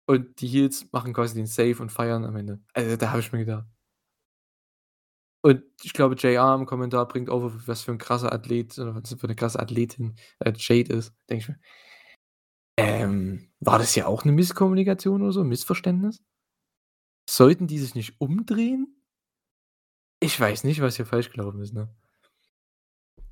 Und 0.07 0.41
die 0.41 0.47
Heels 0.47 0.91
machen 0.91 1.13
quasi 1.13 1.35
den 1.35 1.45
Save 1.45 1.77
und 1.81 1.91
feiern 1.91 2.25
am 2.25 2.35
Ende. 2.35 2.61
Also, 2.73 2.97
da 2.97 3.11
habe 3.11 3.21
ich 3.21 3.31
mir 3.31 3.39
gedacht 3.39 3.65
und 5.41 5.63
ich 5.83 5.93
glaube, 5.93 6.15
JR 6.15 6.55
im 6.55 6.65
Kommentar 6.65 7.07
bringt 7.07 7.29
over, 7.29 7.51
was 7.67 7.81
für 7.83 7.91
'n 7.91 7.97
krasser 7.97 8.31
Athlet 8.33 8.77
oder 8.79 8.95
was 8.95 9.13
für 9.19 9.27
'ne 9.27 9.35
krasse 9.35 9.59
Athletin, 9.59 10.15
äh, 10.39 10.53
Jade 10.57 10.93
ist. 10.93 11.13
Denke 11.29 11.41
ich 11.43 11.49
mir 11.49 11.59
ähm, 12.77 13.49
war 13.59 13.79
das 13.79 13.93
hier 13.93 14.07
auch 14.07 14.23
'ne 14.25 14.31
Misskommunikation 14.31 15.21
oder 15.21 15.31
so, 15.33 15.41
'n 15.41 15.47
Missverständnis? 15.49 16.19
Sollten 17.29 17.67
die 17.67 17.77
sich 17.79 17.95
nicht 17.95 18.19
umdrehen? 18.19 18.95
Ich 20.23 20.39
weiß 20.39 20.65
nicht, 20.65 20.81
was 20.81 20.97
hier 20.97 21.07
falsch 21.07 21.31
gelaufen 21.31 21.61
ist, 21.61 21.73
ne? 21.73 21.89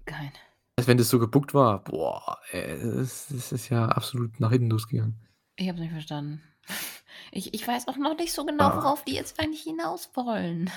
Geil. 0.06 0.31
Also, 0.77 0.88
wenn 0.88 0.98
das 0.98 1.10
so 1.10 1.19
gebookt 1.19 1.53
war, 1.53 1.84
boah, 1.84 2.38
ey, 2.52 2.80
das 2.81 3.27
das 3.27 3.52
ist 3.52 3.69
ja 3.69 3.88
absolut 3.90 4.40
nach 4.40 4.52
hinten 4.52 4.69
losgegangen. 4.69 5.19
Ich 5.57 5.68
habe 5.68 5.77
es 5.77 5.81
nicht 5.81 5.91
verstanden. 5.91 6.41
Ich 7.31 7.53
ich 7.53 7.68
weiß 7.68 7.88
auch 7.88 7.98
noch 7.98 8.18
nicht 8.18 8.34
so 8.34 8.44
genau, 8.45 8.69
Ah. 8.69 8.76
worauf 8.76 9.03
die 9.03 9.14
jetzt 9.14 9.40
eigentlich 9.40 9.61
hinaus 9.61 10.10
wollen. 10.15 10.72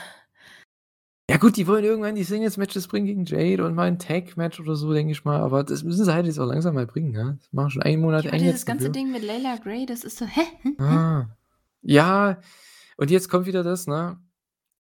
Ja 1.31 1.36
gut, 1.39 1.57
die 1.57 1.66
wollen 1.69 1.85
irgendwann 1.85 2.16
die 2.16 2.24
Singles-Matches 2.24 2.89
bringen 2.89 3.07
gegen 3.07 3.24
Jade 3.24 3.65
und 3.65 3.74
mal 3.74 3.86
'n 3.89 3.99
Tag-Match 3.99 4.59
oder 4.61 4.74
so, 4.74 4.93
denke 4.93 5.12
ich 5.12 5.24
mal, 5.24 5.40
aber 5.40 5.62
das 5.62 5.85
müssen 5.85 6.05
sie 6.05 6.12
halt 6.12 6.27
jetzt 6.27 6.39
auch 6.40 6.47
langsam 6.47 6.74
mal 6.74 6.86
bringen, 6.86 7.12
ne? 7.12 7.36
Das 7.39 7.53
machen 7.53 7.70
schon 7.70 7.82
einen 7.82 8.03
Monat 8.03 8.24
Ja, 8.24 8.32
eng 8.32 8.40
dieses 8.40 8.53
jetzt 8.53 8.66
ganze 8.66 8.85
dafür. 8.85 8.93
Ding 8.93 9.12
mit 9.12 9.23
Layla 9.23 9.57
Gray, 9.57 9.86
das 9.86 10.03
ist 10.05 10.19
so 10.19 10.27
hä? 10.27 10.40
Ah. 10.78 11.27
Ja, 11.82 12.40
und 12.97 13.11
jetzt 13.11 13.28
kommt 13.28 13.47
wieder 13.47 13.62
das, 13.62 13.86
ne? 13.86 14.19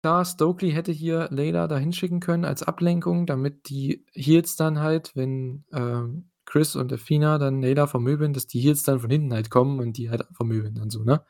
klar, 0.03 0.25
Stokely 0.25 0.71
hätte 0.73 0.91
hier 0.93 1.27
Layla 1.31 1.67
da 1.67 1.77
hinschicken 1.79 2.21
können 2.21 2.45
als 2.45 2.63
Ablenkung, 2.63 3.25
damit 3.27 3.69
die 3.69 4.05
Heels 4.13 4.55
dann 4.57 4.79
halt, 4.79 5.15
wenn, 5.15 5.65
ähm, 5.73 6.31
Chris 6.45 6.75
und 6.77 6.93
Athena 6.93 7.37
dann 7.39 7.61
Layla 7.61 7.87
vermöbeln, 7.87 8.33
dass 8.33 8.47
die 8.47 8.59
Heels 8.61 8.83
dann 8.83 8.99
von 9.01 9.09
hinten 9.11 9.33
halt 9.33 9.49
kommen 9.51 9.79
und 9.79 9.97
die 9.97 10.09
halt 10.11 10.25
vermöbeln 10.33 10.75
dann 10.75 10.89
so, 10.91 11.03
ne? 11.03 11.25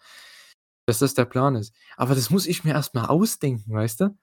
Dass 0.87 0.99
das 0.99 1.13
der 1.15 1.25
Plan 1.25 1.55
ist. 1.55 1.75
Aber 1.97 2.15
das 2.15 2.29
muss 2.31 2.47
ich 2.47 2.63
mir 2.65 2.71
erst 2.73 2.95
mal 2.95 3.05
ausdenken, 3.07 3.73
weißt 3.73 4.01
du? 4.01 4.17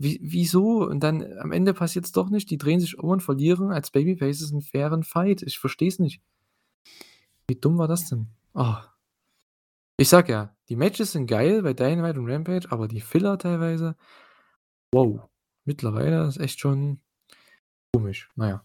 Wie 0.00 0.18
wieso? 0.22 0.84
Und 0.86 1.00
dann 1.00 1.24
am 1.38 1.50
Ende 1.52 1.74
passiert's 1.74 2.12
doch 2.12 2.30
nicht. 2.30 2.50
Die 2.50 2.58
drehen 2.58 2.78
sich 2.80 2.98
um 2.98 3.08
und 3.10 3.22
verlieren 3.22 3.72
als 3.72 3.90
Babyfaces 3.90 4.52
'n 4.52 4.62
fairen 4.62 5.02
Fight. 5.02 5.42
Ich 5.42 5.58
verstehe 5.58 5.88
es 5.88 5.98
nicht. 5.98 6.22
Wie 7.48 7.56
dumm 7.56 7.78
war 7.78 7.88
das 7.88 8.08
denn? 8.08 8.28
Oh. 8.54 8.76
Ich 9.96 10.08
sage 10.08 10.32
ja, 10.32 10.56
die 10.68 10.76
Matches 10.76 11.12
sind 11.12 11.26
geil 11.26 11.62
bei 11.62 11.72
Dynamite 11.72 12.20
und 12.20 12.30
Rampage, 12.30 12.70
aber 12.70 12.86
die 12.86 13.00
Filler 13.00 13.38
teilweise, 13.38 13.96
wow. 14.92 15.28
Mittlerweile 15.64 16.26
ist 16.28 16.38
echt 16.38 16.60
schon 16.60 17.00
komisch. 17.92 18.30
Na 18.36 18.48
ja. 18.48 18.64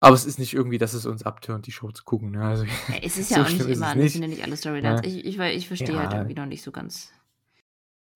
Aber 0.00 0.14
es 0.14 0.26
ist 0.26 0.38
nicht 0.38 0.52
irgendwie, 0.52 0.76
dass 0.78 0.92
es 0.92 1.06
uns 1.06 1.22
abturnt, 1.22 1.66
die 1.66 1.72
Show 1.72 1.90
zu 1.90 2.04
gucken, 2.04 2.32
ne? 2.32 2.44
Also, 2.44 2.64
Ja, 2.64 2.72
es 3.02 3.16
ist 3.16 3.30
so 3.30 3.36
ja 3.36 3.42
auch 3.44 3.48
nicht 3.48 3.60
immer 3.60 3.96
es 3.96 4.02
das 4.02 4.12
sind 4.12 4.22
ja 4.22 4.28
nicht 4.28 4.44
alle 4.44 4.56
Storylines. 4.56 5.00
Ne? 5.02 5.08
Ich 5.08 5.24
ich 5.24 5.38
ich 5.38 5.66
verstehe 5.66 5.98
halt 5.98 6.12
Ja. 6.12 6.18
irgendwie 6.18 6.34
noch 6.34 6.46
nicht 6.46 6.62
so 6.62 6.70
ganz, 6.70 7.10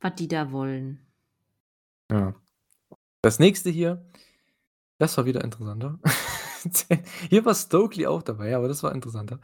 was 0.00 0.14
die 0.16 0.28
da 0.28 0.52
wollen. 0.52 1.00
Ja. 2.10 2.34
Das 3.22 3.38
nächste 3.38 3.70
hier, 3.70 4.04
das 4.98 5.16
war 5.18 5.26
wieder 5.26 5.44
interessanter. 5.44 5.98
Hier 7.30 7.44
war 7.46 7.54
Stokely 7.54 8.06
auch 8.06 8.22
dabei, 8.22 8.56
aber 8.56 8.68
das 8.68 8.82
war 8.82 8.94
interessanter. 8.94 9.40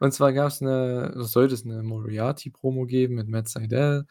Und 0.00 0.12
zwar 0.14 0.32
gab's 0.34 0.60
'ne 0.62 1.12
sollte 1.16 1.54
es 1.54 1.64
'ne 1.64 1.82
Moriarty-Promo 1.84 2.86
geben 2.86 3.16
mit 3.16 3.28
Matt 3.28 3.48
Sydal. 3.48 4.06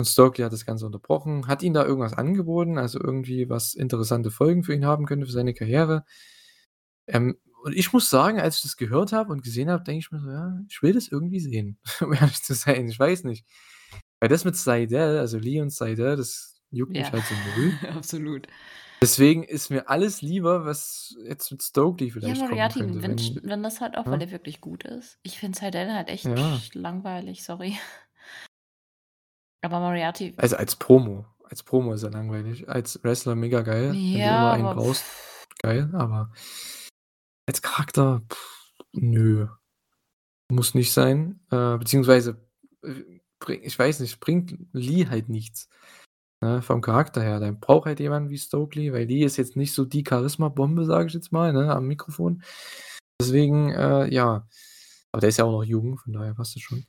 Und 0.00 0.06
Stokely 0.06 0.42
hat 0.44 0.52
das 0.52 0.66
Ganze 0.66 0.86
unterbrochen, 0.86 1.46
hat 1.46 1.62
ihm 1.62 1.72
da 1.72 1.84
irgendwas 1.84 2.14
angeboten, 2.14 2.78
also 2.78 2.98
irgendwie, 3.00 3.48
was 3.48 3.74
interessante 3.74 4.30
Folgen 4.32 4.64
für 4.64 4.74
ihn 4.74 4.84
haben 4.86 5.06
könnte 5.06 5.26
für 5.26 5.32
seine 5.32 5.54
Karriere. 5.54 6.04
Ähm, 7.08 7.36
und 7.62 7.74
ich 7.76 7.92
muss 7.92 8.10
sagen, 8.10 8.40
als 8.40 8.56
ich 8.56 8.62
das 8.62 8.76
gehört 8.76 9.12
habe 9.12 9.32
und 9.32 9.42
gesehen 9.42 9.70
habe, 9.70 9.84
denke 9.84 10.00
ich 10.00 10.10
mir 10.12 10.20
so: 10.20 10.28
„Ja, 10.30 10.58
ich 10.68 10.82
will 10.82 10.92
das 10.92 11.08
irgendwie 11.08 11.40
sehen“, 11.40 11.78
um 12.00 12.12
ehrlich 12.12 12.42
zu 12.42 12.54
sein. 12.54 12.88
Ich 12.88 12.98
weiß 12.98 13.24
nicht. 13.24 13.44
Weil 14.20 14.28
das 14.28 14.44
mit 14.44 14.56
Sydal, 14.56 15.18
also 15.18 15.38
Leon 15.38 15.70
Sydal, 15.70 16.16
das 16.16 16.53
juckt 16.74 16.92
mich 16.92 17.06
Ja, 17.06 17.12
halt 17.12 17.24
so 17.24 17.34
0. 17.34 17.72
absolut. 17.96 18.46
Deswegen 19.02 19.42
ist 19.42 19.70
mir 19.70 19.88
alles 19.90 20.22
lieber, 20.22 20.64
was 20.64 21.14
jetzt 21.24 21.50
mit 21.50 21.62
Stokely 21.62 22.06
Ja, 22.06 22.12
vielleicht 22.12 22.36
kommen 22.36 22.50
Moriarty, 22.50 22.80
könnte, 22.80 23.02
wenn 23.02 23.18
wenn 23.18 23.50
wenn 23.50 23.62
das 23.62 23.80
halt 23.80 23.98
auch 23.98 24.06
weil 24.06 24.12
ne? 24.12 24.18
der 24.18 24.30
wirklich 24.30 24.60
gut 24.60 24.84
ist. 24.84 25.18
Ich 25.22 25.38
finde 25.38 25.58
Sydal 25.58 25.92
halt 25.92 26.08
echt 26.08 26.24
Ja. 26.24 26.58
langweilig, 26.72 27.44
sorry. 27.44 27.76
Aber 29.62 29.80
Moriarty 29.80 30.34
Also, 30.36 30.56
als 30.56 30.76
Promo 30.76 31.26
als 31.54 31.62
Promo 31.62 31.92
ist 31.92 32.02
er 32.02 32.10
langweilig. 32.10 32.68
Als 32.68 33.02
Wrestler 33.04 33.34
mega 33.34 33.62
geil. 33.62 33.90
Wenn 33.90 33.96
du 33.96 34.18
Ja, 34.18 34.38
immer 34.38 34.52
einen 34.54 34.74
brauchst, 34.74 35.04
geil, 35.58 35.90
aber 35.92 36.32
als 37.46 37.62
Charakter, 37.62 38.22
nö. 38.92 39.46
Muss 40.50 40.74
nicht 40.74 40.92
sein. 40.92 41.40
Äh, 41.50 41.78
beziehungsweise, 41.78 42.44
äh, 42.82 43.20
ich 43.62 43.78
weiß 43.78 44.00
nicht, 44.00 44.20
bringt 44.20 44.58
Lee 44.72 45.06
halt 45.06 45.28
nichts, 45.28 45.68
ne, 46.42 46.62
vom 46.62 46.80
Charakter 46.82 47.22
her. 47.22 47.40
Der 47.40 47.52
braucht 47.52 47.86
halt 47.86 48.00
jemanden 48.00 48.30
wie 48.30 48.38
Stokely, 48.38 48.92
weil 48.92 49.06
Lee 49.06 49.24
ist 49.24 49.36
jetzt 49.38 49.56
nicht 49.56 49.72
so 49.74 49.84
die 49.84 50.04
Charisma-Bombe, 50.08 50.84
sage 50.84 51.06
ich 51.08 51.14
jetzt 51.14 51.32
mal, 51.32 51.52
ne, 51.52 51.74
am 51.74 51.86
Mikrofon. 51.86 52.42
Deswegen, 53.20 53.70
äh, 53.72 54.12
ja. 54.12 54.46
Aber 55.12 55.20
der 55.20 55.28
ist 55.30 55.38
ja 55.38 55.44
auch 55.44 55.52
noch 55.52 55.64
jung, 55.64 55.98
von 55.98 56.12
daher 56.12 56.34
passt 56.34 56.56
das 56.56 56.62
schon. 56.62 56.84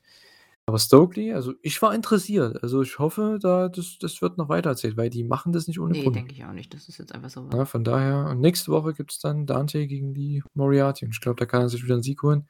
Aber 0.66 0.78
Stokely, 0.80 1.32
also, 1.32 1.54
ich 1.62 1.80
war 1.82 1.94
interessiert. 1.94 2.62
Also, 2.62 2.82
ich 2.82 2.98
hoffe, 2.98 3.38
da 3.40 3.68
das 3.68 3.98
das 4.00 4.20
wird 4.22 4.36
noch 4.38 4.48
weitererzählt, 4.48 4.96
weil 4.96 5.10
die 5.10 5.24
machen 5.24 5.52
das 5.52 5.68
nicht 5.68 5.78
ohne 5.80 5.94
Ne, 5.94 6.02
Grund. 6.02 6.16
denke 6.16 6.32
ich 6.32 6.44
auch 6.44 6.52
nicht. 6.52 6.74
Das 6.74 6.88
ist 6.88 6.98
jetzt 6.98 7.14
einfach 7.14 7.30
so 7.30 7.42
Ne, 7.42 7.66
von 7.66 7.84
daher 7.84 8.26
und 8.30 8.40
nächste 8.40 8.72
Woche 8.72 8.92
gibt's 8.94 9.20
dann 9.20 9.46
Dante 9.46 9.86
gegen 9.86 10.14
Lee 10.14 10.42
Moriarty 10.54 11.04
und 11.04 11.12
ich 11.12 11.20
glaube, 11.20 11.38
da 11.38 11.46
kann 11.46 11.62
er 11.62 11.68
sich 11.68 11.84
wieder 11.84 11.94
'n 11.96 12.02
Sieg 12.02 12.22
holen. 12.22 12.48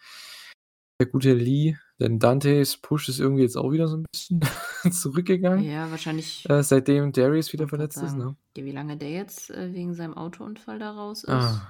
Der 1.00 1.06
gute 1.08 1.34
Lee, 1.34 1.76
denn 2.00 2.18
Dantes 2.18 2.78
Push 2.78 3.10
ist 3.10 3.20
irgendwie 3.20 3.42
jetzt 3.42 3.56
auch 3.56 3.70
wieder 3.70 3.86
so 3.86 3.96
'n 3.98 4.06
bisschen 4.10 4.40
zurückgegangen, 4.92 5.62
Ja, 5.64 5.90
wahrscheinlich 5.90 6.48
äh, 6.48 6.62
seitdem 6.62 7.12
Darius 7.12 7.52
wieder 7.52 7.68
verletzt 7.68 7.98
ist, 7.98 8.12
sagen, 8.12 8.18
ne? 8.18 8.36
ja, 8.56 8.64
wie 8.64 8.72
lange 8.72 8.96
der 8.96 9.10
jetzt, 9.10 9.50
äh, 9.50 9.74
wegen 9.74 9.92
seinem 9.92 10.14
Autounfall 10.14 10.78
da 10.78 10.92
raus 10.92 11.22
ist? 11.24 11.28
Ah. 11.30 11.68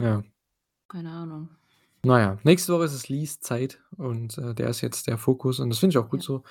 Ja. 0.00 0.22
Keine 0.88 1.10
Ahnung. 1.10 1.48
Na 2.04 2.20
ja, 2.20 2.38
nächste 2.44 2.72
Woche 2.72 2.84
ist 2.84 2.94
es 2.94 3.08
Lees 3.08 3.40
Zeit 3.40 3.80
und, 3.96 4.38
äh, 4.38 4.54
der 4.54 4.68
ist 4.70 4.80
jetzt 4.80 5.08
der 5.08 5.18
Fokus 5.18 5.58
und 5.58 5.68
das 5.70 5.80
finde 5.80 5.94
ich 5.94 5.98
auch 5.98 6.08
gut 6.08 6.20
Ja. 6.22 6.26
so. 6.26 6.44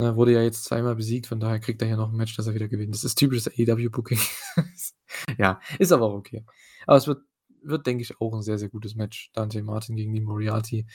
Er 0.00 0.16
wurde 0.16 0.32
ja 0.32 0.42
jetzt 0.42 0.64
zweimal 0.64 0.96
besiegt, 0.96 1.26
von 1.26 1.40
daher 1.40 1.60
kriegt 1.60 1.82
er 1.82 1.88
hier 1.88 1.96
noch 1.96 2.10
'n 2.12 2.16
Match, 2.16 2.36
dass 2.36 2.46
er 2.46 2.54
wieder 2.54 2.68
gewinnt. 2.68 2.94
Das 2.94 3.04
ist 3.04 3.16
typisches 3.16 3.48
AEW-Booking. 3.48 4.18
Ja, 5.38 5.60
ist 5.78 5.92
aber 5.92 6.06
auch 6.06 6.14
okay. 6.14 6.44
Aber 6.86 6.96
es 6.96 7.06
wird 7.06 7.22
wird, 7.64 7.86
denke 7.86 8.02
ich, 8.02 8.20
auch 8.20 8.34
'n 8.34 8.42
sehr, 8.42 8.58
sehr 8.58 8.68
gutes 8.68 8.94
Match. 8.94 9.30
Dante 9.32 9.62
Martin 9.62 9.96
gegen 9.96 10.14
Lee 10.14 10.20
Moriarty. 10.20 10.86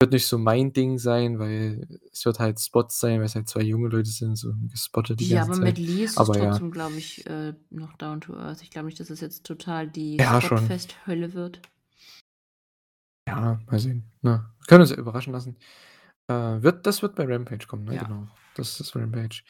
Wird 0.00 0.12
nicht 0.12 0.26
so 0.26 0.36
mein 0.36 0.72
Ding 0.72 0.98
sein, 0.98 1.38
weil 1.38 1.86
es 2.12 2.24
wird 2.24 2.40
halt 2.40 2.58
Spots 2.58 2.98
sein, 2.98 3.20
weil's 3.20 3.36
halt 3.36 3.48
2 3.48 3.60
junge 3.62 3.88
Leute 3.88 4.10
sind, 4.10 4.34
so 4.36 4.52
gespottet 4.68 5.20
die 5.20 5.28
Ja, 5.28 5.44
ganze 5.44 5.52
aber 5.52 5.60
mit 5.60 5.76
Zeit. 5.76 5.86
Lee 5.86 6.02
ist 6.04 6.10
es 6.12 6.18
Aber 6.18 6.36
ja. 6.36 6.48
trotzdem, 6.50 6.70
glaube 6.72 6.96
ich, 6.98 7.24
äh, 7.26 7.54
noch 7.70 7.92
down 7.98 8.20
to 8.20 8.34
earth. 8.36 8.62
Ich 8.62 8.70
glaube 8.70 8.86
nicht, 8.86 8.98
dass 8.98 9.10
es 9.10 9.20
jetzt 9.20 9.44
total 9.44 9.88
die 9.88 10.16
Ja. 10.16 10.40
Spotfest-Hölle 10.40 11.34
wird. 11.34 11.60
Ja, 13.28 13.60
mal 13.70 13.78
sehen? 13.78 14.10
Wir 14.22 14.44
können 14.66 14.80
uns 14.80 14.90
ja 14.90 14.96
überraschen 14.96 15.32
lassen. 15.32 15.56
Äh, 16.26 16.34
wird 16.62 16.86
das 16.86 17.02
wird 17.02 17.14
bei 17.14 17.24
Rampage 17.24 17.66
kommen, 17.68 17.84
ne? 17.84 17.94
Ja. 17.96 18.02
Genau. 18.04 18.26
Das 18.56 18.80
ist 18.80 18.94
Rampage. 18.96 19.42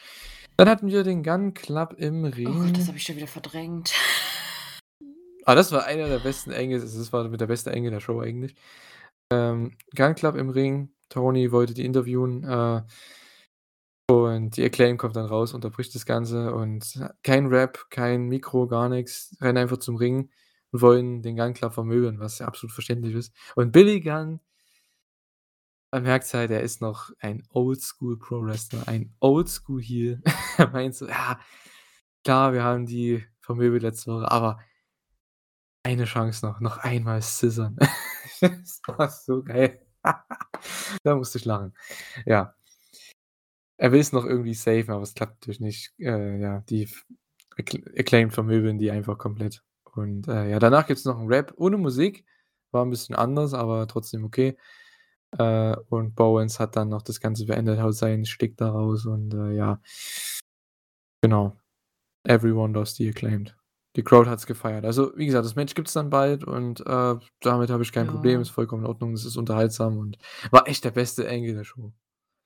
Dann 0.59 0.68
hatten 0.68 0.89
wir 0.89 1.02
den 1.02 1.22
Gunn 1.22 1.55
Club 1.55 1.94
im 1.97 2.24
Oh 2.24 2.30
Gott, 2.30 2.34
das 2.34 2.78
Ring. 2.78 2.86
habe 2.89 2.97
ich 2.98 3.02
schon 3.05 3.16
wieder 3.16 3.26
verdrängt. 3.26 3.93
Ah, 5.44 5.55
das 5.55 5.73
war 5.73 5.85
einer 5.86 6.09
der 6.09 6.19
besten 6.20 6.52
Angles. 6.52 6.82
Also, 6.82 6.98
das 6.98 7.12
war 7.12 7.28
mit 7.28 7.40
der 7.40 7.47
beste 7.47 7.73
Angle 7.73 7.90
der 7.90 8.01
Show 8.01 8.20
eigentlich. 8.20 8.55
Ähm, 9.31 9.73
Gunn 9.97 10.14
Club 10.14 10.36
im 10.36 10.51
Ring. 10.51 10.90
Tony 11.09 11.52
wollte 11.52 11.74
die 11.74 11.85
interviewen, 11.85 12.44
äh 12.44 12.82
und 14.10 14.56
die 14.56 14.64
Acclaim 14.64 14.98
kommt 14.98 15.16
dann 15.16 15.27
raus, 15.27 15.55
unterbricht 15.55 15.94
das 15.94 16.05
Ganze 16.06 16.55
und 16.55 17.01
kein 17.23 17.47
Rap, 17.47 17.86
kein 17.90 18.28
Mikro, 18.28 18.66
gar 18.66 18.89
nix. 18.89 19.36
Rennen 19.40 19.59
einfach 19.59 19.78
zum 19.78 19.97
Ring 19.97 20.31
und 20.73 20.82
wollen 20.82 21.23
den 21.23 21.36
Gunn 21.36 21.55
Club 21.55 21.73
vermöbeln, 21.73 22.19
was 22.19 22.39
ja 22.39 22.47
absolut 22.47 22.73
verständlich 22.73 23.14
ist. 23.14 23.32
Und 23.55 23.73
Billy 23.73 24.01
Gunn 24.01 24.40
man 25.90 26.05
merkt's 26.05 26.32
halt, 26.35 26.51
er 26.51 26.62
ist 26.62 26.81
noch 26.81 27.10
ein 27.20 27.43
Oldschool 27.51 28.19
Pro 28.19 28.43
Wrestler, 28.43 28.89
ein 28.89 29.14
Oldschool 29.20 29.82
Heel. 29.82 30.23
Er 30.59 30.69
meint 30.70 30.94
so: 30.94 31.06
„Ja, 31.06 31.39
klar, 32.24 32.52
wir 32.52 32.62
haben 32.64 32.86
die 32.86 33.24
vermöbelt 33.40 33.82
letzte 33.82 34.12
Woche, 34.12 34.31
aber 34.31 34.59
eine 35.84 36.04
Chance 36.04 36.46
noch, 36.46 36.60
noch 36.60 36.78
einmal 36.78 37.22
scissoren.“ 37.22 37.76
Das 38.40 38.80
war 38.86 39.09
so 39.10 39.42
geil. 39.44 39.80
Da 41.04 41.14
musste 41.16 41.38
ich 41.38 41.44
lachen. 41.44 41.74
Ja. 42.26 42.54
Er 43.80 43.92
will's 43.92 44.12
noch 44.12 44.24
irgendwie 44.24 44.54
safen, 44.54 44.90
aber 44.90 45.02
es 45.02 45.14
klappt 45.14 45.40
natürlich 45.42 45.60
nicht. 45.60 45.92
Äh, 45.98 46.38
ja, 46.40 46.60
die 46.68 46.84
f 46.84 47.04
Accl 47.59 47.82
Acclaim 47.98 48.30
vermöbeln 48.30 48.78
die 48.78 48.90
einfach 48.90 49.18
komplett. 49.18 49.62
Und, 49.94 50.28
äh, 50.28 50.50
ja, 50.50 50.59
danach 50.59 50.86
gibt's 50.86 51.04
noch 51.04 51.18
'n 51.18 51.26
Rap 51.28 51.52
ohne 51.56 51.76
Musik. 51.78 52.24
War 52.70 52.84
'n 52.84 52.90
bisschen 52.90 53.14
anders, 53.14 53.52
aber 53.54 53.86
trotzdem 53.88 54.24
okay. 54.24 54.56
Äh, 55.38 55.76
und 55.90 56.14
Bowens 56.16 56.60
hat 56.60 56.76
dann 56.76 56.90
noch 56.90 57.02
das 57.02 57.20
Ganze 57.20 57.46
beendet, 57.46 57.80
haut 57.80 57.96
seinen 57.96 58.26
Stick 58.26 58.56
da 58.59 58.70
raus 58.70 59.06
und, 59.06 59.34
äh, 59.34 59.52
ja. 59.56 59.80
Genau. 61.24 61.56
Everyone 62.26 62.72
loves 62.74 62.94
the 62.96 63.09
Acclaimed. 63.09 63.54
Die 63.97 64.02
Crowd 64.02 64.28
hat's 64.28 64.47
gefeiert. 64.47 64.85
Also, 64.86 65.12
wie 65.16 65.27
gesagt, 65.27 65.44
das 65.44 65.55
Match 65.55 65.74
gibt's 65.74 65.93
dann 65.93 66.09
bald 66.09 66.44
und, 66.44 66.81
äh, 66.81 67.14
damit 67.40 67.70
habe 67.70 67.82
ich 67.82 67.93
kein 67.93 68.06
Problem, 68.06 68.35
Ja. 68.36 68.40
ist 68.40 68.51
vollkommen 68.51 68.85
in 68.85 68.89
Ordnung. 68.89 69.12
Es 69.12 69.24
ist 69.27 69.36
unterhaltsam 69.36 69.98
und 69.98 70.16
war 70.51 70.66
echt 70.66 70.85
der 70.85 70.93
beste 70.93 71.28
Angle 71.28 71.55
der 71.55 71.64
Show. 71.64 71.93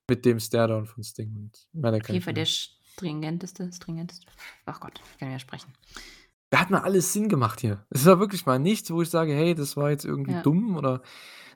Mit 0.08 0.24
dem 0.24 0.38
Staredown 0.40 0.86
von 0.86 1.02
Sting 1.02 1.34
und 1.36 1.66
da 1.72 1.90
Auf 1.96 2.08
jeden 2.08 2.22
Fall 2.22 2.34
der 2.34 2.46
stringenteste 2.46 3.72
stringenteste 3.72 4.26
ach 4.64 4.80
Gott, 4.80 5.00
ich 5.12 5.18
kann 5.18 5.28
mehr 5.28 5.38
sprechen. 5.38 5.72
Da 6.50 6.60
hat 6.60 6.70
mal 6.70 6.80
alles 6.82 7.12
Sinn 7.12 7.28
gemacht 7.28 7.60
hier. 7.60 7.84
Es 7.90 8.06
war 8.06 8.20
wirklich 8.20 8.46
mal 8.46 8.58
nichts, 8.60 8.90
wo 8.92 9.02
ich 9.02 9.10
sage: 9.10 9.32
„Hey, 9.34 9.54
das 9.56 9.76
war 9.76 9.90
jetzt 9.90 10.04
irgendwie 10.04 10.32
Ja. 10.32 10.42
dumm“ 10.42 10.76
oder 10.76 11.02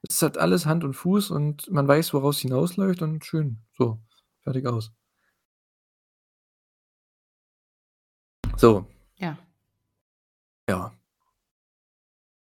es 0.08 0.20
hat 0.22 0.36
alles 0.38 0.66
Hand 0.66 0.82
und 0.84 0.94
Fuß 0.94 1.30
und 1.30 1.70
man 1.70 1.86
weiß, 1.86 2.12
woraus 2.14 2.38
hinausläuft 2.40 3.02
und 3.02 3.24
schön. 3.24 3.58
So, 3.78 4.00
fertig 4.42 4.66
aus. 4.66 4.92
So. 8.56 8.86
Ja. 9.16 9.36
Ja. 10.70 10.92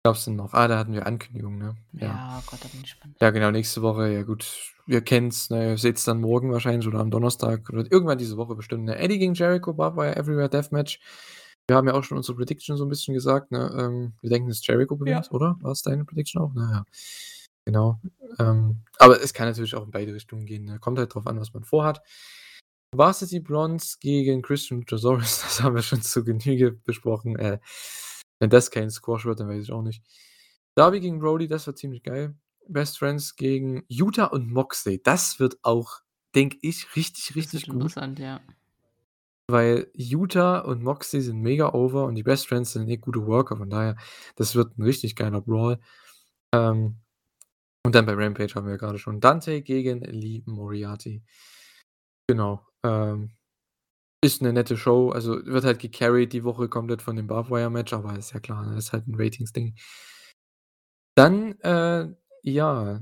Gab's 0.05 0.25
denn 0.25 0.35
noch? 0.37 0.53
Ah, 0.53 0.67
da 0.67 0.77
hatten 0.77 0.93
wir 0.93 1.05
Ankündigungen, 1.05 1.59
ne? 1.59 1.75
Ja. 1.93 2.07
Ja, 2.07 2.43
Gott, 2.47 2.59
da 2.63 2.67
bin 2.69 2.79
ich 2.79 2.85
gespannt. 2.91 3.15
Ja, 3.21 3.29
genau, 3.31 3.51
nächste 3.51 3.81
Woche, 3.81 4.07
ja 4.11 4.23
gut, 4.23 4.45
ihr 4.87 5.01
kennt's, 5.01 5.49
ne? 5.49 5.71
Ihr 5.71 5.77
seht's 5.77 6.05
dann 6.05 6.21
morgen 6.21 6.51
wahrscheinlich 6.51 6.87
oder 6.87 6.99
am 6.99 7.11
Donnerstag 7.11 7.69
oder 7.69 7.83
irgendwann 7.91 8.17
diese 8.17 8.37
Woche 8.37 8.55
bestimmt, 8.55 8.85
ne? 8.85 8.97
Eddie 8.97 9.19
gegen 9.19 9.33
Jericho, 9.33 9.73
Barbed 9.73 9.97
Wire 9.97 10.15
Everywhere 10.15 10.49
Deathmatch. 10.49 10.99
Wir 11.67 11.75
haben 11.75 11.87
ja 11.87 11.93
auch 11.95 12.03
schon 12.03 12.17
unsere 12.17 12.37
Prediction 12.37 12.77
so 12.77 12.85
'n 12.85 12.89
bisschen 12.89 13.13
gesagt, 13.13 13.51
ne? 13.51 13.69
Ähm, 13.77 14.13
wir 14.21 14.29
denken, 14.29 14.47
dass 14.47 14.65
Jericho 14.65 14.95
gewinnt, 14.95 15.25
Ja. 15.25 15.31
oder? 15.31 15.57
War's 15.61 15.81
deine 15.81 16.05
Prediction 16.05 16.41
auch? 16.41 16.51
Na 16.55 16.71
ja. 16.71 16.85
Genau. 17.65 17.99
Ähm, 18.39 18.83
aber 18.99 19.21
es 19.21 19.33
kann 19.33 19.47
natürlich 19.49 19.75
auch 19.75 19.83
in 19.83 19.91
beide 19.91 20.13
Richtungen 20.13 20.45
gehen, 20.45 20.63
ne? 20.65 20.79
Kommt 20.79 20.99
halt 20.99 21.13
drauf 21.13 21.27
an, 21.27 21.39
was 21.39 21.53
man 21.53 21.65
vorhat. 21.65 22.01
Varsity 22.95 23.41
Blondes 23.41 23.99
gegen 23.99 24.41
Christian 24.41 24.79
Luchasaurus, 24.81 25.41
das 25.43 25.61
haben 25.61 25.75
wir 25.75 25.81
schon 25.81 26.01
zu 26.01 26.23
Genüge 26.23 26.71
besprochen. 26.71 27.35
Äh, 27.37 27.59
wenn 28.39 28.49
das 28.49 28.71
kein 28.71 28.89
Squash 28.89 29.25
wird, 29.25 29.39
dann 29.39 29.49
weiß 29.49 29.63
ich 29.63 29.71
auch 29.71 29.81
nicht. 29.81 30.03
Darby 30.75 30.99
gegen 30.99 31.19
Brody, 31.19 31.47
das 31.47 31.65
wird 31.67 31.77
ziemlich 31.77 32.03
geil. 32.03 32.35
Best 32.67 32.99
Friends 32.99 33.35
gegen 33.35 33.83
Utah 33.87 34.25
und 34.25 34.51
Moxley, 34.51 35.01
das 35.01 35.39
wird 35.39 35.57
auch, 35.63 36.01
denke 36.35 36.57
ich, 36.61 36.95
richtig, 36.95 37.35
richtig 37.35 37.65
gut. 37.65 37.75
interessant, 37.75 38.19
ja. 38.19 38.41
Weil 39.49 39.89
Utah 39.93 40.59
und 40.59 40.83
Moxley 40.83 41.21
sind 41.21 41.39
mega 41.39 41.73
over 41.73 42.05
und 42.05 42.15
die 42.15 42.23
Best 42.23 42.47
Friends 42.47 42.73
sind 42.73 42.89
eh 42.89 42.97
gute 42.97 43.25
Worker, 43.25 43.57
von 43.57 43.69
daher, 43.69 43.95
das 44.35 44.55
wird 44.55 44.77
ein 44.77 44.83
richtig 44.83 45.15
geiler 45.15 45.41
Brawl. 45.41 45.79
Ähm, 46.53 46.97
und 47.85 47.95
dann 47.95 48.05
bei 48.05 48.13
Rampage 48.13 48.53
haben 48.55 48.65
wir 48.65 48.73
ja 48.73 48.77
gerade 48.77 48.99
schon 48.99 49.21
Dante 49.21 49.61
gegen 49.61 50.01
Lee 50.01 50.43
Moriarty. 50.45 51.23
Genau. 52.27 52.67
Ähm, 52.83 53.31
ist 54.27 54.41
eine 54.41 54.53
nette 54.53 54.77
Show, 54.77 55.09
also 55.09 55.45
wird 55.45 55.63
halt 55.63 55.79
gecarried 55.79 56.33
die 56.33 56.43
Woche 56.43 56.67
komplett 56.69 57.01
von 57.01 57.15
dem 57.15 57.27
Barbwire-Match, 57.27 57.93
aber 57.93 58.17
ist 58.17 58.33
ja 58.33 58.39
klar, 58.39 58.65
ne, 58.65 58.77
ist 58.77 58.93
halt 58.93 59.07
ein 59.07 59.15
Ratings-Ding. 59.15 59.75
Dann, 61.15 61.59
äh, 61.61 62.07
ja, 62.43 63.01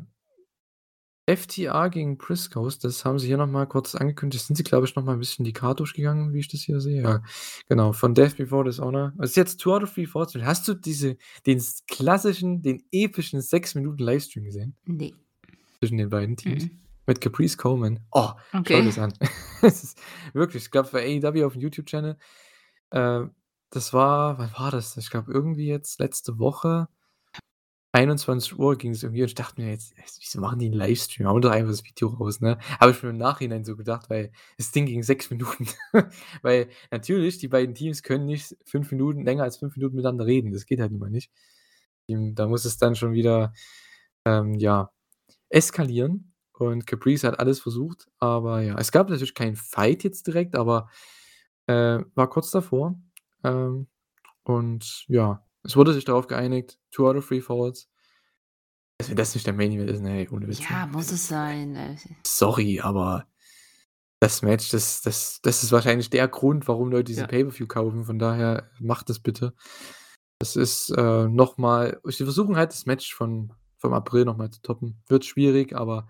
FTA 1.27 1.87
gegen 1.87 2.17
Briscoes, 2.17 2.77
das 2.77 3.03
haben 3.03 3.17
sie 3.17 3.25
hier 3.27 3.37
noch 3.37 3.47
mal 3.47 3.65
kurz 3.65 3.95
angekündigt. 3.95 4.45
Sind 4.45 4.55
sie, 4.55 4.63
glaube 4.63 4.85
ich, 4.85 4.95
noch 4.95 5.03
mal 5.03 5.13
ein 5.13 5.19
bisschen 5.19 5.43
die 5.43 5.53
Karte 5.53 5.77
durchgegangen, 5.77 6.33
wie 6.33 6.39
ich 6.39 6.47
das 6.47 6.61
hier 6.61 6.79
sehe? 6.79 7.01
Ja, 7.01 7.23
genau. 7.67 7.93
Von 7.93 8.13
Death 8.13 8.37
Before 8.37 8.63
Dishonor. 8.63 9.11
Es 9.17 9.31
ist 9.31 9.35
jetzt 9.35 9.59
Two 9.59 9.73
out 9.73 9.81
of 9.81 9.93
Three 9.93 10.05
Falls. 10.05 10.35
Hast 10.35 10.67
du 10.67 10.75
diese, 10.75 11.17
den 11.47 11.63
klassischen, 11.87 12.61
den 12.61 12.83
epischen 12.91 13.41
6 13.41 13.73
Minuten 13.73 14.03
Livestream 14.03 14.45
gesehen? 14.45 14.75
Nee. 14.85 15.15
Zwischen 15.79 15.97
den 15.97 16.09
beiden 16.09 16.37
Teams? 16.37 16.65
Mhm. 16.65 16.84
Mit 17.07 17.21
Caprice 17.21 17.57
Coleman. 17.57 17.99
Oh, 18.11 18.31
schau 18.51 18.59
Okay. 18.59 18.83
das 18.85 18.97
an. 18.99 19.13
Es 19.61 19.83
ist 19.83 19.97
wirklich, 20.33 20.63
ich 20.65 20.71
glaube, 20.71 20.89
für 20.89 20.99
AEW 20.99 21.45
auf 21.45 21.53
dem 21.53 21.61
YouTube-Channel. 21.61 22.17
Äh, 22.91 23.21
das 23.71 23.93
war, 23.93 24.37
wann 24.37 24.51
war 24.57 24.71
das? 24.71 24.95
Ich 24.97 25.09
glaube, 25.09 25.31
irgendwie 25.31 25.67
jetzt 25.67 25.99
letzte 25.99 26.37
Woche. 26.39 26.87
21 27.93 28.59
Uhr 28.59 28.77
ging 28.77 28.91
es 28.91 29.03
irgendwie 29.03 29.21
und 29.21 29.29
ich 29.29 29.35
dachte 29.35 29.61
mir 29.61 29.69
jetzt, 29.71 29.95
wieso 30.19 30.41
machen 30.41 30.59
die 30.59 30.65
einen 30.65 30.75
Livestream? 30.75 31.27
Hauen 31.27 31.41
doch 31.41 31.51
einfach 31.51 31.71
das 31.71 31.85
Video 31.85 32.09
raus, 32.09 32.41
ne? 32.41 32.57
Habe 32.79 32.91
ich 32.91 33.01
mir 33.01 33.09
im 33.09 33.17
Nachhinein 33.17 33.63
so 33.63 33.77
gedacht, 33.77 34.09
weil 34.09 34.31
das 34.57 34.71
Ding 34.71 34.85
ging 34.85 35.01
sechs 35.01 35.29
Minuten. 35.29 35.67
weil 36.41 36.67
natürlich, 36.91 37.37
die 37.37 37.47
beiden 37.47 37.73
Teams 37.73 38.03
können 38.03 38.25
nicht 38.25 38.55
fünf 38.65 38.91
Minuten, 38.91 39.23
länger 39.23 39.43
als 39.43 39.57
fünf 39.57 39.77
Minuten 39.77 39.95
miteinander 39.95 40.25
reden. 40.25 40.51
Das 40.51 40.65
geht 40.65 40.81
halt 40.81 40.91
mal 40.91 41.09
nicht. 41.09 41.31
Da 42.07 42.47
muss 42.47 42.65
es 42.65 42.77
dann 42.77 42.95
schon 42.95 43.13
wieder, 43.13 43.53
ähm, 44.25 44.55
ja, 44.55 44.91
eskalieren. 45.49 46.34
Und 46.57 46.87
Caprice 46.87 47.25
hat 47.25 47.39
alles 47.39 47.59
versucht, 47.59 48.07
aber 48.19 48.61
ja, 48.61 48.77
es 48.77 48.91
gab 48.91 49.09
natürlich 49.09 49.33
keinen 49.33 49.57
Fight 49.57 50.03
jetzt 50.03 50.25
direkt, 50.27 50.55
aber 50.55 50.89
äh, 51.67 51.99
war 52.15 52.29
kurz 52.29 52.51
davor. 52.51 52.95
Ähm, 53.43 53.87
und 54.43 55.05
ja, 55.07 55.45
es 55.63 55.75
wurde 55.75 55.93
sich 55.93 56.05
darauf 56.05 56.27
geeinigt, 56.27 56.79
two 56.91 57.07
out 57.07 57.17
of 57.17 57.27
three 57.27 57.41
falls. 57.41 57.89
Also, 58.99 59.09
wenn 59.09 59.17
das 59.17 59.33
nicht 59.33 59.45
der 59.45 59.53
Main 59.53 59.73
Event 59.73 59.89
ist, 59.89 60.01
ne, 60.01 60.27
ohne 60.31 60.47
Witz. 60.47 60.67
Ja, 60.69 60.85
muss 60.85 61.11
es 61.11 61.27
sein. 61.27 61.99
Sorry, 62.25 62.79
aber 62.79 63.27
das 64.21 64.41
Match, 64.41 64.69
das, 64.69 65.01
das, 65.01 65.41
das 65.41 65.63
ist 65.63 65.71
wahrscheinlich 65.73 66.09
der 66.09 66.27
Grund, 66.29 66.67
warum 66.69 66.89
Leute 66.89 67.05
diese 67.05 67.21
Ja. 67.21 67.27
Pay-Per-View 67.27 67.67
kaufen. 67.67 68.05
Von 68.05 68.17
daher 68.17 68.69
macht 68.79 69.09
das 69.09 69.19
bitte. 69.19 69.53
Das 70.39 70.55
ist 70.55 70.89
äh, 70.91 71.27
nochmal. 71.27 71.99
Sie 72.05 72.23
versuchen 72.23 72.55
halt 72.55 72.71
das 72.71 72.85
Match 72.85 73.13
von, 73.13 73.51
vom 73.77 73.93
April 73.93 74.23
nochmal 74.23 74.51
zu 74.51 74.61
toppen. 74.61 75.03
Wird 75.07 75.25
schwierig, 75.25 75.75
aber 75.75 76.07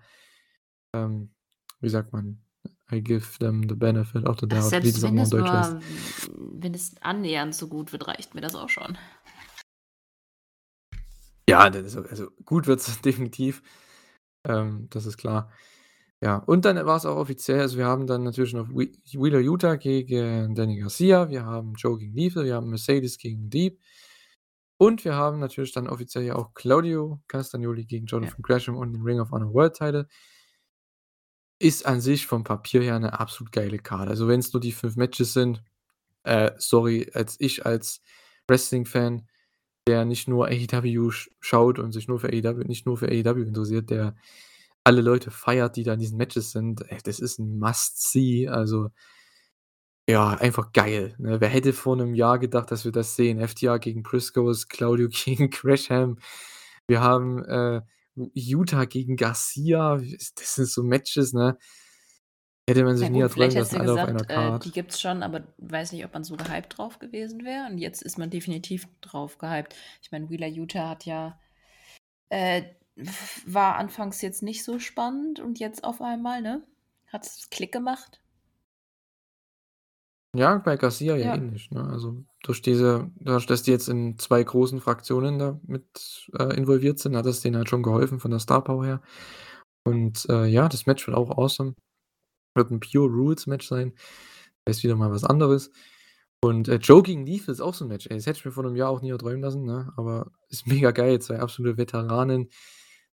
ähm, 0.94 1.30
wie 1.80 1.88
sagt 1.88 2.12
man? 2.12 2.42
I 2.92 3.00
give 3.02 3.38
them 3.38 3.68
the 3.68 3.74
benefit 3.74 4.24
of 4.26 4.38
the 4.40 4.46
Ach, 4.50 4.58
doubt, 4.60 4.64
wie 4.64 4.90
selbst 4.90 4.94
das 4.96 5.02
wenn 5.02 5.18
es 5.18 5.30
Deutsch 5.30 5.52
nur, 5.52 5.80
wenn 6.60 6.74
es 6.74 6.94
annähernd 7.02 7.54
so 7.54 7.68
gut 7.68 7.92
wird, 7.92 8.06
reicht 8.06 8.34
mir 8.34 8.40
das 8.40 8.54
auch 8.54 8.68
schon. 8.68 8.96
Ja, 11.48 11.66
ist, 11.66 11.96
also 11.96 12.30
gut 12.44 12.66
wird 12.66 12.80
es 12.80 13.00
definitiv. 13.02 13.62
Ähm, 14.46 14.88
das 14.90 15.06
ist 15.06 15.16
klar. 15.16 15.50
Ja, 16.22 16.38
und 16.38 16.64
dann 16.64 16.76
war 16.86 16.96
es 16.96 17.04
auch 17.04 17.16
offiziell, 17.16 17.60
also 17.60 17.76
wir 17.76 17.86
haben 17.86 18.06
dann 18.06 18.22
natürlich 18.22 18.54
noch 18.54 18.68
Whe- 18.70 18.96
Wheeler 19.12 19.40
Utah 19.40 19.76
gegen 19.76 20.54
Danny 20.54 20.78
Garcia, 20.78 21.28
wir 21.28 21.44
haben 21.44 21.74
Joe 21.74 21.98
gegen 21.98 22.14
Lethal, 22.14 22.44
wir 22.44 22.54
haben 22.54 22.70
Mercedes 22.70 23.18
gegen 23.18 23.50
Deep 23.50 23.80
und 24.78 25.04
wir 25.04 25.14
haben 25.14 25.40
natürlich 25.40 25.72
dann 25.72 25.88
offiziell 25.88 26.24
ja 26.24 26.36
auch 26.36 26.54
Claudio 26.54 27.20
Castagnoli 27.28 27.84
gegen 27.84 28.06
Jonathan 28.06 28.40
Gresham 28.40 28.76
und 28.76 28.94
den 28.94 29.02
Ring 29.02 29.20
of 29.20 29.30
Honor 29.30 29.52
World 29.52 29.74
Title. 29.74 30.08
Ist 31.60 31.86
an 31.86 32.00
sich 32.02 32.26
vom 32.26 32.44
Papier 32.44 32.82
her 32.82 32.96
eine 32.96 33.18
absolut 33.18 33.50
geile 33.50 33.78
Karte. 33.78 34.10
Also 34.10 34.28
wenn 34.28 34.40
es 34.40 34.52
nur 34.52 34.60
die 34.60 34.72
fünf 34.72 34.96
Matches 34.96 35.32
sind, 35.32 35.62
äh, 36.24 36.52
sorry, 36.58 37.10
als 37.14 37.36
ich 37.40 37.66
als 37.66 38.02
Wrestling-Fan, 38.48 39.28
der 39.88 40.04
nicht 40.06 40.28
nur 40.28 40.48
AEW 40.48 41.10
sch 41.12 41.30
schaut 41.40 41.78
und 41.80 41.92
sich 41.92 42.08
nur 42.08 42.20
für 42.20 42.28
AEW 42.28 42.64
nicht 42.66 42.86
nur 42.86 42.98
für 42.98 43.08
AEW 43.08 43.42
interessiert, 43.48 43.90
der 43.90 44.16
alle 44.84 45.02
Leute 45.02 45.30
feiert, 45.32 45.76
die 45.76 45.84
da 45.84 45.94
in 45.94 46.00
diesen 46.00 46.18
Matches 46.18 46.52
sind. 46.52 46.82
Ey, 46.90 46.98
das 47.04 47.20
ist 47.20 47.38
ein 47.40 47.58
Must-See. 47.60 48.48
Also 48.48 48.90
ja, 50.08 50.30
einfach 50.34 50.72
geil, 50.72 51.14
ne? 51.18 51.40
Wer 51.40 51.48
hätte 51.48 51.72
vor 51.72 51.96
'nem 51.96 52.14
Jahr 52.14 52.38
gedacht, 52.38 52.70
dass 52.70 52.84
wir 52.84 52.92
das 52.92 53.16
sehen? 53.16 53.40
FTR 53.40 53.78
gegen 53.80 54.02
Briscoes, 54.04 54.68
Claudio 54.68 55.08
gegen 55.24 55.50
Gresham. 55.50 56.18
Wir 56.88 57.00
haben, 57.00 57.44
äh, 57.44 57.82
Utah 58.34 58.84
gegen 58.84 59.16
Garcia. 59.16 60.00
Das 60.34 60.54
sind 60.54 60.68
so 60.68 60.82
Matches, 60.82 61.32
ne? 61.32 61.58
Hätte 62.68 62.82
man 62.82 62.96
sich 62.96 63.08
Na 63.08 63.12
nie 63.12 63.20
lassen, 63.22 63.76
du 63.76 63.80
alle 63.80 63.92
auf 63.92 63.98
einer 64.08 64.24
gesagt, 64.24 64.64
äh, 64.64 64.64
die 64.64 64.72
gibt's 64.72 65.00
schon, 65.00 65.22
aber 65.22 65.46
weiß 65.58 65.92
nicht, 65.92 66.04
ob 66.04 66.12
man 66.14 66.24
so 66.24 66.36
gehypt 66.36 66.76
drauf 66.76 66.98
gewesen 66.98 67.44
wäre. 67.44 67.66
Und 67.70 67.78
jetzt 67.78 68.02
ist 68.02 68.18
man 68.18 68.28
definitiv 68.28 68.88
drauf 69.02 69.38
gehypt. 69.38 69.76
Ich 70.02 70.10
meine, 70.10 70.28
Wheeler 70.30 70.48
Utah 70.48 70.88
hat 70.88 71.04
ja 71.04 71.38
äh, 72.28 72.64
war 73.46 73.76
anfangs 73.76 74.22
jetzt 74.22 74.42
nicht 74.42 74.64
so 74.64 74.78
spannend 74.78 75.38
und 75.38 75.60
jetzt 75.60 75.84
auf 75.84 76.00
einmal, 76.00 76.42
ne? 76.42 76.62
Hat's 77.06 77.50
Klick 77.50 77.72
gemacht. 77.72 78.20
Ja, 80.36 80.58
bei 80.58 80.76
Garcia 80.76 81.16
ja 81.16 81.24
Ja. 81.24 81.34
ähnlich, 81.34 81.70
ne? 81.70 81.82
Also, 81.88 82.22
durch 82.42 82.60
diese 82.60 83.10
dadurch, 83.20 83.46
dass 83.46 83.62
die 83.62 83.70
jetzt 83.70 83.88
in 83.88 84.18
2 84.18 84.42
großen 84.44 84.80
Fraktionen 84.82 85.38
da 85.38 85.58
mit, 85.66 86.28
äh, 86.38 86.54
involviert 86.56 86.98
sind, 86.98 87.16
hat 87.16 87.24
das 87.24 87.40
denen 87.40 87.56
halt 87.56 87.70
schon 87.70 87.82
geholfen 87.82 88.20
von 88.20 88.30
der 88.30 88.40
Star 88.40 88.62
Power 88.62 88.84
her. 88.84 89.00
Und, 89.84 90.26
äh, 90.30 90.46
ja, 90.46 90.68
das 90.68 90.86
Match 90.86 91.06
wird 91.06 91.16
auch 91.16 91.30
awesome. 91.38 91.74
Wird 92.56 92.70
'n 92.72 92.80
Pure 92.80 93.08
Rules 93.08 93.46
Match 93.48 93.68
sein. 93.68 93.94
Ist 94.66 94.84
wieder 94.84 94.96
mal 94.96 95.10
was 95.12 95.24
anderes. 95.24 95.70
Und, 96.42 96.68
äh, 96.68 96.76
Joe 96.76 97.02
gegen 97.02 97.26
Lethal 97.26 97.52
ist 97.54 97.60
auch 97.62 97.74
so 97.74 97.84
'n 97.86 97.88
Match, 97.90 98.06
ey. 98.08 98.16
Das 98.18 98.26
hätte 98.26 98.38
ich 98.40 98.44
mir 98.46 98.52
vor 98.52 98.64
'nem 98.64 98.76
Jahr 98.76 98.90
auch 98.90 99.02
nie 99.02 99.10
erträumen 99.10 99.42
lassen, 99.42 99.64
ne? 99.66 99.92
Aber 99.98 100.32
ist 100.50 100.66
mega 100.88 100.92
geil. 100.92 101.20
2 101.20 101.40
absolute 101.40 101.78
Veteranen, 101.78 102.50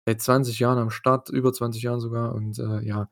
seit 0.06 0.22
20 0.22 0.60
Jahren 0.60 0.78
am 0.78 0.90
Start, 0.90 1.30
über 1.30 1.52
20 1.54 1.82
Jahren 1.84 2.00
sogar 2.00 2.34
und, 2.34 2.58
äh, 2.60 2.82
ja, 2.86 3.10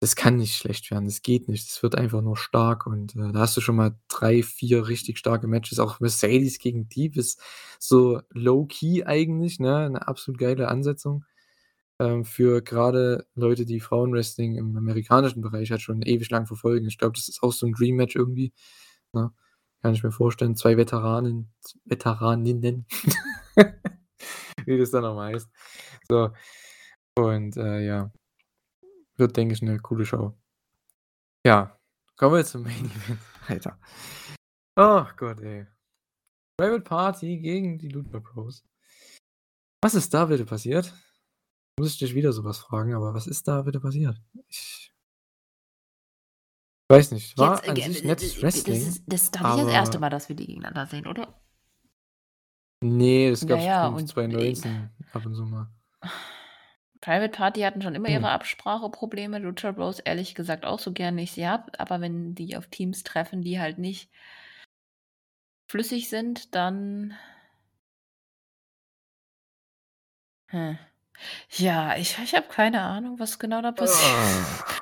das 0.00 0.16
kann 0.16 0.36
nicht 0.36 0.56
schlecht 0.56 0.90
werden. 0.90 1.06
Das 1.06 1.22
geht 1.22 1.48
nicht. 1.48 1.68
Das 1.70 1.82
wird 1.82 1.96
einfach 1.96 2.22
nur 2.22 2.36
stark 2.36 2.86
und, 2.86 3.16
äh, 3.16 3.32
da 3.32 3.40
hast 3.40 3.56
du 3.56 3.60
schon 3.62 3.76
mal 3.76 3.96
3, 4.08 4.42
4 4.42 4.88
richtig 4.88 5.18
starke 5.18 5.46
Matches. 5.48 5.78
Auch 5.80 6.00
Mercedes 6.00 6.58
gegen 6.58 6.88
Deep 6.88 7.16
ist 7.16 7.40
so 7.80 8.20
low 8.30 8.66
key 8.66 9.04
eigentlich, 9.06 9.58
ne? 9.60 9.90
'Ne 9.90 10.06
absolut 10.06 10.38
geile 10.40 10.68
Ansetzung, 10.68 11.24
ähm, 12.00 12.24
für 12.26 12.62
grade 12.62 13.26
Leute, 13.36 13.66
die 13.66 13.80
Frauenwrestling 13.80 14.56
im 14.56 14.76
amerikanischen 14.76 15.42
Bereich 15.42 15.70
halt 15.72 15.82
schon 15.82 16.02
ewig 16.02 16.30
lang 16.30 16.46
verfolgen. 16.46 16.86
Ich 16.88 16.98
glaube, 16.98 17.14
das 17.16 17.28
ist 17.28 17.42
auch 17.42 17.52
so 17.52 17.66
'n 17.66 17.72
Dream 17.74 17.96
Match 17.96 18.16
irgendwie, 18.16 18.52
ne? 19.14 19.32
Kann 19.82 19.94
ich 19.94 20.02
mir 20.04 20.12
vorstellen. 20.12 20.56
2 20.56 20.76
Veteranen 20.78 21.52
Veteraninnen, 21.86 22.86
wie 24.66 24.78
das 24.78 24.90
dann 24.92 25.04
auch 25.06 25.16
mal 25.16 25.34
heißt. 25.34 25.48
So, 26.10 26.30
und, 27.16 27.56
äh, 27.58 27.86
ja. 27.86 28.12
Wird, 29.16 29.36
denke 29.36 29.54
ich, 29.54 29.62
'ne 29.62 29.78
coole 29.78 30.04
Show. 30.04 30.34
Ja, 31.46 31.78
kommen 32.16 32.34
wir 32.36 32.44
zum 32.44 32.62
Main 32.64 32.84
Event, 32.86 33.20
Alter. 33.48 33.78
Ach 34.78 35.16
Gott, 35.16 35.40
ey. 35.40 35.66
Private 36.58 36.82
Party 36.82 37.38
gegen 37.38 37.78
die 37.78 37.88
Lucha 37.88 38.18
Bros. 38.18 38.64
Was 39.82 39.94
ist 39.94 40.12
da 40.12 40.24
bitte 40.26 40.44
passiert? 40.44 40.92
Muss 41.78 41.92
ich 41.92 41.98
dich 41.98 42.14
wieder 42.14 42.32
so 42.32 42.44
was 42.44 42.58
fragen, 42.58 42.94
aber 42.94 43.12
was 43.14 43.26
ist 43.26 43.46
da 43.46 43.62
bitte 43.62 43.80
passiert? 43.80 44.20
Ich 44.48 44.92
weiß 46.90 47.12
nicht. 47.12 47.36
War 47.36 47.56
Jetzt, 47.56 47.66
äh, 47.66 47.70
an 47.70 47.76
sich 47.92 48.00
d 48.02 48.06
nettes 48.06 48.34
das 48.34 48.42
Wrestling, 48.42 48.76
ist 48.76 49.02
das 49.06 49.22
ist 49.22 49.36
doch 49.36 49.42
nicht 49.56 49.66
das 49.66 49.72
erste 49.72 49.98
Mal, 49.98 50.10
dass 50.10 50.28
wir 50.28 50.36
die 50.36 50.46
gegeneinander 50.46 50.86
sehen, 50.86 51.06
oder? 51.06 51.40
Ne, 52.82 53.30
das 53.30 53.42
Ja, 53.42 53.46
gab's 53.48 53.64
ja, 53.64 53.88
bestimmt 53.90 54.00
und 54.00 54.08
2019 54.08 54.90
ab 55.12 55.26
und 55.26 55.34
zu 55.34 55.44
mal. 55.46 55.68
Private 57.00 57.30
Party 57.30 57.60
hatten 57.60 57.82
schon 57.82 57.94
immer 57.94 58.08
Hm. 58.08 58.14
ihre 58.14 58.30
Abspracheprobleme. 58.30 59.38
Lucha 59.38 59.72
Bros 59.72 60.00
ehrlich 60.00 60.34
gesagt 60.34 60.64
auch 60.64 60.78
so 60.78 60.92
gerne 60.92 61.22
ich 61.22 61.32
sie 61.32 61.46
habe, 61.46 61.78
aber 61.78 62.00
wenn 62.00 62.34
die 62.34 62.56
auf 62.56 62.66
Teams 62.68 63.02
treffen, 63.04 63.42
die 63.42 63.60
halt 63.60 63.78
nicht 63.78 64.10
flüssig 65.68 66.08
sind, 66.08 66.54
dann 66.54 67.14
Hm. 70.48 70.78
Ja, 71.50 71.96
ich 71.96 72.18
ich 72.22 72.34
habe 72.34 72.46
keine 72.48 72.82
Ahnung, 72.82 73.18
was 73.18 73.38
genau 73.38 73.62
da 73.62 73.72
passiert. 73.72 74.44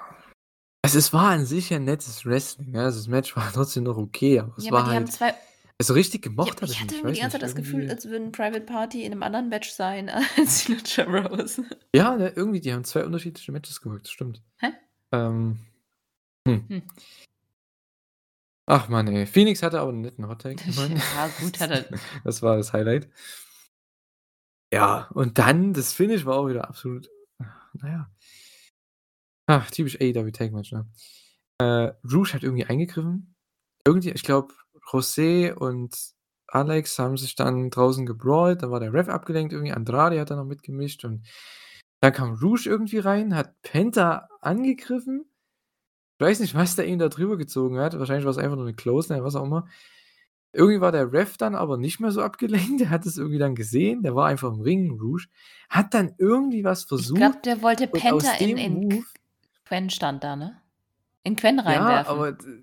Also, 0.84 0.98
es 0.98 1.14
war 1.14 1.30
an 1.30 1.46
sich 1.46 1.72
ein 1.72 1.84
nettes 1.84 2.26
Wrestling, 2.26 2.74
ja. 2.74 2.82
Also, 2.82 2.98
das 2.98 3.08
Match 3.08 3.34
war 3.36 3.50
trotzdem 3.50 3.84
noch 3.84 3.96
okay, 3.96 4.40
aber 4.40 4.52
es 4.58 4.64
Ja, 4.64 4.70
aber 4.70 4.80
war 4.80 4.84
die 4.84 4.90
haben 4.90 5.04
halt 5.04 5.12
zwei 5.12 5.34
also, 5.80 5.94
richtig 5.94 6.24
Ja, 6.24 6.30
gemocht 6.30 6.56
habe 6.62 6.66
ich 6.66 6.72
ich 6.72 6.80
hatte 6.80 6.94
nicht. 7.06 7.16
Die 7.16 7.20
ganze 7.20 7.32
Zeit 7.34 7.42
das 7.42 7.54
Gefühl, 7.54 7.80
irgendwie 7.80 7.90
als 7.90 8.08
würden 8.08 8.32
Private 8.32 8.60
Party 8.62 9.02
in 9.04 9.10
'nem 9.10 9.22
anderen 9.22 9.48
Match 9.48 9.70
sein 9.70 10.08
als 10.36 10.64
die 10.64 10.72
Lucha 10.74 11.04
Bros. 11.04 11.60
Ja, 11.94 12.16
ne, 12.16 12.32
irgendwie, 12.34 12.60
die 12.60 12.72
haben 12.72 12.84
2 12.84 13.04
unterschiedliche 13.04 13.52
Matches 13.52 13.80
gemacht, 13.80 14.02
das 14.04 14.10
stimmt. 14.10 14.42
Hä? 14.60 14.68
Ähm, 15.12 15.58
hm. 16.48 16.64
Hm. 16.68 16.82
Ach 18.68 18.88
Mann, 18.88 19.08
ey. 19.08 19.26
Phoenix 19.26 19.62
hatte 19.62 19.78
aber 19.80 19.90
'n 19.92 20.00
netten 20.00 20.26
Hot 20.26 20.40
Tag 20.42 20.56
immerhin. 20.66 20.96
Ja, 21.16 21.28
gut, 21.40 21.60
hat 21.60 21.70
er 21.70 21.84
Das 22.24 22.40
war 22.42 22.56
das 22.56 22.72
Highlight. 22.72 23.08
Ja, 24.72 25.08
und 25.14 25.38
dann 25.38 25.72
das 25.72 25.92
Finish 25.92 26.24
war 26.24 26.36
auch 26.36 26.48
wieder 26.48 26.68
absolut 26.68 27.08
na 27.74 27.88
ja. 27.88 28.10
Ach, 29.48 29.70
typisch 29.70 29.96
AEW 30.00 30.30
Tag 30.32 30.52
Match, 30.52 30.72
ne? 30.72 30.86
Äh, 31.60 31.92
Rouge 32.10 32.32
hat 32.34 32.42
irgendwie 32.42 32.64
eingegriffen. 32.64 33.34
Irgendwie 33.86 34.10
ich 34.10 34.22
glaube, 34.22 34.54
José 34.86 35.52
und 35.54 35.96
Alex 36.46 36.98
haben 36.98 37.16
sich 37.16 37.34
dann 37.34 37.70
draußen 37.70 38.06
gebrawlt, 38.06 38.62
dann 38.62 38.70
war 38.70 38.80
der 38.80 38.92
Ref 38.92 39.08
abgelenkt 39.08 39.52
irgendwie, 39.52 39.72
Andrade 39.72 40.20
hat 40.20 40.30
da 40.30 40.36
noch 40.36 40.44
mitgemischt 40.44 41.04
und 41.04 41.26
dann 42.00 42.12
kam 42.12 42.34
Rouge 42.34 42.66
irgendwie 42.68 42.98
rein, 42.98 43.34
hat 43.34 43.60
Penta 43.62 44.28
angegriffen. 44.40 45.24
Ich 46.20 46.26
weiß 46.26 46.40
nicht, 46.40 46.54
was 46.54 46.76
der 46.76 46.86
ihn 46.86 46.98
da 46.98 47.08
drüber 47.08 47.36
gezogen 47.36 47.78
hat. 47.78 47.98
Wahrscheinlich 47.98 48.26
war's 48.26 48.38
einfach 48.38 48.56
nur 48.56 48.66
'ne 48.66 48.74
Clothesline, 48.74 49.24
was 49.24 49.36
auch 49.36 49.44
immer. 49.44 49.66
Irgendwie 50.52 50.80
war 50.80 50.92
der 50.92 51.12
Ref 51.12 51.36
dann 51.36 51.56
aber 51.56 51.76
nicht 51.78 51.98
mehr 52.00 52.12
so 52.12 52.22
abgelenkt. 52.22 52.80
Der 52.80 52.90
hat 52.90 53.06
es 53.06 53.18
irgendwie 53.18 53.38
dann 53.38 53.56
gesehen. 53.56 54.02
Der 54.02 54.14
war 54.14 54.26
einfach 54.28 54.52
im 54.52 54.60
Ring, 54.60 55.00
Rouge, 55.00 55.26
hat 55.68 55.94
dann 55.94 56.14
irgendwie 56.18 56.62
was 56.62 56.82
Ich 56.82 56.88
versucht 56.88 57.18
glaube, 57.18 57.38
der 57.44 57.62
wollte 57.62 57.88
Penta 57.88 58.34
in 58.34 58.56
in 58.58 58.74
Move 58.74 59.04
Quen 59.64 59.90
stand 59.90 60.22
da, 60.22 60.36
ne? 60.36 60.60
In 61.24 61.36
Quen 61.36 61.58
Ja, 61.58 61.62
reinwerfen. 61.64 62.12
aber 62.12 62.32
d 62.32 62.62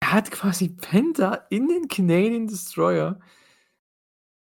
er 0.00 0.12
hat 0.12 0.30
quasi 0.30 0.68
Penta 0.70 1.46
in 1.50 1.68
den 1.68 1.88
Canadian 1.88 2.46
Destroyer 2.46 3.18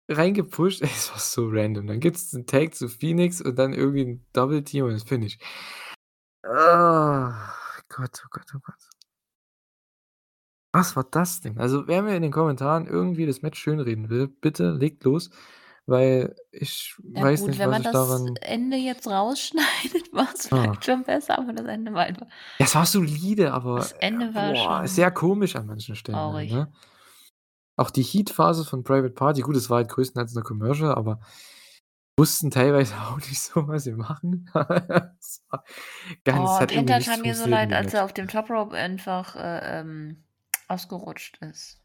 reingepusht. 0.09 0.81
Es 0.83 1.11
war 1.11 1.19
so 1.19 1.47
random. 1.49 1.87
Dann 1.87 1.99
gibt's 1.99 2.33
'n 2.33 2.45
Tag 2.45 2.75
zu 2.75 2.87
Phoenix 2.89 3.41
und 3.41 3.57
dann 3.57 3.73
irgendwie 3.73 4.01
'n 4.01 4.25
Double 4.33 4.63
Team 4.63 4.85
und 4.85 4.93
das 4.93 5.03
Finish. 5.03 5.37
Ah, 6.43 7.53
Gott, 7.89 8.21
oh 8.25 8.27
Gott, 8.31 8.51
oh 8.55 8.59
Gott. 8.63 8.89
Was 10.73 10.95
war 10.95 11.05
das 11.09 11.41
denn? 11.41 11.57
Also, 11.57 11.87
wer 11.87 12.01
mir 12.01 12.15
in 12.15 12.21
den 12.21 12.31
Kommentaren 12.31 12.85
irgendwie 12.87 13.25
das 13.25 13.41
Match 13.41 13.59
schönreden 13.59 14.09
will, 14.09 14.27
bitte 14.27 14.71
legt 14.71 15.03
los, 15.05 15.29
weil 15.87 16.35
ich 16.51 16.95
Ja 17.13 17.23
weiß 17.23 17.41
gut, 17.41 17.49
nicht, 17.49 17.59
wenn 17.59 17.67
was 17.67 17.73
man 17.73 17.81
ich 17.81 17.87
das 17.91 17.93
daran 17.93 18.35
Ende 18.41 18.77
jetzt 18.77 19.07
rausschneidet, 19.07 20.11
war's 20.13 20.47
Ah. 20.51 20.61
vielleicht 20.61 20.85
schon 20.85 21.03
besser, 21.03 21.37
aber 21.39 21.53
das 21.53 21.65
Ende 21.67 21.93
war 21.93 22.03
einfach 22.03 22.27
Ja, 22.59 22.65
es 22.65 22.75
war 22.75 22.85
solide, 22.85 23.53
aber, 23.53 23.77
Das 23.77 23.91
äh, 23.91 24.07
Ende 24.07 24.33
war 24.33 24.53
boah, 24.53 24.77
schon 24.79 24.87
sehr 24.87 25.11
komisch 25.11 25.55
an 25.55 25.67
manchen 25.67 25.95
Stellen 25.95 26.17
halt, 26.17 26.49
traurig. 26.49 26.51
ne? 26.51 26.71
Auch 27.77 27.91
die 27.91 28.03
Heat-Phase 28.03 28.63
von 28.65 28.83
Private 28.83 29.13
Party, 29.13 29.41
gut, 29.41 29.55
es 29.57 29.69
war 29.69 29.77
halt 29.77 29.89
größtenteils 29.89 30.33
'ne 30.33 30.41
Commercial, 30.43 30.95
aber 30.95 31.19
wussten 32.17 32.49
teilweise 32.51 32.93
auch 33.01 33.17
nicht 33.17 33.39
so, 33.41 33.67
was 33.67 33.83
sie 33.83 33.93
machen. 33.93 34.49
Es 35.19 35.43
war 35.49 35.63
ganz 36.23 36.39
Oh, 36.49 36.59
hat 36.59 36.71
irgendwie 36.71 36.85
Penta 36.85 36.95
nichts 36.95 37.05
tat 37.05 37.21
mir 37.21 37.35
so 37.35 37.43
funktioniert 37.43 37.61
in 37.63 37.69
leid, 37.69 37.71
dem 37.71 37.75
als 37.77 37.85
Match. 37.87 37.95
er 37.95 38.05
auf 38.05 38.13
dem 38.13 38.27
Top 38.29 38.49
Rope 38.49 38.75
einfach, 38.75 39.35
äh, 39.35 39.79
ähm, 39.81 40.23
ausgerutscht 40.67 41.37
ist. 41.41 41.81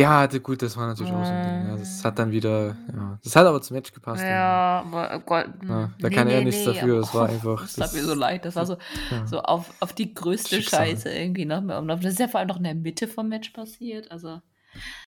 Ja, 0.00 0.26
d 0.26 0.38
gut, 0.40 0.62
das 0.62 0.76
war 0.76 0.86
natürlich 0.86 1.12
auch 1.12 1.24
so 1.24 1.32
'n 1.32 1.42
Ding, 1.44 1.68
ja. 1.68 1.76
Das 1.76 2.04
hat 2.04 2.18
dann 2.18 2.32
wieder 2.32 2.76
ja, 2.94 3.18
das 3.22 3.36
hat 3.36 3.46
aber 3.46 3.60
zum 3.60 3.76
Match 3.76 3.92
gepasst. 3.92 4.22
Ja, 4.22 4.82
aber 4.86 5.16
oh 5.16 5.20
Gott, 5.20 5.46
Ja, 5.68 5.84
hm, 5.84 5.94
da 6.00 6.08
ne, 6.08 6.14
kann 6.14 6.28
er 6.28 6.38
ne, 6.38 6.44
nichts 6.46 6.64
ne, 6.66 6.72
dafür. 6.72 7.00
Das 7.00 7.14
war 7.14 7.24
aber 7.24 7.32
einfach 7.32 7.64
es 7.64 7.74
tat 7.74 7.92
mir 7.92 8.02
so 8.02 8.08
das 8.08 8.18
leid. 8.18 8.44
Das 8.44 8.56
war 8.56 8.64
so 8.66 8.76
ja. 9.10 9.26
so 9.26 9.40
auf 9.42 9.70
auf 9.80 9.92
die 9.92 10.14
größte 10.14 10.56
Schicksal. 10.56 10.86
Scheiße 10.86 11.10
irgendwie, 11.10 11.44
ne? 11.44 11.78
Und 11.78 11.88
das 11.88 12.04
ist 12.04 12.18
ja 12.18 12.28
vor 12.28 12.40
allem 12.40 12.48
noch 12.48 12.56
in 12.56 12.64
der 12.64 12.74
Mitte 12.74 13.08
vom 13.08 13.28
Match 13.28 13.50
passiert, 13.50 14.10
also 14.10 14.40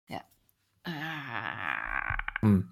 ja. 0.08 0.22
Ah. 0.84 2.16
Hm. 2.40 2.68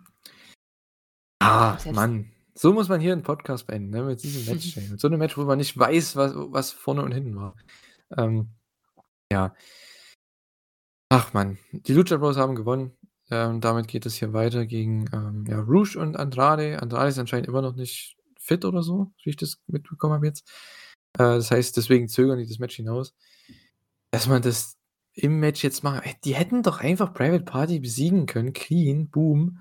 Ah, 1.40 1.76
Mann. 1.92 2.30
So 2.54 2.72
muss 2.72 2.88
man 2.88 3.00
hier 3.00 3.12
'n 3.12 3.22
Podcast 3.22 3.66
beenden, 3.66 3.90
ne, 3.90 4.02
mit 4.02 4.22
diesem 4.22 4.46
Match. 4.54 4.74
Mit 4.90 5.00
so 5.00 5.08
'nem 5.08 5.18
Match, 5.18 5.36
wo 5.36 5.44
man 5.44 5.58
nicht 5.58 5.76
weiß, 5.78 6.16
was 6.16 6.32
was 6.34 6.72
vorne 6.72 7.02
und 7.02 7.12
hinten 7.12 7.36
war. 7.36 7.54
Ähm, 8.16 8.48
ja. 9.30 9.54
Ach 11.18 11.32
Mann, 11.32 11.56
die 11.72 11.94
Lucha 11.94 12.18
Bros 12.18 12.36
haben 12.36 12.54
gewonnen. 12.54 12.92
Ähm, 13.30 13.62
damit 13.62 13.88
geht 13.88 14.04
es 14.04 14.16
hier 14.16 14.34
weiter 14.34 14.66
gegen, 14.66 15.08
ähm, 15.14 15.46
ja, 15.48 15.60
Rouge 15.60 15.96
und 15.98 16.14
Andrade. 16.18 16.82
Andrade 16.82 17.08
ist 17.08 17.18
anscheinend 17.18 17.48
immer 17.48 17.62
noch 17.62 17.74
nicht 17.74 18.18
fit 18.38 18.66
oder 18.66 18.82
so, 18.82 19.12
wie 19.24 19.30
ich 19.30 19.36
das 19.36 19.56
mitbekommen 19.66 20.12
habe 20.12 20.26
jetzt. 20.26 20.46
Äh, 21.14 21.22
das 21.40 21.50
heißt, 21.50 21.74
deswegen 21.78 22.08
zögern 22.08 22.38
die 22.38 22.46
das 22.46 22.58
Match 22.58 22.76
hinaus. 22.76 23.14
Dass 24.10 24.28
man 24.28 24.42
das 24.42 24.76
im 25.14 25.40
Match 25.40 25.64
jetzt 25.64 25.82
macht 25.84 26.04
ey, 26.04 26.16
die 26.22 26.34
hätten 26.34 26.62
doch 26.62 26.80
einfach 26.80 27.14
Private 27.14 27.44
Party 27.44 27.80
besiegen 27.80 28.26
können, 28.26 28.52
clean, 28.52 29.08
boom, 29.08 29.60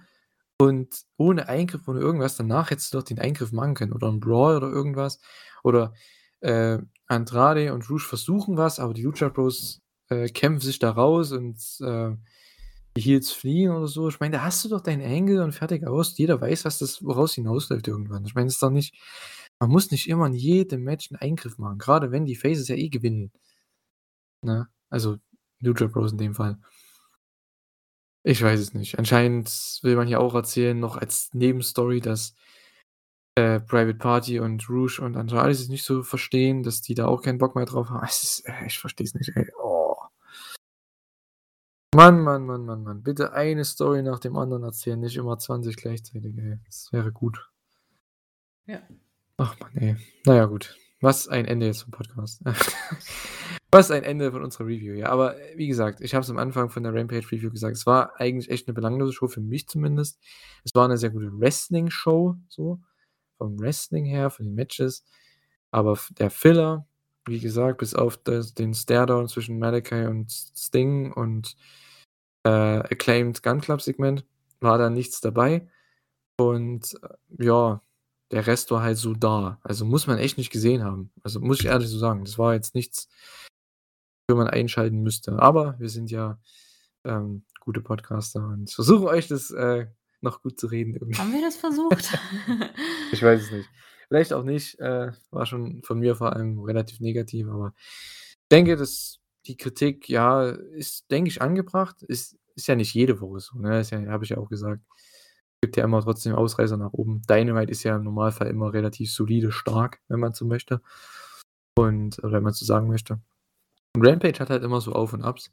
und 0.60 1.04
ohne 1.18 1.48
Eingriff, 1.48 1.88
ohne 1.88 2.02
irgendwas. 2.02 2.36
Danach 2.36 2.70
hättest 2.72 2.94
du 2.94 2.98
doch 3.00 3.06
den 3.06 3.20
Eingriff 3.20 3.54
machen 3.54 3.76
können 3.76 3.94
oder 3.94 4.10
'n 4.10 4.20
Brawl 4.20 4.58
oder 4.58 4.68
irgendwas. 4.70 5.22
Oder, 5.64 5.94
äh, 6.42 6.80
Andrade 7.08 7.74
und 7.74 7.90
Rouge 7.90 8.04
versuchen 8.04 8.58
was, 8.58 8.80
aber 8.80 8.94
die 8.94 9.04
Lucha 9.04 9.30
Bros, 9.30 9.82
äh, 10.10 10.28
kämpfen 10.30 10.62
sich 10.66 10.80
da 10.80 10.92
raus 10.92 11.32
und, 11.32 11.58
äh, 11.82 12.16
die 12.98 13.02
Heels 13.02 13.32
fliehen 13.32 13.72
oder 13.72 13.88
so. 13.88 14.10
Ich 14.10 14.20
meine, 14.22 14.38
da 14.38 14.44
hast 14.44 14.64
du 14.66 14.70
doch 14.70 14.82
deinen 14.82 15.04
Angle 15.06 15.44
und 15.44 15.54
fertig 15.54 15.86
aus. 15.88 16.18
Jeder 16.18 16.42
weiß, 16.42 16.66
was 16.66 16.80
das 16.80 17.04
woraus 17.04 17.34
hinausläuft 17.36 17.88
irgendwann. 17.88 18.26
Ich 18.26 18.36
meine, 18.36 18.48
das 18.48 18.56
ist 18.56 18.64
doch 18.64 18.70
nicht 18.72 18.96
man 19.60 19.70
muss 19.72 19.92
nicht 19.92 20.10
immer 20.10 20.28
in 20.28 20.34
jedem 20.34 20.84
Match 20.84 21.12
'n 21.12 21.16
Eingriff 21.18 21.58
machen, 21.58 21.78
grade 21.80 22.12
wenn 22.12 22.26
die 22.26 22.36
Faces 22.36 22.68
ja 22.68 22.76
eh 22.76 22.90
gewinnen. 22.90 23.32
Ne? 24.44 24.68
Also, 24.90 25.18
Lucha 25.60 25.88
Bros 25.88 26.12
in 26.12 26.18
dem 26.18 26.36
Fall. 26.36 26.58
Ich 28.28 28.42
weiß 28.42 28.60
es 28.60 28.74
nicht. 28.74 28.98
Anscheinend 28.98 29.80
will 29.84 29.96
man 29.96 30.08
hier 30.08 30.20
auch 30.20 30.34
erzählen, 30.34 30.80
noch 30.80 30.98
als 30.98 31.30
Nebenstory, 31.34 32.02
dass, 32.02 32.34
äh, 33.36 33.60
Private 33.60 33.96
Party 33.98 34.40
und 34.40 34.68
Rouge 34.70 35.00
und 35.02 35.18
Andrade 35.18 35.54
sich 35.56 35.70
nicht 35.70 35.84
so 35.86 36.04
verstehen, 36.04 36.64
dass 36.64 36.82
die 36.82 36.96
da 36.96 37.08
auch 37.08 37.22
keinen 37.22 37.38
Bock 37.38 37.56
mehr 37.56 37.66
drauf 37.66 37.90
haben. 37.90 38.06
Es 38.10 38.24
ist 38.24 38.48
äh, 38.48 38.66
ich 38.68 38.80
verstehe 38.80 39.06
es 39.06 39.14
nicht, 39.16 39.32
ey. 39.36 39.48
Oh. 39.62 39.75
Mann, 41.96 42.20
Mann, 42.20 42.46
Mann, 42.46 42.66
Mann, 42.66 42.84
Mann. 42.84 43.04
Bitte 43.04 43.32
eine 43.32 43.64
Story 43.64 44.04
nach 44.04 44.20
dem 44.20 44.36
anderen 44.36 44.64
erzählen, 44.64 45.00
nicht 45.00 45.16
immer 45.16 45.38
20 45.40 45.78
gleichzeitig, 45.78 46.38
ey. 46.38 46.60
Das 46.66 46.92
wäre 46.92 47.14
gut. 47.14 47.50
Ja. 48.68 48.82
Ach 49.38 49.58
Mann, 49.60 49.72
ey. 49.78 49.96
Na 50.26 50.36
ja, 50.36 50.46
gut. 50.46 50.76
Was 51.00 51.28
ein 51.30 51.46
Ende 51.46 51.68
jetzt 51.68 51.84
vom 51.84 51.92
Podcast. 51.92 52.42
Was 53.72 53.92
ein 53.92 54.04
Ende 54.04 54.32
von 54.32 54.44
unserer 54.44 54.66
Review, 54.68 54.94
ja. 54.94 55.08
Aber, 55.10 55.40
äh, 55.40 55.58
wie 55.58 55.68
gesagt, 55.68 56.02
ich 56.02 56.14
habe 56.16 56.24
es 56.24 56.30
am 56.30 56.38
Anfang 56.38 56.70
von 56.70 56.84
der 56.84 56.94
Rampage 56.94 57.32
Review 57.32 57.50
gesagt, 57.52 57.76
es 57.78 57.86
war 57.86 58.20
eigentlich 58.20 58.50
echt 58.50 58.68
'ne 58.68 58.74
belanglose 58.74 59.14
Show, 59.14 59.28
für 59.28 59.42
mich 59.42 59.68
zumindest. 59.68 60.20
Es 60.64 60.74
war 60.76 60.88
'ne 60.88 60.98
sehr 60.98 61.12
gute 61.12 61.32
Wrestling-Show 61.40 62.36
so, 62.50 62.80
vom 63.38 63.60
Wrestling 63.60 64.06
her, 64.06 64.30
von 64.30 64.46
den 64.46 64.56
Matches. 64.56 65.06
Aber 65.72 65.98
der 66.20 66.30
Filler, 66.32 66.88
wie 67.28 67.40
gesagt, 67.40 67.80
bis 67.80 67.94
auf 67.94 68.18
das 68.18 68.54
den 68.54 68.74
Staredown 68.74 69.28
zwischen 69.28 69.60
Malakai 69.60 70.08
und 70.08 70.32
Sting 70.32 71.12
und, 71.14 71.56
äh, 72.44 72.50
Acclaimed 72.50 73.44
Gun 73.44 73.62
Club 73.62 73.82
Segment 73.82 74.26
war 74.60 74.78
da 74.78 74.90
nichts 74.90 75.22
dabei. 75.22 75.68
Und, 76.38 76.96
äh, 77.04 77.46
ja, 77.46 77.82
der 78.32 78.48
Rest 78.48 78.72
war 78.72 78.82
halt 78.84 78.98
so 78.98 79.14
da. 79.14 79.60
Also, 79.64 79.86
muss 79.86 80.08
man 80.08 80.18
echt 80.20 80.38
nicht 80.38 80.52
gesehen 80.52 80.84
haben. 80.84 81.12
Also, 81.24 81.40
muss 81.40 81.60
ich 81.60 81.68
ehrlich 81.68 81.90
so 81.90 81.98
sagen. 81.98 82.26
Das 82.26 82.38
war 82.38 82.54
jetzt 82.54 82.76
nichts, 82.76 83.08
wofür 84.28 84.44
man 84.44 84.50
einschalten 84.50 85.02
müsste. 85.04 85.40
Aber 85.40 85.80
wir 85.80 85.90
sind 85.90 86.12
ja, 86.12 86.40
ähm, 87.06 87.46
gute 87.60 87.82
Podcaster 87.82 88.46
und 88.46 88.72
versuchen 88.72 89.08
euch 89.08 89.28
das, 89.28 89.52
äh, 89.52 89.88
noch 90.22 90.42
gut 90.42 90.60
zu 90.60 90.68
reden 90.68 90.94
irgendwie. 90.94 91.18
Haben 91.18 91.34
wir 91.34 91.42
das 91.42 91.56
versucht? 91.56 92.20
Ich 93.12 93.22
weiß 93.24 93.44
es 93.44 93.52
nicht. 93.52 93.70
Vielleicht 94.08 94.34
auch 94.34 94.44
nicht. 94.44 94.80
Äh, 94.80 95.12
war 95.32 95.46
schon 95.46 95.82
von 95.84 96.00
mir 96.00 96.16
vor 96.16 96.34
allem 96.34 96.60
relativ 96.60 97.00
negativ, 97.00 97.48
aber 97.48 97.74
ich 97.78 98.50
denke, 98.52 98.76
dass 98.76 99.20
die 99.48 99.58
Kritik, 99.58 100.10
ja, 100.10 100.50
ist, 100.50 101.10
denke 101.12 101.30
ich, 101.30 101.42
angebracht. 101.42 102.04
Ist 102.04 102.38
ist 102.56 102.68
ja 102.68 102.76
nicht 102.76 102.94
jede 102.94 103.20
Woche 103.22 103.40
so, 103.40 103.58
ne? 103.58 103.82
Ist 103.82 103.92
ja 103.92 104.00
habe 104.08 104.24
ich 104.24 104.32
ja 104.32 104.38
auch 104.38 104.50
gesagt. 104.50 104.82
Gibt 105.62 105.78
ja 105.78 105.84
immer 105.84 106.02
trotzdem 106.02 106.36
Ausreißer 106.36 106.78
nach 106.78 106.94
oben. 106.94 107.22
Dynamite 107.30 107.72
ist 107.72 107.84
ja 107.84 107.96
im 107.96 108.04
Normalfall 108.04 108.48
immer 108.48 108.74
relativ 108.74 109.12
solide 109.12 109.52
stark, 109.52 110.00
wenn 110.08 110.20
man 110.20 110.34
so 110.34 110.46
möchte. 110.46 110.82
Und 111.78 112.20
oder 112.20 112.34
wenn 112.34 112.44
man 112.44 112.54
so 112.54 112.66
sagen 112.66 112.88
möchte. 112.88 113.20
Und 113.96 114.06
Rampage 114.08 114.40
hat 114.40 114.50
halt 114.50 114.64
immer 114.64 114.82
so 114.82 114.94
Auf 114.94 115.14
und 115.14 115.24
Abs, 115.24 115.52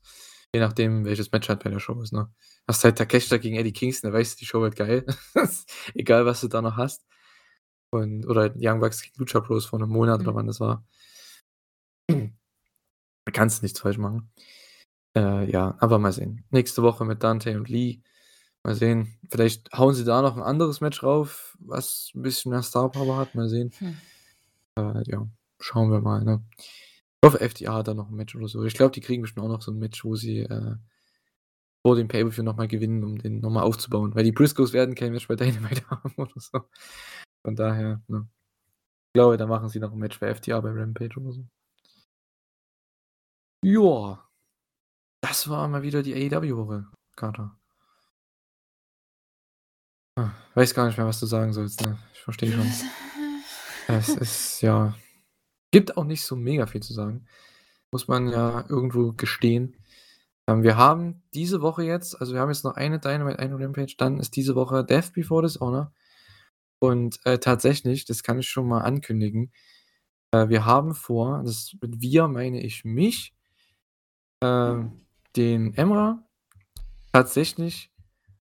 je 0.55 0.61
nachdem, 0.61 1.05
welches 1.05 1.31
Match 1.33 1.49
halt 1.49 1.63
bei 1.65 1.71
der 1.71 1.81
Show 1.81 2.01
ist, 2.03 2.13
ne? 2.13 2.31
Hast 2.69 2.85
halt 2.85 2.99
Takeshita 2.99 3.39
gegen 3.39 3.57
Eddie 3.57 3.73
Kingston, 3.73 4.11
da 4.11 4.19
weißt 4.19 4.35
du, 4.35 4.39
die 4.41 4.47
Show 4.47 4.61
wird 4.63 4.77
geil. 4.77 5.05
Egal, 5.95 6.27
was 6.27 6.41
du 6.41 6.49
da 6.49 6.63
noch 6.63 6.77
hast. 6.77 7.05
Und 7.93 8.25
oder 8.27 8.55
Young 8.57 8.81
Bucks 8.81 9.03
gegen 9.03 9.15
Lucha 9.19 9.41
Bros 9.41 9.67
vor 9.67 9.79
'nem 9.79 9.91
Monat 9.91 10.21
oder 10.23 10.33
Mhm. 10.33 10.37
wann 10.37 10.47
das 10.47 10.61
war. 10.61 10.83
Da 13.27 13.33
kannst 13.33 13.61
du 13.63 13.65
nichts 13.65 13.81
falsch 13.81 13.99
machen. 13.99 14.31
Äh, 15.17 15.51
ja, 15.51 15.77
aber 15.81 15.99
mal 15.99 16.13
sehen. 16.13 16.45
Nächste 16.51 16.83
Woche 16.83 17.05
mit 17.05 17.23
Dante 17.25 17.57
und 17.59 17.69
Lee. 17.69 18.03
Mal 18.65 18.75
sehen. 18.77 19.19
Vielleicht 19.31 19.73
hauen 19.77 19.95
sie 19.95 20.05
da 20.05 20.23
noch 20.23 20.37
'n 20.37 20.43
anderes 20.43 20.81
Match 20.83 21.03
rauf, 21.05 21.57
was 21.61 22.13
'n 22.15 22.23
bisschen 22.23 22.51
mehr 22.53 22.63
Star 22.63 22.91
Power 22.93 23.19
hat. 23.19 23.35
Mal 23.35 23.49
sehen. 23.49 23.73
Hm. 23.79 23.97
Äh, 24.79 25.03
ja. 25.11 25.29
schauen 25.61 25.91
wir 25.93 26.01
mal, 26.01 26.25
ne? 26.25 26.43
Ich 26.59 27.27
hoffe, 27.27 27.41
FDA 27.41 27.75
hat 27.77 27.89
da 27.89 27.95
noch 27.95 28.11
ein 28.11 28.17
Match 28.17 28.37
oder 28.37 28.49
so. 28.49 28.65
Ich 28.65 28.75
glaube, 28.75 28.93
die 28.93 29.01
kriegen 29.03 29.23
bestimmt 29.23 29.45
auch 29.47 29.51
noch 29.51 29.63
so 29.63 29.73
ein 29.73 29.79
Match, 29.81 30.05
wo 30.05 30.17
sie 30.17 30.41
äh, 30.41 30.77
vor 31.85 31.97
dem 31.97 32.09
Pay-Per-View 32.09 32.43
nochmal 32.45 32.69
gewinnen, 32.69 33.05
um 33.05 33.19
den 33.19 33.41
nochmal 33.41 33.65
aufzubauen. 33.65 34.15
Weil 34.15 34.25
die 34.25 34.33
Briscoes 34.33 34.73
werden 34.73 34.95
kein 34.95 35.13
Match 35.13 35.29
bei 35.29 35.37
Dynamite 35.37 35.83
haben 35.91 36.13
oder 36.17 36.33
so. 36.41 36.61
Von 37.45 37.57
daher, 37.57 38.01
ne? 38.09 38.29
Ich 39.09 39.15
glaube, 39.15 39.37
da 39.37 39.47
machen 39.47 39.69
sie 39.69 39.79
noch 39.79 39.93
ein 39.93 39.99
Match 39.99 40.19
für 40.19 40.27
FDA 40.27 40.61
bei 40.61 40.71
Rampage 40.71 41.21
oder 41.21 41.33
so. 41.33 41.45
Ja. 43.65 44.27
Das 45.21 45.49
war 45.49 45.69
mal 45.69 45.83
wieder 45.83 46.03
die 46.03 46.15
AEW-Woche, 46.15 46.87
Carter. 47.15 47.57
Ah, 50.17 50.33
weiß 50.55 50.75
gar 50.75 50.87
nicht 50.87 50.99
mehr, 50.99 51.07
was 51.07 51.21
du 51.21 51.27
sagen 51.27 51.53
sollst, 51.53 51.81
ne? 51.83 51.99
Ich 52.13 52.21
verstehe 52.21 52.53
schon. 52.53 52.71
Es 53.89 54.09
ist 54.17 54.61
ja. 54.63 54.95
Gibt 55.71 55.97
auch 55.97 56.05
nicht 56.05 56.25
so 56.25 56.37
mega 56.37 56.67
viel 56.67 56.83
zu 56.83 56.93
sagen. 56.93 57.27
Muss 57.93 58.09
man 58.09 58.29
ja 58.29 58.65
irgendwo 58.69 59.13
gestehen. 59.13 59.77
Ähm, 60.49 60.63
wir 60.63 60.77
haben 60.77 61.23
diese 61.35 61.63
Woche 61.63 61.85
jetzt, 61.85 62.21
also 62.21 62.35
wir 62.35 62.41
haben 62.41 62.51
jetzt 62.51 62.65
noch 62.65 62.75
eine 62.75 62.99
Dynamite, 62.99 63.39
eine 63.39 63.59
Rampage, 63.59 63.95
dann 63.97 64.19
ist 64.19 64.37
diese 64.37 64.55
Woche 64.55 64.85
Death 64.85 65.13
Before 65.13 65.43
Dishonor. 65.43 65.93
Und 66.83 67.21
äh, 67.25 67.39
tatsächlich, 67.39 68.07
das 68.07 68.25
kann 68.25 68.41
ich 68.41 68.49
schon 68.49 68.67
mal 68.67 68.81
ankündigen, 68.81 69.53
äh, 70.33 70.49
wir 70.49 70.65
haben 70.65 70.97
vor, 70.97 71.41
das 71.45 71.77
mit 71.81 72.01
wir 72.01 72.27
meine 72.27 72.61
ich 72.61 72.85
mich, 72.85 73.37
äh, 74.41 74.79
den 75.37 75.75
Emra, 75.75 76.27
tatsächlich 77.13 77.91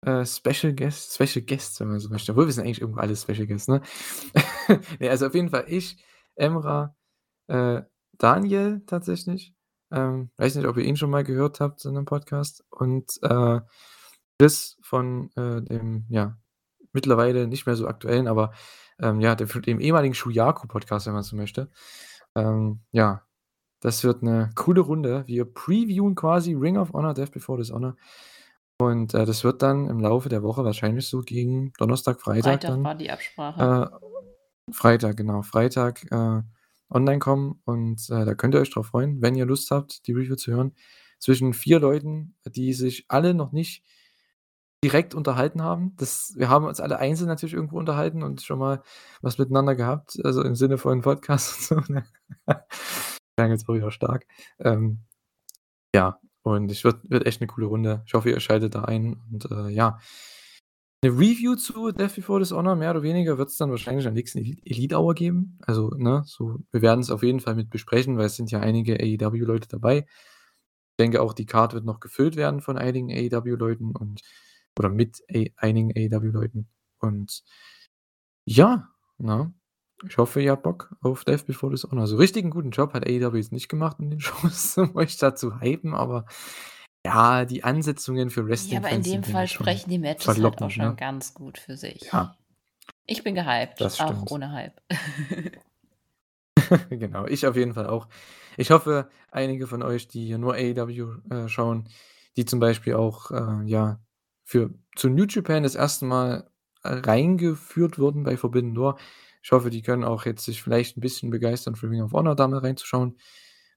Special 0.04 0.74
Guest, 0.74 1.14
Special 1.14 1.46
Guest, 1.46 1.80
wenn 1.80 1.90
man 1.90 2.00
so 2.00 2.10
möchte. 2.10 2.32
Obwohl 2.32 2.48
wir 2.48 2.54
sind 2.54 2.64
eigentlich 2.64 2.82
irgendwo 2.82 3.02
alle 3.02 3.16
Special 3.16 3.46
Guests, 3.46 3.68
ne? 3.68 3.84
ne, 5.00 5.10
also 5.10 5.28
auf 5.28 5.36
jeden 5.36 5.50
Fall 5.50 5.66
ich, 5.68 6.04
Emra, 6.34 6.96
äh, 7.48 7.84
Daniel 8.18 8.82
tatsächlich. 8.88 9.54
Ähm, 9.92 10.32
weiß 10.38 10.56
nicht, 10.56 10.66
ob 10.66 10.78
ihr 10.78 10.86
ihn 10.86 10.98
schon 10.98 11.12
mal 11.12 11.24
gehört 11.24 11.60
habt 11.60 11.86
in 11.86 11.96
einem 11.96 12.06
Podcast. 12.06 12.64
Und 12.72 13.12
äh, 13.22 13.60
Chris 14.40 14.80
von 14.82 15.30
äh, 15.36 15.62
dem, 15.62 16.06
ja, 16.10 16.41
mittlerweile 16.94 17.48
nicht 17.48 17.66
mehr 17.66 17.76
so 17.76 17.88
aktuellen, 17.88 18.28
aber 18.28 18.52
ähm, 19.00 19.22
ja, 19.22 19.36
dem, 19.36 19.48
dem 19.62 19.80
ehemaligen 19.80 20.14
Shuyaku-Podcast, 20.14 21.08
wenn 21.08 21.14
man 21.14 21.24
so 21.24 21.36
möchte. 21.36 21.70
Ähm, 22.36 22.82
ja, 22.92 23.24
das 23.82 24.04
wird 24.04 24.22
eine 24.22 24.52
coole 24.56 24.82
Runde. 24.82 25.24
Wir 25.28 25.46
previewen 25.46 26.16
quasi 26.16 26.54
Ring 26.54 26.78
of 26.78 26.94
Honor, 26.94 27.14
Death 27.14 27.32
Before 27.32 27.58
Dishonor. 27.58 27.96
Und 28.78 29.14
äh, 29.14 29.26
das 29.26 29.44
wird 29.44 29.62
dann 29.62 29.88
im 29.90 30.00
Laufe 30.00 30.30
der 30.30 30.44
Woche 30.44 30.64
wahrscheinlich 30.64 31.08
so 31.08 31.22
gegen 31.22 31.74
Donnerstag, 31.78 32.22
Freitag, 32.22 32.44
Freitag 32.54 32.72
dann. 32.72 32.84
war 32.84 32.96
die 32.96 33.12
Absprache. 33.12 33.92
Äh, 33.92 34.74
Freitag, 34.74 35.18
genau. 35.18 35.42
Freitag 35.42 36.04
äh, 36.12 36.42
online 36.90 37.20
kommen 37.20 37.62
und 37.66 38.02
äh, 38.10 38.26
da 38.26 38.36
könnt 38.36 38.54
ihr 38.54 38.62
euch 38.62 38.72
drauf 38.72 38.88
freuen, 38.88 39.22
wenn 39.22 39.36
ihr 39.36 39.46
Lust 39.46 39.72
habt, 39.72 40.08
die 40.08 40.14
Review 40.14 40.36
zu 40.36 40.52
hören. 40.52 40.74
Zwischen 41.20 41.54
vier 41.54 41.80
Leuten, 41.80 42.36
die 42.46 42.74
sich 42.74 43.06
alle 43.08 43.34
noch 43.34 43.52
nicht 43.52 43.84
direkt 44.84 45.14
unterhalten 45.14 45.62
haben. 45.62 45.96
Das, 45.98 46.34
wir 46.36 46.50
haben 46.50 46.66
uns 46.66 46.80
alle 46.80 46.98
einzeln 46.98 47.28
natürlich 47.28 47.54
irgendwo 47.54 47.78
unterhalten 47.78 48.24
und 48.24 48.42
schon 48.42 48.60
mal 48.60 48.82
was 49.22 49.38
miteinander 49.38 49.76
gehabt, 49.76 50.20
also 50.24 50.44
im 50.44 50.56
Sinne 50.56 50.78
von 50.78 51.02
Podcast 51.02 51.72
und 51.72 51.86
so. 51.86 51.94
Ne? 51.94 52.06
Klang 53.38 53.52
jetzt 53.52 53.70
auch 53.70 53.74
wieder 53.76 53.92
stark. 53.92 54.26
Ähm, 54.60 55.00
ja, 55.96 56.20
und 56.44 56.72
es 56.72 56.84
wird, 56.84 57.10
wird 57.10 57.26
echt 57.26 57.42
eine 57.42 57.48
coole 57.48 57.68
Runde. 57.68 58.04
Ich 58.06 58.14
hoffe, 58.14 58.30
ihr 58.30 58.40
schaltet 58.40 58.76
da 58.76 58.84
ein. 58.84 59.22
Und 59.32 59.50
äh, 59.52 59.70
ja, 59.70 60.00
eine 61.04 61.14
Review 61.14 61.56
zu 61.56 61.92
Death 61.92 62.16
Before 62.16 62.40
Dishonor, 62.40 62.76
mehr 62.76 62.92
oder 62.92 63.04
weniger, 63.04 63.38
wird 63.38 63.50
es 63.50 63.58
dann 63.58 63.72
wahrscheinlich 63.72 64.08
am 64.08 64.14
nächsten 64.14 64.40
Elite 64.40 64.96
Hour 64.96 65.16
geben. 65.16 65.58
Also, 65.66 65.90
ne, 65.98 66.24
so, 66.26 66.60
wir 66.72 66.82
werden 66.82 67.02
es 67.02 67.10
auf 67.10 67.24
jeden 67.24 67.40
Fall 67.40 67.56
mit 67.56 67.70
besprechen, 67.70 68.18
weil 68.18 68.28
es 68.28 68.36
sind 68.36 68.52
ja 68.52 68.60
einige 68.60 69.00
AEW-Leute 69.00 69.68
dabei. 69.68 70.06
Ich 70.92 70.98
denke 71.00 71.22
auch, 71.22 71.34
die 71.34 71.46
Card 71.46 71.74
wird 71.74 71.86
noch 71.86 72.00
gefüllt 72.00 72.36
werden 72.36 72.62
von 72.62 72.78
einigen 72.78 73.12
AEW-Leuten 73.12 73.96
und 73.96 74.22
oder 74.78 74.90
mit 74.90 75.24
einigen 75.58 75.92
AEW-Leuten. 75.96 76.68
Und 77.00 77.44
ja, 78.46 78.90
na, 79.18 79.54
ich 80.08 80.18
hoffe, 80.18 80.42
ihr 80.42 80.52
habt 80.52 80.64
Bock 80.64 80.96
auf 81.02 81.24
Death 81.26 81.46
Before 81.46 81.72
Dishonor. 81.72 82.08
So 82.08 82.18
richtigen 82.18 82.50
guten 82.50 82.72
Job 82.72 82.94
hat 82.94 83.06
AEW 83.08 83.36
jetzt 83.36 83.52
nicht 83.52 83.70
gemacht 83.70 83.98
in 84.00 84.10
den 84.10 84.20
Shows, 84.22 84.78
um 84.78 84.96
euch 84.96 85.18
da 85.18 85.36
zu 85.36 85.62
hypen, 85.62 85.94
aber 85.94 86.26
ja, 87.06 87.46
die 87.46 87.64
Ansetzungen 87.64 88.30
für 88.30 88.48
Wrestling. 88.48 88.74
Ja, 88.74 88.80
aber 88.80 88.90
in 88.90 89.04
dem 89.04 89.24
Fall 89.24 89.48
sprechen 89.48 89.90
die 89.90 89.98
Matches 89.98 90.28
halt 90.28 90.62
auch 90.62 90.70
schon 90.70 90.86
ne? 90.86 90.96
ganz 90.96 91.34
gut 91.34 91.58
für 91.58 91.76
sich. 91.76 92.10
Ja. 92.12 92.38
Ich 93.08 93.24
bin 93.24 93.36
gehypt, 93.36 93.82
das 93.82 94.00
auch 94.00 94.30
ohne 94.30 94.52
Hype. 94.52 94.80
genau, 96.90 97.26
ich 97.26 97.48
auf 97.48 97.56
jeden 97.56 97.74
Fall 97.74 97.88
auch. 97.88 98.08
Ich 98.58 98.70
hoffe, 98.70 99.10
einige 99.32 99.66
von 99.66 99.82
euch, 99.82 100.08
die 100.08 100.26
hier 100.26 100.38
nur 100.38 100.54
AEW 100.54 101.18
äh, 101.30 101.48
schauen, 101.48 101.90
die 102.38 102.46
zum 102.46 102.60
Beispiel 102.60 102.96
auch 102.96 103.32
äh, 103.32 103.64
ja 103.66 104.00
für 104.44 104.74
zu 104.96 105.10
New 105.10 105.26
Japan 105.26 105.64
das 105.64 105.76
erste 105.76 106.06
Mal 106.06 106.50
reingeführt 106.84 108.00
wurden 108.00 108.24
bei 108.24 108.38
Forbidden 108.38 108.74
Door, 108.74 108.98
ich 109.44 109.52
hoffe, 109.52 109.70
die 109.70 109.82
können 109.82 110.04
auch 110.04 110.26
jetzt 110.26 110.46
sich 110.46 110.62
vielleicht 110.62 110.98
ein 110.98 111.02
bisschen 111.02 111.32
begeistern, 111.32 111.76
für 111.76 111.90
Ring 111.90 112.02
of 112.02 112.14
Honor 112.14 112.36
da 112.36 112.48
mal 112.48 112.60
reinzuschauen. 112.60 113.18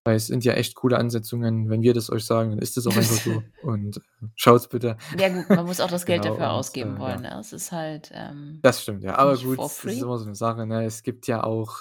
Weil 0.07 0.17
es 0.17 0.27
sind 0.27 0.45
ja 0.45 0.53
echt 0.53 0.75
coole 0.75 0.99
Ansetzungen. 0.99 1.71
Wenn 1.71 1.81
wir 1.81 1.95
das 1.95 2.11
euch 2.11 2.27
sagen, 2.27 2.51
dann 2.51 2.59
ist 2.59 2.77
das 2.77 2.87
auch 2.87 2.95
einfach 2.95 3.17
so. 3.17 3.43
Und 3.63 3.97
äh, 3.97 4.01
schaut's 4.35 4.69
bitte. 4.69 4.99
Ja, 5.19 5.31
gut, 5.31 5.49
man 5.49 5.65
muss 5.65 5.81
auch 5.81 5.89
das 5.89 6.05
Geld 6.05 6.23
genau, 6.23 6.35
dafür 6.35 6.51
und, 6.51 6.59
ausgeben 6.59 6.97
äh, 6.97 6.99
wollen. 6.99 7.25
Ja. 7.25 7.37
Ne? 7.37 7.41
Es 7.41 7.55
ist 7.55 7.73
halt. 7.73 8.11
Ähm, 8.13 8.59
das 8.61 8.83
stimmt, 8.83 9.03
ja. 9.03 9.15
Aber 9.15 9.35
gut, 9.39 9.59
das 9.59 9.83
ist 9.83 10.03
immer 10.03 10.19
so 10.19 10.27
eine 10.27 10.35
Sache. 10.35 10.67
Ne? 10.67 10.85
Es 10.85 11.03
gibt 11.03 11.27
ja 11.27 11.43
auch 11.43 11.79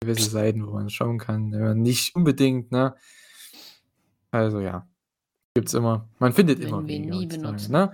gewisse 0.00 0.30
Seiten, 0.30 0.66
wo 0.66 0.72
man 0.72 0.88
schauen 0.88 1.18
kann, 1.18 1.52
wenn 1.52 1.60
man 1.60 1.82
nicht 1.82 2.14
unbedingt, 2.16 2.72
ne? 2.72 2.94
Also 4.30 4.60
ja. 4.60 4.88
Gibt's 5.54 5.74
immer. 5.74 6.08
Man 6.18 6.32
findet 6.32 6.58
wenn 6.60 6.68
immer 6.68 6.86
wir 6.86 6.98
nie 6.98 7.26
benutzen. 7.26 7.72
Ne? 7.72 7.92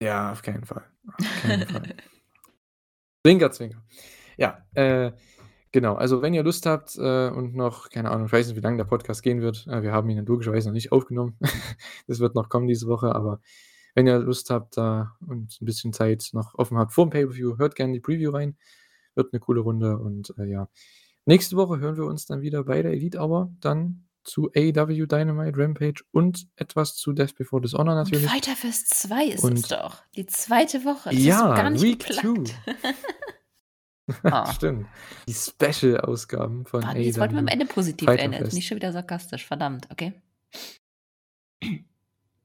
Ja, 0.00 0.30
auf 0.30 0.42
keinen 0.42 0.64
Fall. 0.64 0.84
Auf 1.08 1.42
keinen 1.42 1.66
Fall. 1.66 1.82
Zwinker, 3.26 3.50
Zwinker. 3.50 3.82
Ja, 4.36 4.64
äh, 4.74 5.10
genau. 5.72 5.94
Also, 5.94 6.22
wenn 6.22 6.32
ihr 6.32 6.44
Lust 6.44 6.64
habt 6.64 6.96
äh, 6.96 7.28
und 7.30 7.56
noch, 7.56 7.90
keine 7.90 8.12
Ahnung, 8.12 8.26
ich 8.26 8.32
weiß 8.32 8.46
nicht, 8.46 8.56
wie 8.56 8.60
lange 8.60 8.76
der 8.76 8.84
Podcast 8.84 9.24
gehen 9.24 9.40
wird. 9.40 9.66
Äh, 9.66 9.82
wir 9.82 9.90
haben 9.90 10.08
ihn 10.08 10.24
logischerweise 10.24 10.68
noch 10.68 10.74
nicht 10.74 10.92
aufgenommen. 10.92 11.36
das 12.06 12.20
wird 12.20 12.36
noch 12.36 12.48
kommen 12.48 12.68
diese 12.68 12.86
Woche, 12.86 13.12
aber 13.12 13.40
wenn 13.96 14.06
ihr 14.06 14.18
Lust 14.20 14.50
habt 14.50 14.76
da 14.76 15.16
und 15.26 15.60
ein 15.60 15.64
bisschen 15.64 15.92
Zeit 15.92 16.28
noch 16.34 16.54
offen 16.54 16.78
habt 16.78 16.92
vor 16.92 17.06
dem 17.06 17.10
Pay-Per-View, 17.10 17.58
hört 17.58 17.74
gerne 17.74 17.94
die 17.94 18.00
Preview 18.00 18.30
rein. 18.30 18.56
Wird 19.16 19.32
eine 19.32 19.40
coole 19.40 19.60
Runde 19.60 19.98
und 19.98 20.34
äh, 20.38 20.44
ja. 20.44 20.68
Nächste 21.24 21.56
Woche 21.56 21.80
hören 21.80 21.96
wir 21.96 22.04
uns 22.04 22.26
dann 22.26 22.42
wieder 22.42 22.62
bei 22.62 22.82
der 22.82 22.92
Elite 22.92 23.18
Hour, 23.18 23.52
dann 23.58 24.05
zu 24.26 24.50
AEW 24.54 25.06
Dynamite 25.06 25.56
Rampage 25.56 26.02
und 26.12 26.48
etwas 26.56 26.96
zu 26.96 27.12
Death 27.12 27.36
Before 27.36 27.62
Dishonor 27.62 27.94
natürlich. 27.94 28.24
Und 28.24 28.30
Fighter 28.30 28.56
Fest 28.56 28.94
2 28.94 29.24
ist 29.26 29.44
und 29.44 29.54
es 29.54 29.68
doch. 29.68 30.02
Die 30.16 30.26
zweite 30.26 30.84
Woche. 30.84 31.10
Das 31.10 31.22
ja, 31.22 31.54
gar 31.54 31.70
nicht 31.70 31.82
Week 31.82 32.04
geplagt. 32.04 32.56
2. 34.08 34.24
oh. 34.24 34.52
Stimmt. 34.52 34.86
Die 35.28 35.34
Special-Ausgaben 35.34 36.66
von 36.66 36.80
Mann, 36.80 37.00
Jetzt 37.00 37.18
wollten 37.18 37.34
wir 37.34 37.40
am 37.40 37.48
Ende 37.48 37.66
positiv 37.66 38.06
Fighter 38.06 38.24
enden. 38.24 38.38
Fest. 38.38 38.54
Nicht 38.54 38.66
schon 38.66 38.76
wieder 38.76 38.92
sarkastisch. 38.92 39.46
Verdammt, 39.46 39.88
okay. 39.90 40.12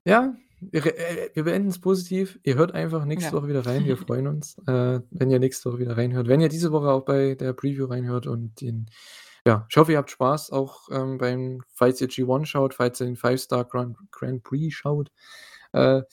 Ja, 0.06 0.36
wir, 0.60 0.86
äh, 0.86 1.30
wir 1.34 1.44
beenden 1.44 1.70
es 1.70 1.80
positiv. 1.80 2.40
Ihr 2.44 2.56
hört 2.56 2.74
einfach 2.74 3.06
nächste 3.06 3.32
Ja. 3.32 3.34
Woche 3.34 3.48
wieder 3.48 3.66
rein. 3.66 3.86
Wir 3.86 3.98
freuen 3.98 4.28
uns, 4.28 4.58
äh, 4.68 5.00
wenn 5.10 5.30
ihr 5.32 5.40
nächste 5.40 5.70
Woche 5.70 5.80
wieder 5.80 5.98
reinhört. 5.98 6.28
Wenn 6.28 6.42
ihr 6.42 6.50
diese 6.50 6.72
Woche 6.72 6.90
auch 6.90 7.06
bei 7.06 7.36
der 7.36 7.54
Preview 7.54 7.86
reinhört 7.86 8.28
und 8.28 8.62
den 8.62 8.90
ja, 9.46 9.66
ich 9.70 9.78
hoffe, 9.78 9.94
ihr 9.94 9.98
habt 9.98 10.12
Spaß 10.12 10.52
auch 10.52 10.90
ähm, 10.92 11.18
beim, 11.18 11.64
falls 11.74 12.00
ihr 12.02 12.08
G1 12.08 12.46
schaut, 12.46 12.74
falls 12.74 13.00
ihr 13.02 13.06
den 13.06 13.16
Five-Star 13.16 13.66
Grand, 13.66 13.98
Grand 14.12 14.44
Prix 14.44 14.76
schaut. 14.76 15.12
Äh, 15.74 16.04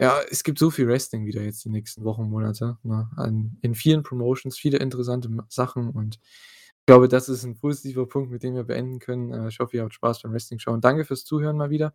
ja, 0.00 0.20
es 0.30 0.42
gibt 0.44 0.58
so 0.58 0.70
viel 0.70 0.88
Wrestling 0.88 1.26
wieder 1.26 1.42
jetzt 1.42 1.64
die 1.64 1.68
nächsten 1.68 2.04
Wochen, 2.04 2.30
Monate. 2.30 2.78
Ne? 2.82 3.10
An, 3.16 3.58
in 3.60 3.74
vielen 3.74 4.02
Promotions, 4.02 4.56
viele 4.56 4.78
interessante 4.78 5.28
Sachen 5.48 5.90
und 5.90 6.18
ich 6.80 6.86
glaube, 6.86 7.08
das 7.08 7.28
ist 7.28 7.44
ein 7.44 7.56
positiver 7.56 8.08
Punkt, 8.08 8.30
mit 8.32 8.42
dem 8.42 8.54
wir 8.54 8.64
beenden 8.64 8.98
können. 8.98 9.32
Äh, 9.32 9.48
ich 9.48 9.60
hoffe, 9.60 9.76
ihr 9.76 9.82
habt 9.82 9.94
Spaß 9.94 10.22
beim 10.22 10.32
Wrestling 10.32 10.58
schauen. 10.58 10.80
Danke 10.80 11.04
fürs 11.04 11.24
Zuhören 11.24 11.56
mal 11.56 11.70
wieder. 11.70 11.94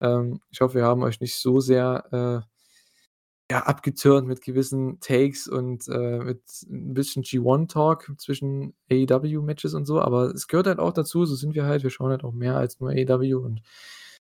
Ähm, 0.00 0.40
ich 0.50 0.60
hoffe, 0.60 0.76
wir 0.76 0.84
haben 0.84 1.02
euch 1.02 1.20
nicht 1.20 1.36
so 1.36 1.60
sehr 1.60 2.44
äh, 2.46 2.55
ja, 3.50 3.62
abgetürnt 3.62 4.26
mit 4.26 4.42
gewissen 4.42 4.98
Takes 5.00 5.46
und 5.46 5.86
äh, 5.88 6.18
mit 6.18 6.42
ein 6.68 6.94
bisschen 6.94 7.22
G1-Talk 7.22 8.12
zwischen 8.18 8.74
AEW-Matches 8.90 9.74
und 9.74 9.86
so, 9.86 10.00
aber 10.00 10.34
es 10.34 10.48
gehört 10.48 10.66
halt 10.66 10.80
auch 10.80 10.92
dazu, 10.92 11.24
so 11.24 11.36
sind 11.36 11.54
wir 11.54 11.64
halt, 11.64 11.84
wir 11.84 11.90
schauen 11.90 12.10
halt 12.10 12.24
auch 12.24 12.32
mehr 12.32 12.56
als 12.56 12.80
nur 12.80 12.90
AEW 12.90 13.38
und 13.38 13.62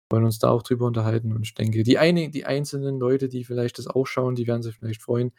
wollen 0.09 0.23
uns 0.23 0.39
da 0.39 0.49
auch 0.49 0.61
drüber 0.61 0.85
unterhalten 0.85 1.33
und 1.33 1.43
ich 1.43 1.55
denke, 1.55 1.83
die, 1.83 1.97
eine, 1.97 2.29
die 2.29 2.45
einzelnen 2.45 2.99
Leute, 2.99 3.27
die 3.27 3.43
vielleicht 3.43 3.79
das 3.79 3.87
auch 3.87 4.05
schauen, 4.05 4.35
die 4.35 4.45
werden 4.45 4.61
sich 4.61 4.75
vielleicht 4.75 5.01
freuen, 5.01 5.31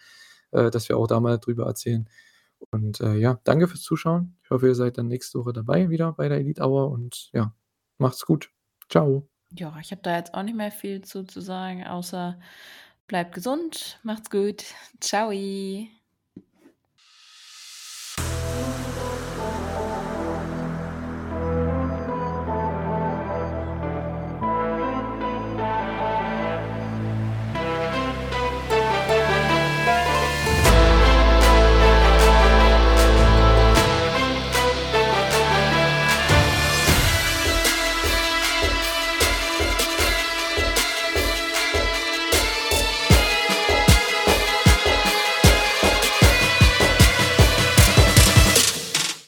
äh, 0.51 0.71
dass 0.71 0.89
wir 0.89 0.97
auch 0.97 1.07
da 1.07 1.21
mal 1.21 1.39
drüber 1.39 1.67
erzählen. 1.67 2.09
Und 2.71 3.01
äh, 3.01 3.15
ja, 3.15 3.41
danke 3.45 3.69
fürs 3.69 3.83
Zuschauen. 3.83 4.37
Ich 4.43 4.51
hoffe, 4.51 4.67
ihr 4.67 4.75
seid 4.75 4.99
dann 4.99 5.07
nächste 5.07 5.39
Woche 5.39 5.53
dabei 5.53 5.91
wieder 5.91 6.13
bei 6.13 6.29
der 6.29 6.39
Elite 6.39 6.63
Hour 6.63 6.91
und 6.91 7.31
ja, 7.33 7.55
macht's 7.99 8.27
gut. 8.27 8.51
Ciao. 8.89 9.29
Ja, 9.53 9.77
ich 9.81 9.93
habe 9.93 10.03
da 10.03 10.17
jetzt 10.17 10.35
auch 10.35 10.43
nicht 10.43 10.57
mehr 10.57 10.73
viel 10.73 11.03
zu, 11.03 11.25
zu 11.25 11.41
sagen, 11.41 11.87
außer 11.87 12.39
bleibt 13.09 13.35
gesund, 13.35 13.99
macht's 14.05 14.31
gut. 14.31 14.65
Ciao. 15.01 15.33